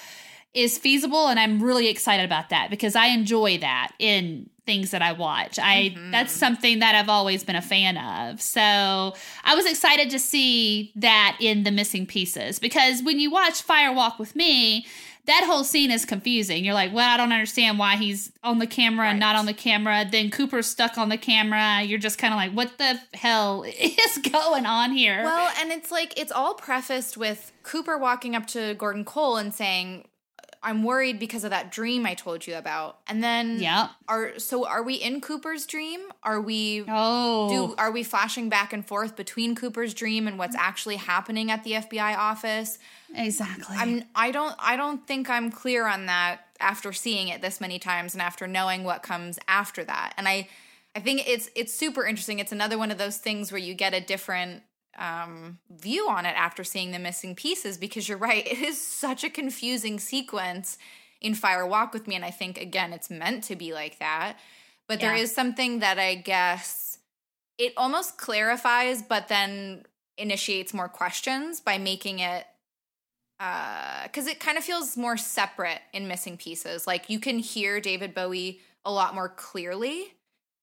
is 0.54 0.78
feasible, 0.78 1.28
and 1.28 1.40
I'm 1.40 1.62
really 1.62 1.88
excited 1.88 2.26
about 2.26 2.50
that 2.50 2.70
because 2.70 2.96
I 2.96 3.08
enjoy 3.08 3.60
that 3.60 3.92
in 4.00 4.50
things 4.66 4.92
that 4.92 5.02
I 5.02 5.12
watch. 5.12 5.60
I 5.60 5.94
Mhm. 5.96 6.12
that's 6.12 6.32
something 6.32 6.80
that 6.80 6.96
I've 6.96 7.10
always 7.10 7.44
been 7.44 7.56
a 7.56 7.62
fan 7.62 7.98
of. 7.98 8.42
So 8.42 9.14
I 9.44 9.56
was 9.56 9.66
excited 9.66 10.10
to 10.12 10.20
see 10.20 10.92
that 10.96 11.38
in 11.40 11.64
the 11.64 11.72
missing 11.72 12.06
pieces 12.06 12.60
because 12.60 13.02
when 13.04 13.20
you 13.20 13.30
watch 13.32 13.62
Fire 13.62 13.92
Walk 13.92 14.20
with 14.20 14.36
Me, 14.36 14.86
that 15.26 15.46
whole 15.46 15.64
scene 15.64 15.90
is 15.90 16.04
confusing. 16.04 16.66
You're 16.66 16.74
like, 16.74 16.94
well, 16.94 17.10
I 17.10 17.16
don't 17.16 17.32
understand 17.32 17.80
why 17.80 17.96
he's 17.96 18.32
on 18.44 18.60
the 18.60 18.68
camera 18.68 19.08
and 19.08 19.20
not 19.20 19.38
on 19.38 19.46
the 19.46 19.54
camera. 19.54 20.06
Then 20.10 20.30
Cooper's 20.30 20.68
stuck 20.68 20.98
on 20.98 21.08
the 21.08 21.18
camera. 21.18 21.82
You're 21.82 21.98
just 21.98 22.18
kind 22.18 22.34
of 22.34 22.38
like, 22.38 22.52
what 22.52 22.78
the 22.78 23.00
hell 23.14 23.64
is 23.68 24.18
going 24.18 24.66
on 24.66 24.92
here? 24.92 25.24
Well, 25.24 25.50
and 25.60 25.72
it's 25.72 25.92
like 25.92 26.18
it's 26.20 26.32
all 26.32 26.56
prefaced 26.56 27.16
with 27.16 27.54
Cooper 27.64 27.98
walking 27.98 28.36
up 28.36 28.48
to 28.48 28.74
Gordon 28.76 29.06
Cole 29.06 29.38
and 29.38 29.54
saying, 29.54 30.06
"I'm 30.64 30.84
worried 30.84 31.20
because 31.20 31.44
of 31.44 31.50
that 31.52 31.72
dream 31.72 32.06
I 32.06 32.14
told 32.14 32.48
you 32.48 32.56
about." 32.56 33.00
And 33.08 33.24
then 33.24 33.60
yeah, 33.60 33.90
are 34.08 34.40
so 34.40 34.66
are 34.66 34.82
we 34.82 34.96
in 34.96 35.22
Cooper's 35.22 35.66
dream? 35.66 36.00
Are 36.24 36.42
we 36.42 36.86
Oh, 36.88 37.50
do 37.50 37.76
are 37.78 37.92
we 37.92 38.04
flashing 38.04 38.50
back 38.50 38.74
and 38.74 38.86
forth 38.86 39.16
between 39.16 39.56
Cooper's 39.56 39.94
dream 39.94 40.28
and 40.28 40.40
what's 40.40 40.56
actually 40.56 40.96
happening 40.98 41.52
at 41.52 41.64
the 41.64 41.74
FBI 41.74 42.18
office? 42.18 42.80
exactly. 43.16 43.76
I'm 43.78 44.04
I 44.16 44.32
don't 44.32 44.56
I 44.60 44.76
don't 44.76 45.06
think 45.06 45.30
I'm 45.30 45.52
clear 45.52 45.86
on 45.86 46.08
that 46.08 46.48
after 46.60 46.94
seeing 46.94 47.28
it 47.28 47.42
this 47.42 47.60
many 47.62 47.78
times 47.78 48.14
and 48.14 48.22
after 48.22 48.48
knowing 48.48 48.84
what 48.84 49.04
comes 49.04 49.38
after 49.48 49.84
that. 49.84 50.14
And 50.18 50.28
I 50.28 50.48
I 50.96 51.00
think 51.00 51.28
it's 51.28 51.50
it's 51.56 51.74
super 51.74 52.06
interesting. 52.06 52.40
It's 52.40 52.52
another 52.52 52.78
one 52.78 52.92
of 52.92 52.98
those 52.98 53.18
things 53.18 53.52
where 53.52 53.62
you 53.62 53.74
get 53.74 53.94
a 53.94 54.02
different 54.02 54.64
um 54.98 55.60
view 55.70 56.08
on 56.10 56.26
it 56.26 56.36
after 56.38 56.64
seeing 56.64 56.92
the 56.92 57.00
missing 57.00 57.36
pieces 57.36 57.78
because 57.78 58.08
you're 58.08 58.18
right, 58.18 58.46
it 58.52 58.60
is 58.60 58.80
such 58.80 59.24
a 59.24 59.30
confusing 59.30 60.00
sequence 60.00 60.78
in 61.22 61.34
Fire 61.36 61.66
Walk 61.66 61.94
with 61.94 62.08
Me 62.08 62.16
and 62.16 62.26
I 62.26 62.32
think 62.32 62.58
again 62.60 62.94
it's 62.94 63.10
meant 63.10 63.44
to 63.46 63.56
be 63.56 63.74
like 63.74 64.00
that. 64.00 64.38
But 64.88 65.00
there 65.00 65.16
Yeah. 65.16 65.22
is 65.24 65.34
something 65.34 65.80
that 65.80 65.98
I 66.00 66.16
guess 66.16 67.00
it 67.58 67.74
almost 67.78 68.18
clarifies 68.18 69.02
but 69.02 69.28
then 69.30 69.86
initiates 70.18 70.74
more 70.74 70.90
questions 70.90 71.60
by 71.60 71.78
making 71.78 72.20
it 72.20 72.46
because 73.40 74.28
it 74.28 74.40
kind 74.40 74.58
of 74.58 74.64
feels 74.64 74.96
more 74.96 75.18
separate 75.18 75.82
in 75.92 76.08
missing 76.08 76.38
pieces. 76.38 76.88
Like 76.88 77.10
you 77.10 77.20
can 77.20 77.40
hear 77.40 77.82
David 77.82 78.14
Bowie 78.14 78.62
a 78.86 78.92
lot 78.92 79.16
more 79.16 79.28
clearly 79.30 80.14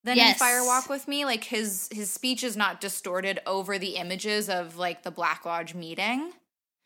than 0.04 0.12
in 0.12 0.18
Yes. 0.18 0.38
Fire 0.38 0.64
Walk 0.64 0.88
with 0.88 1.06
Me. 1.08 1.24
Like 1.24 1.44
his 1.44 1.88
his 1.92 2.10
speech 2.10 2.42
is 2.44 2.56
not 2.56 2.80
distorted 2.80 3.40
over 3.46 3.78
the 3.78 3.96
images 3.96 4.48
of 4.48 4.76
like 4.76 5.02
the 5.02 5.10
Black 5.10 5.44
Lodge 5.44 5.74
meeting. 5.74 6.32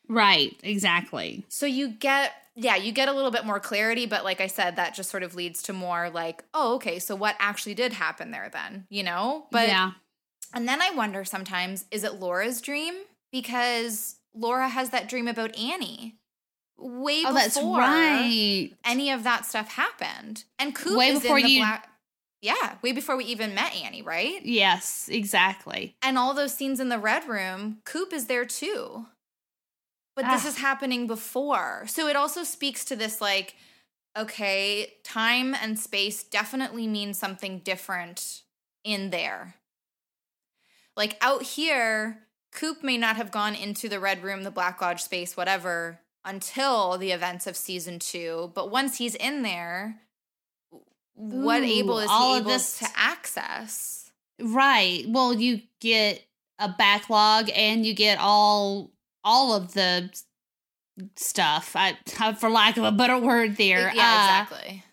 right. 0.07 0.55
Exactly. 0.63 1.45
So 1.49 1.65
you 1.65 1.89
get 1.89 2.33
yeah, 2.57 2.75
you 2.77 2.91
get 2.93 3.09
a 3.09 3.13
little 3.13 3.31
bit 3.31 3.45
more 3.45 3.59
clarity, 3.59 4.05
but 4.05 4.23
like 4.23 4.39
I 4.39 4.47
said, 4.47 4.77
that 4.77 4.93
just 4.95 5.09
sort 5.09 5.23
of 5.23 5.35
leads 5.35 5.61
to 5.63 5.73
more 5.73 6.09
like, 6.09 6.41
oh, 6.53 6.75
okay, 6.75 6.99
so 6.99 7.13
what 7.13 7.35
actually 7.37 7.73
did 7.73 7.91
happen 7.91 8.31
there 8.31 8.49
then, 8.53 8.85
you 8.89 9.03
know? 9.03 9.47
But 9.51 9.67
yeah. 9.67 9.91
and 10.53 10.65
then 10.65 10.81
I 10.81 10.91
wonder 10.91 11.25
sometimes, 11.25 11.83
is 11.91 12.05
it 12.05 12.13
Laura's 12.21 12.61
dream? 12.61 12.93
Because 13.33 14.15
Laura 14.33 14.69
has 14.69 14.91
that 14.91 15.09
dream 15.09 15.27
about 15.27 15.57
Annie 15.57 16.15
way 16.77 17.23
Oh, 17.25 17.33
before 17.33 17.79
right. 17.79 18.71
any 18.85 19.11
of 19.11 19.23
that 19.23 19.45
stuff 19.45 19.73
happened. 19.73 20.45
And 20.57 20.73
Coop 20.73 20.97
Way 20.97 21.09
is 21.09 21.21
before 21.21 21.39
in 21.39 21.43
the 21.43 21.49
you- 21.51 21.59
black 21.59 21.89
Yeah, 22.45 22.75
way 22.83 22.91
before 22.91 23.17
we 23.17 23.25
even 23.25 23.55
met 23.55 23.73
Annie, 23.75 24.03
right? 24.03 24.39
Yes, 24.45 25.09
exactly. 25.11 25.95
And 26.03 26.15
all 26.15 26.35
those 26.35 26.53
scenes 26.53 26.79
in 26.79 26.89
the 26.89 26.99
red 26.99 27.27
room, 27.27 27.79
Coop 27.85 28.13
is 28.13 28.27
there 28.27 28.45
too. 28.45 29.07
But 30.15 30.29
this 30.29 30.45
Ah. 30.45 30.49
is 30.49 30.57
happening 30.59 31.07
before. 31.07 31.85
So 31.87 32.07
it 32.07 32.15
also 32.15 32.43
speaks 32.43 32.85
to 32.85 32.95
this 32.95 33.19
like, 33.19 33.55
okay, 34.15 34.93
time 35.03 35.55
and 35.55 35.79
space 35.79 36.21
definitely 36.21 36.85
mean 36.85 37.15
something 37.15 37.59
different 37.59 38.43
in 38.83 39.09
there. 39.09 39.55
Like 40.95 41.17
out 41.21 41.41
here, 41.41 42.27
Coop 42.51 42.83
may 42.83 42.97
not 42.97 43.15
have 43.15 43.31
gone 43.31 43.55
into 43.55 43.89
the 43.89 43.99
red 43.99 44.21
room, 44.21 44.43
the 44.43 44.51
Black 44.51 44.79
Lodge 44.81 45.01
space, 45.01 45.35
whatever, 45.35 45.99
until 46.23 46.95
the 46.99 47.11
events 47.11 47.47
of 47.47 47.57
season 47.57 47.97
two. 47.97 48.51
But 48.53 48.69
once 48.69 48.99
he's 48.99 49.15
in 49.15 49.41
there, 49.41 49.99
what 51.15 51.61
Ooh, 51.61 51.65
able 51.65 51.99
is 51.99 52.09
all 52.09 52.37
able 52.37 52.49
this- 52.49 52.79
to 52.79 52.87
access? 52.95 54.11
Right. 54.39 55.05
Well, 55.07 55.33
you 55.33 55.61
get 55.79 56.25
a 56.59 56.67
backlog 56.69 57.49
and 57.55 57.85
you 57.85 57.93
get 57.93 58.17
all 58.19 58.91
all 59.23 59.53
of 59.55 59.73
the 59.73 60.09
stuff. 61.15 61.75
I 61.75 61.97
for 62.39 62.49
lack 62.49 62.77
of 62.77 62.83
a 62.83 62.91
better 62.91 63.17
word 63.17 63.57
there. 63.57 63.91
yeah, 63.93 64.01
Uh, 64.39 64.43
exactly. 64.43 64.83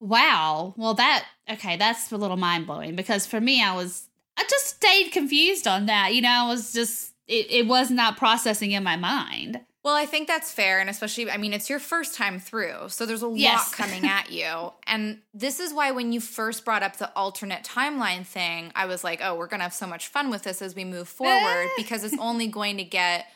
Wow. 0.00 0.74
Well, 0.76 0.94
that 0.94 1.24
okay. 1.50 1.76
That's 1.76 2.12
a 2.12 2.16
little 2.16 2.36
mind 2.36 2.66
blowing 2.66 2.94
because 2.96 3.26
for 3.26 3.40
me, 3.40 3.62
I 3.62 3.74
was 3.74 4.08
I 4.36 4.44
just 4.48 4.66
stayed 4.76 5.10
confused 5.12 5.66
on 5.66 5.86
that. 5.86 6.14
You 6.14 6.22
know, 6.22 6.28
I 6.28 6.46
was 6.48 6.72
just 6.72 7.12
it, 7.26 7.46
it 7.50 7.66
was 7.66 7.90
not 7.90 8.16
processing 8.16 8.72
in 8.72 8.84
my 8.84 8.96
mind. 8.96 9.60
Well, 9.84 9.94
I 9.94 10.06
think 10.06 10.26
that's 10.28 10.50
fair. 10.50 10.80
And 10.80 10.88
especially, 10.88 11.30
I 11.30 11.36
mean, 11.36 11.52
it's 11.52 11.68
your 11.68 11.78
first 11.78 12.14
time 12.14 12.40
through. 12.40 12.88
So 12.88 13.04
there's 13.04 13.22
a 13.22 13.28
Yes. 13.28 13.70
lot 13.78 13.86
coming 13.86 14.04
at 14.06 14.30
you. 14.32 14.72
And 14.86 15.18
this 15.32 15.60
is 15.60 15.72
why 15.74 15.90
when 15.92 16.12
you 16.12 16.20
first 16.20 16.64
brought 16.64 16.82
up 16.82 16.96
the 16.96 17.10
alternate 17.16 17.64
timeline 17.64 18.24
thing, 18.26 18.70
I 18.74 18.86
was 18.86 19.02
like, 19.04 19.20
oh, 19.22 19.34
we're 19.34 19.46
going 19.46 19.60
to 19.60 19.64
have 19.64 19.74
so 19.74 19.86
much 19.86 20.08
fun 20.08 20.30
with 20.30 20.42
this 20.44 20.62
as 20.62 20.74
we 20.74 20.84
move 20.84 21.08
forward 21.08 21.68
because 21.76 22.02
it's 22.04 22.16
only 22.18 22.46
going 22.46 22.76
to 22.78 22.84
get 22.84 23.26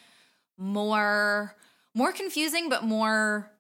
more 0.57 1.55
more 1.95 2.13
confusing 2.13 2.69
but 2.69 2.83
more 2.85 3.51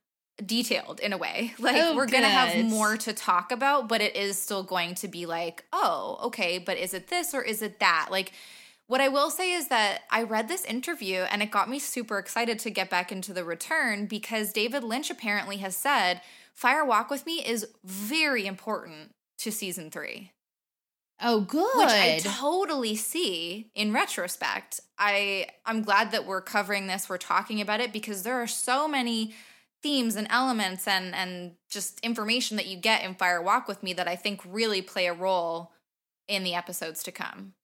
detailed 0.45 1.01
in 1.01 1.13
a 1.13 1.19
way 1.19 1.55
like 1.59 1.77
Oh, 1.81 1.97
we're 1.97 2.07
gonna 2.07 2.29
have 2.29 2.65
more 2.65 2.97
to 2.97 3.13
talk 3.13 3.53
about 3.53 3.89
but 3.89 4.01
it 4.01 4.17
is 4.17 4.41
still 4.41 4.63
going 4.63 4.95
to 4.97 5.09
be 5.09 5.25
like 5.27 5.65
oh 5.73 6.19
okay 6.25 6.59
but 6.59 6.77
is 6.77 6.95
it 6.95 7.09
this 7.09 7.35
or 7.35 7.43
is 7.43 7.63
it 7.63 7.79
that 7.81 8.09
like 8.11 8.33
what 8.89 9.01
I 9.01 9.09
will 9.09 9.31
say 9.31 9.53
is 9.53 9.69
that 9.69 10.01
I 10.11 10.23
read 10.23 10.49
this 10.49 10.65
interview 10.65 11.21
and 11.31 11.43
it 11.43 11.51
got 11.51 11.69
me 11.71 11.79
super 11.79 12.19
excited 12.19 12.59
to 12.61 12.71
get 12.71 12.91
back 12.91 13.13
into 13.13 13.33
the 13.33 13.45
return 13.45 14.07
because 14.07 14.53
David 14.53 14.83
Lynch 14.83 15.11
apparently 15.11 15.59
has 15.59 15.77
said 15.77 16.23
Fire 16.55 16.85
Walk 16.85 17.11
with 17.11 17.25
Me 17.27 17.45
is 17.47 17.69
very 17.85 18.47
important 18.47 19.15
to 19.39 19.53
season 19.53 19.91
three 19.91 20.33
Oh, 21.21 21.41
good. 21.41 21.77
which 21.77 21.89
I 21.89 22.21
totally 22.23 22.95
see 22.95 23.71
in 23.75 23.93
retrospect. 23.93 24.81
I 24.99 25.49
I'm 25.67 25.83
glad 25.83 26.13
that 26.13 26.27
we're 26.27 26.41
covering 26.41 26.87
this, 26.87 27.09
we're 27.09 27.19
talking 27.19 27.61
about 27.61 27.81
it 27.81 27.93
because 27.93 28.23
there 28.23 28.41
are 28.41 28.47
so 28.47 28.89
many 28.89 29.35
themes 29.83 30.17
and 30.17 30.27
elements 30.31 30.89
and 30.89 31.15
and 31.15 31.53
just 31.69 32.01
information 32.01 32.57
that 32.57 32.67
you 32.67 32.77
get 32.77 33.05
in 33.05 33.15
Fire 33.15 33.43
Walk 33.43 33.69
with 33.69 33.83
Me 33.83 33.93
that 33.93 34.09
I 34.09 34.17
think 34.17 34.41
really 34.49 34.81
play 34.81 35.07
a 35.07 35.13
role 35.13 35.73
in 36.27 36.43
the 36.45 36.55
episodes 36.55 37.03
to 37.03 37.13
come. 37.13 37.55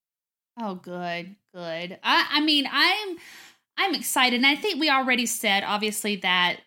Oh, 0.59 0.75
good, 0.75 1.35
good. 1.53 1.99
I, 2.03 2.27
I 2.31 2.41
mean, 2.41 2.67
I'm, 2.71 3.17
I'm 3.77 3.95
excited, 3.95 4.37
and 4.37 4.45
I 4.45 4.55
think 4.55 4.79
we 4.79 4.89
already 4.89 5.25
said, 5.25 5.63
obviously, 5.63 6.15
that 6.17 6.61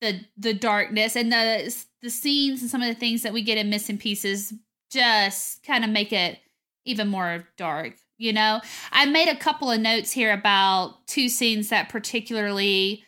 the 0.00 0.20
the 0.38 0.54
darkness 0.54 1.14
and 1.16 1.30
the 1.30 1.74
the 2.00 2.08
scenes 2.10 2.62
and 2.62 2.70
some 2.70 2.80
of 2.82 2.88
the 2.88 2.98
things 2.98 3.22
that 3.22 3.34
we 3.34 3.42
get 3.42 3.58
in 3.58 3.68
missing 3.68 3.98
pieces 3.98 4.54
just 4.90 5.62
kind 5.62 5.84
of 5.84 5.90
make 5.90 6.12
it 6.12 6.38
even 6.86 7.08
more 7.08 7.46
dark. 7.58 7.94
You 8.16 8.32
know, 8.32 8.60
I 8.92 9.06
made 9.06 9.28
a 9.28 9.36
couple 9.36 9.70
of 9.70 9.80
notes 9.80 10.12
here 10.12 10.32
about 10.32 11.06
two 11.06 11.28
scenes 11.28 11.68
that 11.68 11.88
particularly, 11.90 13.04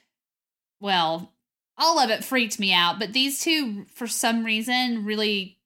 well, 0.80 1.32
all 1.78 1.98
of 1.98 2.10
it 2.10 2.24
freaked 2.24 2.58
me 2.60 2.72
out, 2.72 2.98
but 2.98 3.14
these 3.14 3.40
two, 3.40 3.86
for 3.94 4.06
some 4.06 4.44
reason, 4.44 5.04
really 5.06 5.58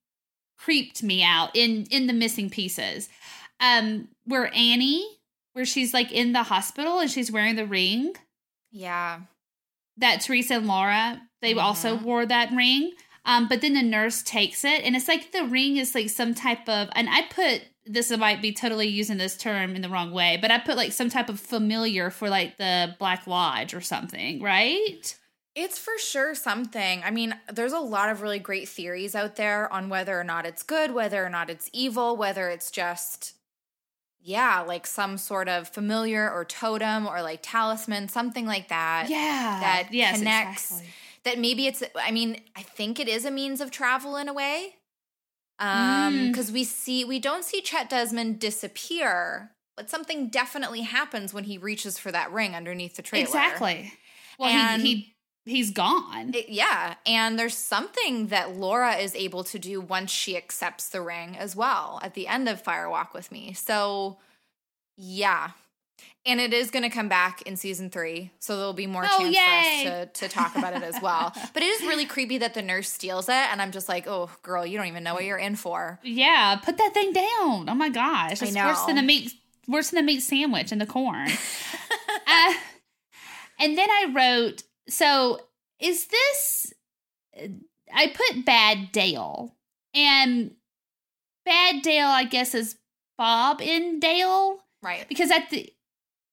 creeped 0.57 1.03
me 1.03 1.23
out 1.23 1.55
in 1.55 1.87
in 1.91 2.07
the 2.07 2.13
missing 2.13 2.49
pieces 2.51 3.09
um 3.61 4.09
where 4.25 4.51
Annie 4.55 5.07
where 5.53 5.65
she's 5.65 5.95
like 5.95 6.13
in 6.13 6.33
the 6.33 6.43
hospital 6.45 6.99
and 6.99 7.11
she's 7.11 7.33
wearing 7.33 7.57
the 7.57 7.67
ring 7.67 8.15
Yeah. 8.71 9.21
that 9.97 10.21
Teresa 10.21 10.55
and 10.55 10.67
Laura 10.67 11.23
they 11.43 11.55
also 11.55 11.97
Mhm. 11.97 12.03
wore 12.03 12.27
that 12.27 12.51
ring 12.53 12.93
um 13.25 13.49
but 13.49 13.61
then 13.61 13.75
the 13.75 13.83
nurse 13.83 14.23
takes 14.23 14.65
it 14.65 14.83
and 14.85 14.95
it's 14.97 15.09
like 15.09 15.33
the 15.33 15.45
ring 15.45 15.77
is 15.77 15.95
like 15.95 16.11
some 16.11 16.35
type 16.35 16.69
of 16.69 16.89
and 16.95 17.09
I 17.11 17.23
put 17.23 17.63
this 17.89 18.11
might 18.11 18.43
be 18.43 18.53
totally 18.53 18.89
using 18.89 19.17
this 19.17 19.37
term 19.37 19.77
in 19.77 19.83
the 19.83 19.89
wrong 19.89 20.11
way 20.13 20.39
but 20.41 20.51
I 20.51 20.59
put 20.59 20.77
like 20.77 20.93
some 20.93 21.09
type 21.09 21.29
of 21.29 21.39
familiar 21.41 22.11
for 22.11 22.29
like 22.29 22.59
the 22.59 22.95
Black 22.99 23.27
Lodge 23.27 23.75
or 23.75 23.81
something 23.81 24.43
right 24.43 25.17
It's 25.55 25.79
for 25.79 25.97
sure 25.97 26.35
something. 26.35 27.03
I 27.03 27.11
mean, 27.11 27.35
there's 27.51 27.73
a 27.73 27.79
lot 27.81 28.11
of 28.11 28.21
really 28.21 28.39
great 28.39 28.69
theories 28.69 29.15
out 29.15 29.37
there 29.37 29.73
on 29.73 29.89
whether 29.89 30.21
or 30.21 30.23
not 30.25 30.45
it's 30.45 30.63
good, 30.63 30.93
whether 30.93 31.25
or 31.25 31.31
not 31.31 31.49
it's 31.49 31.71
evil, 31.73 32.15
whether 32.15 32.51
it's 32.51 32.71
just, 32.71 33.36
yeah, 34.27 34.61
like 34.67 34.87
some 34.87 35.17
sort 35.19 35.49
of 35.49 35.69
familiar 35.69 36.29
or 36.31 36.45
totem 36.45 37.07
or 37.07 37.23
like 37.23 37.41
talisman, 37.43 38.09
something 38.09 38.45
like 38.47 38.69
that. 38.69 39.07
yeah 39.09 39.59
that 39.61 39.89
yes 39.93 40.19
connects- 40.19 40.71
exactly. 40.73 40.91
That 41.25 41.39
maybe 41.41 41.67
it's, 41.67 41.83
I 41.97 42.13
mean, 42.13 42.41
I 42.55 42.63
think 42.63 43.01
it 43.01 43.09
is 43.09 43.25
a 43.25 43.33
means 43.33 43.61
of 43.61 43.73
travel 43.73 44.17
in 44.17 44.29
a 44.29 44.33
way. 44.33 44.75
Um, 45.59 45.69
Mm. 46.15 46.29
because 46.29 46.53
we 46.53 46.63
see, 46.65 47.05
we 47.05 47.19
don't 47.19 47.45
see 47.45 47.61
Chet 47.63 47.89
Desmond 47.91 48.39
disappear, 48.39 49.51
but 49.77 49.91
something 49.91 50.29
definitely 50.29 50.83
happens 50.83 51.35
when 51.35 51.45
he 51.45 51.59
reaches 51.59 51.99
for 51.99 52.13
that 52.13 52.31
ring 52.33 52.55
underneath 52.55 52.95
the 52.97 53.03
trailer. 53.03 53.25
exactly 53.27 53.93
well 54.39 54.51
And- 54.51 54.83
he, 54.83 54.95
he 54.95 55.16
he's 55.47 55.71
gone 55.71 56.35
It- 56.35 56.49
yeah, 56.51 56.97
and 57.07 57.39
there's 57.39 57.57
something 57.57 58.27
that 58.29 58.57
Laura 58.57 58.97
is 58.97 59.15
able 59.15 59.45
to 59.45 59.59
do 59.59 59.81
once 59.81 60.11
she 60.11 60.37
accepts 60.37 60.89
the 60.91 61.01
ring 61.01 61.37
as 61.39 61.57
well 61.57 61.99
at 62.03 62.13
the 62.15 62.27
end 62.29 62.49
of 62.49 62.61
Fire 62.61 62.91
Walk 62.91 63.15
with 63.15 63.33
Me. 63.33 63.53
So, 63.55 64.19
yeah. 64.97 65.51
And 66.27 66.41
it 66.41 66.53
is 66.53 66.73
going 66.73 66.83
to 66.83 66.91
come 66.91 67.09
back 67.09 67.43
in 67.43 67.57
season 67.57 67.89
three, 67.89 68.33
so 68.41 68.57
there'll 68.57 68.73
be 68.73 68.89
more 68.89 69.05
Oh, 69.09 69.19
chance 69.19 69.35
yay. 69.37 69.85
for 69.85 69.91
us 69.93 70.09
to, 70.13 70.27
to 70.27 70.29
talk 70.29 70.57
about 70.57 70.75
it 70.77 70.83
as 70.83 71.01
well. 71.01 71.33
But 71.55 71.63
it 71.63 71.67
is 71.67 71.83
really 71.83 72.05
creepy 72.05 72.39
that 72.39 72.53
the 72.53 72.63
nurse 72.63 72.91
steals 72.91 73.29
it, 73.29 73.33
and 73.35 73.63
I'm 73.63 73.71
just 73.71 73.89
like, 73.89 74.09
oh, 74.09 74.29
girl, 74.43 74.67
you 74.67 74.77
don't 74.77 74.89
even 74.89 75.05
know 75.05 75.15
what 75.15 75.25
you're 75.25 75.39
in 75.39 75.55
for. 75.55 76.01
Yeah, 76.03 76.57
put 76.63 76.79
that 76.79 76.93
thing 76.93 77.13
down. 77.13 77.69
Oh 77.69 77.75
my 77.77 77.89
gosh, 77.91 78.43
it's 78.43 78.55
worse 78.57 78.83
than 78.87 78.99
a 78.99 79.03
meat 79.03 79.35
worse 79.69 79.91
than 79.91 80.01
a 80.01 80.03
meat 80.03 80.21
sandwich 80.21 80.73
and 80.73 80.81
the 80.81 80.87
corn. 80.87 81.29
uh, 82.27 82.55
and 83.61 83.79
then 83.79 83.89
I 83.89 84.13
wrote, 84.13 84.63
so 84.89 85.41
is 85.81 86.07
this? 86.07 86.73
I 87.95 88.09
put 88.09 88.45
bad 88.45 88.93
Dale, 88.93 89.55
and 89.95 90.53
bad 91.45 91.83
Dale, 91.83 92.09
I 92.09 92.25
guess, 92.25 92.55
is 92.55 92.77
Bob 93.19 93.61
in 93.61 94.01
Dale 94.01 94.61
Right. 94.83 95.09
because 95.09 95.31
at 95.31 95.51
the 95.51 95.73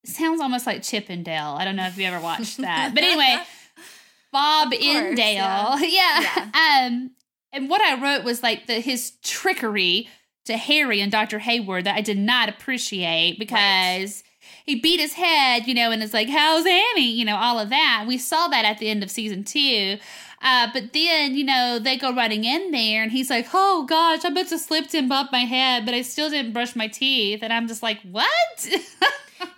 sounds 0.06 0.42
almost 0.42 0.66
like 0.68 0.84
Chip 0.84 1.06
and 1.10 1.24
Dale. 1.24 1.56
I 1.58 1.66
don't 1.66 1.76
know 1.76 1.88
if 1.88 1.98
you 1.98 2.06
ever 2.06 2.20
watched 2.20 2.58
that, 2.58 2.92
but 2.94 3.04
anyway. 3.04 3.42
Bob 4.32 4.74
in 4.74 5.16
Dale. 5.16 5.78
Yeah. 5.80 6.50
Um 6.54 7.12
and 7.52 7.70
what 7.70 7.82
I 7.82 8.02
wrote 8.02 8.24
was 8.24 8.42
like 8.42 8.66
the 8.66 8.80
his 8.80 9.12
trickery 9.24 10.10
to 10.46 10.58
Harry 10.58 11.02
and 11.02 11.12
Dr. 11.12 11.40
Hayward 11.40 11.86
that 11.86 11.96
I 11.96 12.02
did 12.02 12.18
not 12.18 12.50
appreciate 12.50 13.38
because 13.40 14.24
he 14.66 14.80
beat 14.80 15.00
his 15.00 15.14
head, 15.14 15.68
you 15.68 15.74
know, 15.74 15.92
and 15.92 16.02
it's 16.04 16.14
like, 16.14 16.30
How's 16.30 16.66
Annie? 16.66 17.12
You 17.12 17.26
know, 17.26 17.36
all 17.36 17.60
of 17.60 17.70
that. 17.70 18.06
We 18.08 18.18
saw 18.18 18.48
that 18.50 18.66
at 18.66 18.78
the 18.80 18.90
end 18.90 19.04
of 19.04 19.12
season 19.12 19.44
two. 19.44 19.98
Uh, 20.42 20.68
but 20.74 20.92
then, 20.92 21.36
you 21.36 21.46
know, 21.46 21.80
they 21.82 21.96
go 21.98 22.14
running 22.14 22.44
in 22.44 22.72
there 22.72 23.02
and 23.02 23.12
he's 23.12 23.30
like, 23.30 23.48
Oh 23.54 23.86
gosh, 23.88 24.26
I 24.26 24.30
bet 24.30 24.52
you 24.52 24.58
slipped 24.58 24.94
and 24.94 25.08
bumped 25.08 25.32
my 25.32 25.46
head, 25.46 25.86
but 25.86 25.94
I 25.94 26.02
still 26.02 26.30
didn't 26.30 26.52
brush 26.54 26.76
my 26.76 26.88
teeth. 26.88 27.40
And 27.42 27.54
I'm 27.54 27.68
just 27.68 27.84
like, 27.84 28.00
What? 28.02 28.68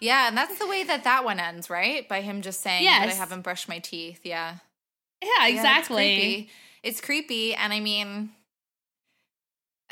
Yeah, 0.01 0.27
and 0.27 0.37
that's 0.37 0.57
the 0.59 0.67
way 0.67 0.83
that 0.83 1.03
that 1.03 1.23
one 1.23 1.39
ends, 1.39 1.69
right? 1.69 2.07
By 2.09 2.21
him 2.21 2.41
just 2.41 2.61
saying 2.61 2.83
that 2.85 3.07
I 3.09 3.13
haven't 3.13 3.41
brushed 3.41 3.69
my 3.69 3.79
teeth. 3.79 4.21
Yeah. 4.23 4.55
yeah, 5.23 5.29
Yeah, 5.29 5.47
it's 5.47 5.55
exactly. 5.57 5.95
creepy. 5.95 6.49
It's 6.83 7.01
creepy, 7.01 7.53
and 7.55 7.71
I 7.71 7.79
mean, 7.79 8.31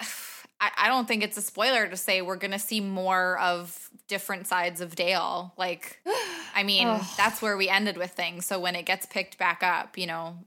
I, 0.60 0.72
I 0.78 0.88
don't 0.88 1.08
think 1.08 1.24
it's 1.24 1.38
a 1.38 1.42
spoiler 1.42 1.88
to 1.88 1.96
say 1.98 2.22
we're 2.22 2.36
gonna 2.38 2.60
see 2.60 2.82
more 2.82 3.38
of 3.40 3.83
different 4.08 4.48
sides 4.48 4.82
of 4.82 4.96
Dale. 4.96 5.54
Like, 5.58 6.00
I 6.56 6.64
mean, 6.64 6.88
that's 7.18 7.42
where 7.42 7.58
we 7.58 7.70
ended 7.70 7.98
with 7.98 8.12
things. 8.12 8.46
So 8.46 8.60
when 8.60 8.76
it 8.76 8.86
gets 8.86 9.06
picked 9.06 9.38
back 9.38 9.64
up, 9.64 9.98
you 9.98 10.08
know, 10.08 10.38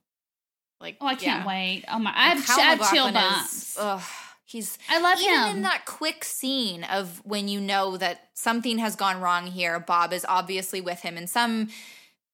like, 0.81 0.97
Oh, 1.01 1.07
I 1.07 1.15
can't 1.15 1.43
yeah. 1.43 1.47
wait. 1.47 1.85
Oh 1.89 1.99
my, 1.99 2.13
I 2.15 2.29
have, 2.35 2.51
I 2.51 2.61
have 2.63 2.91
chill 2.93 3.11
bumps. 3.13 3.77
ugh, 3.79 4.03
he's 4.45 4.79
I 4.91 5.01
love 5.01 5.19
even 5.21 5.35
him. 5.51 5.57
in 5.57 5.63
that 5.63 5.85
quick 5.87 6.23
scene 6.25 6.85
of 6.85 7.23
when 7.25 7.49
you 7.49 7.61
know 7.61 7.97
that 7.97 8.29
something 8.35 8.79
has 8.79 8.95
gone 8.95 9.21
wrong 9.21 9.47
here. 9.47 9.81
Bob 9.81 10.13
is 10.13 10.27
obviously 10.29 10.81
with 10.81 11.01
him 11.01 11.17
in 11.17 11.27
some 11.27 11.69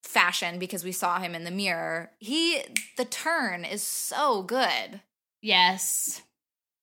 fashion 0.02 0.58
because 0.58 0.82
we 0.84 0.90
saw 0.92 1.20
him 1.20 1.34
in 1.34 1.44
the 1.44 1.50
mirror. 1.52 2.10
He, 2.18 2.60
the 2.96 3.04
turn 3.04 3.64
is 3.64 3.82
so 3.82 4.42
good. 4.42 5.00
yes. 5.40 6.22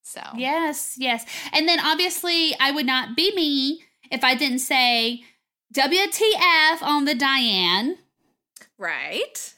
So 0.02 0.20
Yes, 0.36 0.96
yes. 0.98 1.24
And 1.52 1.68
then 1.68 1.78
obviously 1.78 2.56
I 2.58 2.72
would 2.72 2.86
not 2.86 3.14
be 3.14 3.32
me 3.32 3.84
if 4.10 4.24
I 4.24 4.34
didn't 4.34 4.58
say 4.60 5.24
WTF 5.74 6.82
on 6.82 7.04
the 7.04 7.14
Diane. 7.14 7.98
right. 8.78 9.54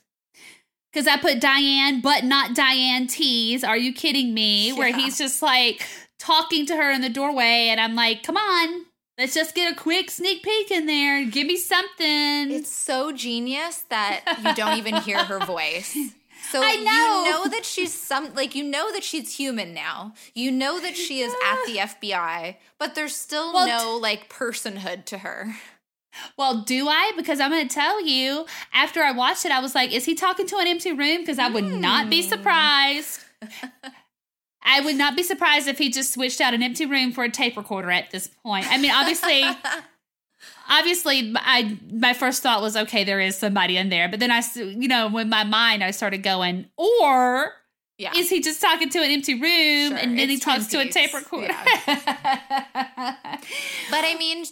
Because 0.92 1.06
I 1.06 1.16
put 1.16 1.40
Diane, 1.40 2.02
but 2.02 2.22
not 2.24 2.54
Diane 2.54 3.06
T's. 3.06 3.64
Are 3.64 3.78
you 3.78 3.94
kidding 3.94 4.34
me? 4.34 4.74
Where 4.74 4.92
he's 4.94 5.16
just 5.16 5.40
like 5.40 5.86
talking 6.18 6.66
to 6.66 6.76
her 6.76 6.90
in 6.92 7.00
the 7.00 7.08
doorway, 7.08 7.68
and 7.70 7.80
I'm 7.80 7.94
like, 7.94 8.22
come 8.22 8.36
on, 8.36 8.84
let's 9.16 9.32
just 9.32 9.54
get 9.54 9.72
a 9.72 9.74
quick 9.74 10.10
sneak 10.10 10.42
peek 10.42 10.70
in 10.70 10.84
there. 10.84 11.24
Give 11.24 11.46
me 11.46 11.56
something. 11.56 12.50
It's 12.52 12.70
so 12.70 13.10
genius 13.10 13.84
that 13.88 14.20
you 14.44 14.54
don't 14.54 14.76
even 14.76 14.96
hear 14.96 15.24
her 15.24 15.38
voice. 15.46 15.96
So 16.52 16.60
I 16.62 16.76
know. 16.76 17.24
you 17.24 17.30
know 17.30 17.48
that 17.50 17.64
she's 17.64 17.92
some 17.92 18.34
like 18.34 18.54
you 18.54 18.62
know 18.62 18.92
that 18.92 19.02
she's 19.02 19.36
human 19.36 19.72
now. 19.74 20.14
You 20.34 20.50
know 20.52 20.78
that 20.80 20.96
she 20.96 21.20
is 21.20 21.32
at 21.32 21.58
the 21.66 21.76
FBI, 22.10 22.56
but 22.78 22.94
there's 22.94 23.16
still 23.16 23.52
Well, 23.52 23.66
no 23.66 23.96
like 23.96 24.28
personhood 24.32 25.04
to 25.06 25.18
her. 25.18 25.54
well, 26.36 26.62
do 26.62 26.88
I? 26.88 27.12
Because 27.16 27.40
I'm 27.40 27.50
going 27.50 27.66
to 27.66 27.74
tell 27.74 28.04
you, 28.06 28.44
after 28.72 29.02
I 29.02 29.12
watched 29.12 29.46
it, 29.46 29.50
I 29.50 29.60
was 29.60 29.74
like, 29.74 29.92
is 29.92 30.04
he 30.04 30.14
talking 30.14 30.46
to 30.46 30.58
an 30.58 30.66
empty 30.66 30.92
room? 30.92 31.18
Because 31.22 31.38
I 31.38 31.48
would 31.48 31.64
not 31.64 32.10
be 32.10 32.22
Hmm. 32.22 32.28
surprised. 32.28 33.20
I 34.64 34.80
would 34.80 34.96
not 34.96 35.16
be 35.16 35.22
surprised 35.24 35.66
if 35.66 35.78
he 35.78 35.90
just 35.90 36.12
switched 36.14 36.40
out 36.40 36.54
an 36.54 36.62
empty 36.62 36.86
room 36.86 37.10
for 37.12 37.24
a 37.24 37.30
tape 37.30 37.56
recorder 37.56 37.90
at 37.90 38.10
this 38.12 38.28
point. 38.28 38.66
I 38.70 38.78
mean, 38.78 38.92
obviously. 38.92 39.42
obviously 40.68 41.32
i 41.36 41.78
my 41.92 42.12
first 42.14 42.42
thought 42.42 42.60
was 42.62 42.76
okay 42.76 43.04
there 43.04 43.20
is 43.20 43.36
somebody 43.36 43.76
in 43.76 43.88
there 43.88 44.08
but 44.08 44.20
then 44.20 44.30
I 44.30 44.42
you 44.56 44.88
know 44.88 45.08
when 45.08 45.28
my 45.28 45.44
mind 45.44 45.82
i 45.84 45.90
started 45.90 46.22
going 46.22 46.66
or 46.76 47.52
Yeah. 47.98 48.12
is 48.16 48.30
he 48.30 48.40
just 48.40 48.60
talking 48.60 48.88
to 48.90 48.98
an 48.98 49.10
empty 49.10 49.34
room 49.34 49.90
Sure, 49.90 49.96
and 49.98 50.18
then 50.18 50.28
he 50.28 50.38
talks 50.38 50.66
to 50.68 50.80
a 50.80 50.88
tape 50.88 51.12
recorder 51.14 51.54
But 53.90 54.04
I 54.04 54.16
mean, 54.18 54.44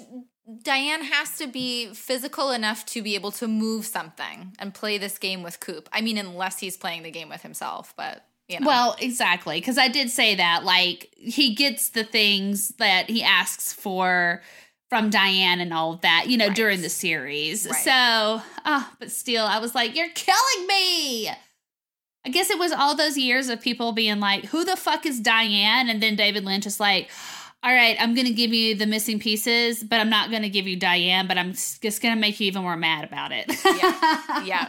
Diane 0.63 1.03
has 1.05 1.37
to 1.39 1.47
be 1.47 1.93
physical 1.95 2.51
enough 2.51 2.85
to 2.87 3.03
be 3.03 3.15
able 3.15 3.31
to 3.33 3.49
move 3.49 3.87
something 3.87 4.55
and 4.59 4.75
play 4.75 4.99
this 4.99 5.17
game 5.19 5.43
with 5.43 5.61
Coop. 5.61 5.89
I 5.93 6.01
mean, 6.01 6.19
unless 6.19 6.59
he's 6.59 6.77
playing 6.77 7.03
the 7.05 7.11
game 7.11 7.29
with 7.29 7.43
himself, 7.43 7.95
but 7.97 8.25
you 8.49 8.59
know. 8.59 8.67
well 8.67 8.97
exactly 8.99 9.61
because 9.61 9.79
i 9.79 9.87
did 9.87 10.11
say 10.11 10.35
that 10.35 10.65
like 10.65 11.15
he 11.17 11.55
gets 11.55 11.91
the 11.91 12.03
things 12.03 12.71
that 12.79 13.09
he 13.09 13.23
asks 13.23 13.73
for 13.73 14.43
from 14.91 15.09
diane 15.09 15.61
and 15.61 15.73
all 15.73 15.95
of 15.95 16.03
that 16.03 16.27
you 16.29 16.37
know 16.37 16.49
Right. 16.49 16.57
during 16.57 16.83
the 16.83 16.91
series 16.91 17.67
Right. 17.67 17.75
so 17.83 18.43
oh 18.67 18.91
but 18.99 19.11
still 19.11 19.47
i 19.47 19.59
was 19.59 19.75
like 19.75 19.97
you're 19.97 20.11
killing 20.11 20.67
me 20.69 21.31
I 22.23 22.29
guess 22.29 22.51
it 22.51 22.59
was 22.59 22.71
all 22.71 22.95
those 22.95 23.17
years 23.17 23.49
of 23.49 23.63
people 23.63 23.93
being 23.93 24.21
like, 24.21 24.45
who 24.45 24.63
the 24.63 24.77
fuck 24.77 25.07
is 25.07 25.21
Diane? 25.21 25.89
And 25.89 26.03
then 26.03 26.17
David 26.17 26.45
Lynch 26.45 26.67
is 26.67 26.79
like, 26.79 27.09
all 27.63 27.73
right, 27.73 27.97
I'm 27.99 28.15
going 28.15 28.27
to 28.27 28.33
give 28.35 28.53
you 28.53 28.75
the 28.75 28.85
missing 28.85 29.19
pieces, 29.19 29.83
but 29.83 30.01
I'm 30.01 30.11
not 30.11 30.29
going 30.29 30.43
to 30.43 30.51
give 30.51 30.67
you 30.67 30.77
Diane, 30.77 31.27
but 31.27 31.39
I'm 31.39 31.55
just 31.55 32.03
going 32.03 32.15
to 32.15 32.21
make 32.21 32.39
you 32.39 32.47
even 32.49 32.61
more 32.61 32.77
mad 32.77 33.05
about 33.05 33.33
it. 33.33 33.47
Yeah. 33.65 34.43
yeah. 34.45 34.69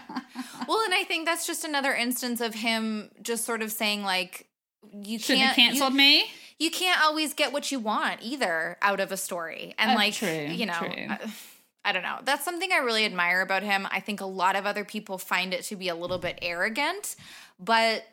Well, 0.65 0.79
and 0.85 0.93
I 0.93 1.03
think 1.03 1.25
that's 1.25 1.45
just 1.45 1.65
another 1.65 1.93
instance 1.93 2.39
of 2.39 2.53
him 2.53 3.11
just 3.21 3.43
sort 3.43 3.61
of 3.61 3.69
saying 3.73 4.03
like 4.03 4.47
you 4.93 5.19
Shouldn't 5.19 5.43
can't 5.43 5.55
canceled 5.57 5.91
you, 5.91 5.97
me. 5.97 6.31
You 6.61 6.69
can't 6.69 7.01
always 7.01 7.33
get 7.33 7.51
what 7.51 7.71
you 7.71 7.79
want 7.79 8.19
either 8.21 8.77
out 8.83 8.99
of 8.99 9.11
a 9.11 9.17
story. 9.17 9.73
And 9.79 9.91
Oh, 9.91 9.95
like 9.95 10.13
true, 10.13 10.29
you 10.29 10.65
know. 10.67 10.73
I, 10.73 11.17
I 11.83 11.91
don't 11.91 12.03
know. 12.03 12.19
That's 12.23 12.45
something 12.45 12.71
I 12.71 12.77
really 12.77 13.03
admire 13.05 13.41
about 13.41 13.63
him. 13.63 13.87
I 13.89 13.99
think 13.99 14.21
a 14.21 14.25
lot 14.25 14.55
of 14.55 14.67
other 14.67 14.85
people 14.85 15.17
find 15.17 15.53
it 15.55 15.63
to 15.65 15.75
be 15.75 15.89
a 15.89 15.95
little 15.95 16.19
bit 16.19 16.37
arrogant, 16.41 17.15
but 17.59 18.03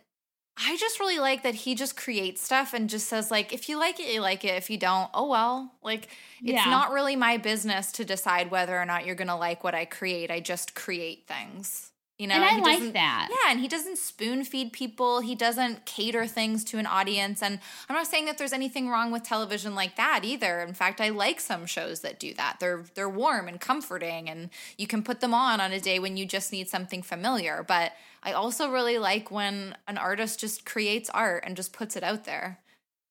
I 0.56 0.76
just 0.78 0.98
really 0.98 1.18
like 1.18 1.42
that 1.42 1.54
he 1.54 1.74
just 1.74 1.94
creates 1.94 2.42
stuff 2.42 2.72
and 2.72 2.88
just 2.88 3.06
says 3.06 3.30
like 3.30 3.52
if 3.52 3.68
you 3.68 3.78
like 3.78 4.00
it, 4.00 4.12
you 4.12 4.22
like 4.22 4.44
it. 4.44 4.54
If 4.56 4.70
you 4.70 4.78
don't, 4.78 5.10
oh 5.12 5.28
well. 5.28 5.70
Like 5.82 6.04
it's 6.42 6.64
Yeah. 6.64 6.70
not 6.70 6.90
really 6.90 7.16
my 7.16 7.36
business 7.36 7.92
to 7.92 8.04
decide 8.04 8.50
whether 8.50 8.76
or 8.80 8.86
not 8.86 9.04
you're 9.04 9.14
going 9.14 9.28
to 9.28 9.36
like 9.36 9.62
what 9.62 9.74
I 9.74 9.84
create. 9.84 10.30
I 10.30 10.40
just 10.40 10.74
create 10.74 11.26
things. 11.28 11.87
You 12.18 12.26
know, 12.26 12.34
and 12.34 12.42
I 12.44 12.58
like 12.58 12.92
that. 12.94 13.28
yeah, 13.30 13.52
and 13.52 13.60
he 13.60 13.68
doesn't 13.68 13.96
spoon 13.96 14.42
feed 14.42 14.72
people. 14.72 15.20
He 15.20 15.36
doesn't 15.36 15.84
cater 15.86 16.26
things 16.26 16.64
to 16.64 16.78
an 16.78 16.84
audience. 16.86 17.44
And 17.44 17.60
I'm 17.88 17.94
not 17.94 18.08
saying 18.08 18.24
that 18.24 18.38
there's 18.38 18.52
anything 18.52 18.88
wrong 18.88 19.12
with 19.12 19.22
television 19.22 19.76
like 19.76 19.94
that 19.96 20.22
either. 20.24 20.58
In 20.60 20.74
fact, 20.74 21.00
I 21.00 21.10
like 21.10 21.38
some 21.38 21.64
shows 21.64 22.00
that 22.00 22.18
do 22.18 22.34
that. 22.34 22.56
They're 22.58 22.82
they're 22.96 23.08
warm 23.08 23.46
and 23.46 23.60
comforting, 23.60 24.28
and 24.28 24.50
you 24.76 24.88
can 24.88 25.04
put 25.04 25.20
them 25.20 25.32
on 25.32 25.60
on 25.60 25.70
a 25.70 25.78
day 25.78 26.00
when 26.00 26.16
you 26.16 26.26
just 26.26 26.50
need 26.50 26.68
something 26.68 27.02
familiar. 27.02 27.64
But 27.66 27.92
I 28.24 28.32
also 28.32 28.68
really 28.68 28.98
like 28.98 29.30
when 29.30 29.76
an 29.86 29.96
artist 29.96 30.40
just 30.40 30.66
creates 30.66 31.08
art 31.10 31.44
and 31.46 31.54
just 31.54 31.72
puts 31.72 31.94
it 31.94 32.02
out 32.02 32.24
there. 32.24 32.58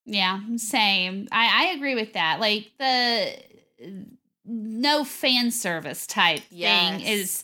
Yeah, 0.05 0.41
same. 0.57 1.29
I, 1.31 1.67
I 1.69 1.75
agree 1.75 1.95
with 1.95 2.11
that. 2.11 2.41
Like 2.41 2.71
the 2.77 3.35
no 4.45 5.03
fan 5.03 5.51
service 5.51 6.07
type 6.07 6.41
Yes. 6.49 7.01
thing 7.01 7.07
is 7.07 7.43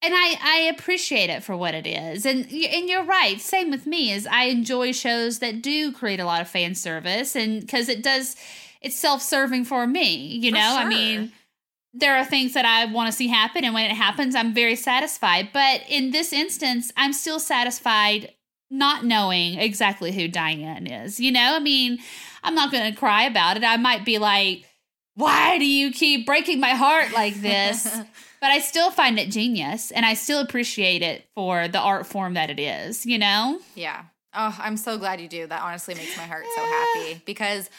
and 0.00 0.14
I, 0.14 0.36
I 0.42 0.58
appreciate 0.72 1.28
it 1.28 1.42
for 1.42 1.56
what 1.56 1.74
it 1.74 1.86
is. 1.86 2.24
And 2.24 2.44
and 2.52 2.88
you're 2.88 3.04
right. 3.04 3.40
Same 3.40 3.70
with 3.70 3.86
me 3.86 4.12
is 4.12 4.26
I 4.26 4.44
enjoy 4.44 4.92
shows 4.92 5.40
that 5.40 5.60
do 5.60 5.92
create 5.92 6.20
a 6.20 6.24
lot 6.24 6.40
of 6.40 6.48
fan 6.48 6.74
service 6.74 7.34
and 7.34 7.68
cuz 7.68 7.88
it 7.88 8.02
does 8.02 8.36
it's 8.80 8.96
self-serving 8.96 9.64
for 9.64 9.86
me, 9.88 10.14
you 10.14 10.52
know? 10.52 10.76
I 10.76 10.84
mean, 10.84 11.32
there 11.92 12.16
are 12.16 12.24
things 12.24 12.52
that 12.52 12.64
I 12.64 12.84
want 12.84 13.10
to 13.10 13.16
see 13.16 13.26
happen 13.26 13.64
and 13.64 13.74
when 13.74 13.90
it 13.90 13.94
happens 13.94 14.36
I'm 14.36 14.54
very 14.54 14.76
satisfied. 14.76 15.48
But 15.52 15.82
in 15.88 16.10
this 16.10 16.32
instance, 16.32 16.92
I'm 16.96 17.12
still 17.12 17.40
satisfied 17.40 18.34
not 18.70 19.04
knowing 19.04 19.58
exactly 19.58 20.12
who 20.12 20.28
Diane 20.28 20.86
is. 20.86 21.18
You 21.18 21.32
know, 21.32 21.56
I 21.56 21.58
mean, 21.58 21.98
I'm 22.44 22.54
not 22.54 22.70
going 22.70 22.92
to 22.92 22.98
cry 22.98 23.24
about 23.24 23.56
it. 23.56 23.64
I 23.64 23.78
might 23.78 24.04
be 24.04 24.18
like, 24.18 24.64
why 25.14 25.58
do 25.58 25.66
you 25.66 25.90
keep 25.90 26.26
breaking 26.26 26.60
my 26.60 26.70
heart 26.70 27.12
like 27.12 27.34
this? 27.40 27.98
but 28.40 28.50
I 28.50 28.60
still 28.60 28.90
find 28.90 29.18
it 29.18 29.30
genius 29.30 29.90
and 29.90 30.06
I 30.06 30.14
still 30.14 30.40
appreciate 30.40 31.02
it 31.02 31.26
for 31.34 31.68
the 31.68 31.78
art 31.78 32.06
form 32.06 32.34
that 32.34 32.50
it 32.50 32.60
is, 32.60 33.04
you 33.06 33.18
know? 33.18 33.60
Yeah. 33.74 34.04
Oh, 34.34 34.56
I'm 34.60 34.76
so 34.76 34.98
glad 34.98 35.20
you 35.20 35.28
do. 35.28 35.46
That 35.46 35.62
honestly 35.62 35.94
makes 35.94 36.16
my 36.16 36.24
heart 36.24 36.44
so 36.54 36.62
happy 36.62 37.22
because 37.26 37.70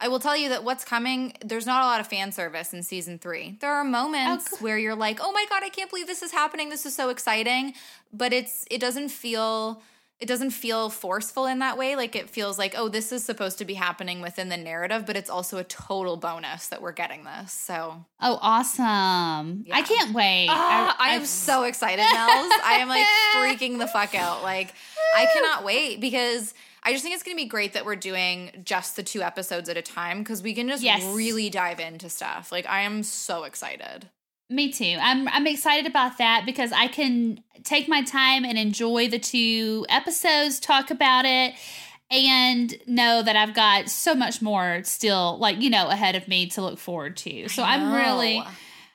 I 0.00 0.08
will 0.08 0.18
tell 0.18 0.36
you 0.36 0.48
that 0.48 0.64
what's 0.64 0.84
coming, 0.84 1.34
there's 1.44 1.64
not 1.64 1.82
a 1.82 1.84
lot 1.84 2.00
of 2.00 2.08
fan 2.08 2.32
service 2.32 2.74
in 2.74 2.82
season 2.82 3.18
three. 3.18 3.56
There 3.60 3.72
are 3.72 3.84
moments 3.84 4.48
cool. 4.48 4.58
where 4.58 4.76
you're 4.76 4.96
like, 4.96 5.20
oh 5.22 5.30
my 5.30 5.46
God, 5.48 5.62
I 5.62 5.68
can't 5.68 5.88
believe 5.88 6.08
this 6.08 6.22
is 6.22 6.32
happening. 6.32 6.70
This 6.70 6.84
is 6.84 6.94
so 6.94 7.08
exciting. 7.08 7.74
But 8.12 8.32
it's 8.32 8.66
it 8.68 8.80
doesn't 8.80 9.10
feel 9.10 9.80
it 10.22 10.28
doesn't 10.28 10.50
feel 10.52 10.88
forceful 10.88 11.46
in 11.46 11.58
that 11.58 11.76
way. 11.76 11.96
Like 11.96 12.14
it 12.14 12.30
feels 12.30 12.56
like, 12.56 12.74
oh, 12.76 12.88
this 12.88 13.10
is 13.10 13.24
supposed 13.24 13.58
to 13.58 13.64
be 13.64 13.74
happening 13.74 14.20
within 14.22 14.48
the 14.48 14.56
narrative, 14.56 15.04
but 15.04 15.16
it's 15.16 15.28
also 15.28 15.58
a 15.58 15.64
total 15.64 16.16
bonus 16.16 16.68
that 16.68 16.80
we're 16.80 16.92
getting 16.92 17.24
this. 17.24 17.50
So 17.52 18.04
Oh, 18.20 18.38
awesome. 18.40 19.64
Yeah. 19.66 19.76
I 19.76 19.82
can't 19.82 20.14
wait. 20.14 20.46
Ah, 20.48 20.96
I, 20.98 21.10
am 21.16 21.24
so 21.24 21.64
excited, 21.64 22.02
Mels. 22.02 22.52
I 22.64 22.78
am 22.80 22.88
like 22.88 23.04
freaking 23.34 23.78
the 23.78 23.86
fuck 23.88 24.14
out. 24.14 24.42
Like, 24.44 24.72
I 25.16 25.26
cannot 25.32 25.64
wait 25.64 26.00
because 26.00 26.54
I 26.84 26.92
just 26.92 27.02
think 27.02 27.14
it's 27.14 27.24
going 27.24 27.36
to 27.36 27.42
be 27.42 27.48
great 27.48 27.72
that 27.72 27.84
we're 27.84 27.96
doing 27.96 28.62
just 28.64 28.94
the 28.96 29.02
two 29.02 29.22
episodes 29.22 29.68
at 29.68 29.76
a 29.76 29.82
time 29.82 30.20
because 30.20 30.40
we 30.42 30.54
can 30.54 30.68
just 30.68 30.82
Yes. 30.84 31.02
really 31.14 31.50
dive 31.50 31.80
into 31.80 32.08
stuff. 32.08 32.52
Like, 32.52 32.68
I 32.68 32.82
am 32.82 33.02
so 33.02 33.42
excited. 33.44 34.08
Me 34.50 34.70
too. 34.70 34.98
I'm 35.00 35.28
I'm 35.28 35.46
excited 35.46 35.86
about 35.86 36.18
that 36.18 36.42
because 36.44 36.72
I 36.72 36.88
can 36.88 37.42
take 37.64 37.88
my 37.88 38.02
time 38.02 38.44
and 38.44 38.58
enjoy 38.58 39.08
the 39.08 39.18
two 39.18 39.86
episodes, 39.88 40.60
talk 40.60 40.90
about 40.90 41.24
it, 41.24 41.54
and 42.10 42.74
know 42.86 43.22
that 43.22 43.36
I've 43.36 43.54
got 43.54 43.88
so 43.88 44.14
much 44.14 44.42
more 44.42 44.82
still 44.84 45.38
like, 45.38 45.60
you 45.60 45.70
know, 45.70 45.88
ahead 45.88 46.14
of 46.14 46.28
me 46.28 46.48
to 46.48 46.62
look 46.62 46.78
forward 46.78 47.16
to. 47.18 47.48
So 47.48 47.62
I'm 47.62 47.92
really. 47.94 48.42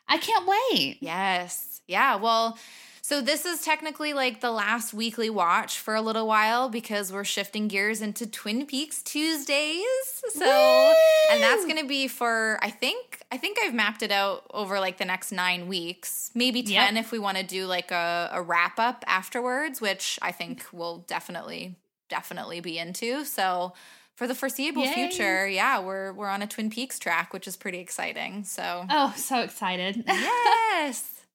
I 0.07 0.17
can't 0.17 0.47
wait. 0.47 0.97
Yes. 1.01 1.81
Yeah. 1.87 2.15
Well, 2.15 2.57
so 3.01 3.21
this 3.21 3.45
is 3.45 3.61
technically 3.61 4.13
like 4.13 4.41
the 4.41 4.51
last 4.51 4.93
weekly 4.93 5.29
watch 5.29 5.79
for 5.79 5.95
a 5.95 6.01
little 6.01 6.27
while 6.27 6.69
because 6.69 7.11
we're 7.11 7.23
shifting 7.23 7.67
gears 7.67 8.01
into 8.01 8.27
Twin 8.27 8.65
Peaks 8.65 9.01
Tuesdays. 9.01 10.23
So, 10.33 10.93
and 11.31 11.41
that's 11.41 11.63
going 11.63 11.77
to 11.77 11.87
be 11.87 12.07
for 12.07 12.59
I 12.61 12.69
think 12.69 13.16
I 13.29 13.37
think 13.37 13.57
I've 13.61 13.73
mapped 13.73 14.03
it 14.03 14.11
out 14.11 14.45
over 14.53 14.79
like 14.79 14.97
the 14.97 15.05
next 15.05 15.31
9 15.33 15.67
weeks, 15.67 16.31
maybe 16.33 16.63
10 16.63 16.95
Yep. 16.95 17.03
if 17.05 17.11
we 17.11 17.19
want 17.19 17.37
to 17.37 17.43
do 17.43 17.65
like 17.65 17.91
a, 17.91 18.29
a 18.31 18.41
wrap 18.41 18.79
up 18.79 19.03
afterwards, 19.05 19.81
which 19.81 20.17
I 20.21 20.31
think 20.31 20.65
we'll 20.71 20.99
definitely 21.07 21.75
definitely 22.09 22.61
be 22.61 22.77
into. 22.79 23.25
So, 23.25 23.73
for 24.15 24.27
the 24.27 24.33
foreseeable 24.33 24.83
Yay. 24.85 24.93
future, 24.93 25.45
yeah, 25.47 25.79
we're 25.79 26.13
we're 26.13 26.29
on 26.29 26.41
a 26.41 26.47
Twin 26.47 26.69
Peaks 26.69 26.97
track, 26.99 27.33
which 27.33 27.47
is 27.47 27.57
pretty 27.57 27.79
exciting. 27.79 28.45
So, 28.45 28.85
Oh, 28.89 29.13
so 29.17 29.41
excited. 29.41 30.03
yes. 30.07 31.25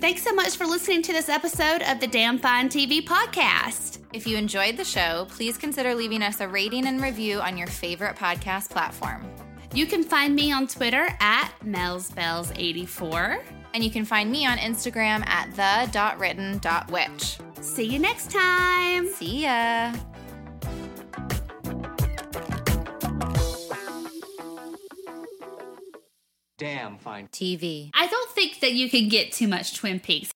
Thanks 0.00 0.22
so 0.22 0.32
much 0.34 0.56
for 0.56 0.66
listening 0.66 1.02
to 1.02 1.12
this 1.12 1.28
episode 1.28 1.82
of 1.82 2.00
the 2.00 2.06
Damn 2.06 2.38
Fine 2.38 2.68
TV 2.68 3.04
podcast. 3.04 3.98
If 4.12 4.26
you 4.26 4.36
enjoyed 4.36 4.76
the 4.76 4.84
show, 4.84 5.26
please 5.30 5.56
consider 5.56 5.94
leaving 5.94 6.22
us 6.22 6.40
a 6.40 6.48
rating 6.48 6.86
and 6.86 7.00
review 7.00 7.40
on 7.40 7.56
your 7.56 7.66
favorite 7.66 8.14
podcast 8.16 8.68
platform. 8.68 9.24
You 9.72 9.86
can 9.86 10.04
find 10.04 10.34
me 10.34 10.52
on 10.52 10.66
Twitter 10.66 11.08
at 11.18 11.50
MelsBells84. 11.64 13.42
And 13.74 13.82
you 13.82 13.90
can 13.90 14.04
find 14.04 14.30
me 14.30 14.44
on 14.44 14.58
Instagram 14.58 15.26
at 15.26 15.50
the.written.witch. 15.56 17.38
See 17.62 17.84
you 17.86 17.98
next 17.98 18.30
time. 18.30 19.08
See 19.08 19.44
ya. 19.44 19.94
Damn 26.58 26.98
fine. 26.98 27.28
TV. 27.28 27.90
I 27.92 28.06
don't 28.06 28.30
think 28.30 28.60
that 28.60 28.72
you 28.72 28.88
can 28.88 29.08
get 29.08 29.32
too 29.32 29.48
much 29.48 29.74
Twin 29.74 29.98
Peaks. 29.98 30.30